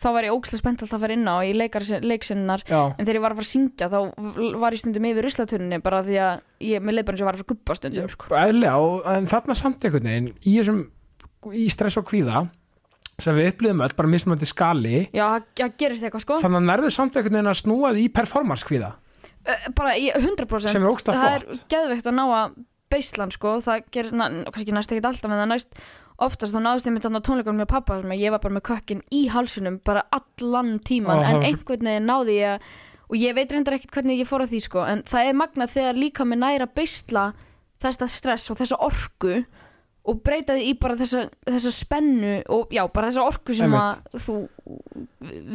þá 0.00 0.12
var 0.12 0.24
ég 0.24 0.32
ókslega 0.34 0.58
spennt 0.58 0.82
alltaf 0.82 0.98
að 0.98 1.00
fara 1.04 1.12
inn 1.12 1.28
á 1.28 1.36
í 1.44 1.52
leiksinnar 1.54 2.62
já, 2.66 2.94
en 2.98 3.04
þegar 3.06 3.14
ég 3.18 3.20
var 3.24 3.32
að 3.32 3.38
fara 3.38 3.46
að 3.46 3.52
syngja 3.52 3.88
þá 3.92 4.58
var 4.60 4.72
ég 4.72 4.78
stundum 4.78 5.04
yfir 5.04 5.22
ruslatunni 5.24 5.78
bara 5.82 6.02
því 6.02 6.16
að 6.18 6.40
ég, 6.60 6.80
með 6.82 6.98
ég 6.98 7.04
var 7.04 7.14
að 7.14 7.24
fara 7.24 7.44
að 7.44 7.46
guppa 7.52 7.74
stundum 7.78 8.08
sko. 8.08 8.26
eðlilega 8.34 8.76
og 8.80 9.06
en 9.16 9.26
þarna 9.26 9.54
samt 9.56 9.84
einhvern 9.84 10.08
veginn 10.08 10.32
í 10.44 10.56
þessum, 10.58 10.90
í 11.52 11.70
stress 11.70 11.96
og 12.00 12.04
kvíða 12.08 12.50
sem 13.22 13.36
við 13.36 13.48
upplifum 13.52 13.80
öll, 13.84 13.94
bara 13.96 14.08
mismunandi 14.08 14.46
skali. 14.50 15.08
Já, 15.14 15.24
það- 15.38 15.48
það 15.56 15.74
gerist 15.78 16.02
eitthvað 16.02 16.20
sko. 16.26 16.38
Þannig 16.42 16.60
að 16.62 16.68
nærðu 16.70 16.90
samt 16.92 17.16
einhvern 17.16 17.36
veginn 17.38 17.52
að 17.52 17.60
snúa 17.62 17.92
því 17.94 18.12
performance 18.12 18.64
kvíða. 18.66 18.92
Uh, 19.44 19.66
bara 19.76 19.92
í 20.00 20.10
100% 20.10 20.72
sem 20.72 20.82
er 20.82 20.88
ógsta 20.88 21.12
það 21.12 21.34
er 21.36 21.40
flott. 21.44 21.64
geðveikt 21.68 22.06
að 22.08 22.14
ná 22.16 22.24
að 22.32 22.54
beislan 22.90 23.30
sko, 23.34 23.58
það 23.60 23.82
gerir, 23.92 24.12
na, 24.12 24.28
kannski 24.50 24.72
næst 24.72 24.90
ekkert 24.94 25.04
alltaf 25.10 25.30
en 25.30 25.36
það 25.42 25.50
næst 25.50 25.68
oftast 26.24 26.54
þá 26.54 26.60
náðist 26.64 26.86
ég 26.88 26.94
með 26.94 27.02
þarna 27.04 27.20
tónleikunum 27.26 27.60
með 27.60 27.68
pappa 27.68 28.00
sem 28.00 28.10
að 28.14 28.20
ég 28.22 28.30
var 28.30 28.38
bara 28.40 28.54
með 28.54 28.62
kökkin 28.70 29.02
í 29.12 29.28
halsunum 29.28 29.80
bara 29.84 30.04
allan 30.14 30.78
tíman 30.80 31.18
Ó, 31.18 31.20
það 31.20 31.28
en 31.28 31.34
var 31.34 31.42
svo- 31.42 31.48
einhvern 31.50 31.88
veginn 31.90 32.06
náði 32.08 32.36
ég 32.38 32.54
að- 32.54 32.62
og 33.10 33.16
ég 33.20 33.34
veit 33.34 33.52
reyndar 33.52 33.74
ekkert 33.76 33.90
hvernig 33.98 34.20
ég 34.22 34.28
fór 34.30 34.40
að 34.46 34.52
því 34.54 34.60
sko 34.62 34.84
en 34.86 35.02
það 35.02 35.28
er 35.28 35.34
magnað 35.34 35.74
þegar 35.74 35.98
líka 36.00 36.24
með 36.24 36.38
næra 36.38 36.66
beisla 36.72 37.24
þessa 37.82 38.08
stress 38.08 38.50
og 38.50 38.56
þessa 38.56 38.78
orku 38.80 39.44
og 40.04 40.18
breyta 40.24 40.56
því 40.56 40.66
í 40.68 40.74
bara 40.80 40.96
þessa, 41.00 41.22
þessa 41.48 41.70
spennu 41.72 42.34
og 42.52 42.72
já, 42.74 42.82
bara 42.92 43.08
þessa 43.08 43.24
orku 43.24 43.54
sem 43.56 43.72
að 43.78 44.18
þú 44.26 44.34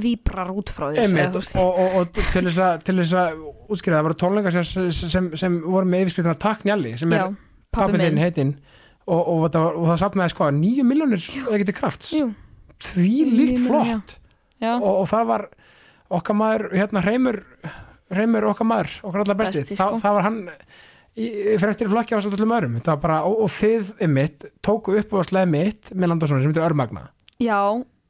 víbrar 0.01 0.49
út 0.53 0.71
frá 0.73 0.87
þér 0.89 1.03
Einmitt, 1.03 1.37
eða 1.37 1.61
og, 1.61 1.69
og, 1.83 1.97
og 1.99 2.23
til 2.33 2.45
þess 2.47 3.13
að 3.13 3.21
að 3.21 3.43
útskýra 3.69 3.99
það 3.99 4.07
voru 4.07 4.17
tónleikar 4.23 4.57
sem, 4.57 4.89
sem, 4.95 5.29
sem 5.37 5.59
voru 5.65 5.89
með 5.89 6.07
yfirskriftina 6.07 6.39
Takk 6.41 6.65
Njalli 6.65 6.95
sem 6.97 7.13
já, 7.13 7.27
er 7.27 7.37
pabbi 7.69 7.93
pappi 7.93 8.03
þinn 8.07 8.23
heitinn. 8.23 8.55
Og, 9.09 9.19
og, 9.19 9.45
og, 9.49 9.59
og, 9.73 9.85
það 9.89 10.01
safnaði 10.03 10.33
sko 10.33 10.49
nýju 10.53 10.85
miljónir 10.85 11.29
ekki 11.49 11.69
til 11.69 11.77
krafts. 11.77 12.11
Því 12.89 13.13
líkt 13.33 13.63
flott. 13.65 14.17
já, 14.61 14.73
og, 14.75 14.91
og 14.91 15.07
það 15.09 15.31
var 15.33 15.47
okkar 16.19 16.37
maður 16.37 16.69
hérna 16.73 17.05
Reymur 17.05 17.41
Reymur 18.13 18.49
okkar 18.49 18.65
maður, 18.69 18.93
okkar 19.05 19.23
allar 19.23 19.37
besti, 19.43 19.61
Besti, 19.61 19.77
Þa, 19.77 19.89
sko. 19.91 20.01
það 20.01 20.15
var 20.17 20.25
hann 20.25 20.39
í 21.17 21.57
fremstir 21.61 21.89
flokki 21.91 22.15
á 22.15 22.19
svo 22.21 22.31
öllum 22.35 22.55
örum 22.57 22.75
það 22.85 22.99
bara, 23.01 23.21
og, 23.27 23.45
og 23.45 23.53
þið 23.55 23.93
mitt 24.13 24.45
tóku 24.65 24.97
upp 24.99 25.15
á 25.15 25.19
slæði 25.25 25.51
mitt 25.53 25.93
með 25.95 26.13
Landarsson 26.13 26.43
sem 26.43 26.51
heitir 26.51 26.65
Örmagna 26.67 27.07
já, 27.41 27.59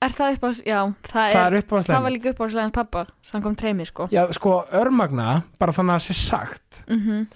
er 0.03 0.15
það 0.17 0.37
upp 0.37 0.47
á 0.47 0.49
já, 0.59 0.79
það 1.09 1.23
er, 1.25 1.35
það 1.35 1.45
er 1.45 1.59
upp 1.59 1.69
á 1.69 1.75
það 1.75 1.85
slæði 1.87 2.03
var 2.07 2.15
líka 2.15 2.33
upp 2.33 2.41
á 2.41 2.45
slæðans 2.53 2.75
pappa 2.75 3.05
sem 3.21 3.43
kom 3.43 3.55
treymi 3.55 3.85
sko. 3.87 4.09
Já, 4.11 4.23
sko, 4.35 4.55
Örmagna, 4.79 5.43
bara 5.59 5.75
þannig 5.75 5.95
að 5.95 6.01
það 6.01 6.07
sé 6.07 6.17
sagt. 6.23 6.83
Mm 6.89 7.27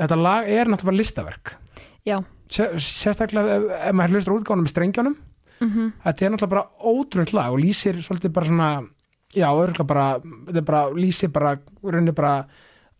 þetta 0.00 0.16
lag 0.16 0.46
er 0.48 0.68
náttúrulega 0.70 0.96
listaverk. 0.96 1.50
Já. 2.06 2.22
Sér- 2.48 2.78
sérstaklega 2.80 3.56
ef, 3.58 3.64
ef 3.90 3.96
maður 3.98 4.14
hlustur 4.14 4.36
útgáðum 4.38 4.62
með 4.64 4.70
strengjónum. 4.72 5.16
-hmm. 5.60 5.92
þetta 6.04 6.24
er 6.24 6.30
náttúrulega 6.32 6.54
bara 6.54 6.68
ótrúlega 6.80 7.36
lag 7.36 7.52
og 7.52 7.60
lýsir 7.60 8.00
svolítið 8.00 8.32
bara 8.32 8.46
svona 8.46 8.70
já, 9.34 9.48
örgulega 9.50 9.84
bara, 9.84 10.06
þetta 10.20 10.58
er 10.58 10.66
bara 10.66 10.82
lýsir 10.90 11.28
bara, 11.28 11.58
raunir 11.82 12.14
bara 12.14 12.46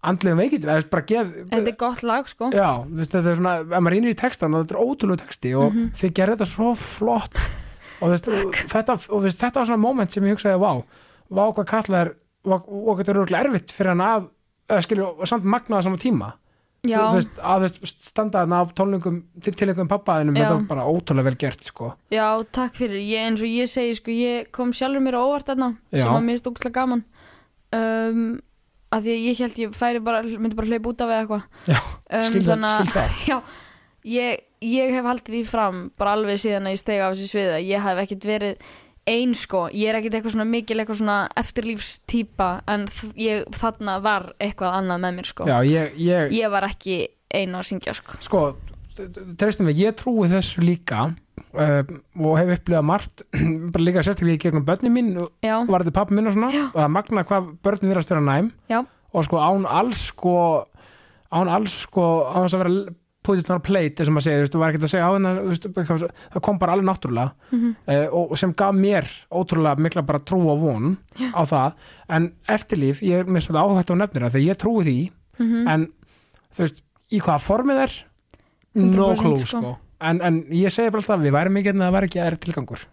andlegum 0.02 0.38
veikindum 0.40 0.70
þú 0.70 1.02
geð 1.10 1.32
þetta 1.50 1.68
er 1.72 1.76
gott 1.80 2.02
lag 2.08 2.28
sko. 2.30 2.50
Já, 2.56 2.70
þú 2.88 3.00
þetta 3.16 3.30
er 3.32 3.36
svona, 3.40 3.54
ef 3.60 3.82
maður 3.84 3.94
rínir 3.96 4.14
í 4.14 4.18
textan 4.20 4.54
þetta 4.56 4.76
er 4.76 4.84
ótrúlega 4.86 5.24
texti 5.26 5.54
og 5.58 5.72
Mhm. 5.74 5.90
þið 6.00 6.14
gerir 6.14 6.36
þetta 6.36 6.48
svo 6.48 6.74
flott. 6.76 7.34
Og, 8.00 8.08
þú 8.16 8.52
þetta, 8.72 8.92
og 8.96 9.18
þú 9.20 9.22
veist, 9.26 9.38
þetta 9.38 9.54
var 9.60 9.66
svona 9.66 9.78
moment 9.84 10.10
sem 10.12 10.24
ég 10.24 10.32
hugsaði, 10.36 10.58
vá, 10.58 10.84
vá 11.30 11.52
hvað 11.52 11.66
kalla 11.66 11.98
er 12.00 12.14
og 12.48 12.96
þetta 12.98 13.10
er 13.12 13.18
örgulega 13.20 13.44
erfitt 13.44 13.70
fyrir 13.76 13.92
hann 13.92 14.00
að 14.70 14.82
skilju, 14.86 15.26
samt 15.28 15.44
magnaða 15.44 15.82
saman 15.84 15.98
tíma. 16.00 16.32
Já, 16.88 16.96
þú 17.10 17.18
veist, 17.18 17.36
að 17.44 17.64
þú 17.66 17.80
veist, 17.84 18.00
standa 18.08 18.40
þarna 18.40 18.56
á 18.56 18.64
tónlingum 18.72 19.22
til 19.44 19.52
tilengum 19.52 19.86
pappaðinum, 19.90 20.34
þetta 20.34 20.54
var 20.56 20.62
bara 20.70 20.86
ótrúlega 20.88 21.24
vel 21.28 21.36
gert 21.36 21.62
sko. 21.62 21.92
já, 22.10 22.24
takk 22.50 22.72
fyrir. 22.72 23.04
Ég, 23.04 23.26
eins 23.28 23.40
og 23.44 23.52
ég 23.52 23.68
segi 23.68 23.94
sko, 24.00 24.10
ég 24.10 24.50
kom 24.50 24.72
sjálfur 24.72 25.02
mér 25.04 25.12
á 25.12 25.20
óvart 25.20 25.44
Já. 25.92 26.00
sem 26.04 26.08
að 26.16 26.24
mér 26.24 26.40
stókslega 26.40 26.72
gaman. 26.72 27.04
Um, 27.72 28.40
að 28.90 29.06
því 29.06 29.14
að 29.14 29.24
ég 29.24 29.40
held 29.44 29.58
ég 29.62 29.74
færi 29.78 30.02
bara, 30.04 30.22
myndi 30.26 30.58
bara 30.58 30.70
hlaupa 30.70 30.92
út 30.92 31.02
af 31.04 31.10
eða 31.10 31.24
eitthvað. 31.24 31.48
Já, 31.70 31.80
um, 32.18 32.28
skil 32.28 32.44
það, 32.46 33.16
Já, 33.30 33.36
ég, 34.10 34.44
ég 34.66 34.94
hef 34.96 35.10
haldið 35.10 35.36
því 35.36 35.42
fram 35.48 35.82
bara 36.00 36.14
alveg 36.18 36.40
síðan 36.42 36.68
að 36.68 36.76
ég 36.76 36.82
stegi 36.82 37.04
af 37.04 37.14
þessi 37.14 37.32
sviða 37.34 37.60
ég 37.64 37.84
hef 37.86 38.04
ekkert 38.04 38.28
verið 38.30 38.70
ein 39.10 39.34
sko. 39.34 39.62
Ég 39.74 39.90
er 39.90 39.98
ekkert 39.98 40.18
eitthvað 40.18 40.34
svona 40.36 40.48
mikil 40.48 40.78
eitthvað 40.78 41.00
svona 41.00 41.20
eftirlífstýpa 41.40 42.50
en 42.70 42.84
ég 43.18 43.46
þarna 43.56 43.96
var 44.04 44.28
eitthvað 44.38 44.76
annað 44.80 45.06
með 45.06 45.16
mér 45.18 45.30
sko. 45.30 45.48
Já, 45.48 45.56
ég, 45.66 45.96
ég, 45.98 46.34
ég 46.36 46.52
var 46.52 46.66
ekki 46.68 47.00
ein 47.40 47.54
að 47.56 47.66
syngja 47.70 47.94
sko. 47.96 48.18
Sko 48.26 48.42
treystum 49.40 49.68
við, 49.70 49.82
ég 49.86 49.96
trúi 49.98 50.28
þessu 50.30 50.62
líka 50.64 51.02
uh, 51.54 51.82
og 52.20 52.38
hef 52.40 52.54
upplifað 52.58 52.86
margt 52.90 53.24
bara 53.74 53.84
líka 53.86 54.02
sérstaklega 54.06 54.38
í 54.38 54.42
gegnum 54.46 54.64
börnin 54.68 54.94
mín 54.94 55.12
og 55.22 55.30
já, 55.44 55.56
var 55.68 55.84
þetta 55.84 55.96
pappi 56.00 56.16
minn 56.18 56.30
og 56.30 56.36
svona 56.36 56.50
Já. 56.54 56.64
og 56.72 56.78
það 56.80 56.94
magna 56.96 57.24
hvað 57.28 57.52
börnin 57.64 57.92
virðast 57.94 58.10
vera 58.14 58.24
næm. 58.26 58.50
Já. 58.70 58.80
og 59.12 59.24
sko 59.26 59.40
án 59.42 59.66
alls 59.66 60.02
sko 60.12 60.34
án 61.30 61.48
alls 61.50 61.78
sko 61.86 62.08
án 62.34 62.44
þess 62.46 62.56
að 62.58 62.64
vera 62.64 62.96
put 63.22 63.36
it 63.38 63.50
on 63.52 63.58
a 63.60 63.60
plate 63.60 64.00
eins 64.00 64.08
og 64.08 64.14
maður 64.16 64.24
segir, 64.24 64.38
þú 64.38 64.40
veist, 64.40 64.54
þú 64.54 64.60
var 64.62 64.70
ekki 64.72 64.78
að 64.80 64.90
segja 64.94 65.08
á 65.08 65.12
hennar 65.12 65.40
svo- 65.84 66.08
það 66.32 66.42
kom 66.46 66.58
bara 66.58 66.72
alveg 66.72 66.86
náttúrulega. 66.88 67.32
Mhm. 67.52 67.72
uh, 67.92 68.06
og 68.16 68.38
sem 68.40 68.54
gaf 68.56 68.72
mér 68.74 69.04
ótrúlega 69.28 69.76
mikla 69.84 70.02
bara 70.08 70.18
trú 70.24 70.38
og 70.48 70.62
von 70.62 70.96
á 71.20 71.42
það. 71.44 71.74
En 72.08 72.30
eftirlíf, 72.48 73.02
ég 73.04 73.20
er 73.20 73.28
mér 73.28 73.44
svolítið 73.44 73.60
áhægt 73.60 73.92
á 73.92 73.96
nefnir 74.00 74.24
það 74.24 74.32
þegar 74.38 74.48
ég 74.48 74.60
trúi 74.62 74.84
því. 74.88 74.96
Mhm, 75.38 75.68
en 75.68 75.84
þú 76.56 76.64
veist, 76.64 76.80
í 77.12 77.20
hvaða 77.20 77.44
formið 77.44 77.82
er 77.84 77.92
no 78.74 79.10
100% 79.14 79.20
clue 79.22 79.36
sko. 79.42 79.60
sko. 79.60 79.74
en, 80.00 80.22
en 80.22 80.40
ég 80.54 80.72
segi 80.72 80.92
bara 80.92 81.02
alltaf 81.02 81.22
við 81.24 81.36
værum 81.36 81.60
ekki 81.60 81.72
en 81.74 81.84
það 81.84 81.94
væri 81.96 82.10
ekki 82.10 82.22
aðeins 82.22 82.42
tilgangur 82.46 82.86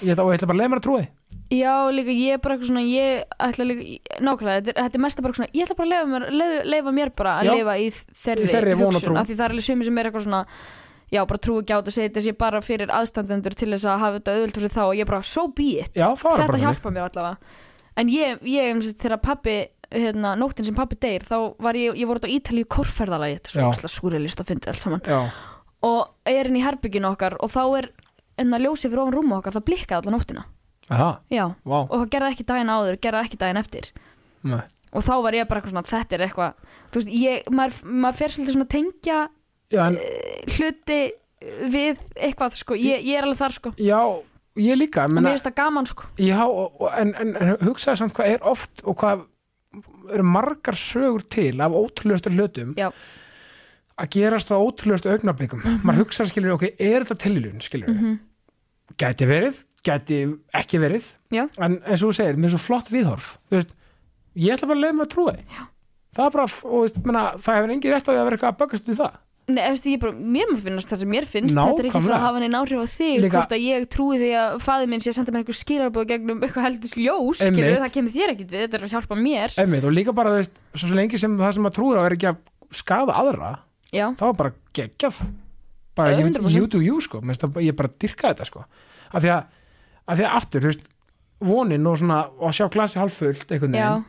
ég 0.00 0.12
ætla, 0.14 0.24
og 0.24 0.32
ég 0.32 0.40
ætla 0.40 0.50
bara 0.50 0.56
að 0.56 0.62
leiða 0.62 0.72
mér 0.72 0.80
að 0.80 0.86
trúi 0.88 1.06
já 1.50 1.74
líka 1.90 2.14
ég 2.14 2.34
er 2.36 2.42
bara 2.42 2.56
eitthvað 2.56 2.70
svona 2.70 2.84
ég 2.86 3.24
ætla 3.46 3.66
líka, 3.68 4.18
nákvæmlega, 4.20 4.60
þetta 4.60 4.74
er, 4.74 4.82
þetta 4.84 5.00
er 5.00 5.04
mest 5.04 5.22
bara 5.24 5.38
svona 5.38 5.50
ég 5.54 5.64
ætla 5.64 5.78
bara 5.78 5.88
að 5.88 5.94
leifa 5.94 6.10
mér, 6.12 6.28
leifa, 6.40 6.68
leifa 6.74 6.94
mér 6.98 7.14
bara 7.20 7.38
að 7.38 7.48
Já. 7.48 7.54
lifa 7.54 7.78
í 7.78 7.88
og 7.88 7.96
trú. 8.60 8.84
hugsun 8.84 9.18
af 9.20 9.26
því 9.30 9.38
það 9.38 9.44
er 9.46 9.56
alveg 9.56 9.66
sumi 9.66 9.88
sem 9.88 9.98
er 9.98 10.10
eitthvað 10.10 10.26
svona 10.26 10.44
já, 11.10 11.24
bara 11.26 11.42
trú 11.42 11.56
ekki 11.60 11.74
á 11.74 11.78
þetta, 11.80 11.94
segja 11.96 12.24
sé 12.24 12.36
bara 12.38 12.60
fyrir 12.62 12.92
aðstandendur 12.94 13.56
til 13.58 13.70
þess 13.74 13.88
að 13.88 14.04
hafa 14.04 14.20
þetta 14.20 14.36
auðvöld 14.36 14.60
fyrir 14.60 14.74
þá 14.76 14.82
og 14.84 14.94
ég 15.00 15.10
bara, 15.10 15.22
so 15.26 15.48
be 15.48 15.72
it 15.82 15.98
já, 15.98 16.08
þetta 16.14 16.62
hjálpa 16.62 16.94
mér 16.94 17.08
allavega 17.08 17.36
en 18.00 18.12
ég, 18.14 18.44
ég 18.46 18.82
þegar 18.94 19.20
pappi 19.22 19.56
hérna, 19.94 20.34
nóttin 20.38 20.66
sem 20.68 20.76
pappi 20.76 20.98
deyr 21.00 21.24
þá 21.26 21.36
var 21.62 21.78
ég, 21.78 21.96
ég 21.98 22.08
voru 22.08 22.22
á 22.22 22.30
Ítalíu 22.30 22.68
korferðalagi 22.70 23.38
þetta 23.38 23.50
er 23.50 23.56
svo 23.56 23.70
óslega 23.72 23.94
súrelist 23.94 24.42
að 24.42 24.52
fyndi 24.52 24.70
allt 24.70 24.84
saman. 24.84 25.02
Já, 25.06 25.20
og 25.86 26.30
er 26.30 26.50
inn 26.50 26.60
í 26.60 26.64
herbygginu 26.64 27.10
okkar 27.10 27.38
og 27.40 27.52
þá 27.52 27.62
er 27.80 27.90
en 28.40 28.56
að 28.56 28.66
ljósi 28.66 28.88
fyrir 28.88 29.02
ofan 29.04 29.16
rúma 29.16 29.38
okkar 29.40 29.56
það 29.56 29.66
blikkaði 29.68 30.00
alla 30.00 30.16
nóttina. 30.16 30.46
Vá. 30.90 31.80
Og 31.86 31.96
það 31.96 32.08
gerði 32.14 32.34
ekki 32.34 32.46
daginn 32.48 32.72
áður, 32.72 33.00
gerði 33.02 33.26
ekki 33.26 33.40
daginn 33.40 33.60
eftir. 33.60 33.90
Nei. 34.40 34.62
og 34.96 35.04
þá 35.06 35.12
var 35.22 35.36
ég 35.36 35.48
bara 35.48 35.60
eitthvað 35.60 35.74
svona, 35.74 35.88
þetta 35.90 36.16
er 36.16 36.24
eitthvað 36.26 36.54
þú 36.90 37.00
veist, 37.00 37.10
ég, 37.14 37.50
maður, 37.54 37.76
maður 38.04 38.18
fer 38.18 38.34
svolítið 38.34 38.56
svona 38.56 38.66
að 38.66 38.72
tengja 38.74 39.18
já, 39.70 39.82
en, 39.84 39.98
hluti 40.56 40.98
við 41.70 42.00
eitthvað, 42.16 42.56
sko, 42.58 42.78
ég, 42.80 43.04
ég 43.06 43.20
er 43.20 43.28
alveg 43.28 43.38
þar, 43.40 43.56
sko. 43.56 43.72
Já, 43.80 44.00
ég 44.60 44.80
líka 44.80 45.06
mér 45.08 45.30
finnst 45.30 45.46
það 45.46 45.56
gaman, 45.60 45.88
sko. 45.88 46.08
Já, 46.20 46.40
og, 46.48 46.82
en, 46.98 47.14
en 47.20 47.54
hugsaði 47.62 48.02
samt 48.02 48.16
hvað 48.16 48.34
er 48.34 48.48
oft 48.50 48.82
og 48.84 48.98
hvað 49.00 49.22
eru 50.12 50.24
margar 50.26 50.74
sögur 50.78 51.22
til 51.30 51.60
af 51.62 51.70
ótrúlegustu 51.72 52.30
hlutum 52.34 52.74
Já. 52.78 52.90
að 54.00 54.08
gerast 54.16 54.50
það 54.50 54.64
ótrúlegustu 54.66 55.12
augnablikum 55.12 55.62
maður 55.86 56.04
hugsaði 56.04 56.32
skilur, 56.32 56.54
ok, 56.56 56.64
er 56.78 57.04
þetta 57.06 57.18
tilhjulun 57.24 57.60
skilur, 57.62 57.88
Mhm. 57.94 58.18
gæti 58.98 59.26
verið 59.30 59.64
gæti 59.86 60.18
ekki 60.54 60.78
verið 60.82 61.14
Já. 61.32 61.48
en 61.58 61.78
eins 61.86 62.02
og 62.02 62.10
þú 62.10 62.14
segir, 62.18 62.36
mér 62.36 62.50
er 62.50 62.56
svo 62.56 62.58
flott 62.66 62.90
viðhorf 62.90 63.38
veist, 63.50 63.70
ég 64.36 64.52
ætla 64.56 64.66
bara 64.68 64.78
að 64.78 64.84
leiða 64.84 64.96
mér 64.98 65.06
að 65.06 65.14
trúa 65.14 65.34
Já. 65.38 65.62
það 66.16 66.26
er 66.26 66.30
bara, 66.30 66.48
og 66.64 66.80
veist, 66.84 67.04
menna, 67.06 67.22
það 67.38 67.56
hefur 67.60 67.70
engin 67.76 67.92
rétt 67.94 68.08
á 68.08 68.10
því 68.10 68.18
að 68.18 68.24
vera 68.26 68.36
eitthvað 68.36 68.52
að 68.54 68.60
böggast 68.64 68.88
við 68.90 68.98
það 69.04 69.14
Nei, 69.50 69.62
eftir, 69.66 69.96
bara, 69.98 70.12
mér 70.12 70.46
það 70.54 70.98
sem 71.00 71.08
mér 71.10 71.24
finnst. 71.26 71.54
Þetta 71.56 71.80
er 71.82 71.86
ekki 71.88 71.96
Nákvæmlega. 71.98 72.16
að 72.16 72.22
hafa 72.22 72.38
neina 72.42 72.58
áhrif 72.60 72.82
á 72.82 72.86
þig 72.86 73.16
Líka- 73.24 73.30
hvort 73.40 73.54
að 73.56 73.64
ég 73.66 73.86
trúi 73.90 74.18
því 74.20 74.28
að 74.38 74.58
faði 74.62 74.86
minn 74.86 75.00
sé 75.00 75.10
að 75.10 75.16
senda 75.16 75.32
mér 75.32 75.42
eitthvað 75.42 75.58
skilarbóð 75.64 76.06
gegnum 76.06 76.40
eitthvað 76.44 76.66
heldur 76.68 76.92
ljós 77.00 77.40
Einmitt. 77.42 77.64
skilur, 77.64 77.80
það 77.82 77.94
kemur 77.96 78.14
þér 78.14 78.30
ekkit 78.34 78.50
við, 78.50 78.62
þetta 78.68 78.74
er 78.78 78.84
að 78.86 78.92
hjálpa 78.94 79.16
mér. 79.18 79.54
Einmitt, 79.58 79.84
og 79.84 79.92
líka 79.96 80.14
bara, 80.14 80.30
þú 80.30 80.36
veist, 80.38 80.60
svo, 80.76 80.94
lengi 80.94 81.18
sem 81.18 81.36
það 81.38 81.52
sem 81.54 81.62
maður 81.66 81.76
trúir 81.80 81.98
á 81.98 82.02
er 82.06 82.14
ekki 82.14 82.28
að 82.30 82.36
skada 82.70 83.12
aðra 83.18 83.58
Já, 83.90 84.06
þá 84.14 84.22
er 84.28 84.36
bara 84.38 84.52
geggjað. 84.72 85.16
Bara 85.96 86.10
you, 86.14 86.26
100%. 86.30 86.54
you 86.54 86.66
do 86.68 86.80
you 86.80 87.00
sko. 87.00 87.20
Finnst 87.20 87.40
það- 87.42 87.64
ég 87.66 87.74
bara 87.74 87.88
dyrka 87.98 88.30
þetta 88.34 88.46
sko. 88.46 88.64
Af 89.12 89.22
því 89.24 89.28
að, 89.34 89.44
af 90.06 90.18
því 90.18 90.24
að 90.28 90.36
aftur, 90.38 90.60
þú 90.60 90.70
veist 90.70 90.86
vonin 91.40 91.86
og 91.90 91.98
svona, 91.98 92.20
og 92.38 92.52
sjá 92.54 92.68
glasi 92.70 93.00
halvfullt 93.00 93.48
einhvern 93.50 93.72
veginn, 93.74 94.04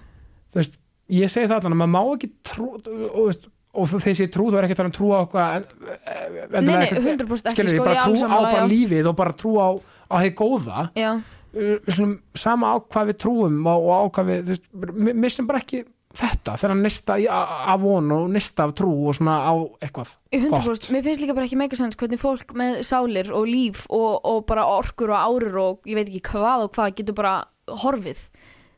þú 0.53 0.59
veist 0.61 0.73
ég 1.09 1.25
segi 1.34 1.47
það 1.49 1.63
allan 1.65 1.73
að 1.73 1.82
maður 1.82 1.95
má 1.95 2.01
ekki 2.13 2.29
trú 2.43 2.67
og, 2.75 3.25
veist, 3.25 3.47
og 3.74 3.93
ég 4.11 4.32
trú, 4.34 4.49
þá 4.51 4.57
er 4.59 4.67
ekki 4.67 4.80
að 4.82 4.95
trú 4.97 5.11
á 5.15 5.19
eitthvað 5.22 5.55
en, 5.55 6.65
nei, 6.65 6.76
nei, 6.76 6.89
100% 6.91 7.51
ekki 7.53 7.67
sko, 7.72 7.86
bara 7.86 8.03
trú 8.03 8.26
á 8.28 8.38
bara 8.43 8.65
lífið 8.67 9.11
og 9.11 9.15
bara 9.15 9.36
trú 9.38 9.53
á, 9.61 9.67
á 10.11 10.15
því 10.19 10.34
góða. 10.41 10.89
Já, 10.97 11.13
Uh, 11.51 11.82
við 11.84 11.95
slum, 11.97 12.11
sama 12.39 12.69
á 12.72 12.76
hvað 12.80 13.09
við 13.09 13.15
trúum 13.26 13.55
og, 13.67 13.88
á 13.91 13.99
hvað 14.15 14.30
við, 14.30 14.38
þú 14.45 14.53
veist, 14.53 14.67
mi- 15.03 15.13
missum 15.19 15.47
bara 15.49 15.59
ekki 15.59 15.82
þetta, 16.15 16.53
þegar 16.61 16.78
nesta 16.80 17.17
af 17.28 17.82
von 17.82 18.13
og 18.15 18.30
nesta 18.32 18.63
af 18.63 18.72
trú 18.80 18.91
og 19.09 19.17
svona 19.17 19.36
á 19.43 19.53
eitthvað 19.84 20.13
100% 20.32 20.88
Mér 20.95 21.03
finnst 21.03 21.19
líka 21.19 21.36
bara 21.36 21.49
ekki 21.49 21.59
megasens 21.59 21.99
hvernig 21.99 22.22
fólk 22.24 22.55
með 22.55 22.80
sálir 22.88 23.34
og 23.36 23.49
líf 23.51 23.84
og, 23.91 24.22
og 24.24 24.45
bara 24.47 24.63
orkur 24.63 25.11
og 25.11 25.19
árur 25.19 25.59
og 25.59 25.91
ég 25.91 25.99
veit 25.99 26.07
ekki 26.07 26.24
hvað 26.32 26.69
og 26.69 26.72
hvað 26.78 26.95
getur 27.01 27.19
bara 27.19 27.36
horfið 27.84 28.24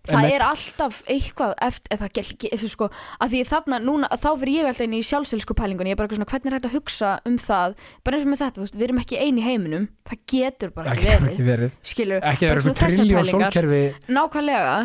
Það 0.04 0.26
er 0.34 0.44
alltaf 0.44 0.98
eitthvað 1.08 1.54
eftir, 1.64 1.94
eða 1.96 2.08
það 2.10 2.48
þessu 2.52 2.70
sko, 2.74 2.88
að 3.24 3.30
því 3.34 3.44
þarna 3.48 3.78
núna, 3.80 4.10
þá 4.20 4.26
fyrir 4.42 4.58
ég 4.58 4.68
alltaf 4.68 4.84
inn 4.84 4.96
í 4.98 5.00
sjálfselsku 5.08 5.56
pælingun, 5.56 5.88
ég 5.88 5.96
er 5.96 6.00
bara 6.02 6.10
eitthvað 6.10 6.20
svona, 6.20 6.32
hvernig 6.34 6.50
er 6.50 6.58
hægt 6.58 6.68
að 6.68 6.76
hugsa 6.76 7.12
um 7.30 7.38
það, 7.40 7.78
bara 8.04 8.20
eins 8.20 8.26
og 8.28 8.34
með 8.34 8.42
þetta, 8.42 8.58
þú 8.58 8.66
veist, 8.66 8.76
við 8.82 8.88
erum 8.90 9.00
ekki 9.00 9.22
eini 9.22 9.40
í 9.40 9.46
heiminum, 9.48 9.86
það 10.10 10.26
getur 10.34 10.74
bara 10.76 10.92
ekki 10.92 11.08
ekki, 11.08 11.14
verið, 11.14 11.32
ekki 11.32 11.48
verið. 11.48 11.72
skilur, 11.94 12.28
ekki 12.34 12.52
verið 12.52 12.68
svona 12.68 12.82
trilljón 12.82 13.32
sólkerfi. 13.32 13.82
Nákvæmlega, 14.20 14.76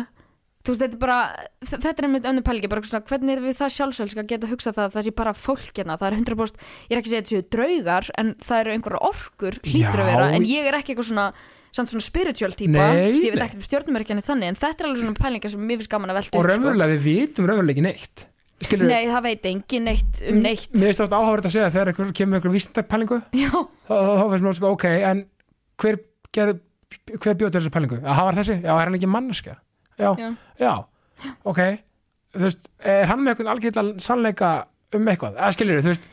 þú 0.63 0.71
veist, 0.71 0.85
þetta 0.85 0.95
er 0.95 1.03
bara, 1.03 1.19
þetta 1.67 1.91
er 1.91 2.07
einmitt 2.07 2.31
önnur 2.31 2.47
pælingi, 2.47 2.71
bara 2.71 2.79
eitthvað 2.79 2.95
svona, 2.95 3.07
hvernig 3.11 3.35
er 3.35 3.43
við 3.43 3.59
það 3.59 3.75
sjálfsölska 3.75 4.23
að 4.23 4.31
geta 4.31 4.53
hugsað 4.53 4.79
það 4.79 4.87
að 4.87 4.95
það 4.95 5.07
sé 5.09 5.15
bara 5.19 5.35
fólk 5.35 5.75
hérna, 5.75 5.99
það 5.99 6.13
er 6.13 6.19
100%, 6.23 6.67
ég 6.87 6.95
er 6.95 7.03
ekki 7.03 7.11
að 7.11 7.13
segja 7.17 7.27
þetta 7.27 7.35
séu 7.35 7.47
draugar, 7.59 8.11
en 8.23 8.35
það 8.39 8.63
eru 8.63 8.75
einhverja 8.77 9.05
orkur, 9.11 9.59
hlýtur 9.67 10.03
að 10.05 10.11
vera, 10.13 10.31
en 10.39 10.47
ég 10.47 10.71
er 10.71 10.79
ekki 10.79 10.95
eitthvað 10.95 11.11
svona, 11.11 11.31
samt 11.75 11.91
svona 11.91 12.03
spiritual 12.05 12.53
típa, 12.57 12.87
Nei, 12.93 13.11
ég 13.13 13.35
veit 13.35 13.43
ekki 13.45 13.59
um 13.59 13.65
stjórnumerkjani 13.67 14.23
þannig, 14.25 14.51
en 14.53 14.57
þetta 14.59 14.83
er 14.83 14.89
alveg 14.89 15.01
svona 15.03 15.19
pælingar 15.19 15.53
sem 15.53 15.61
mér 15.61 15.79
finnst 15.81 15.91
gaman 15.93 16.11
að 16.13 16.19
velta 16.19 16.33
og 16.33 16.43
sko. 16.43 16.49
raunverulega 16.49 16.93
við 16.95 17.03
vitum 17.07 17.49
raunverulega 17.49 17.75
ekki 17.77 17.85
neitt. 17.85 18.25
Skilur 18.59 18.89
Nei, 18.91 19.05
það 19.07 19.23
veit 19.23 19.45
engin 19.47 19.85
neitt 19.87 20.21
um 20.27 20.39
neitt. 20.43 20.71
Mér 20.75 20.89
finnst 20.89 21.03
þetta 21.05 21.19
áhverð 21.21 21.45
að 21.47 21.53
segja 21.53 21.69
þegar 21.71 21.91
einhver 21.93 22.09
kemur 22.19 22.39
einhver 22.39 22.53
vísindapælingu. 22.57 23.19
Já, 23.39 23.51
þá 23.87 23.93
þá 24.19 24.23
finnst 24.33 24.47
mér 24.49 24.57
sko 24.57 24.71
ok, 24.75 24.85
en 25.11 25.21
hver 25.79 25.99
gerði, 26.35 26.57
hver 27.15 27.37
bjóð 27.39 27.53
til 27.53 27.61
þessu 27.61 27.71
pælingu? 27.77 27.99
Já, 28.03 28.09
hann 28.17 28.27
var 28.27 28.39
þessi, 28.41 28.57
já, 28.65 28.73
er 28.75 28.89
hann 28.89 28.97
ekki 28.99 29.11
manneska 29.13 29.55
já, 29.99 30.11
Já. 30.19 30.29
já, 30.59 30.73
ok. 31.47 31.61
Þú 32.35 32.43
veist, 32.45 32.67
er 32.85 33.07
hann 33.09 33.23
með 33.23 33.31
einhvern 33.33 33.53
algjörlega 33.55 34.03
sannleika 34.03 34.49
um 34.97 35.07
eitthvað, 35.11 35.37
eða 35.39 35.55
skilur 35.55 35.79
þú 35.85 35.93
veist 35.93 36.09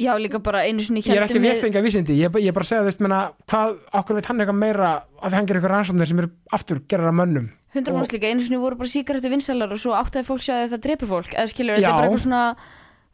já 0.00 0.12
líka 0.16 0.40
bara 0.42 0.64
einu 0.64 0.82
sinni 0.84 1.02
ég 1.04 1.12
er 1.16 1.26
ekki 1.28 1.42
viðfengja 1.44 1.84
vísindi, 1.84 2.16
ég, 2.18 2.30
er 2.30 2.34
bara- 2.34 2.44
er 2.48 2.64
að 2.64 2.68
segja 2.70 2.82
þú 2.82 2.90
veist, 2.90 3.04
menna, 3.04 3.20
hvað, 3.50 3.78
okkur 4.00 4.18
veit 4.18 4.26
hann 4.30 4.40
eitthvað 4.40 4.60
meira 4.64 4.90
að 5.20 5.36
hann 5.38 5.46
gerir 5.46 5.60
eitthvað 5.60 5.74
rannsóknir 5.76 6.10
sem 6.10 6.22
eru 6.24 6.30
aftur 6.56 6.82
gerar 6.88 7.12
að 7.12 7.18
mönnum? 7.20 7.48
100% 7.76 8.16
líka, 8.16 8.26
einu 8.32 8.42
sinni 8.42 8.58
voru 8.58 8.76
bara 8.80 8.90
síkaretu 8.90 9.30
vinsalar 9.30 9.70
og 9.70 9.78
svo 9.78 9.92
áttaði 9.94 10.26
fólk 10.26 10.42
sér 10.42 10.64
að 10.64 10.72
það 10.74 10.84
dreipur 10.88 11.10
fólk 11.12 11.34
eða 11.36 11.50
skilur, 11.52 11.76
þetta 11.76 11.90
er 11.90 11.98
bara 12.00 12.08
eitthvað 12.08 12.24
svona 12.26 12.44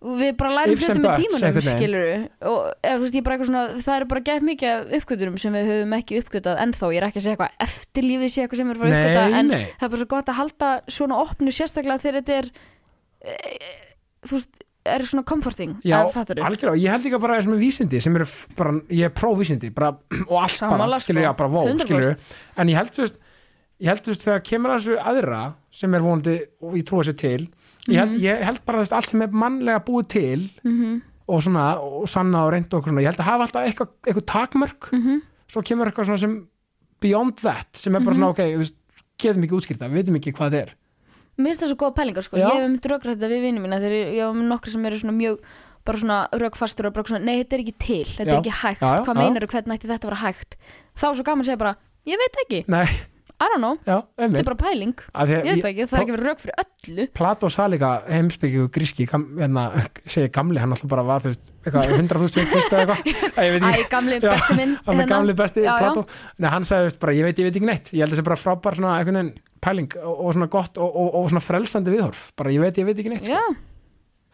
við 0.06 0.34
bara 0.36 0.50
lærum 0.52 0.76
hlutum 0.76 1.02
með 1.02 1.20
tímanum 1.22 1.60
skilur 1.64 2.06
og 2.46 2.58
eða, 2.84 2.96
þú 2.96 3.02
veist, 3.02 3.14
ég 3.16 3.20
er 3.20 3.24
bara 3.26 3.36
eitthvað 3.36 3.48
svona 3.50 3.62
það 3.86 3.96
eru 3.96 4.08
bara 4.12 4.22
gett 4.28 4.44
mikið 4.46 4.72
af 4.72 4.92
uppgötunum 4.98 5.38
sem 5.40 5.56
við 5.56 5.70
höfum 5.70 5.94
ekki 5.96 6.18
uppgötað 6.20 6.60
ennþá, 6.66 6.90
ég 6.92 7.00
er 7.00 7.06
ekki 7.08 7.20
að 7.20 7.24
segja 7.26 7.36
eitthvað 7.36 7.64
eftirlífið 7.66 8.32
sé 8.34 8.44
eitthvað 8.44 8.60
sem 8.60 8.68
við 8.68 8.74
erum 8.76 8.84
að 8.84 8.92
fara 8.92 9.00
að 9.00 9.08
uppgöta 9.08 9.24
nei, 9.26 9.38
en 9.40 9.50
það 9.80 9.86
er 9.88 9.92
bara 9.94 10.02
svo 10.02 10.08
gott 10.12 10.30
að 10.32 10.38
halda 10.40 10.70
svona 10.98 11.20
opnu 11.24 11.54
sérstaklega 11.56 12.04
þegar 12.04 12.18
þetta 12.20 12.36
er 12.36 12.50
e, 13.24 13.34
þú 14.28 14.36
veist, 14.36 14.62
er 14.94 15.04
svona 15.06 15.24
comforting 15.26 15.76
já, 15.84 15.98
algjörlega, 16.06 16.76
ég 16.80 16.90
held 16.94 17.04
líka 17.08 17.20
bara 17.22 17.38
þessum 17.40 17.58
vísindi 17.60 18.00
sem 18.02 18.16
eru 18.16 18.26
bara, 18.58 18.72
ég 18.90 19.08
er 19.10 19.14
próvísindi 19.16 19.70
bara, 19.74 19.92
og 20.30 20.36
allt 20.42 20.60
bara, 20.60 20.98
skilur 21.02 21.22
sko. 21.22 21.26
já, 21.26 21.32
bara 21.36 21.50
vó, 21.52 21.62
100%. 21.68 21.84
skilur 21.86 22.16
en 22.56 22.68
ég 22.72 22.76
held, 22.80 22.92
þú 22.96 23.04
veist, 23.06 23.18
ég 23.82 23.90
held, 23.92 24.02
þú 24.06 24.12
veist, 24.14 24.24
þegar 24.28 24.42
kemur 24.50 24.70
að 24.74 24.80
þessu 24.80 24.98
aðra 25.12 25.42
sem 25.70 25.94
er 25.98 26.06
vonandi, 26.06 26.36
og 26.62 26.76
ég 26.80 26.86
trúa 26.88 27.04
sér 27.06 27.16
til 27.20 27.42
ég 27.90 28.00
held, 28.00 28.16
ég 28.22 28.42
held 28.48 28.64
bara 28.66 28.78
þú 28.80 28.86
veist, 28.86 28.96
allt 29.00 29.12
sem 29.12 29.22
er 29.26 29.36
mannlega 29.44 29.84
búið 29.86 30.08
til 30.16 30.46
mhm, 30.64 30.96
og 31.26 31.42
svona, 31.42 31.66
og 31.82 32.06
sanna 32.08 32.44
og 32.46 32.52
reynda 32.54 32.70
og 32.76 32.80
okkur 32.82 32.92
svona, 32.94 33.02
ég 33.02 33.10
held 33.10 33.18
að 33.24 33.26
hafa 33.32 33.46
alltaf 33.48 33.64
eitthvað, 33.66 33.88
eitthvað 34.06 34.26
takmörk. 34.30 34.86
Mhm. 34.94 35.16
Svo 35.50 35.62
kemur 35.66 35.88
eitthvað 35.90 36.06
svona 36.06 36.20
sem 36.22 36.34
beyond 37.02 37.34
that, 37.42 37.66
sem 37.74 37.94
er 37.96 38.00
bara 38.00 38.14
Mhm. 38.14 38.20
svona, 38.20 38.28
ok, 38.30 38.42
þú 38.54 38.60
veist, 38.62 38.76
getum 39.18 39.42
ekki 39.42 39.56
útskýrta, 39.58 39.88
við 39.90 39.98
veitum 40.04 40.18
ekki 40.20 40.32
hvað 40.36 40.50
þetta 40.54 40.60
er 40.62 40.70
Mér 41.36 41.52
finnst 41.52 41.62
það 41.62 41.70
svo 41.72 41.76
góða 41.82 41.94
pælingar 41.98 42.24
sko, 42.24 42.36
Já. 42.40 42.46
ég 42.48 42.56
hef 42.56 42.70
myndið 42.70 42.90
rökrætta 42.94 43.28
við 43.28 43.40
vinni 43.44 43.60
mína. 43.60 43.76
Þegar 43.82 43.92
ég- 43.92 44.12
hef 44.16 44.34
með 44.36 44.46
nokkri 44.52 44.70
sem 44.72 44.86
eru 44.86 44.96
svona 44.96 45.16
mjög 45.16 45.38
bara 45.84 45.98
svona 45.98 46.18
rökfastur 46.32 46.86
og 46.88 46.94
bara 46.94 47.04
svona, 47.04 47.24
nei 47.24 47.44
þetta 47.44 47.52
er 47.54 47.62
ekki 47.62 47.74
til 47.78 48.04
þetta 48.04 48.26
Já. 48.26 48.32
er 48.32 48.40
ekki 48.40 48.54
hægt, 48.62 48.80
Já, 48.80 48.88
já, 48.96 49.04
hvað 49.04 49.14
já. 49.14 49.20
meinar 49.20 49.46
hvernig 49.46 49.74
ætti 49.76 49.86
þetta 49.90 50.04
að 50.06 50.10
vera 50.10 50.22
hægt? 50.24 50.56
Þá 50.96 51.04
er 51.10 51.14
svo 51.14 51.24
gaman 51.28 51.42
að 51.44 51.46
segja 51.50 51.58
bara, 51.58 51.76
ég 52.06 52.16
veit 52.18 52.36
ekki, 52.42 52.64
nei, 52.68 52.86
I 53.36 53.46
don't 53.52 53.60
know. 53.60 53.74
Já, 53.84 53.98
þetta 54.16 54.38
er 54.40 54.46
bara 54.48 54.56
pæling, 54.62 54.92
að 55.12 55.30
ég 55.34 55.42
veit 55.44 55.58
það 55.60 55.66
ekki, 55.70 55.84
það 55.90 55.96
er 55.98 56.02
ekki 56.06 56.12
að 56.12 56.16
vera 56.16 56.30
rök 56.30 56.38
fyrir 56.40 56.60
öllu. 56.62 57.04
Plato 57.18 57.50
Salika, 57.52 57.90
heimsbyggju 58.08 58.68
gríski 58.72 59.06
kam, 59.10 59.26
hérna, 59.36 59.64
segi 60.14 60.30
gamli, 60.32 60.62
hann 60.62 60.72
alltaf 60.72 60.88
bara 60.88 61.04
var 61.04 61.20
þú 61.26 61.34
veist, 61.34 61.52
eitthvað, 61.66 61.92
100.000 61.98 62.32
fyrir 62.32 62.48
Krist 62.54 62.72
eða 62.78 62.96
eitthvað. 62.96 63.36
Æ, 63.36 63.44
ég 63.44 63.68
Æ, 63.68 63.84
gamli 63.92 64.20
besti 64.24 64.56
minn 64.56 64.72
hann 64.86 64.94
er 64.94 65.02
hérna. 65.02 65.10
gamli 65.12 65.36
besti 65.36 65.66
Já. 65.66 65.74
Plato, 65.82 66.06
Nei, 66.40 66.48
hann 66.56 66.64
sagði, 66.70 66.96
bara, 67.04 67.16
ég 67.18 67.28
veit, 67.28 67.42
ég 67.44 67.50
veit 67.50 67.60
ekki 67.60 67.68
neitt. 67.68 67.92
Ég 67.92 68.06
held 68.06 68.16
að 68.16 68.22
sé 68.22 68.26
bara 68.30 68.40
frábær 68.40 68.80
svona, 68.80 68.96
einhvern 69.02 69.20
veginn 69.20 69.32
pæling 69.66 69.92
og, 70.00 70.16
og 70.16 70.34
svona 70.38 70.48
gott 70.56 70.80
og, 70.80 70.96
og, 71.04 71.14
og 71.20 71.30
svona 71.34 71.44
frelsandi 71.44 71.92
viðhorf. 71.92 72.26
Bara, 72.40 72.56
ég 72.56 72.64
veit, 72.64 72.80
ég 72.80 72.88
veit 72.88 73.04
ekki 73.04 73.12
neitt, 73.12 73.28
Já, 73.28 73.42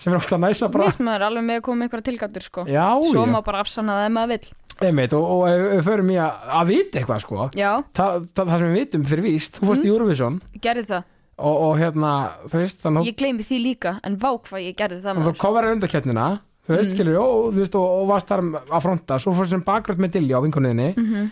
sem 0.03 0.11
er 0.15 0.19
ofta 0.19 0.39
næsa 0.41 0.67
bara, 0.73 0.89
víst 0.91 1.03
maður 1.05 1.27
alveg 1.29 1.45
með 1.47 1.61
að 1.61 1.67
koma 1.69 1.87
eitthvað 1.87 2.07
tilgáttur 2.09 2.43
sko. 2.47 2.65
Já, 2.71 2.87
Svo 3.07 3.23
já, 3.23 3.31
má 3.31 3.39
bara 3.47 3.61
afsanna 3.63 3.99
það 4.01 4.07
ef 4.09 4.15
maður 4.17 4.33
vill 4.33 4.55
einmitt 4.89 5.13
og, 5.17 5.25
og 5.25 5.43
ef 5.49 5.63
við 5.79 5.83
förum 5.89 6.11
í 6.13 6.19
að, 6.23 6.45
að 6.61 6.71
vita 6.73 6.99
eitthvað, 7.01 7.21
sko 7.25 7.49
Já, 7.59 7.71
það, 7.97 8.27
það, 8.35 8.47
það 8.53 8.59
sem 8.63 8.69
við 8.73 8.79
vitum 8.81 9.05
fyrir 9.11 9.25
víst, 9.27 9.59
þú 9.61 9.69
fórst 9.71 9.85
í 9.87 9.91
Eurovision. 9.93 10.39
Gerði 10.65 10.85
það, 10.93 11.05
og, 11.39 11.57
og 11.67 11.77
hérna, 11.81 12.13
þú 12.49 12.63
veist, 12.63 12.81
þannig 12.85 13.11
ég 13.11 13.17
gleymi 13.23 13.43
því 13.49 13.59
líka 13.67 13.95
en 14.05 14.17
vá 14.23 14.31
hvað 14.37 14.65
ég 14.67 14.77
gerði 14.79 15.01
það 15.05 15.13
og 15.17 15.23
þú 15.23 15.27
maður. 15.33 15.39
kofar 15.47 15.71
undarkeppnina 15.73 16.27
þú 16.63 16.77
veist, 16.77 16.91
Mm. 16.93 16.97
skilur, 16.97 17.17
og, 17.19 17.53
þú 17.55 17.59
veist, 17.65 17.75
og, 17.75 17.87
og 18.03 18.09
varst 18.13 18.29
þar 18.31 18.43
að 18.63 18.83
fronta, 18.85 19.19
svo 19.19 19.33
fórst 19.35 19.51
sem 19.51 19.63
bakgröð 19.67 19.99
með 20.05 20.13
Dilja 20.19 20.39
á 20.39 20.45
vinkonniðinni 20.45 20.91
Mhm. 20.97 21.31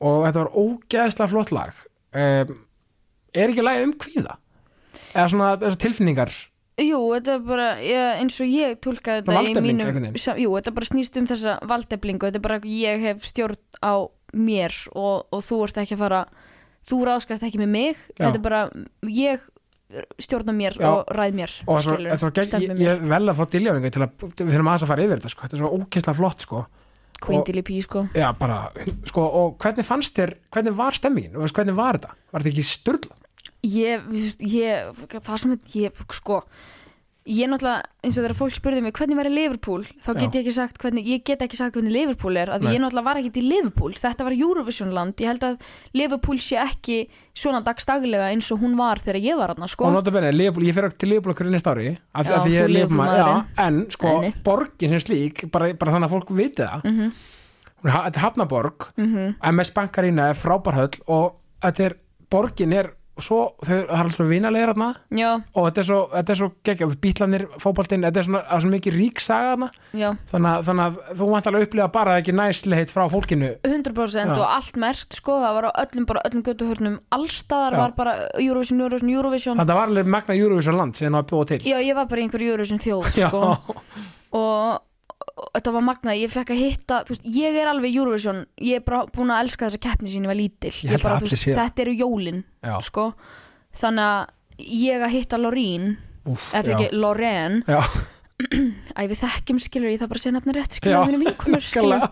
og 0.00 0.18
þetta 0.26 0.42
var 0.44 0.50
ógeðslega 0.60 1.28
flott 1.32 1.52
lag. 1.52 1.72
Um, 2.12 2.58
er 3.34 3.48
ekki 3.52 3.62
lagið 3.64 3.84
um 3.86 3.92
kvíða? 3.94 4.36
Eða 5.14 5.28
svona 5.32 5.50
þessar 5.60 5.80
tilfinningar 5.86 6.30
Jú, 6.80 7.00
þetta 7.16 7.34
er 7.36 7.44
bara 7.44 7.68
ég, 7.84 8.20
eins 8.22 8.38
og 8.40 8.48
ég 8.48 8.78
Svona 8.80 9.20
þetta 9.20 9.50
í 9.50 9.64
mínum 9.64 10.16
Jú, 10.16 10.52
þetta 10.56 10.74
bara 10.76 10.88
snýst 10.88 11.18
um 11.20 11.28
þessa 11.30 11.58
valdeflingu 11.68 12.28
Þetta 12.28 12.40
er 12.40 12.46
bara 12.46 12.60
ég 12.64 13.04
hef 13.04 13.26
stjórn 13.28 13.58
á 13.84 13.94
mér 14.30 14.74
og, 14.94 15.26
og 15.34 15.42
þú 15.42 15.64
ert 15.66 15.80
ekki 15.82 15.96
að 15.96 16.04
fara 16.04 16.20
þú 16.86 17.00
ráðskast 17.08 17.46
ekki 17.46 17.60
með 17.60 17.72
mig 17.74 17.96
Já. 18.14 18.28
Þetta 18.28 18.38
er 18.38 18.44
bara, 18.44 18.60
ég 19.10 19.48
stjórna 20.22 20.54
mér 20.54 20.76
Já. 20.78 20.88
og 20.90 21.10
ræð 21.16 21.38
mér 21.38 21.54
og 21.66 21.80
svo, 21.82 21.96
skilurðu, 21.96 22.18
svo 22.22 22.60
ég, 22.62 22.82
ég 22.84 23.00
vel 23.10 23.24
að 23.24 23.40
fá 23.40 23.44
Dilja 23.50 23.74
vinga 23.74 23.90
til 23.90 24.04
að 24.04 24.12
við 24.22 24.52
þurfum 24.52 24.70
aðeins 24.70 24.84
að 24.86 24.92
fara 24.92 25.06
yfir 25.06 25.18
þetta 25.18 25.32
sko. 25.32 25.46
þetta 25.46 25.58
er 25.58 25.62
svo 25.64 25.70
ógeðslega 25.74 26.18
flott 26.20 26.44
sko. 26.46 26.62
Dilly 27.20 27.62
P, 27.66 27.80
sko 27.84 28.04
Já, 28.16 28.28
bara, 28.38 28.60
sko, 29.10 29.24
og 29.40 29.56
hvernig 29.60 29.84
fannst 29.88 30.14
þér 30.16 30.36
hvernig 30.54 30.76
var 30.78 30.96
stemmingin, 30.96 31.34
hvernig 31.36 31.76
var 31.76 31.98
þetta 31.98 32.14
var 32.30 32.44
þetta 32.44 32.52
ekki 32.54 32.68
styrla? 32.70 33.18
Ég, 33.66 34.04
ég, 34.40 34.92
það 35.20 35.34
sem 35.42 35.58
ég, 35.76 36.04
sko 36.16 36.42
Ég 37.28 37.46
náttúrulega, 37.46 37.84
eins 38.00 38.16
og 38.16 38.24
þegar 38.24 38.32
fólk 38.38 38.54
spurði 38.56 38.80
mig 38.82 38.94
hvernig 38.96 39.18
væri 39.18 39.30
Liverpool, 39.30 39.82
þá 40.02 40.08
get 40.16 40.36
ég 40.38 40.40
ekki 40.40 40.52
sagt 40.56 40.78
hvernig, 40.80 41.04
ég 41.04 41.20
get 41.28 41.42
ekki 41.44 41.58
sagt 41.58 41.74
hvernig 41.76 41.92
Liverpool 41.92 42.38
er, 42.40 42.48
því 42.56 42.64
Nei. 42.64 42.72
ég 42.72 42.80
náttúrulega 42.80 43.06
var 43.06 43.18
ekkert 43.20 43.36
í 43.36 43.42
Liverpool. 43.44 43.92
Þetta 44.00 44.24
var 44.26 44.34
Eurovision 44.34 44.94
land, 44.96 45.20
ég 45.20 45.28
held 45.28 45.44
að 45.44 45.66
Liverpool 46.00 46.40
sé 46.40 46.56
ekki 46.62 46.96
svona 47.36 47.60
dagstaglega 47.66 48.30
eins 48.32 48.48
og 48.50 48.64
hún 48.64 48.72
var 48.80 49.02
þegar 49.04 49.20
ég 49.20 49.36
var 49.38 49.52
hann, 49.52 49.68
sko. 49.68 49.90
Og 49.90 50.08
Leopold, 50.32 50.64
ég 50.64 50.78
fer 50.78 50.88
ekki 50.88 50.98
til 51.04 51.12
Leopold 51.12 51.36
okkur 51.36 51.50
næsta 51.52 51.74
ári 51.76 51.90
af, 52.16 52.30
því 52.32 52.54
ég 52.56 52.64
er 52.64 52.72
Liverpool 52.72 53.12
já, 53.20 53.28
en 53.66 53.82
sko, 53.92 54.14
Nei. 54.24 54.32
borgin 54.48 54.94
sem 54.96 55.02
slík 55.04 55.44
bara, 55.52 55.68
bara 55.76 55.94
þannig 55.98 56.08
að 56.08 56.14
fólk 56.16 56.32
viti 56.40 56.64
það. 56.64 56.88
Er, 57.84 57.90
ha- 57.92 58.06
þetta 58.08 58.16
er 58.16 58.24
Hafnaborg 58.24 58.88
mhm, 58.96 59.36
MS 59.52 59.74
Bankarína 59.76 60.30
er 60.32 60.40
frábærhöll 60.40 61.04
og 61.12 61.36
þetta 61.60 61.86
er, 61.90 61.98
borgin 62.32 62.74
er 62.80 62.90
svo, 63.20 63.38
þau, 63.60 63.74
það 63.74 63.94
er 63.94 64.04
alltaf 64.04 64.28
vinalegir 64.30 64.70
og 64.70 65.64
þetta 65.66 65.80
er 65.82 65.86
svo, 65.88 65.98
þetta 66.14 66.32
er 66.34 66.38
svo 66.40 66.48
geggja, 66.64 66.86
bítlanir, 67.02 67.44
fótboltinn, 67.60 68.04
þetta 68.06 68.20
er 68.22 68.26
svona, 68.28 68.42
það 68.48 68.62
svona 68.64 68.74
mikið 68.76 68.96
rík 69.00 69.20
saga 69.20 69.50
þarna. 69.54 69.68
Já, 69.92 70.08
þannig, 70.32 70.50
að- 70.50 70.64
þannig 70.68 70.84
að 70.86 71.16
þú 71.20 71.28
vant 71.30 71.46
alveg 71.50 71.60
að 71.60 71.66
upplifa 71.68 71.88
bara 71.92 72.16
ekki 72.20 72.32
næsleitt 72.38 72.90
frá 72.94 73.04
fólkinu. 73.10 73.50
100% 73.64 74.30
Já. 74.30 74.38
og 74.38 74.46
allt 74.46 74.76
mert, 74.76 75.12
sko, 75.20 75.38
það 75.42 75.54
var 75.58 75.64
á 75.68 75.72
öllum 75.84 76.06
bara 76.06 76.22
öllum 76.30 76.42
göttuhörnum, 76.46 76.98
allstaðar 77.12 77.76
var 77.76 77.92
bara 77.96 78.14
Eurovision, 78.38 78.80
Eurovision, 78.80 79.10
Eurovision. 79.10 79.58
Þetta 79.58 79.74
var 79.80 79.88
alveg 79.88 80.06
magna 80.06 80.34
Eurovision 80.34 80.76
land 80.76 80.94
sem 80.96 81.12
það 81.12 81.26
bjóða 81.32 81.46
til. 81.54 81.58
Já, 81.66 81.78
ég 81.82 81.94
var 81.94 82.06
bara 82.06 82.20
einhver 82.22 82.42
Eurovision 82.46 82.78
þjóð, 82.78 83.10
sko. 83.28 83.42
Og, 83.50 83.76
og 84.32 84.80
þetta 85.54 85.72
var 85.76 85.84
magnað, 85.86 86.18
ég 86.20 86.32
fekk 86.32 86.52
að 86.54 86.60
hitta 86.64 86.98
veist, 87.08 87.24
ég 87.24 87.56
er 87.60 87.70
alveg 87.70 87.96
Eurovision 87.96 88.42
ég 88.60 88.80
er 88.80 88.84
bara 88.86 89.04
búin 89.14 89.32
að 89.34 89.42
elska 89.46 89.66
þessa 89.68 89.82
keppni 89.86 90.12
sín 90.12 90.26
ég 90.26 90.32
var 90.32 90.38
lítil 90.38 90.70
Ég 90.72 90.90
held 90.94 91.02
bara, 91.04 91.16
að 91.18 91.26
veist, 91.28 91.44
það. 91.48 91.60
þetta 91.60 91.84
eru 91.86 91.94
jólin 92.00 92.40
sko. 92.86 93.06
þannig 93.80 94.06
að 94.10 94.70
ég 94.76 95.04
að 95.06 95.14
hitta 95.16 95.40
Úf, 96.30 96.50
eða 96.54 96.74
ekki 96.76 96.88
Já. 97.66 97.80
æ 98.98 99.00
við 99.10 99.18
þekkjum 99.20 99.58
skilur 99.60 99.90
ég 99.92 100.00
það 100.00 100.10
bara 100.12 100.20
að 100.20 100.24
segja 100.24 100.34
nafni 100.36 100.54
rétt 100.56 100.76
skilur 100.78 101.20
vinkunur 101.24 101.64
skilur 101.70 102.06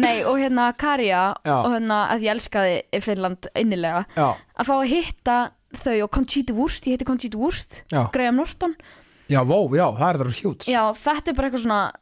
nei 0.00 0.20
og 0.26 0.38
hérna 0.38 0.68
Karja 0.78 1.22
Já. 1.46 1.56
og 1.64 1.72
hérna 1.74 1.98
að 2.14 2.24
ég 2.26 2.32
elskaði 2.36 2.76
Finnland 3.02 3.48
innilega. 3.58 4.04
Já, 4.14 4.28
að 4.54 4.68
fá 4.68 4.74
að 4.76 4.90
hitta 4.92 5.36
þau 5.80 5.96
og 6.04 6.10
Conchita 6.14 6.54
Wurst, 6.54 6.86
ég 6.86 6.94
heiti 6.98 7.06
Conchita 7.06 7.38
Wurst 7.38 7.82
Graham 8.14 8.38
Norton. 8.38 8.74
Já, 9.30 9.42
já, 9.78 9.84
það 9.94 10.06
er 10.08 10.18
þetta 10.20 10.38
hjút 10.40 10.66
Já, 10.70 10.80
þetta 10.98 11.30
er 11.30 11.36
bara 11.38 11.50
eitthvað 11.50 11.64
svona 11.66 11.82
ég- 11.90 11.98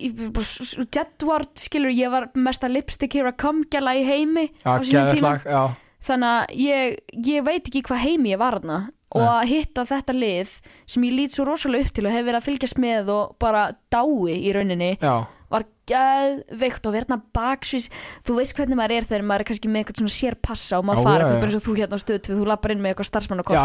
Jedward, 0.00 1.50
skilur, 1.60 1.92
ég 1.94 2.12
var 2.12 2.28
mesta 2.38 2.70
lipstick 2.70 3.14
hér 3.18 3.30
að 3.32 3.38
komgjala 3.42 3.96
í 3.98 4.04
heimi 4.06 4.46
já, 4.48 4.70
á 4.70 4.82
sínum 4.84 5.10
tíma. 5.14 5.34
já, 5.44 5.62
þannig 6.06 6.30
að 6.36 6.56
ég, 6.64 6.96
ég 7.32 7.44
veit 7.46 7.66
ekki 7.66 7.84
hvað 7.88 8.04
heimi 8.06 8.34
ég 8.34 8.40
var 8.40 8.58
þarna. 8.60 8.80
Og 9.10 9.24
að 9.26 9.48
hitta 9.50 9.82
þetta 9.90 10.14
lið 10.14 10.50
sem 10.86 11.02
ég 11.02 11.14
lít 11.16 11.32
svo 11.34 11.42
rosalega 11.48 11.82
upp 11.88 11.94
til 11.96 12.04
og 12.06 12.12
hef 12.14 12.22
verið 12.28 12.38
að 12.38 12.44
fylgjast 12.46 12.76
með 12.78 13.08
og 13.10 13.32
bara 13.42 13.64
dái 13.90 14.36
í 14.36 14.52
rauninni 14.54 14.92
já, 15.02 15.14
var 15.50 15.64
geðveikt 15.90 16.86
og 16.86 16.94
verðna 16.94 17.18
baksvís 17.34 17.88
þú 18.22 18.36
veist 18.38 18.54
hvernig 18.54 18.78
maður 18.78 18.94
er 19.00 19.08
þegar 19.10 19.24
maður 19.26 19.42
er 19.42 19.48
kannski 19.50 19.72
með 19.72 19.82
eitthvað 19.82 19.98
svona 20.04 20.14
sér 20.14 20.36
passa 20.38 20.78
og 20.78 20.86
maður 20.86 21.02
Já, 21.02 21.08
fara 21.08 21.26
já, 21.26 21.40
eins 21.42 21.56
og 21.58 21.64
þú 21.64 21.74
hérna 21.80 21.98
á 21.98 22.04
stöð 22.04 22.30
þú 22.30 22.46
lappar 22.52 22.74
inn 22.76 22.84
með 22.84 22.92
eitthvað 22.92 23.10
starfsmannakort 23.10 23.58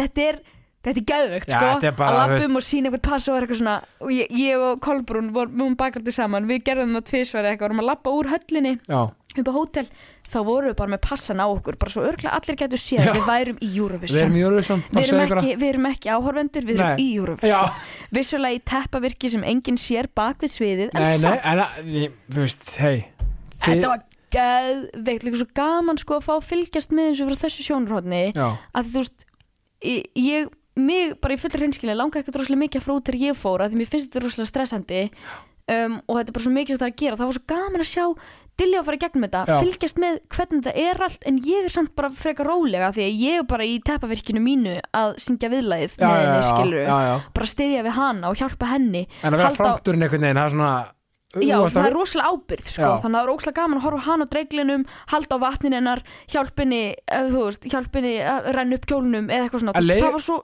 þetta 0.00 0.26
er 0.26 0.40
þetta 0.84 0.96
er 1.02 1.06
geðveikt 1.12 1.48
Já, 1.50 1.56
sko. 1.58 1.66
þetta 1.74 1.88
er 1.90 1.96
bara, 1.98 2.10
að 2.10 2.14
þú 2.14 2.20
lappa 2.20 2.34
veist- 2.38 2.48
um 2.50 2.56
og 2.56 2.62
sína 2.64 2.88
eitthvað 2.90 3.02
pass 3.10 3.28
og 3.28 3.36
eitthvað 3.40 3.58
svona 3.60 3.74
og 4.00 4.10
ég, 4.16 4.26
ég 4.32 4.56
og 4.70 4.80
Kolbrún 4.80 5.32
vorum, 5.34 5.52
við 5.52 5.60
vorum 5.64 5.76
bakrætti 5.76 6.12
saman. 6.16 6.46
Við 6.48 6.62
gerðum 6.64 6.94
það 6.96 7.04
tvisværi 7.10 7.50
eitthvað 7.52 7.68
vorum 7.68 7.82
að 7.84 7.88
lappa 7.90 8.10
úr 8.16 8.30
höllinni 8.32 8.72
já, 8.88 9.00
upp 9.40 9.48
á 9.50 9.52
hótel. 9.52 9.86
Þá 10.30 10.38
vorum 10.46 10.70
við 10.70 10.76
bara 10.78 10.90
með 10.94 11.00
passan 11.02 11.40
á 11.42 11.46
okkur 11.50 11.74
bara 11.76 11.90
svo 11.90 12.02
örglega 12.06 12.30
allir 12.38 12.56
getur 12.56 12.78
séð 12.78 13.02
Já. 13.02 13.10
að 13.10 13.16
við 13.18 13.26
værum 13.26 13.56
í 13.60 13.66
við 13.66 13.78
Eurovision 13.82 14.20
erum 14.22 14.36
í 14.38 14.42
Eurovision 14.44 14.82
Við 14.94 15.08
erum, 15.10 15.22
ekki, 15.26 15.48
við 15.58 15.68
erum 15.72 15.86
ekki 15.90 16.10
áhorfendur, 16.14 16.66
við 16.68 16.74
erum 16.78 16.92
Nei. 16.94 17.02
í 17.02 17.08
Eurovision. 17.18 17.50
Já, 17.50 17.72
Vissulega 18.14 18.54
í 18.54 18.60
teppavirki 18.70 19.30
sem 19.32 19.42
enginn 19.42 19.76
sér 19.82 20.06
bak 20.14 20.38
við 20.38 20.52
sviðið 20.54 20.94
En 20.94 21.02
nei, 21.02 21.10
nei, 21.10 21.18
samt, 21.18 21.40
en 21.50 21.58
að- 21.64 21.80
ég- 21.90 22.14
þú 22.30 22.44
veist, 22.46 22.70
hei 22.78 23.04
þetta 23.58 23.88
var 23.90 24.04
geðveikt 24.30 25.26
Líka 25.26 25.40
svo 25.42 25.48
gaman 25.58 25.98
sko 25.98 26.20
að 26.20 26.24
fá 26.28 26.32
að 26.38 26.46
fylgjast 26.52 26.94
með 26.94 27.10
þessu 27.10 27.26
frá 27.26 27.40
þessu 27.42 27.66
sjónurhóðni 27.66 28.22
já, 28.36 28.46
að 28.78 28.92
þú 28.94 29.02
veist 29.02 29.26
ég, 29.82 30.06
ég 30.14 30.48
mig 30.76 31.14
bara 31.20 31.34
í 31.34 31.40
fullri 31.40 31.58
hreinskilni 31.64 31.96
langa 31.98 32.20
ekkert 32.20 32.36
rosalega 32.40 32.62
mikið 32.66 32.84
frá 32.84 32.94
þegar 33.00 33.20
ég 33.20 33.36
fór 33.38 33.60
að 33.64 33.72
því 33.72 33.80
mér 33.80 33.90
finnst 33.90 34.10
þetta 34.10 34.22
rosalega 34.24 34.50
stressandi 34.52 35.00
um, 35.70 35.96
og 36.06 36.14
þetta 36.20 36.28
er 36.30 36.36
bara 36.36 36.44
svo 36.46 36.52
mikið 36.54 36.70
sem 36.76 36.78
það 36.80 36.86
er 36.86 36.94
að 36.94 37.00
gera 37.02 37.16
það 37.20 37.30
var 37.30 37.38
svo 37.38 37.44
gaman 37.54 37.84
að 37.84 37.90
sjá 37.94 38.06
Dilja 38.60 38.80
að 38.82 38.84
fara 38.90 38.96
í 38.98 39.00
gegnum 39.00 39.22
þetta 39.24 39.40
Já. 39.48 39.54
fylgjast 39.62 39.98
með 40.02 40.16
hvernig 40.36 40.64
þetta 40.66 40.72
er 40.84 40.98
allt 41.06 41.22
en 41.30 41.36
ég 41.48 41.64
er 41.64 41.72
samt 41.72 41.92
bara 41.96 42.10
frekar 42.12 42.44
rólega 42.50 42.90
því 42.92 43.04
að 43.06 43.20
ég 43.24 43.38
er 43.40 43.46
bara 43.48 43.64
í 43.64 43.78
teppavirkinu 43.88 44.42
mínu 44.44 44.74
að 44.92 45.14
syngja 45.24 45.48
viðlagið 45.48 45.94
já, 45.96 46.04
með 46.04 46.12
já, 46.12 46.20
henni 46.26 46.40
já, 46.42 46.48
skilur 46.50 46.82
já, 46.84 46.96
já. 47.06 47.14
bara 47.38 47.48
styðja 47.54 47.84
við 47.86 47.94
hana 47.96 48.28
og 48.28 48.36
hjálpa 48.42 48.68
henni 48.74 49.02
en 49.06 49.30
að 49.32 49.38
vera 49.38 49.46
Halda 49.48 49.56
á- 49.56 49.60
framturinn 49.62 50.04
einhvern 50.04 50.26
veginn, 50.26 50.40
það 50.42 50.50
er 50.50 50.54
svona 50.56 50.72
Já, 51.30 51.54
þú 51.56 51.62
varst 51.62 51.76
það 51.78 51.80
að- 51.80 51.88
er 51.88 51.94
rosalega 51.94 52.30
ábyrgð 52.34 52.68
sko. 52.74 52.82
Já. 52.82 52.92
þannig 53.00 53.16
að 53.16 53.20
það 53.20 53.24
er 53.24 53.30
rosalega 53.30 53.60
gaman 53.62 53.78
að 53.78 53.84
horfa 53.86 54.00
á 54.02 54.08
hana 54.10 54.24
á 54.26 54.32
dreiglinum 54.34 54.84
halda 55.14 55.36
á 55.38 55.42
vatnin 55.46 55.76
hennar, 55.78 56.00
hjálpinni 56.34 56.82
ef 57.06 57.28
þú 57.32 57.42
veist, 57.46 57.68
hjálpinni 57.70 58.14
að 58.26 58.48
renna 58.56 58.74
upp 58.80 58.86
kjólnum 58.90 59.30
eða 59.30 59.44
eitthvað 59.46 59.62
svona, 59.62 59.72
Að 59.72 59.80
Þú 59.80 59.86
veist, 59.86 59.92
leið- 59.94 60.04
það 60.04 60.16
var 60.18 60.24
svo 60.26 60.38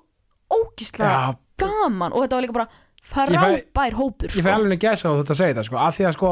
ógislega 0.52 1.14
já, 1.14 1.38
gaman 1.62 2.12
og 2.12 2.24
þetta 2.24 2.38
var 2.38 2.46
líka 2.46 2.58
bara 2.58 2.68
frábær 3.06 3.98
hópur 3.98 4.30
ég 4.30 4.38
fæ 4.38 4.50
sko. 4.50 4.54
alveg 4.58 4.82
gæsa 4.82 5.10
á 5.10 5.18
þetta 5.18 5.34
að 5.34 5.40
segja 5.40 5.54
þetta 5.54 5.66
sko, 5.68 5.80
af 5.82 5.98
því 5.98 6.08
að 6.08 6.16
sko 6.16 6.30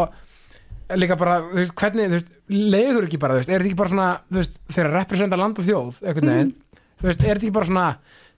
líka 0.93 1.17
bara, 1.19 1.39
þú 1.49 1.61
veist, 1.61 1.75
hvernig, 1.81 2.11
þú 2.11 2.19
veist, 2.19 2.35
leiður 2.53 3.07
ekki 3.07 3.21
bara, 3.23 3.37
þú 3.37 3.41
veist, 3.41 3.51
er 3.51 3.63
þetta 3.63 3.71
ekki 3.71 3.81
bara 3.81 3.93
svona, 3.93 4.09
þú 4.29 4.41
veist, 4.41 4.59
þeir 4.77 4.89
að 4.89 4.97
representa 4.99 5.39
land 5.41 5.61
og 5.61 5.69
þjóð, 5.69 6.01
einhvern 6.05 6.31
veginn, 6.31 6.53
þú 7.01 7.09
veist, 7.09 7.23
er 7.25 7.31
þetta 7.31 7.47
ekki 7.47 7.55
bara 7.57 7.69
svona, 7.71 7.87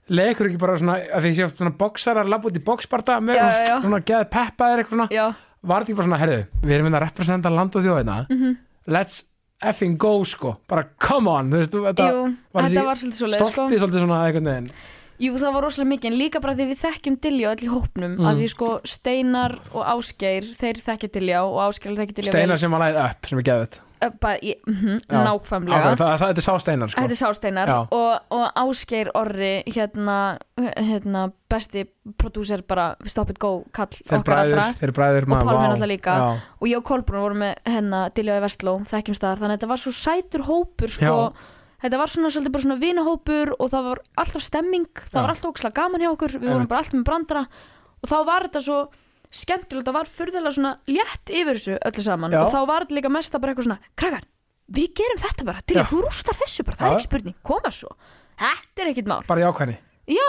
leiður 0.07 0.49
ekki 0.49 0.61
bara 0.63 0.77
svona, 0.81 0.97
að 1.17 1.25
því 1.25 1.31
sé 1.35 1.49
svona 1.51 1.73
boksarar, 1.81 2.31
labba 2.31 2.49
út 2.49 2.59
í 2.59 2.63
boksparta 2.69 3.17
með 3.23 3.41
svona 3.83 4.01
geð 4.07 4.27
peppaðir 4.37 4.83
eitthvað 4.83 4.95
svona, 4.95 5.09
Já, 5.11 5.25
var 5.67 5.83
þetta 5.83 5.91
ekki 5.91 5.99
bara 5.99 6.09
svona, 6.09 6.21
herðu, 6.23 6.41
við 6.63 6.77
erum 6.77 6.89
hérna 6.89 7.01
að 7.01 7.07
representa 7.09 7.53
land 7.53 7.75
og 7.75 7.87
þjóð 7.87 7.99
hérna, 7.99 8.19
mhm. 8.31 8.59
let's 8.95 9.25
effing 9.67 9.97
go, 9.99 10.13
sko, 10.29 10.55
bara 10.69 10.85
come 11.03 11.33
on, 11.33 11.51
þú 11.51 11.63
veist, 11.63 11.79
þetta 11.89 12.11
jú, 12.13 12.27
var 12.53 12.69
þetta 12.69 12.87
var 12.87 13.01
svolítið 13.01 13.19
svo 13.19 13.31
leið 13.33 13.41
sko. 13.43 13.51
stoltið 13.57 13.83
svolítið 13.83 14.05
svona 14.05 14.21
Jú, 15.17 15.33
það 15.41 15.53
var 15.55 15.65
rosalega 15.65 15.91
mikið, 15.95 16.11
en 16.11 16.19
líka 16.19 16.41
bara 16.43 16.53
því 16.53 16.67
við 16.69 16.81
þekkjum 16.83 17.17
Dilljá 17.25 17.49
í 17.65 17.71
hópnum, 17.71 18.13
Mm. 18.17 18.27
að 18.29 18.37
því 18.43 18.47
sko 18.53 18.69
Steinar 18.85 19.57
og 19.73 19.83
Ásgeir, 19.95 20.45
þeir 20.53 20.77
þekkja 20.83 21.09
Dilljá 21.17 21.41
og 21.43 21.57
Ásgeir 21.65 21.97
þekkja 21.97 22.17
Dilljá 22.19 22.31
Steinar 22.35 22.57
sem 22.61 22.71
var 22.71 22.85
læð 22.85 23.01
upp 23.05 23.25
sem 23.31 23.39
er 23.39 23.47
vel, 23.47 23.79
í, 24.45 24.53
mm 24.67 24.99
Já. 25.09 25.23
nákvæmlega 25.25 25.77
okay, 25.79 25.95
það, 25.97 26.11
það, 26.11 26.23
Þetta 26.27 26.41
er 26.41 26.45
sá 26.45 26.53
Steinar 26.61 26.91
sko. 26.91 27.01
Þetta 27.01 27.15
er 27.15 27.19
Sásteinar 27.21 27.71
og, 27.73 28.11
og 28.37 28.45
Ásgeir 28.61 29.09
Orri 29.17 29.63
hérna, 29.73 30.17
hérna 30.77 31.23
besti 31.49 31.85
prodúser 32.19 32.61
bara 32.67 32.95
Stop 33.09 33.31
It 33.33 33.39
Go 33.41 33.65
kall 33.73 33.89
Þeir 33.97 34.19
okkar 34.19 34.43
allra 34.43 34.67
bræður, 34.67 34.79
þeir 34.81 34.93
bræður 34.99 35.27
Og 35.27 35.33
maður, 35.33 35.49
vá. 35.49 35.65
náttúrulega 35.65 35.91
líka. 35.95 36.15
Já. 36.21 36.29
og 36.61 36.67
ég 36.69 36.77
og 36.77 36.87
Kolbrún 36.91 37.25
vorum 37.25 37.41
með 37.41 37.55
hérna 37.65 38.03
Dilljá 38.13 38.37
í 38.37 38.43
Vestló, 38.45 38.77
þekkjum 38.93 39.17
staðar 39.17 39.41
þannig 39.41 39.55
að 39.55 39.57
þetta 39.57 39.71
var 39.73 39.81
svo 39.83 39.95
sætur 39.97 40.45
hópur 40.47 40.93
sko, 40.93 41.17
Já. 41.17 41.55
Þetta 41.81 41.97
var 42.01 42.11
svona 42.11 42.29
svolítið 42.33 42.53
bara 42.55 42.65
svona 42.67 42.79
vinahópur 42.81 43.51
og 43.59 43.69
það 43.73 43.83
var 43.91 44.01
alltaf 44.23 44.41
stemming 44.47 44.87
það 45.03 45.17
Já. 45.17 45.21
var 45.21 45.33
alltaf 45.33 45.51
ókslega 45.51 45.77
gaman 45.81 46.01
hjá 46.05 46.09
okkur 46.13 46.35
við 46.37 46.47
vorum 46.47 46.55
Einmitt. 46.63 46.69
bara 46.71 46.79
alltaf 46.83 46.97
með 46.97 47.05
brandara 47.09 47.43
og 48.01 48.09
þá 48.11 48.17
var 48.25 48.47
þetta 48.47 48.61
svo 48.67 48.79
skemmtilegt, 49.37 49.87
það 49.89 49.97
var 49.97 50.07
furðulega 50.17 50.55
svona 50.55 50.73
létt 50.87 51.33
yfir 51.35 51.57
þessu 51.59 51.77
öllu 51.89 52.03
saman 52.05 52.31
Já. 52.31 52.41
og 52.45 52.53
þá 52.53 52.59
var 52.69 52.85
þetta 52.85 52.97
líka 52.99 53.11
mest 53.11 53.35
að 53.35 53.41
bara 53.43 53.53
eitthvað 53.53 53.67
svona 53.67 53.79
krakkar, 53.99 54.23
við 54.77 54.87
gerum 55.01 55.19
þetta 55.25 55.45
bara, 55.49 55.61
til 55.67 55.77
Já. 55.77 55.83
þú 55.89 55.99
rústar 56.05 56.37
þessu 56.39 56.63
bara, 56.63 56.77
það 56.79 56.87
Já. 56.87 56.91
er 56.91 56.97
ekki 57.01 57.07
spurning, 57.09 57.35
koma 57.43 57.71
svo 57.75 57.91
þetta 58.37 58.85
er 58.85 58.91
ekkit 58.93 59.11
mál, 59.11 59.21
Bara 59.27 59.45
jákvæðni 59.47 59.77
já 60.07 60.27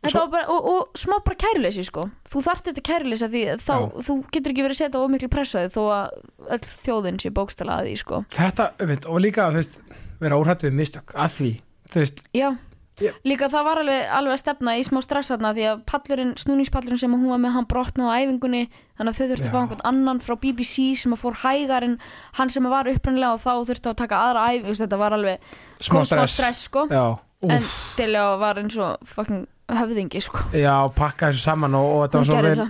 Þetta 0.00 0.14
Svo- 0.14 0.20
var 0.24 0.28
bara, 0.32 0.46
og, 0.48 0.64
og 0.70 0.96
smá 0.96 1.18
bara 1.20 1.36
kæruleysi 1.36 1.82
sko 1.84 2.06
þú 2.32 2.40
þarft 2.46 2.70
þetta 2.70 2.82
kæruleysi 2.88 3.24
að 3.26 3.34
því 3.34 3.40
að 3.52 3.58
þá, 3.60 3.72
Já. 3.76 4.04
þú 4.06 4.14
getur 4.32 4.52
ekki 4.54 4.62
verið 4.64 4.72
að 4.76 4.78
setja 4.80 5.00
of 5.04 5.10
miklu 5.12 5.28
pressaði 5.28 5.72
þó 5.74 5.80
að 5.92 6.14
öll 6.56 6.60
þjóðin 6.70 7.18
sé 7.20 7.32
bókstala 7.36 7.74
að 7.76 7.90
því 7.90 7.96
sko 8.00 8.20
Þetta, 8.32 8.68
veit, 8.88 9.04
og 9.12 9.20
líka, 9.20 9.50
þú 9.52 9.58
veist 9.60 9.76
vera 10.20 10.40
óhrætt 10.40 10.66
við 10.66 10.76
mistök, 10.80 11.14
að 11.14 11.38
því 11.38 11.50
þú 11.90 12.02
veist, 12.02 12.20
Já, 12.36 12.48
Já. 13.00 13.10
líka 13.24 13.48
það 13.48 13.64
var 13.64 13.80
alveg, 13.80 14.02
alveg 14.18 14.34
að 14.36 14.42
stefna 14.42 14.74
í 14.76 14.82
smá 14.84 15.00
stressaðna 15.04 15.54
því 15.56 15.64
að 15.70 15.78
pallurinn, 15.88 16.34
snúningspallurinn 16.36 17.00
sem 17.00 17.14
hún 17.16 17.30
var 17.32 17.40
með 17.40 17.54
hann 17.56 17.68
brotnaði 17.70 18.10
á 18.12 18.18
æfingunni 18.20 18.62
þannig 18.98 19.14
að 19.14 19.16
þau 19.20 19.30
þurftu 19.30 19.48
að 19.48 19.54
fá 19.54 19.60
einhvern 19.62 19.86
annan 19.90 20.20
frá 20.20 20.34
BBC 20.42 20.74
sem 21.00 21.16
að 21.16 21.22
fór 21.24 21.38
hægar 21.44 21.86
en 21.86 21.96
hann 22.36 22.52
sem 22.52 22.68
var 22.68 22.90
upprænilega 22.92 23.32
og 23.38 23.40
þá 23.40 23.52
þurftu 23.70 23.92
að 23.94 23.98
taka 24.02 24.20
aðra 24.26 24.44
æfingu 24.52 24.76
þetta 24.82 25.00
var 25.00 25.16
alveg 25.16 25.48
smá 25.80 26.04
stress, 26.04 26.36
stress 26.36 26.62
sko. 26.68 26.86
En 26.90 27.56
úf, 27.56 27.72
Dilljá 27.96 28.26
var 28.36 28.60
eins 28.60 28.76
og 28.76 29.00
fucking 29.08 29.46
höfðingi 29.72 30.20
sko. 30.20 30.44
Já, 30.52 30.74
pakka 30.92 31.30
þessu 31.30 31.46
saman 31.46 31.74
og, 31.78 31.86
og 31.88 32.02
þetta 32.04 32.20
hún 32.20 32.28
var 32.28 32.28
svo 32.28 32.42
vel, 32.44 32.66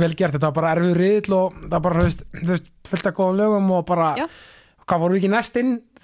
vel 0.00 0.14
gert. 0.16 0.32
Þetta 0.38 0.48
var 0.48 0.56
bara 0.56 0.70
erfið 0.78 0.94
riðl 0.96 1.36
og 1.36 1.58
það 1.66 1.74
var 1.74 1.82
bara, 1.84 2.04
þú 2.40 2.48
veist, 2.54 2.70
fullt 2.88 3.10
af 3.10 3.16
góðum 3.18 3.40
lögum 3.42 3.72
og 3.76 3.84
bara 3.90 4.08
Já. 4.16 4.24
hvað 4.86 5.02
voru 5.04 5.18
ekki 5.20 5.32
næst 5.34 5.60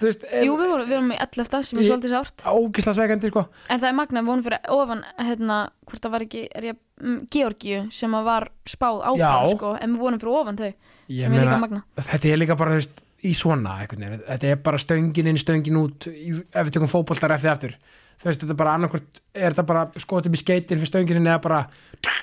veist 0.06 0.24
Jú, 0.24 0.54
við 0.58 0.70
vorum, 0.72 0.86
við 0.88 0.96
vorum 0.96 1.12
í 1.12 1.18
11. 1.20 1.64
sem 1.68 1.80
er 1.80 1.86
svolítið 1.88 2.14
sárt. 2.14 2.44
Ógisla 2.50 2.94
sveikandi, 2.96 3.30
sko. 3.32 3.44
En 3.68 3.80
það 3.82 3.88
er 3.90 3.96
magna, 3.98 4.22
við 4.22 4.32
vorum 4.32 4.46
fyrir 4.46 4.72
ofan 4.76 5.04
hérna, 5.18 5.58
hvort 5.88 6.04
það 6.06 6.14
var 6.14 6.24
ekki, 6.26 6.42
er 6.56 6.66
ég 6.70 6.78
mm, 7.02 7.20
Georgíu 7.34 7.84
sem 7.94 8.16
var 8.30 8.48
spáð 8.68 9.04
áfram 9.12 9.22
Já. 9.22 9.54
sko, 9.54 9.74
en 9.76 9.94
við 9.94 10.04
vorum 10.06 10.22
fyrir 10.22 10.40
ofan 10.40 10.60
þau 10.60 10.68
ég 10.70 11.24
sem 11.24 11.32
er 11.34 11.40
líka 11.40 11.46
meina, 11.46 11.62
magna 11.64 11.80
þetta 12.10 12.30
er 12.30 12.40
líka 12.40 12.58
bara, 12.60 12.74
þú 12.74 12.82
veist, 12.82 13.00
í 13.20 13.32
svona 13.36 13.78
einhvern 13.82 14.04
veginn, 14.06 14.26
þetta 14.28 14.52
er 14.52 14.60
bara 14.68 14.80
stöngin 14.80 15.30
inn, 15.30 15.40
stöngin 15.40 15.80
út 15.80 16.06
í, 16.10 16.30
ef 16.32 16.68
við 16.68 16.76
tökum 16.76 16.90
fótboltar 16.92 17.34
eftir 17.36 17.52
aftur. 17.52 17.74
Þú 18.20 18.28
veist, 18.28 18.44
þetta 18.44 18.54
er 18.54 18.60
bara 18.60 18.76
annarkvort 18.78 19.20
er 19.34 19.52
þetta 19.52 19.64
bara 19.68 19.82
skotið 20.00 20.36
í 20.36 20.40
skeitin 20.40 20.80
fyrir 20.80 20.90
stöngin 20.92 21.26
eða 21.26 21.42
bara, 21.44 21.60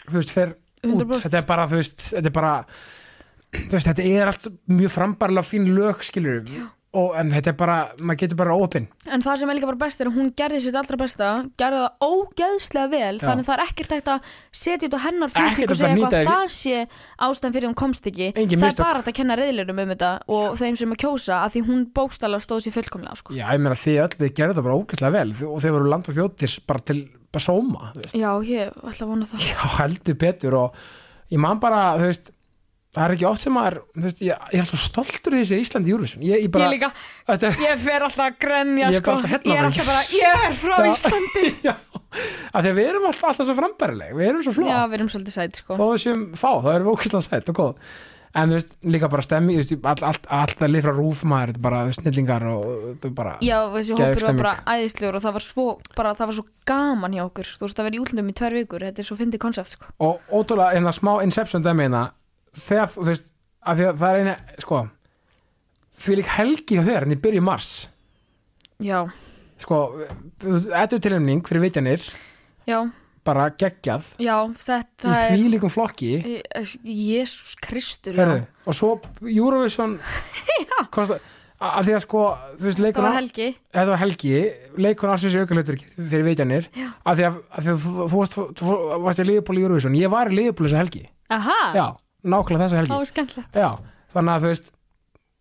þú 0.08 0.16
veist, 0.18 0.34
fer 0.34 0.56
út. 0.86 1.04
100%. 1.04 1.28
þetta 1.28 1.42
er 1.42 1.46
bara, 1.52 1.68
þú 1.70 1.82
veist, 1.82 2.02
þetta 2.14 2.32
er 2.32 2.36
bara 2.38 2.54
þú 3.58 3.78
veist, 3.78 3.90
þetta 3.92 4.08
er 4.08 4.32
allt 4.32 4.48
mjög 4.70 4.94
frambarlega 4.94 5.48
fín 5.48 5.70
lög, 5.76 6.04
skilur 6.06 6.42
og, 6.98 7.12
en 7.20 7.30
þetta 7.34 7.52
er 7.52 7.58
bara, 7.60 7.76
maður 8.02 8.20
getur 8.24 8.40
bara 8.40 8.56
opinn 8.58 8.88
En 9.08 9.24
það 9.24 9.42
sem 9.42 9.52
er 9.52 9.58
líka 9.58 9.70
bara 9.70 9.80
best 9.84 10.02
er 10.04 10.10
að 10.10 10.18
hún 10.18 10.32
gerði 10.40 10.62
sitt 10.66 10.78
allra 10.80 11.00
besta 11.02 11.30
gerði 11.62 11.82
það 11.84 12.08
ógeðslega 12.08 12.92
vel 12.94 13.16
Já. 13.18 13.24
þannig 13.24 13.44
að 13.44 13.50
það 13.50 13.56
er 13.58 13.64
ekkert 13.68 13.96
hægt 13.98 14.12
að 14.14 14.32
setja 14.62 14.90
út 14.90 14.98
á 14.98 15.02
hennar 15.06 15.34
flutning 15.36 15.68
og 15.68 15.76
að 15.76 15.82
segja 15.82 15.92
eitthvað 15.94 16.16
þig. 16.18 16.32
það 16.32 16.48
sé 16.56 16.78
ástæðan 17.28 17.56
fyrir 17.58 17.68
að 17.68 17.72
hún 17.72 17.80
komst 17.84 18.10
ekki 18.12 18.28
Engin 18.34 18.58
það 18.58 18.66
mistök. 18.68 18.82
er 18.82 18.88
bara 18.88 19.04
að 19.04 19.18
kenna 19.20 19.38
reyðlurum 19.42 19.84
um 19.84 19.94
þetta 19.94 20.12
og 20.38 20.58
þeim 20.62 20.80
sem 20.82 20.96
að 20.96 21.02
kjósa 21.06 21.42
að 21.44 21.54
því 21.58 21.64
hún 21.70 21.86
bókstala 21.98 22.42
stóð 22.44 22.64
sér 22.68 22.78
fullkomlega 22.78 23.20
sko. 23.22 23.36
já, 23.38 23.46
ég 23.54 23.62
meina 23.64 23.78
þið 23.78 24.02
öll, 24.06 24.16
þið 24.18 24.34
gerðu 24.42 24.58
það 24.58 24.68
bara 24.68 24.80
ógeðslega 24.82 25.16
vel 25.18 25.30
og 25.52 25.62
þið 25.64 25.78
voru 25.78 25.92
land 25.94 26.10
og 26.12 26.18
þjóttis 26.18 26.58
bara 26.68 26.84
til 26.88 27.00
bara 27.28 27.44
sóma, 27.44 27.92
Já, 28.16 28.30
ég 28.48 28.72
ætla 28.88 29.04
að 29.04 29.10
vona 29.12 29.28
það 29.28 29.48
Já, 29.52 29.58
það 32.96 33.04
er 33.04 33.14
ekki 33.18 33.28
oft 33.30 33.44
sem 33.44 33.54
maður, 33.54 33.78
þú 33.96 34.06
veist, 34.08 34.22
ég, 34.26 34.48
ég 34.56 34.64
er 34.64 34.68
svo 34.70 34.80
stoltur 34.82 35.36
í 35.36 35.42
þessi 35.44 35.60
Íslandi 35.64 35.94
Júruvísun 35.94 36.26
ég, 36.26 36.44
ég 36.46 36.52
bara, 36.54 36.68
Ég 36.68 36.76
líka, 36.78 36.90
þetta, 37.28 37.52
ég 37.66 37.84
fer 37.84 38.06
alltaf 38.08 38.26
að 38.26 38.40
grenja 38.46 38.92
Ég 38.94 39.02
sko. 39.04 39.16
alltaf 39.16 39.34
hérna 39.36 39.54
Ég 39.54 39.62
er 39.62 39.70
alltaf 39.70 39.90
bara, 39.92 40.04
ég 40.18 40.44
er 40.48 40.58
frá 40.58 40.76
Já. 40.78 40.90
Íslandi. 40.94 41.46
Já. 41.68 41.76
Af 42.54 42.62
því 42.64 42.72
að 42.72 42.78
við 42.80 42.92
erum 42.92 43.08
alltaf, 43.12 43.30
alltaf 43.32 43.50
svo 43.50 43.58
frambærileg 43.60 44.14
við 44.18 44.30
erum 44.32 44.46
svo 44.48 44.54
flott, 44.58 44.72
Já, 44.72 44.78
við 44.88 45.00
erum 45.02 45.10
svolítið 45.14 45.36
sæt 45.38 45.62
sko. 45.62 45.78
þó 45.78 45.88
séum 46.02 46.28
fá 46.40 46.50
þá 46.64 46.70
erum 46.78 46.88
við 46.88 46.94
ókvæslega 46.96 47.26
sætt 47.28 47.52
og 47.54 47.60
góð. 47.62 47.90
En 48.38 48.52
þú 48.52 48.58
veist, 48.58 48.74
líka 48.86 49.08
bara 49.10 49.24
stemmi, 49.26 49.56
þú 49.56 49.62
veist, 49.64 49.86
all, 49.88 50.02
all, 50.12 50.18
alltaf 50.42 50.68
lið 50.70 50.84
frá 50.86 50.94
rúf 50.94 51.22
maður, 51.26 51.54
þetta 51.54 51.62
er 51.62 51.66
bara 51.68 51.80
snillingar 51.96 52.44
og 52.52 53.06
er 53.08 53.14
bara, 53.18 53.32
Já, 53.42 53.56
þessi 53.74 53.96
hópur 53.98 54.26
var 54.28 54.38
bara 54.42 54.52
æðislegur 54.76 55.18
og 55.18 55.24
það 55.24 55.38
var 55.38 55.46
svo, 55.46 55.66
bara, 55.98 56.12
það 56.20 56.30
var 56.30 56.38
svo 56.38 56.46
gaman 56.70 57.16
hjá 57.18 57.24
okkur. 57.24 57.50
Þú 57.56 57.66
veist, 57.66 57.80
það 57.80 57.88
verið 57.88 57.98
í 57.98 58.04
útlundum 58.04 58.30
í 58.30 58.36
tvær 58.38 58.58
vikur 58.60 58.86
Þetta 58.88 59.04
er 59.04 59.08
svo 59.10 59.18
fyndið 59.18 59.42
koncept 59.42 59.74
sko. 59.74 59.90
og 60.06 60.30
ótrúlega 60.30 60.76
hérna 60.76 60.94
smá 60.94 61.14
inception 61.26 61.66
dæmi 61.66 61.88
hérna, 61.88 62.04
þegar 62.58 62.92
þú 62.94 63.08
veist 63.12 63.28
því 63.68 63.88
að 63.92 63.98
það 64.02 64.10
er 64.14 64.22
eina, 64.24 64.36
sko 64.64 64.82
því 65.98 66.16
lík 66.20 66.30
helgi 66.36 66.78
á 66.78 66.84
þér, 66.86 67.06
en 67.08 67.16
ég 67.16 67.22
byrja 67.24 67.42
í 67.42 67.46
mars. 67.48 67.70
Já, 68.86 69.00
sko, 69.58 69.80
ettu 70.78 71.00
tilhemning 71.02 71.42
fyrir 71.48 71.64
vitjanir, 71.66 72.04
já, 72.70 72.84
bara 73.26 73.48
geggjað. 73.60 74.12
Já, 74.22 74.36
þetta 74.62 75.16
í 75.18 75.32
því 75.34 75.48
líkum 75.56 75.74
flokki. 75.74 76.12
Jésús 76.86 77.58
Kristur, 77.66 78.14
já. 78.14 78.22
Herðu, 78.22 78.46
og 78.70 78.78
svo 78.78 78.92
Eurovision 79.26 79.98
kosta, 80.94 81.18
a- 81.58 81.74
að 81.80 81.90
því 81.90 81.96
að 81.98 82.04
sko 82.06 82.24
þú 82.62 82.68
veist, 82.70 82.84
leikuna, 82.86 83.12
þetta 83.74 83.90
var 83.90 84.02
helgi. 84.06 84.36
Leikun 84.78 85.12
ársins 85.16 85.34
í 85.36 85.42
aukalautur 85.42 85.82
fyrir 85.98 86.28
vitjanir. 86.30 86.70
Já. 86.78 86.92
að 87.10 87.18
því 87.24 87.28
að, 87.32 87.40
að, 87.50 87.64
því 87.66 87.74
að 87.74 87.82
þú, 87.88 87.96
þú, 88.14 88.22
varst, 88.22 88.38
þú 88.62 88.78
varst 89.10 89.24
í 89.26 89.28
Liverpool 89.32 89.58
í 89.58 89.66
Eurovision, 89.66 89.98
ég 89.98 90.14
var 90.14 90.30
í 90.32 90.38
Liverpool 90.38 90.70
þessa 90.70 90.84
helgi. 90.86 91.08
Aha, 91.34 91.58
já, 91.76 91.88
nákvæmlega 92.24 92.66
þessa 92.68 92.78
helgi. 92.82 92.92
Það 92.92 92.98
var 93.04 93.12
skemmtilegt. 93.12 93.54
Já, 93.54 93.70
þannig 94.14 94.34
að 94.34 94.42
þú 94.42 94.48
veist 94.54 94.72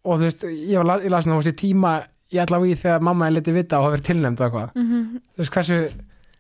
og 0.07 0.19
þú 0.21 0.23
veist, 0.29 0.43
ég 0.45 0.77
var 0.77 0.85
la- 0.87 1.01
ég 1.05 1.11
las 1.11 1.27
nú 1.27 1.39
í 1.41 1.53
tíma 1.53 1.95
ég 2.33 2.43
ætla 2.43 2.59
á 2.59 2.63
í 2.67 2.75
þegar 2.75 3.01
mamma 3.03 3.27
er 3.27 3.33
litið 3.37 3.55
vita 3.55 3.79
og 3.79 3.85
hafa 3.87 3.97
verið 3.97 4.07
tilnæmd 4.11 4.41
og 4.41 4.47
eitthvað, 4.47 4.71
mm 4.75 5.21
þú 5.37 5.39
veist 5.43 5.53
hversu 5.53 5.79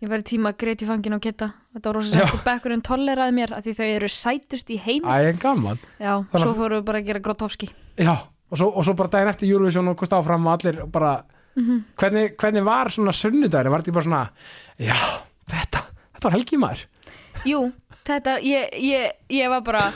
Ég 0.02 0.08
var 0.10 0.18
í 0.20 0.22
tíma 0.28 0.50
að 0.52 0.56
greið 0.60 0.82
í 0.84 0.86
fangin 0.86 1.14
og 1.16 1.20
geta. 1.24 1.46
Þetta 1.72 1.88
var 1.88 1.94
rosa 1.96 2.18
Já. 2.18 2.26
sætt 2.26 2.34
og 2.36 2.40
bekkurinn 2.44 2.82
tolleraði 2.84 3.32
mér 3.32 3.52
að 3.56 3.62
því 3.64 3.72
þau 3.78 3.86
eru 3.96 4.08
sætust 4.12 4.68
í 4.70 4.76
heimi. 4.76 5.08
Æ, 5.08 5.32
gaman, 5.40 5.78
Já, 5.98 6.20
Þannig 6.32 6.42
svo 6.52 6.68
við 6.68 6.82
bara 6.84 6.98
að 7.00 7.06
gera 7.06 7.18
Grotowski. 7.24 7.70
Já 7.96 8.12
og 8.50 8.58
svo, 8.58 8.68
og 8.76 8.84
svo 8.84 8.94
bara 8.94 9.08
daginn 9.08 9.28
eftir 9.32 9.48
Eurovision 9.48 9.88
og 9.88 9.96
kosti 9.96 10.14
áfram 10.14 10.46
og 10.46 10.52
allir 10.60 10.84
bara 10.92 11.24
Mhm. 11.56 11.84
hvernig, 11.96 12.36
hvernig 12.36 12.62
var 12.64 12.88
svona 12.92 13.12
sunnudaginn 13.12 13.70
var 13.72 13.80
þetta 13.80 13.92
bara 13.92 14.04
svona, 14.04 14.28
já, 14.78 14.94
þetta 15.48 15.80
þetta 16.12 16.22
var 16.24 16.32
helgi 16.32 16.56
maður. 16.58 16.84
Jú, 17.46 17.72
þetta, 18.04 18.36
ég, 18.44 18.68
ég, 18.76 19.12
ég 19.30 19.48
var 19.48 19.60
bara 19.62 19.92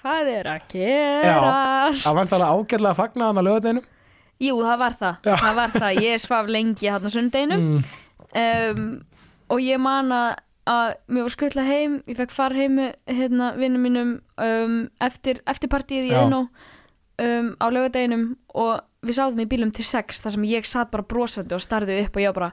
Hvað 0.00 0.30
er 0.32 0.48
að 0.50 0.62
gerast? 0.72 2.02
það 2.02 2.06
var 2.06 2.18
vantalega 2.20 2.54
ágætlega 2.56 2.92
að 2.92 3.00
fagna 3.02 3.28
hann 3.28 3.42
að 3.42 3.48
lögadeginu 3.48 3.82
Jú, 4.42 4.56
það 4.58 4.78
var 4.80 4.96
það, 4.98 5.28
það 5.28 5.58
var 5.58 5.74
það 5.76 6.00
Ég 6.02 6.22
svaf 6.22 6.48
lengi 6.50 6.88
hann 6.90 7.06
á 7.06 7.10
sundeginu 7.12 7.58
mm, 7.60 7.90
um, 8.42 8.88
og 9.52 9.62
ég 9.62 9.82
man 9.82 10.14
að, 10.16 10.30
að 10.72 10.94
mér 11.12 11.26
var 11.26 11.34
skvöldlega 11.36 11.68
heim 11.76 11.98
ég 12.08 12.18
fekk 12.18 12.34
far 12.34 12.56
heim 12.56 12.80
hérna, 13.06 13.52
vinnum 13.60 13.86
mínum 13.86 14.12
um, 14.40 14.78
eftir, 15.04 15.42
eftir 15.46 15.70
partíið 15.70 16.10
í. 16.10 16.16
Eino 16.16 16.46
um, 16.46 17.52
á 17.60 17.66
laugardeginum 17.68 18.26
og 18.58 18.80
við 19.06 19.18
sáðum 19.18 19.44
í 19.44 19.48
bílum 19.50 19.72
til 19.74 19.86
sex 19.86 20.22
þar 20.24 20.36
sem 20.36 20.50
ég 20.50 20.68
satt 20.68 20.92
bara 20.92 21.06
brosandi 21.06 21.56
og 21.56 21.62
starði 21.62 22.00
upp 22.04 22.18
og 22.18 22.24
ég 22.24 22.36
bara, 22.36 22.52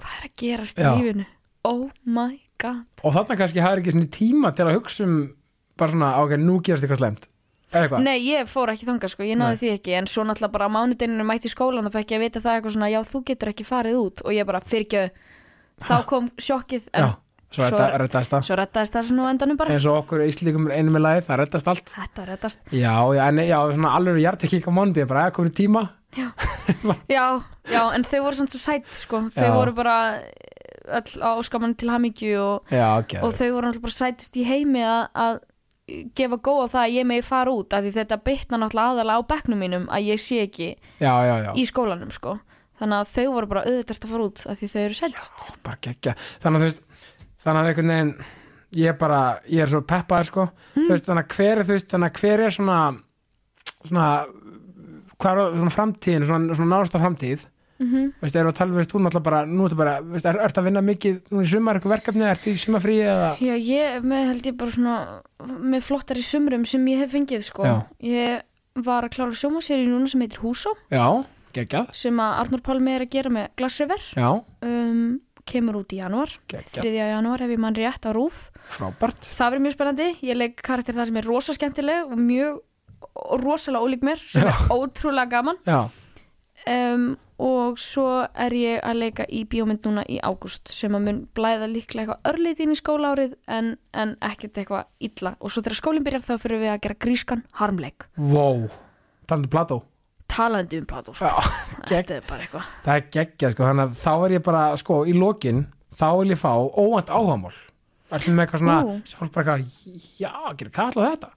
hvað 0.00 0.16
er 0.18 0.28
að 0.28 0.36
gerast 0.42 0.80
í 0.80 0.86
Já. 0.86 0.92
lífinu? 0.96 1.28
Oh 1.68 1.90
my 2.08 2.40
god 2.60 3.04
og 3.04 3.14
þarna 3.16 3.36
kannski 3.40 3.64
hafði 3.64 3.84
ekki 3.84 4.06
tíma 4.16 4.52
til 4.56 4.66
að 4.66 4.78
hugsa 4.78 5.04
um 5.06 5.18
bara 5.80 5.94
svona, 5.96 6.10
ok, 6.24 6.36
nú 6.40 6.58
gerast 6.64 6.84
eitthvað 6.86 7.00
slemt 7.02 7.28
eða 7.70 7.84
eitthvað, 7.86 8.02
Nei, 8.02 8.18
ég 8.26 8.48
fór 8.50 8.72
ekki 8.72 8.86
þangað 8.88 9.12
sko, 9.14 9.22
ég 9.28 9.38
náði 9.38 9.54
Nei. 9.54 9.60
því 9.62 9.68
ekki 9.76 9.92
en 10.00 10.08
svo 10.10 10.24
náttúrulega 10.26 10.54
bara 10.56 10.66
á 10.66 10.74
mánudeginu 10.74 11.26
mætti 11.28 11.46
í 11.46 11.52
skólan 11.52 11.86
og 11.86 11.92
fekk 11.94 12.14
ég 12.16 12.18
að 12.18 12.24
vita 12.26 12.40
það 12.42 12.56
eitthvað 12.58 12.74
svona, 12.76 12.88
já 12.90 13.00
þú 13.06 13.20
getur 13.30 13.50
ekki 13.52 13.66
farið 13.68 13.98
út. 14.00 14.22
Og 14.26 14.34
ég 14.34 14.48
bara, 14.48 14.60
fyrirgjöðu 14.60 15.10
þá 15.86 15.94
kom 16.10 16.26
sjokkið 16.34 16.88
já, 16.90 17.04
en 17.06 17.14
svo, 17.54 17.62
svo- 17.62 17.78
þetta 17.78 18.00
reddast 18.02 18.34
það. 18.34 18.42
svo 18.48 18.56
rettaðist 18.58 18.96
það 18.98 19.12
nú 19.14 19.22
á 19.22 19.30
endanum 19.30 19.60
bara. 19.62 19.70
Eins 19.76 19.86
og 19.86 20.00
okkur 20.02 20.24
íslíkum 20.26 20.66
einu 20.74 20.90
með 20.96 21.04
lagið, 21.06 21.24
það 21.30 21.40
reddast 21.44 21.70
allt. 21.70 21.94
Þetta 21.94 22.26
rettast 22.32 22.74
já, 22.74 22.94
já, 23.14 23.22
en 23.30 23.38
já, 23.46 23.58
svona 23.70 23.94
alveg 24.00 24.18
hjartekík 24.24 24.66
á 24.66 24.72
móndi, 24.74 25.06
bara 25.06 25.28
að 25.30 25.36
komið 25.38 25.54
tíma. 25.62 25.86
Já, 27.06 27.24
já, 27.70 27.82
en 27.94 28.02
þau 28.02 28.18
voru 28.24 28.34
svona 28.34 28.50
svo 28.50 28.58
sætt 28.58 28.88
sko. 28.98 29.20
þau 29.30 29.44
Já. 29.46 29.52
voru 29.54 29.72
bara 29.76 29.94
öll 30.90 31.22
á 31.22 31.30
skaman 31.46 31.76
til 31.78 31.90
hamingju 31.92 32.32
og, 32.42 32.72
já, 32.74 32.88
og 33.22 33.30
þau 33.36 33.46
voru 33.54 33.68
náttúrulega 33.68 33.84
bara 33.86 33.94
sættust 33.94 34.34
í 34.40 34.42
heimi 34.48 34.82
að, 34.82 35.38
gefa 36.16 36.38
góða 36.40 36.68
það 36.74 36.84
að 36.84 36.94
ég 36.96 37.08
megi 37.10 37.24
fara 37.26 37.54
út 37.54 37.74
af 37.76 37.84
því 37.84 37.94
þetta 37.96 38.20
bitna 38.26 38.60
náttúrulega 38.60 38.94
aðalega 38.94 39.22
á 39.22 39.30
bekknum 39.32 39.62
mínum 39.64 39.88
að 39.90 40.06
ég 40.10 40.22
sé 40.22 40.42
ekki 40.44 40.68
já, 41.00 41.12
já, 41.26 41.34
já. 41.46 41.50
í 41.54 41.64
skólanum 41.68 42.12
sko. 42.14 42.36
þannig 42.80 43.00
að 43.00 43.14
þau 43.14 43.26
voru 43.34 43.50
bara 43.50 43.64
auðvitað 43.66 44.04
að 44.04 44.12
fara 44.12 44.28
út 44.28 44.44
af 44.46 44.60
því 44.60 44.70
þau 44.72 44.80
eru 44.82 44.98
geggja. 45.86 46.14
Þannig 46.40 46.56
að 46.56 46.62
þú 46.62 46.68
veist 46.68 46.82
þannig 47.40 47.60
að 47.60 47.70
einhvern 47.70 47.94
veginn 47.94 48.14
ég 48.80 48.92
er 48.92 48.98
bara, 49.00 49.20
ég 49.50 49.64
er 49.64 49.70
svo 49.70 49.80
peppaður 49.82 50.28
sko. 50.28 50.48
Mm. 50.74 50.84
þú 50.84 50.90
veist, 50.94 51.06
þannig 51.08 51.24
að 51.24 51.36
hver 51.36 51.60
er 51.60 51.70
veist, 51.70 51.88
þannig 51.90 52.10
að 52.10 52.20
hver 52.20 52.44
er 52.44 52.54
svona 52.54 52.80
svona 53.80 54.08
hvað 55.20 55.40
er 55.42 55.56
svona 55.58 55.74
framtíðin, 55.74 56.26
svona, 56.28 56.56
svona 56.58 56.76
násta 56.76 57.00
framtíð 57.02 57.46
mm 57.80 58.12
veist, 58.20 58.36
erum 58.36 58.50
við 58.50 58.52
að 58.52 58.58
tala, 58.60 58.76
veist, 58.76 58.92
þú 58.92 59.00
náttúrulega 59.00 59.26
bara 59.30 59.40
nú 59.48 59.64
ertu 59.66 59.78
bara, 59.78 59.94
veist, 60.04 60.28
er, 60.28 60.38
ertu 60.44 60.60
að 60.60 60.68
vinna 60.68 60.82
mikið 60.84 61.32
nú 61.32 61.40
í 61.40 61.48
sumar 61.48 61.78
eitthvað 61.78 61.94
verkefni, 61.96 62.26
ertu 62.28 62.52
í 62.52 62.60
sumafrí 62.60 62.98
eða? 63.00 63.30
Já, 63.40 63.54
ég 63.56 63.96
er 63.96 64.06
með 64.12 64.26
held 64.28 64.48
ég 64.50 64.58
bara 64.60 64.76
svona 64.76 64.96
með 65.72 65.86
flottar 65.88 66.20
í 66.20 66.24
sumrum 66.26 66.66
sem 66.68 66.86
ég 66.92 67.02
hef 67.04 67.14
fengið 67.16 67.46
sko. 67.48 67.64
Já. 67.64 67.76
Ég 68.04 68.84
var 68.84 69.08
að 69.08 69.16
klára 69.16 69.40
sjómaseri 69.40 69.88
núna 69.88 70.10
sem 70.12 70.20
heitir 70.20 70.42
Húsó. 70.44 70.74
Já, 70.92 71.24
geggjað, 71.56 71.90
sem 71.96 72.22
að 72.22 72.36
Arnur 72.44 72.62
Pálmi 72.68 72.94
er 72.94 73.06
að 73.06 73.12
gera 73.16 73.32
með 73.34 73.50
Glassriver 73.58 74.06
já, 74.14 74.30
um, 74.62 75.20
kemur 75.50 75.80
út 75.80 75.92
í 75.96 75.98
janúar. 75.98 76.36
Geggjað. 76.52 76.84
3. 76.84 76.96
janúar 77.14 77.42
ef 77.42 77.50
ég 77.50 77.62
mann 77.64 77.74
rétt 77.74 78.06
á 78.06 78.12
rúf 78.14 78.50
frábært, 78.70 79.24
það 79.26 79.54
verður 79.54 79.64
mjög 79.64 79.74
spennandi, 79.74 80.10
ég 80.28 80.38
leik 80.38 80.60
karakter 80.62 80.94
þar 80.94 81.10
sem 81.10 81.18
er 81.18 81.26
rosa 81.26 81.56
skemmtileg 81.56 82.12
og 82.12 82.20
mjög 82.20 82.60
og 83.00 83.42
rosalega 83.42 83.82
ólík 83.84 84.04
mér 84.06 84.20
sem 84.22 84.44
Já. 84.46 84.52
er 84.52 84.70
ótrúlega 84.76 85.30
gaman. 85.32 85.58
Um, 86.68 87.16
og 87.40 87.80
svo 87.80 88.06
er 88.28 88.54
ég 88.56 88.84
að 88.84 89.00
leika 89.00 89.24
í 89.26 89.46
bíómynd 89.48 89.88
núna 89.88 90.04
í 90.04 90.18
ágúst 90.20 90.68
sem 90.72 90.94
að 90.96 91.06
mun 91.06 91.22
blæða 91.36 91.70
líklega 91.72 92.04
eitthvað 92.04 92.34
örlítið 92.34 92.66
inn 92.66 92.76
í 92.76 92.80
skólaárið 92.82 93.34
en, 93.48 93.72
en 93.96 94.14
ekkert 94.20 94.60
eitthvað 94.60 95.08
illa. 95.08 95.34
Og 95.40 95.52
svo 95.54 95.64
þegar 95.64 95.80
skólinn 95.80 96.06
byrjar 96.06 96.28
þá 96.28 96.36
fyrir 96.44 96.62
við 96.66 96.74
að 96.74 96.84
gera 96.86 97.00
grískan 97.06 97.44
harmleik. 97.62 98.08
Wow 98.20 98.68
talandi 99.30 99.46
um 99.46 99.50
Plató, 99.50 99.82
talandi 100.26 100.78
um 100.78 100.86
Plató 100.86 101.14
sko. 101.14 101.30
þetta 101.90 102.16
er 102.18 102.24
bara 102.26 102.44
eitthvað. 102.44 102.70
það 102.84 102.94
er 102.94 103.04
geggjað 103.16 103.54
sko, 103.54 103.66
þannig 103.68 103.84
að 103.84 103.98
þá 104.00 104.12
er 104.14 104.34
ég 104.34 104.46
bara, 104.46 104.62
sko, 104.80 105.02
í 105.06 105.16
lokin 105.16 105.66
þá 105.94 106.08
vil 106.20 106.32
ég 106.34 106.40
fá 106.40 106.52
óvænt 106.58 107.12
áhagamál 107.12 107.54
ætlum 108.10 108.38
með 108.38 108.46
eitthvað 108.46 108.64
svona, 108.64 108.96
sem 109.06 109.20
fólk 109.20 109.34
bara 109.36 109.56
eitthvað, 109.58 110.08
já, 110.18 110.32
gerir 110.58 110.74
kall 110.74 110.90
á 110.98 111.02
þetta? 111.04 111.32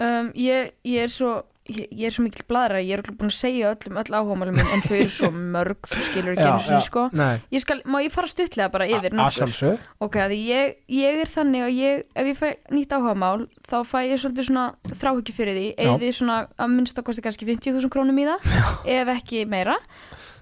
Um, 0.00 0.30
ég, 0.40 0.72
ég 0.88 1.04
er 1.04 1.12
svo 1.12 1.34
ég, 1.70 2.04
er 2.08 2.14
svo 2.14 2.24
mikill 2.24 2.46
bladra, 2.50 2.80
ég 2.82 2.94
er 2.94 3.02
örugglega 3.02 3.20
búin 3.20 3.32
að 3.32 3.36
segja 3.36 3.72
öllum 3.74 4.00
öll 4.02 4.16
áhugamálum 4.18 4.58
minn 4.58 4.72
en 4.74 4.84
þau 4.84 4.96
eru 4.98 5.12
svo 5.14 5.30
mörg 5.34 5.90
þú 5.90 6.04
skilur 6.06 6.34
ekki 6.34 6.46
einu 6.48 6.64
sinni 6.66 6.84
sko. 6.86 7.06
ég 7.54 7.64
skal, 7.64 7.80
má 7.86 7.98
ég 8.04 8.14
fara 8.14 8.30
stuttlega 8.30 8.70
bara 8.72 8.88
yfir 8.90 9.16
nokkur? 9.16 9.80
Ok, 10.04 10.20
að 10.24 10.36
ég, 10.36 10.76
ég 10.92 11.20
er 11.24 11.32
þannig 11.32 11.66
að 11.66 11.74
ég, 11.78 12.06
ef 12.14 12.30
ég 12.30 12.38
fæ 12.40 12.48
nýtt 12.74 12.94
áhugamál 12.96 13.48
þá 13.68 13.76
fæ 13.88 13.98
ég 14.06 14.22
svolítið 14.22 14.50
svona 14.50 14.66
þráhyggju 14.90 15.36
fyrir 15.36 15.58
því. 15.58 15.66
Já. 15.74 15.90
eða 15.96 16.14
svona 16.20 16.38
að 16.56 16.72
minnst 16.76 17.00
að 17.00 17.08
kosti 17.10 17.26
kannski 17.26 17.48
50.000 17.48 17.92
krónum 17.92 18.20
í 18.20 18.28
það 18.28 18.54
ef 19.00 19.12
ekki 19.16 19.44
meira. 19.50 19.76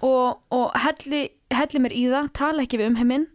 Og, 0.05 0.39
og 0.55 0.71
helli, 0.79 1.25
helli 1.51 1.83
mér 1.83 1.95
í 1.95 2.05
það 2.11 2.31
tala 2.39 2.63
ekki 2.63 2.79
við 2.79 2.93
um 2.93 2.99
heiminn 3.01 3.27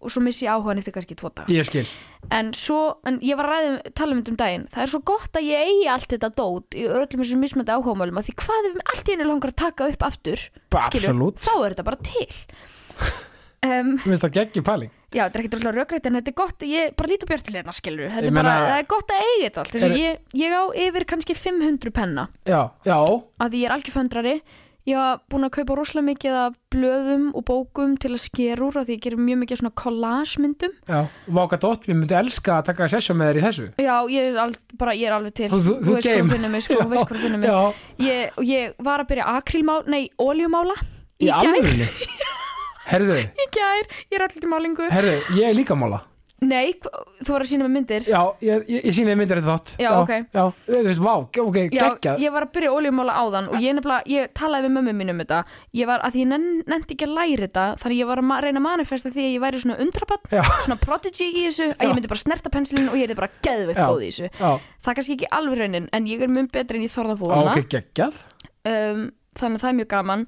og 0.00 0.10
svo 0.14 0.22
missi 0.22 0.46
ég 0.46 0.52
áhugan 0.54 0.78
eftir 0.78 0.94
kannski 0.94 1.16
tvo 1.18 1.30
daga. 1.34 1.48
Ég 1.50 1.66
skil, 1.66 1.86
en 2.30 2.52
svo, 2.54 2.98
en 3.08 3.18
ég 3.20 3.36
var 3.36 3.48
að 3.48 3.54
ræða, 3.56 3.70
um- 3.72 3.92
tala 3.98 4.12
um 4.14 4.20
þetta 4.22 4.30
um 4.34 4.36
daginn. 4.42 4.66
Það 4.70 4.82
er 4.84 4.92
svo 4.92 5.00
gott 5.04 5.32
að 5.40 5.48
ég 5.48 5.64
eigi 5.68 5.88
allt 5.90 6.08
þetta 6.14 6.30
dót 6.38 6.78
í 6.78 6.84
öllum 6.86 7.22
þessum 7.24 7.42
mismöndi 7.42 7.74
áhugamálum 7.74 8.20
að 8.22 8.28
því 8.30 8.34
hvað 8.44 8.68
ef 8.70 8.76
mér 8.78 8.92
allt 8.94 9.08
í 9.08 9.12
henni 9.16 9.26
langar 9.28 9.50
að 9.50 9.58
taka 9.64 9.88
upp 9.90 10.02
aftur 10.06 10.44
bara 10.70 10.86
skilur, 10.90 11.32
þá 11.34 11.52
er 11.64 11.74
þetta 11.74 11.88
bara 11.90 11.96
til. 12.02 12.28
Um, 13.58 13.96
Mér 13.98 14.12
finnst 14.12 14.22
það 14.22 14.34
geggjum 14.36 14.64
pæling. 14.68 14.90
Já, 15.10 15.24
þetta 15.24 15.34
er 15.34 15.40
ekkert 15.42 15.54
rosalega 15.56 15.80
rökrætt 15.82 16.04
en 16.06 16.14
þetta 16.20 16.30
er 16.30 16.34
gott, 16.38 16.60
ég 16.62 16.92
bara 16.94 17.08
lítur 17.10 17.26
björt 17.26 17.42
til 17.48 17.54
hérna 17.56 17.72
skilur 17.74 18.12
þetta 18.14 18.28
er 18.28 18.34
bara, 18.36 18.52
meina- 18.54 18.68
það 18.68 18.78
er 18.78 18.86
gott 18.92 19.08
að 19.10 19.22
eiga 19.24 19.40
þetta 19.48 19.62
allt 19.64 19.74
Er- 19.74 19.94
ég, 19.98 20.18
ég 20.38 20.54
á 20.54 20.62
yfir 20.84 21.04
kannski 21.10 21.34
500 21.34 21.90
penna. 21.96 22.28
Já, 22.46 22.60
já, 22.86 22.98
að 23.42 23.50
því 23.50 23.58
ég 23.58 23.66
er 23.66 23.74
algjör 23.74 23.96
föndrari 23.98 24.34
ég 24.88 24.96
var 24.96 25.18
búin 25.28 25.44
að 25.46 25.52
kaupa 25.58 25.74
rosalega 25.78 26.06
mikið 26.08 26.36
af 26.40 26.54
blöðum 26.72 27.24
og 27.36 27.44
bókum 27.48 27.94
til 28.00 28.10
að 28.14 28.22
skera 28.22 28.64
úr 28.64 28.78
að 28.80 28.88
því 28.88 28.96
ég 28.96 29.02
gerir 29.04 29.20
mjög 29.26 29.40
mikið 29.42 29.60
svona 29.60 29.74
collage 29.82 30.40
myndum 30.44 30.72
já 30.88 31.00
Váka 31.38 31.58
dótt, 31.60 31.84
ég 31.90 31.98
myndi 31.98 32.16
elska 32.16 32.56
að 32.58 32.66
taka 32.70 32.88
sessjón 32.92 33.18
með 33.20 33.30
þér 33.30 33.38
í 33.40 33.44
þessu. 33.46 33.66
Já, 33.84 33.96
ég 34.14 34.28
er, 34.32 34.38
al, 34.44 34.54
bara, 34.80 34.94
ég 34.96 35.10
er 35.10 35.16
alveg 35.18 35.34
til. 35.36 35.48
Þú- 35.52 35.60
þú- 35.66 35.78
þú 35.84 35.94
veist 35.98 36.08
hvað 36.08 36.32
finna 36.32 36.48
mig, 36.54 36.64
sko, 36.64 36.78
þú 36.84 36.88
veist 36.94 37.04
hvað 37.08 37.18
að 37.18 37.24
finna 37.26 37.40
mig. 37.42 37.82
Ég, 38.08 38.38
ég 38.48 38.74
var 38.88 39.04
að 39.04 39.10
byrja 39.12 39.26
akrílmál, 39.38 39.80
nei, 39.92 40.02
oljumála 40.18 40.76
í 41.20 41.28
alvörunni? 41.34 41.88
Herðu, 42.92 43.18
í 43.20 43.46
gær, 43.52 43.88
ég 44.08 44.16
er 44.16 44.24
allir 44.24 44.48
málingu. 44.48 44.86
Herðu, 44.88 45.18
ég 45.36 45.50
er 45.50 45.58
líka 45.58 45.76
mála 45.76 46.00
Nei, 46.38 46.70
þú 47.26 47.32
var 47.34 47.42
að 47.42 47.48
sína 47.50 47.64
með 47.66 47.72
myndir 47.74 48.04
Já, 48.06 48.18
ég, 48.46 48.60
ég, 48.70 48.84
ég 48.86 48.94
þér 48.94 49.16
myndir 49.18 49.40
þetta 49.40 49.54
þátt 49.56 49.72
Já, 49.82 49.88
ok. 49.98 50.10
Já, 50.30 50.42
þú 50.68 50.82
veist, 50.86 51.00
vá, 51.02 51.14
ok, 51.18 51.56
geggjað 51.72 52.20
ég 52.22 52.30
var 52.36 52.44
að 52.46 52.52
byrja 52.54 52.74
oljumála 52.76 53.16
áðan 53.18 53.48
og 53.50 53.56
ég 53.64 53.74
nefnilega, 53.74 54.04
ég 54.06 54.28
talaði 54.38 54.68
við 54.68 54.74
mömmu 54.76 54.94
mín 55.00 55.10
um 55.10 55.22
þetta 55.24 55.40
ég 55.80 55.88
var, 55.90 56.04
að 56.06 56.14
því 56.14 56.22
ég 56.22 56.28
nenn, 56.30 56.46
nefndi 56.70 56.94
ekki 56.94 57.08
að 57.08 57.14
læra 57.16 57.48
þetta 57.48 57.64
þannig 57.82 57.98
ég 58.04 58.10
var 58.12 58.22
að 58.22 58.28
ma- 58.30 58.38
reyna 58.44 58.62
að 58.62 58.66
manifesta 58.68 59.10
því 59.16 59.24
að 59.24 59.34
ég 59.34 59.42
væri 59.48 59.62
svona 59.64 59.78
undrabann, 59.82 60.30
Já. 60.38 60.42
svona 60.62 60.78
prodigy 60.84 61.26
í 61.26 61.42
þessu 61.48 61.66
að 61.72 61.74
Já. 61.74 61.88
ég 61.88 61.94
myndi 61.98 62.12
bara 62.14 62.22
snerta 62.22 62.52
pensilin 62.54 62.86
og 62.92 62.98
ég 63.02 63.10
er 63.10 63.18
bara 63.18 63.30
geðveitt 63.42 63.80
Já. 63.82 63.88
góð 63.90 64.04
í 64.06 64.12
þessu 64.12 64.30
Já, 64.30 64.52
það 64.78 64.92
er 64.94 64.98
kannski 65.00 65.16
ekki 65.18 65.32
alveg 65.40 65.58
raunin, 65.64 65.88
en 65.90 66.06
ég 66.06 66.22
er 66.22 66.30
mjög 66.38 66.52
betri 66.54 66.78
en 66.78 66.86
ég 66.86 66.94
þorða 66.94 67.18
að 67.18 67.18
á, 67.18 67.22
vona 67.34 67.56
ok, 67.58 67.66
geggjað 67.74 68.22
um, 68.62 69.02
þannig 69.34 69.58
að 69.58 69.66
það 69.66 69.72
er 69.74 69.78
mjög 69.82 69.90
gaman 69.96 70.24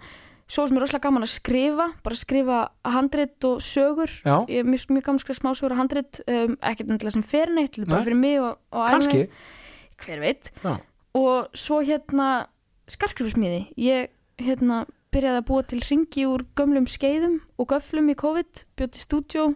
svo 0.51 0.65
sem 0.67 0.77
er 0.77 0.83
rosalega 0.85 1.05
gaman 1.07 1.23
að 1.27 1.33
skrifa 1.37 1.87
bara 2.05 2.19
skrifa 2.19 2.59
handrit 2.91 3.47
og 3.47 3.61
sögur. 3.63 4.11
Já, 4.27 4.37
ég 4.51 4.65
er 4.65 4.69
mjög, 4.69 4.87
mjög 4.97 5.05
gaman 5.07 5.21
að 5.21 5.25
skrifa 5.25 5.41
smásögur 5.41 5.75
og 5.77 5.81
handrit 5.85 6.21
um, 6.27 6.57
ekkert 6.61 6.91
endilega 6.91 7.15
sem 7.17 7.23
fer 7.27 7.53
neitt, 7.55 7.79
bara 7.87 8.03
fyrir 8.07 8.19
mig 8.19 8.41
og, 8.43 8.59
og 8.75 9.07
mig. 9.07 9.29
hver 10.05 10.21
veit. 10.25 10.51
Já, 10.65 10.75
og 11.21 11.49
svo 11.55 11.81
hérna 11.87 12.31
skarkrifsmiði 12.91 13.63
ég 13.79 14.11
hérna 14.41 14.85
byrjaði 15.15 15.41
að 15.43 15.47
búa 15.49 15.65
til 15.67 15.81
ringi 15.83 16.27
úr 16.31 16.45
gömlum 16.59 16.87
skeiðum 16.91 17.41
og 17.59 17.69
göflum 17.73 18.11
í 18.13 18.17
COVID, 18.19 18.65
bjóð 18.79 18.93
til 18.95 19.03
stúdjó 19.07 19.49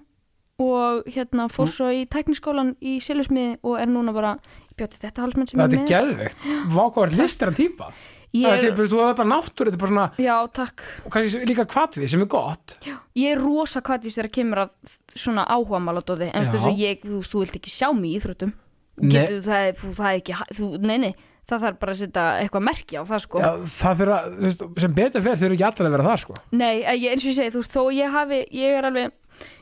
og 0.63 1.07
hérna 1.11 1.49
fór 1.51 1.67
Mm. 1.67 1.73
svo 1.75 1.89
í 1.91 2.05
tækniskólan 2.07 2.75
í 2.83 3.01
Silvusmiði 3.03 3.57
og 3.63 3.81
er 3.81 3.87
núna 3.91 4.13
bara 4.15 4.37
bjóð 4.79 4.91
til 4.95 5.01
þetta 5.03 5.23
hálsmenn 5.25 5.49
sem 5.51 5.59
þetta 5.59 5.75
er 5.75 5.83
með 5.83 5.91
geðveikt. 5.91 6.45
Vá, 6.71 6.83
hvað 6.95 7.07
er 7.09 7.17
listir 7.23 7.49
að 7.51 7.57
týpa 7.59 7.89
ég 8.35 8.49
Það 8.49 8.61
sé, 8.61 8.71
er, 8.71 8.75
þú 8.93 9.01
hefur 9.01 9.19
bara 9.21 9.31
náttúr 9.31 9.69
Þetta 9.71 9.79
er 9.79 9.83
bara 9.85 9.93
svona, 9.93 10.07
já 10.25 10.35
takk. 10.59 10.87
Og 11.05 11.15
kannski 11.15 11.49
líka 11.49 11.67
kvatvið 11.71 12.11
sem 12.15 12.25
er 12.25 12.31
gott. 12.35 12.77
Ég 13.15 13.35
er 13.35 13.43
rosa 13.43 13.83
kvartvis 13.85 14.19
þegar 14.19 14.33
kemur 14.39 14.65
að 14.65 14.75
svona 15.15 15.47
áhuga 15.47 15.81
en 15.81 16.43
Já. 16.45 16.51
þú 16.51 16.59
veist 16.59 16.83
ég, 16.83 17.05
þú, 17.05 17.21
veist, 17.21 17.35
þú 17.35 17.45
vilt 17.45 17.61
ekki 17.61 17.75
sjá 17.75 17.89
mig 17.95 18.11
í 18.11 18.19
íþróttum. 18.19 18.55
Nei. 18.95 19.11
Getu, 19.15 19.39
það, 19.43 19.69
er, 19.69 19.79
það 19.99 20.09
er 20.11 20.19
ekki, 20.21 20.37
þú, 20.55 20.67
nei 20.83 20.99
nei 21.03 21.15
það 21.51 21.65
þarf 21.67 21.81
bara 21.83 21.95
að 21.95 22.01
setja 22.01 22.25
eitthvað 22.41 22.65
merki 22.69 22.97
á 22.97 23.03
það 23.09 23.23
sko 23.25 23.43
Já, 23.43 23.51
það 23.75 24.01
þurfa, 24.01 24.21
þú 24.25 24.47
veist, 24.47 24.65
sem 24.85 24.95
betur 24.97 25.25
fyrir 25.25 25.41
þurfa 25.43 25.57
ekki 25.57 25.67
allir 25.69 25.89
að 25.89 25.97
vera 25.97 26.07
það, 26.09 26.23
sko 26.23 26.39
Nei, 26.55 26.77
eh, 26.81 26.97
ég, 26.97 27.13
eins 27.13 27.25
og 27.25 27.31
ég 27.31 27.37
segi, 27.39 27.53
þú 27.55 27.63
veist, 27.63 27.75
þó 27.75 27.83
ég 27.95 28.15
hafi, 28.15 28.41
ég 28.55 28.79
er 28.79 28.89
alveg, 28.89 29.13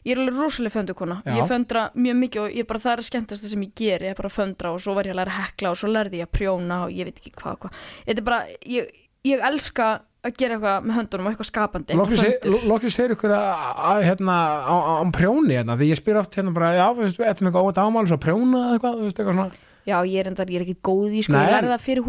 ég 0.07 0.15
er 0.15 0.23
alveg 0.23 0.39
rosalega 0.39 0.77
föndukona. 0.77 1.19
Ég 1.27 1.51
föndra 1.51 1.85
mjög 1.97 2.21
mikið 2.23 2.45
og 2.45 2.57
ég 2.61 2.69
bara, 2.71 2.83
það 2.85 2.95
er 2.95 3.03
að 3.03 3.09
skemmtast 3.09 3.51
sem 3.51 3.67
ég 3.67 3.75
ger, 3.79 4.07
ég 4.07 4.15
er 4.15 4.19
bara 4.19 4.31
að 4.31 4.39
föndra 4.39 4.73
og 4.77 4.81
svo 4.85 4.95
var 4.99 5.09
ég 5.09 5.17
að 5.17 5.21
læra 5.23 5.35
að 5.35 5.43
hekla 5.47 5.73
og 5.73 5.81
svo 5.81 5.91
lærði 5.91 6.23
ég 6.23 6.29
að 6.29 6.35
prjóna 6.39 6.81
og 6.87 6.95
ég 6.95 7.09
veit 7.09 7.19
ekki 7.23 7.35
hvað 7.41 7.61
hvað. 7.65 7.83
Þetta 8.07 8.23
er 8.23 8.29
bara, 8.31 8.41
ég, 8.77 8.95
ég 9.33 9.47
elska 9.51 9.91
að 10.23 10.37
gera 10.39 10.55
eitthvað 10.55 10.85
með 10.87 10.99
höndunum 11.01 11.27
og 11.27 11.33
eitthvað 11.33 11.49
skapandi. 11.49 11.97
Loksins 11.99 12.95
segir 12.95 13.17
ykkur 13.17 13.33
að, 13.35 13.49
að 13.91 14.05
hérna, 14.07 14.37
á, 14.63 15.03
prjóni 15.17 15.57
hérna, 15.59 15.75
því 15.81 15.89
ég 15.91 15.99
spyr 15.99 16.21
oft 16.21 16.37
hérna 16.39 16.55
bara, 16.55 16.71
já, 16.79 16.85
þú 16.93 17.03
veist, 17.03 17.19
eitthvað 17.19 17.49
með 17.49 17.57
góða 17.57 17.87
ámál, 17.89 18.05
svo 18.07 18.19
prjóna 18.23 18.61
eða 18.69 18.77
eitthvað, 18.77 19.01
þú 19.01 19.09
veist, 19.09 19.19
eitthvað 19.19 19.39
svona 19.41 19.72
Já, 19.83 19.97
ég 20.07 20.21
er 20.23 20.29
endar, 20.31 20.47
ég 20.47 20.61
er 20.61 20.65
ekki 20.67 20.77
góð 20.87 21.17
í, 21.19 21.23
sko, 21.27 21.33
Nei, 21.35 21.43
ég 21.43 21.55
lærði 21.57 21.71
það 21.73 21.83
fyrir 21.83 22.05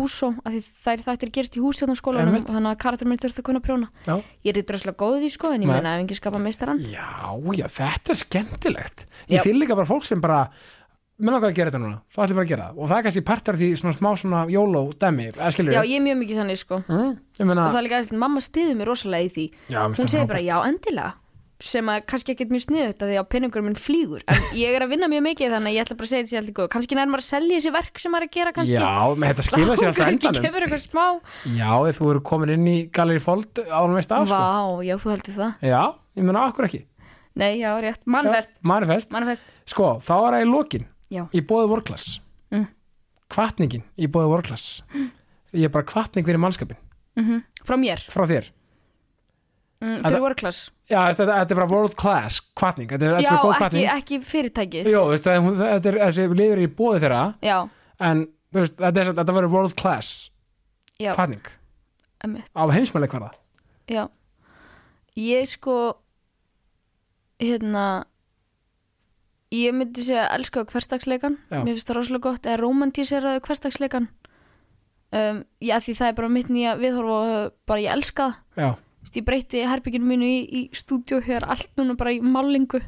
af 0.46 0.52
því 0.54 0.60
það 0.84 0.94
er 0.94 1.04
þættir 1.08 1.32
gerist 1.34 1.58
í 1.58 1.64
hússtjórnarskólanum 1.64 2.30
Einmitt. 2.30 2.50
og 2.50 2.56
þannig 2.58 2.72
að 2.76 2.82
karakter 2.84 3.10
minn 3.10 3.18
þurfti 3.24 3.42
að 3.42 3.48
kunna 3.50 3.62
prjóna. 3.66 3.88
Já. 4.06 4.16
Ég 4.46 4.58
er 4.58 4.68
dröslega 4.70 4.98
góð 5.02 5.26
í, 5.26 5.32
sko, 5.34 5.54
en 5.54 5.62
ég 5.64 5.68
Nei. 5.68 5.74
meina 5.74 5.96
ef 5.98 6.04
enginn 6.04 6.20
skapa 6.22 6.38
meistaran. 6.44 6.80
Já, 6.86 7.34
já, 7.58 7.66
þetta 7.68 8.14
er 8.14 8.20
skemmtilegt 8.22 9.06
Ég 9.28 9.40
Já. 9.40 9.44
finn 9.44 9.58
líka 9.60 9.76
bara 9.76 9.90
fólk 9.90 10.06
sem 10.06 10.22
bara 10.22 10.50
Mér 11.24 11.30
langar 11.38 11.52
að 11.52 11.56
gera 11.56 11.70
þetta 11.70 11.80
núna, 11.80 11.98
þá 12.10 12.18
ætlum 12.24 12.36
bara 12.40 12.44
að 12.46 12.50
gera 12.50 12.64
það 12.68 12.78
Og 12.82 12.88
það 12.90 12.98
er 12.98 13.04
kannski 13.06 13.22
partur 13.24 13.54
af 13.54 13.60
því 13.62 13.68
svona 13.78 13.94
smá 13.94 14.10
svona 14.18 14.40
YOLO-dæmi 14.50 15.28
Eða 15.30 15.52
skilur 15.54 15.74
Já, 15.78 15.82
ég 15.86 16.00
er 16.00 16.02
mjög 16.04 16.18
mikið 16.24 16.40
þannig, 16.42 16.58
sko. 16.58 16.80
mm, 16.90 17.12
Ég 17.38 17.46
meina, 17.46 17.68
Og 17.68 17.74
það 17.74 17.78
er 17.78 17.86
líka 17.86 17.98
aðeins, 18.00 18.16
mamma 18.18 18.42
stiður 18.42 18.76
mér 18.80 18.90
rosalega 18.90 19.24
í 19.24 19.30
því. 19.30 19.46
já, 19.70 19.78
mér 19.86 19.94
hún 19.94 20.00
það 20.02 20.10
segir 20.10 20.28
bara 20.28 20.42
já 20.42 20.58
endilega 20.68 21.14
sem 21.64 21.88
að 21.94 22.02
kannski 22.12 22.34
ekkert 22.34 22.52
mjög 22.52 22.64
sniðut 22.66 23.04
að 23.06 23.12
því 23.14 23.18
að 23.22 23.28
penningur 23.32 23.64
minn 23.64 23.78
flýgur. 23.80 24.24
En 24.28 24.42
ég 24.60 24.76
er 24.76 24.84
að 24.86 24.92
vinna 24.94 25.08
mjög 25.12 25.24
mikið 25.30 25.54
þannig 25.56 25.72
að 25.72 25.76
ég 25.78 25.86
ætla 25.86 25.98
bara 26.00 26.08
að 26.08 26.12
segja 26.12 26.24
þetta 26.24 26.34
sé 26.34 26.40
alltaf 26.42 26.56
góð 26.60 26.70
kannski 26.76 26.98
nær 27.00 27.08
maður 27.14 27.24
að 27.24 27.28
selja 27.30 27.60
þessi 27.60 27.74
verk 27.78 28.02
sem 28.04 28.14
maður 28.14 28.26
er 28.26 28.30
að 28.30 28.36
gera 28.38 28.54
kannski. 28.58 28.76
Já, 28.78 28.92
með 29.24 29.32
þetta 29.34 29.46
skilja 29.48 29.78
sér 29.80 29.92
alltaf 29.94 30.10
endanum. 30.14 30.46
kemur 30.48 30.66
eitthvað 30.68 30.84
smá. 30.84 31.06
Já, 31.58 31.70
ef 31.94 32.00
þú 32.02 32.10
eru 32.14 32.24
komin 32.32 32.54
inn 32.58 32.68
í 32.68 32.76
Gallery 33.00 33.24
Fold 33.24 33.64
ánum 33.70 33.96
veist 34.00 34.12
af, 34.18 34.28
sko. 34.28 34.42
Vá, 34.44 34.84
já 34.90 34.96
þú 35.00 35.14
heldur 35.16 35.38
það. 35.40 35.66
Já, 35.72 35.82
ég 36.20 36.28
meina, 36.28 36.44
akkur 36.52 36.68
ekki? 36.70 36.82
Nei, 37.40 37.52
já, 37.64 37.72
rétt, 37.82 38.02
manifest, 38.06 38.52
Manifest. 38.62 39.10
Manifest. 39.16 39.48
Sko, 39.72 39.94
þá 40.04 40.12
er 40.20 40.36
það 40.36 40.44
í 40.44 40.50
lokin. 40.52 40.84
Já. 41.14 41.24
Í 41.34 41.42
bóði 41.50 41.72
vorklass 41.74 42.20
Mm. 42.54 42.68
Kvatningin 43.34 43.82
í 43.98 44.06
bóði 44.14 44.30
vorklass 44.30 44.84
Ég 45.58 45.66
er 45.66 45.72
bara 45.74 45.86
kvatning 45.90 46.26
fyrir 46.28 46.38
mannskapin 46.38 46.78
mm 47.18 47.40
Frá 47.66 47.74
mér, 47.82 48.04
Frá 48.14 48.28
þér. 48.30 48.52
Mm, 49.82 49.96
Þetta- 49.98 50.12
fyrir 50.12 50.22
workclass 50.28 50.60
Já, 50.94 51.00
þetta, 51.10 51.26
þetta 51.42 51.56
er 51.56 51.60
bara 51.62 51.70
world 51.74 51.96
class 52.00 52.38
kvatning 52.60 52.90
Þetta 52.94 53.08
er, 53.10 53.16
þetta 53.18 53.26
Já, 53.26 53.34
er 53.34 53.42
góð 53.44 53.52
ekki, 53.54 53.62
kvatning 53.64 53.90
ekki 53.98 54.20
fyrirtækið. 54.30 54.90
Jó, 54.94 55.02
veistu, 55.10 55.30
það- 55.32 55.44
hún- 55.48 55.60
þetta 55.64 55.92
er 55.94 56.00
þessi 56.06 56.28
liður 56.40 56.62
í 56.64 56.70
bóði 56.80 57.04
þeirra 57.06 57.24
Já, 57.50 57.58
En 58.10 58.24
þú 58.54 58.62
veist, 58.64 58.76
þetta, 58.78 59.04
er, 59.04 59.12
þetta 59.20 59.36
verður 59.40 59.54
world 59.58 59.76
class 59.80 60.14
já, 61.02 61.14
kvatning 61.18 61.52
emmitt, 62.24 62.48
Á 62.56 62.64
heimsmæli 62.72 63.08
hverða 63.12 63.32
já. 63.92 64.06
Ég 65.18 65.48
sko 65.52 65.78
hérna 67.42 67.86
Ég 69.54 69.74
myndi 69.78 70.02
segja 70.02 70.24
að 70.28 70.40
elska 70.40 70.64
hverstagsleikan 70.72 71.36
Já. 71.52 71.60
Mér 71.62 71.76
finnst 71.76 71.90
það 71.92 71.98
rosalega 72.00 72.26
gott 72.30 72.48
Eða 72.50 72.62
romantíseraðu 72.64 73.42
hverstagsleikan 73.46 74.08
um, 75.14 75.44
Já, 75.62 75.76
því 75.84 75.96
það 76.00 76.08
er 76.10 76.16
bara 76.18 76.32
mitt 76.34 76.50
nýja 76.54 76.74
viðhorf 76.80 77.12
og 77.14 77.34
uh, 77.34 77.52
bara 77.70 77.84
ég 77.84 77.94
elska 77.94 78.30
það. 78.32 78.40
Já, 78.58 78.70
veist, 78.72 78.83
Ég 79.14 79.26
breyti 79.28 79.64
herbygginu 79.68 80.08
mínu 80.10 80.28
í, 80.28 80.38
í 80.44 80.62
stúdíu 80.74 81.22
Hér 81.24 81.46
allt 81.46 81.70
núna 81.78 81.96
bara 82.00 82.14
í 82.16 82.22
málingu 82.24 82.82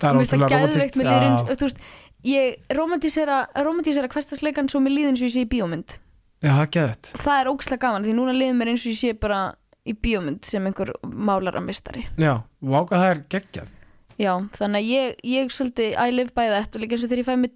það 0.00 0.08
er 0.08 0.18
Mér 0.18 0.26
ótrúlega 0.26 1.58
veist, 1.62 1.82
ég 2.26 2.76
romantísera, 2.76 3.38
romantísera 3.64 4.10
hverstagsleikan 4.12 4.70
Svo 4.72 4.82
með 4.84 4.98
líðin 4.98 5.18
svo 5.20 5.28
ég 5.30 5.34
sé 5.36 5.44
í 5.46 5.50
bíómynd. 5.50 5.98
Já, 6.42 6.54
það 6.66 7.36
er 7.38 7.50
ógslag 7.52 7.82
gaman 7.82 8.06
Því 8.06 8.16
núna 8.18 8.34
líður 8.36 8.58
mér 8.58 8.72
eins 8.72 8.84
og 8.86 8.92
ég 8.92 8.98
sé 8.98 9.14
bara 9.14 9.42
í 9.86 9.94
bíómynd 9.94 10.44
Sem 10.46 10.66
einhver 10.66 10.92
málara 11.06 11.62
mistari 11.62 12.04
já, 12.18 12.42
váka 12.60 12.98
það 12.98 13.14
er 13.14 13.22
geggjað. 13.36 13.72
Já, 14.20 14.32
þannig 14.54 14.78
að 14.82 14.90
ég, 14.92 15.18
ég 15.26 15.52
svolítið 15.54 15.96
I 15.96 16.12
live 16.12 16.34
by 16.36 16.50
that 16.52 16.76
og 16.76 16.82
líka 16.82 16.96
eins 16.96 17.06
og 17.06 17.10
þegar 17.10 17.22
ég 17.22 17.28
fæ 17.30 17.34
mér 17.40 17.54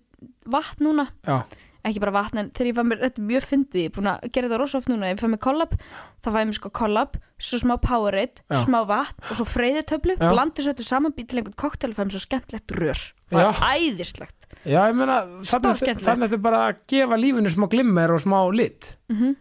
vatn 0.50 0.86
núna. 0.86 1.04
Já, 1.26 1.42
ekki 1.86 2.02
bara 2.02 2.14
vatn 2.16 2.40
en 2.42 2.50
þegar 2.50 2.68
ég 2.70 2.76
fæ 2.76 2.82
mér, 2.86 3.00
þetta 3.04 3.22
er 3.22 3.28
mjög 3.30 3.46
fyndið 3.50 3.80
ég 3.80 3.90
er 3.90 3.94
búin 3.96 4.10
að 4.10 4.26
gera 4.34 4.48
þetta 4.48 4.60
rosa 4.62 4.78
oft 4.80 4.90
núna, 4.90 5.10
ef 5.10 5.16
ég 5.16 5.22
fæ 5.22 5.30
mér 5.32 5.42
kollab 5.46 5.72
þá 5.78 6.28
fæ 6.28 6.38
ég 6.40 6.48
mér 6.50 6.58
sko 6.58 6.72
kollab, 6.80 7.16
svo 7.38 7.60
smá 7.62 7.74
Powerade 7.82 8.42
Já. 8.50 8.58
smá 8.64 8.78
vatn 8.88 9.30
og 9.30 9.38
svo 9.40 9.46
freyðutöflu 9.46 10.16
Já. 10.18 10.28
blandi 10.32 10.64
svo 10.66 10.74
þetta 10.74 10.86
saman 10.88 11.14
být 11.16 11.30
til 11.30 11.40
einhvern 11.40 11.58
koktel 11.62 11.94
og 11.94 11.98
fæ 11.98 12.04
mér 12.04 12.16
svo 12.16 12.22
skemmtlegt 12.26 12.76
rör. 12.76 13.02
Það 13.30 13.48
er 13.48 13.64
æðislegt. 13.74 14.46
Já, 14.62 14.80
ég 14.86 14.94
meina 14.94 15.16
þannig 15.46 16.02
þannig 16.04 16.30
þetta 16.30 16.42
bara 16.42 16.60
að 16.68 16.84
gefa 16.90 17.18
lífinu 17.18 17.50
smá 17.50 17.66
glimmer 17.70 18.14
og 18.14 18.22
smá 18.22 18.38
lit. 18.54 18.94
Mm 19.10 19.34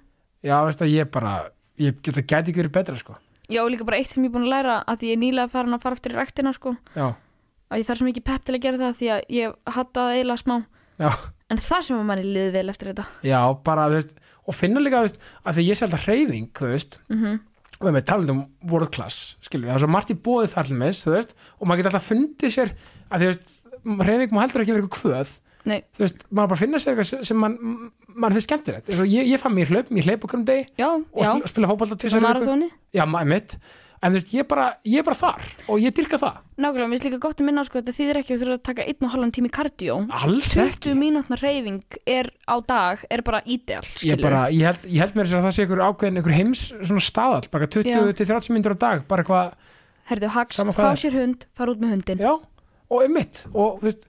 já, 0.46 0.58
veist 0.66 0.84
að 0.84 0.94
ég 0.94 1.12
bara 1.14 1.36
ég 1.82 1.98
geta 2.06 2.24
gæti 2.24 2.52
ekki 2.52 2.62
verið 2.64 2.76
betra 2.78 2.98
sko. 3.00 3.18
Já, 3.50 3.62
og 3.64 3.72
líka 3.74 3.86
bara 3.88 4.00
eitt 4.02 4.10
sem 4.12 4.24
ég 4.26 4.32
er 4.32 4.36
búin 4.36 4.48
að 4.48 4.54
læra 4.56 4.76
að 4.90 5.06
ég 5.06 5.16
er 5.16 5.22
nýlega 5.22 5.52
farin 5.54 5.76
að 5.78 5.84
fara 5.84 5.98
aftur 5.98 6.16
í 6.16 6.18
ræktina 6.18 6.54
sko, 6.56 6.76
já, 6.96 7.12
að 7.70 7.82
ég 7.82 7.88
þarf 7.90 8.02
svo 8.02 8.08
mikið 8.10 8.26
pepp 8.26 8.46
til 8.46 8.56
að 8.56 8.64
gera 8.66 8.82
það 8.82 8.96
því 9.02 9.10
að 9.16 9.22
ég 9.36 9.56
hatta 9.76 10.06
það 10.06 10.16
eiginlega 10.16 10.42
smá. 10.42 10.56
Já, 11.02 11.10
en 11.52 11.62
það 11.62 11.84
sem 11.88 12.00
að 12.00 12.08
manni 12.10 12.30
liði 12.30 12.54
vel 12.56 12.70
eftir 12.74 12.92
þetta. 12.92 13.06
Já, 13.26 13.40
bara 13.66 13.90
þú 13.92 14.00
veist 14.00 14.16
og 14.46 14.56
finna 14.56 14.82
líka, 14.82 15.02
þú 15.02 15.10
veist, 15.10 15.20
að 15.46 15.58
því 15.58 15.68
ég 15.68 15.78
sé 15.78 15.86
alltaf 15.86 16.08
hreyfing 16.08 16.50
þú 16.56 16.72
veist, 16.72 16.98
mm 17.10 17.36
og 17.76 17.90
við 17.90 17.96
með 17.98 18.06
talandi 18.08 18.32
um 18.32 18.44
world 18.72 18.92
class, 18.96 19.34
skilur 19.44 19.66
við, 19.66 19.74
það 19.74 19.78
er 19.80 19.84
svo 19.84 19.92
margt 19.92 20.12
í 20.14 20.18
bóðið 20.26 20.54
þar 20.54 20.70
til 20.70 20.78
meins, 20.80 21.02
þú 21.04 21.16
veist, 21.16 21.34
og 21.60 21.68
maður 21.68 21.82
geta 21.82 21.90
alltaf 21.92 22.06
fundið 22.08 22.54
sér 22.56 22.72
að 23.10 23.24
þú 23.24 23.32
veist, 23.32 23.50
hreyfing 24.06 24.36
má 24.36 24.40
heldur 24.44 24.64
ekki 24.64 24.76
vera 24.76 24.86
eitthvað 24.86 25.02
kvöð, 25.02 25.34
Nei, 25.66 25.78
þú 25.98 26.04
veist, 26.06 26.24
maður 26.30 26.52
bara 26.54 26.62
finna 26.62 26.80
sér 26.82 26.94
eitthvað 26.94 27.26
sem 27.28 27.42
man, 27.42 27.58
mann 28.16 28.36
finnst 28.38 28.48
skemmtilegt, 28.48 28.94
ég, 29.02 29.32
ég 29.34 29.42
fann 29.42 29.56
mér 29.58 29.74
hlaup, 29.74 29.92
ég 29.92 30.08
hlaup 30.08 30.28
okkur 30.28 30.40
um 30.40 30.46
degi 30.48 30.64
já, 30.80 30.88
og 30.88 31.26
já, 31.26 31.32
spila, 31.52 31.74
viku. 31.76 32.22
marathóni 32.24 32.70
já, 32.96 33.04
maður 33.10 33.32
mitt, 33.34 33.58
en 34.06 34.14
þú 34.14 34.20
veist, 34.20 34.34
ég 34.36 34.44
er 34.44 34.48
bara, 34.52 34.66
ég 34.86 35.02
er 35.02 35.06
bara 35.08 35.18
þar 35.18 35.48
og 35.74 35.80
ég 35.82 35.96
dyrka 35.98 36.20
það, 36.22 36.36
Nákvæmlega, 36.62 36.88
mér 36.88 36.94
finnst 36.96 37.06
líka 37.10 37.20
gott 37.26 37.42
að 37.42 37.48
minna 37.50 37.64
á 37.64 37.68
sko, 37.68 37.80
þetta 37.82 37.96
þýðir 37.98 38.20
ekki 38.22 38.32
að 38.32 38.38
þú 38.38 38.46
þurfa 38.46 38.58
að 38.60 38.66
taka 38.70 38.86
einn 38.86 39.08
og 39.08 39.14
halvan 39.16 39.34
tími 39.36 39.52
kardió 39.58 39.96
alls 40.22 40.50
20 40.54 40.64
ekki. 40.70 40.94
mínútna 41.02 41.40
reyfing 41.42 41.98
er 42.06 42.30
á 42.48 42.56
dag 42.70 43.04
er 43.10 43.24
bara 43.28 43.42
ideal, 43.46 43.82
ég, 43.84 43.98
skilur 43.98 44.22
bara, 44.24 44.44
ég, 44.54 44.64
held, 44.70 44.86
ég 44.86 45.02
held 45.04 45.18
mér 45.20 45.32
að 45.34 45.48
það 45.50 45.56
sé 45.58 45.66
einhver 45.66 45.84
ákveðin 45.90 46.22
einhver 46.22 46.38
heims 46.38 46.64
svona 46.86 47.04
staðall, 47.10 47.50
bara 47.52 47.68
20-30 47.68 48.54
mínútur 48.56 48.78
á 48.78 48.84
dag, 48.86 49.06
bara 49.10 49.26
eitthvað, 49.26 49.54
Herðu, 50.06 50.28
Hax, 50.38 50.56
Sama 50.62 50.72
hvað 50.72 50.86
fá 50.86 50.92
er. 50.94 51.02
sér 51.02 51.16
hund, 51.18 51.46
fara 51.58 51.74
út 51.74 51.80
með 51.82 51.96
hundin 51.98 52.20
já, 52.22 52.34
og 52.94 53.00
einmitt 53.02 53.40
og 53.58 53.80
þú 53.82 53.88
veist, 53.90 54.04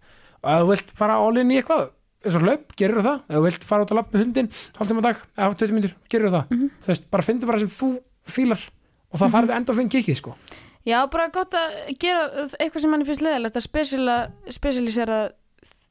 að 0.45 0.61
þú 0.67 0.73
vilt 0.75 0.91
fara 1.01 1.15
all-in 1.25 1.51
í 1.55 1.57
eitthvað 1.63 1.87
eins 2.27 2.35
og 2.37 2.43
hlaup, 2.43 2.73
gerir 2.77 3.01
það. 3.07 3.21
Ef 3.31 3.37
þú 3.39 3.43
vilt 3.47 3.65
fara 3.65 3.85
út 3.87 3.93
að 3.95 3.99
lappa 4.01 4.19
hundin, 4.21 4.49
hálftíma 4.77 5.01
á 5.01 5.07
dag 5.07 5.21
eða 5.39 5.57
20 5.63 5.75
mínútur, 5.77 5.95
gerir 6.11 6.33
það, 6.35 6.45
Mhm. 6.53 6.71
þú 6.85 6.91
veist, 6.93 7.05
bara 7.11 7.23
fyndu 7.23 7.47
bara 7.47 7.59
sem 7.65 7.69
þú 7.73 7.89
fílar 8.27 8.61
og 9.17 9.23
það 9.23 9.35
farið 9.35 9.57
enda 9.57 9.77
finna 9.81 9.95
kikið, 9.97 10.21
sko. 10.21 10.37
Já, 10.87 11.01
bara 11.11 11.27
gott 11.35 11.57
að 11.59 11.75
gera 11.99 12.29
eitthvað 12.61 12.85
sem 12.85 12.93
manni 12.95 13.09
finnst 13.09 13.25
leðilegt 13.25 13.59
að 13.59 13.67
spesialisera 14.55 15.19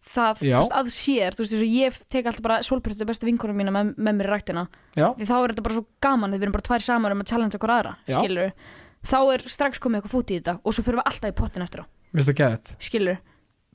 það 0.06 0.39
þú 0.39 0.49
veist, 0.53 0.73
að 0.77 0.89
sér, 0.93 1.35
þú 1.35 1.41
veist, 1.41 1.53
eins 1.57 1.65
og 1.65 1.76
ég 1.76 1.99
tek 2.14 2.27
alltaf 2.30 2.45
bara 2.45 2.61
solbjörnstu 2.64 3.07
bestu 3.10 3.27
vinkonum 3.27 3.57
mína 3.57 3.73
með, 3.73 3.95
með 3.97 4.19
mér 4.19 4.30
í 4.30 4.31
ræktina. 4.35 4.64
Já, 4.93 5.07
því 5.18 5.27
þá 5.27 5.35
er 5.39 5.53
þetta 5.53 5.65
bara 5.65 5.77
svo 5.80 5.85
gaman, 6.06 6.35
við 6.38 6.45
erum 6.45 6.56
bara 6.56 6.68
tvær 6.69 6.85
saman 6.85 7.15
um 7.15 7.23
að 7.26 7.31
challenge 7.31 7.57
okkur 7.57 7.73
aðra, 7.73 7.95
Já. 8.06 8.19
skilur 8.22 8.53
þá 9.06 9.18
er 9.35 9.45
strax 9.52 9.81
komið 9.81 10.02
eitthvað 10.02 10.15
fút 10.15 10.31
í 10.34 10.39
þetta 10.39 10.57
og 10.61 10.76
svo 10.76 10.85
fyrir 10.85 11.02
við 11.02 11.10
alltaf 11.11 11.34
í 11.34 11.38
pottin 11.38 11.65
eftir 11.65 11.84
á, 11.84 11.85
það 12.15 12.38
geðið 12.39 12.72
skilur 12.88 13.19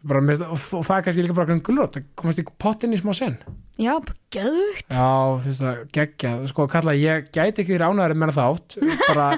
það- 0.07 0.47
og, 0.49 0.61
og 0.79 0.85
það 0.87 0.97
er 0.97 1.03
kannski 1.07 1.23
líka 1.27 1.35
bara 1.37 1.47
einhvern 1.51 1.65
gulrót 1.67 1.97
að 2.01 2.05
komast 2.17 2.39
í 2.41 2.45
pottin 2.59 2.93
í 2.97 3.01
smá 3.01 3.13
sen. 3.15 3.37
Já, 3.81 3.93
bara 4.01 4.17
geðugt 4.33 4.89
já, 4.93 5.09
finnst 5.45 5.61
það 5.65 5.81
geggja 5.97 6.33
sko, 6.49 6.67
kalla, 6.69 6.93
ég 6.97 7.31
gæti 7.33 7.63
ekki 7.65 7.77
verið 7.77 7.93
ánæður 7.95 8.17
með 8.23 8.35
þátt 8.39 8.77
bara, 9.11 9.29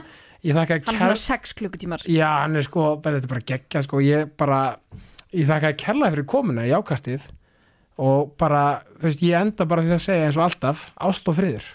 ég 0.42 0.54
þakka 0.56 0.78
Hann 0.86 0.94
er 0.94 0.98
svona 1.02 1.20
sex 1.22 1.52
klukkutímar. 1.58 2.02
Já, 2.10 2.28
hann 2.42 2.56
er 2.56 2.62
sko, 2.66 2.88
þetta 3.02 3.22
er 3.22 3.30
bara 3.34 3.46
geggja 3.52 3.82
sko, 3.86 4.00
ég 4.06 4.32
bara, 4.38 4.62
ég 5.32 5.46
þakka 5.50 5.74
kærlega 5.84 6.14
fyrir 6.16 6.28
komuna 6.34 6.66
í 6.66 6.74
ákastið 6.74 7.28
og 8.02 8.32
bara, 8.40 8.82
þú 8.98 9.06
veist, 9.10 9.22
ég 9.22 9.38
enda 9.38 9.66
bara 9.68 9.82
því 9.84 9.94
að 9.98 10.04
segja 10.06 10.26
eins 10.30 10.38
og 10.40 10.46
alltaf, 10.48 10.86
ást 11.06 11.28
og 11.28 11.36
friður 11.38 11.66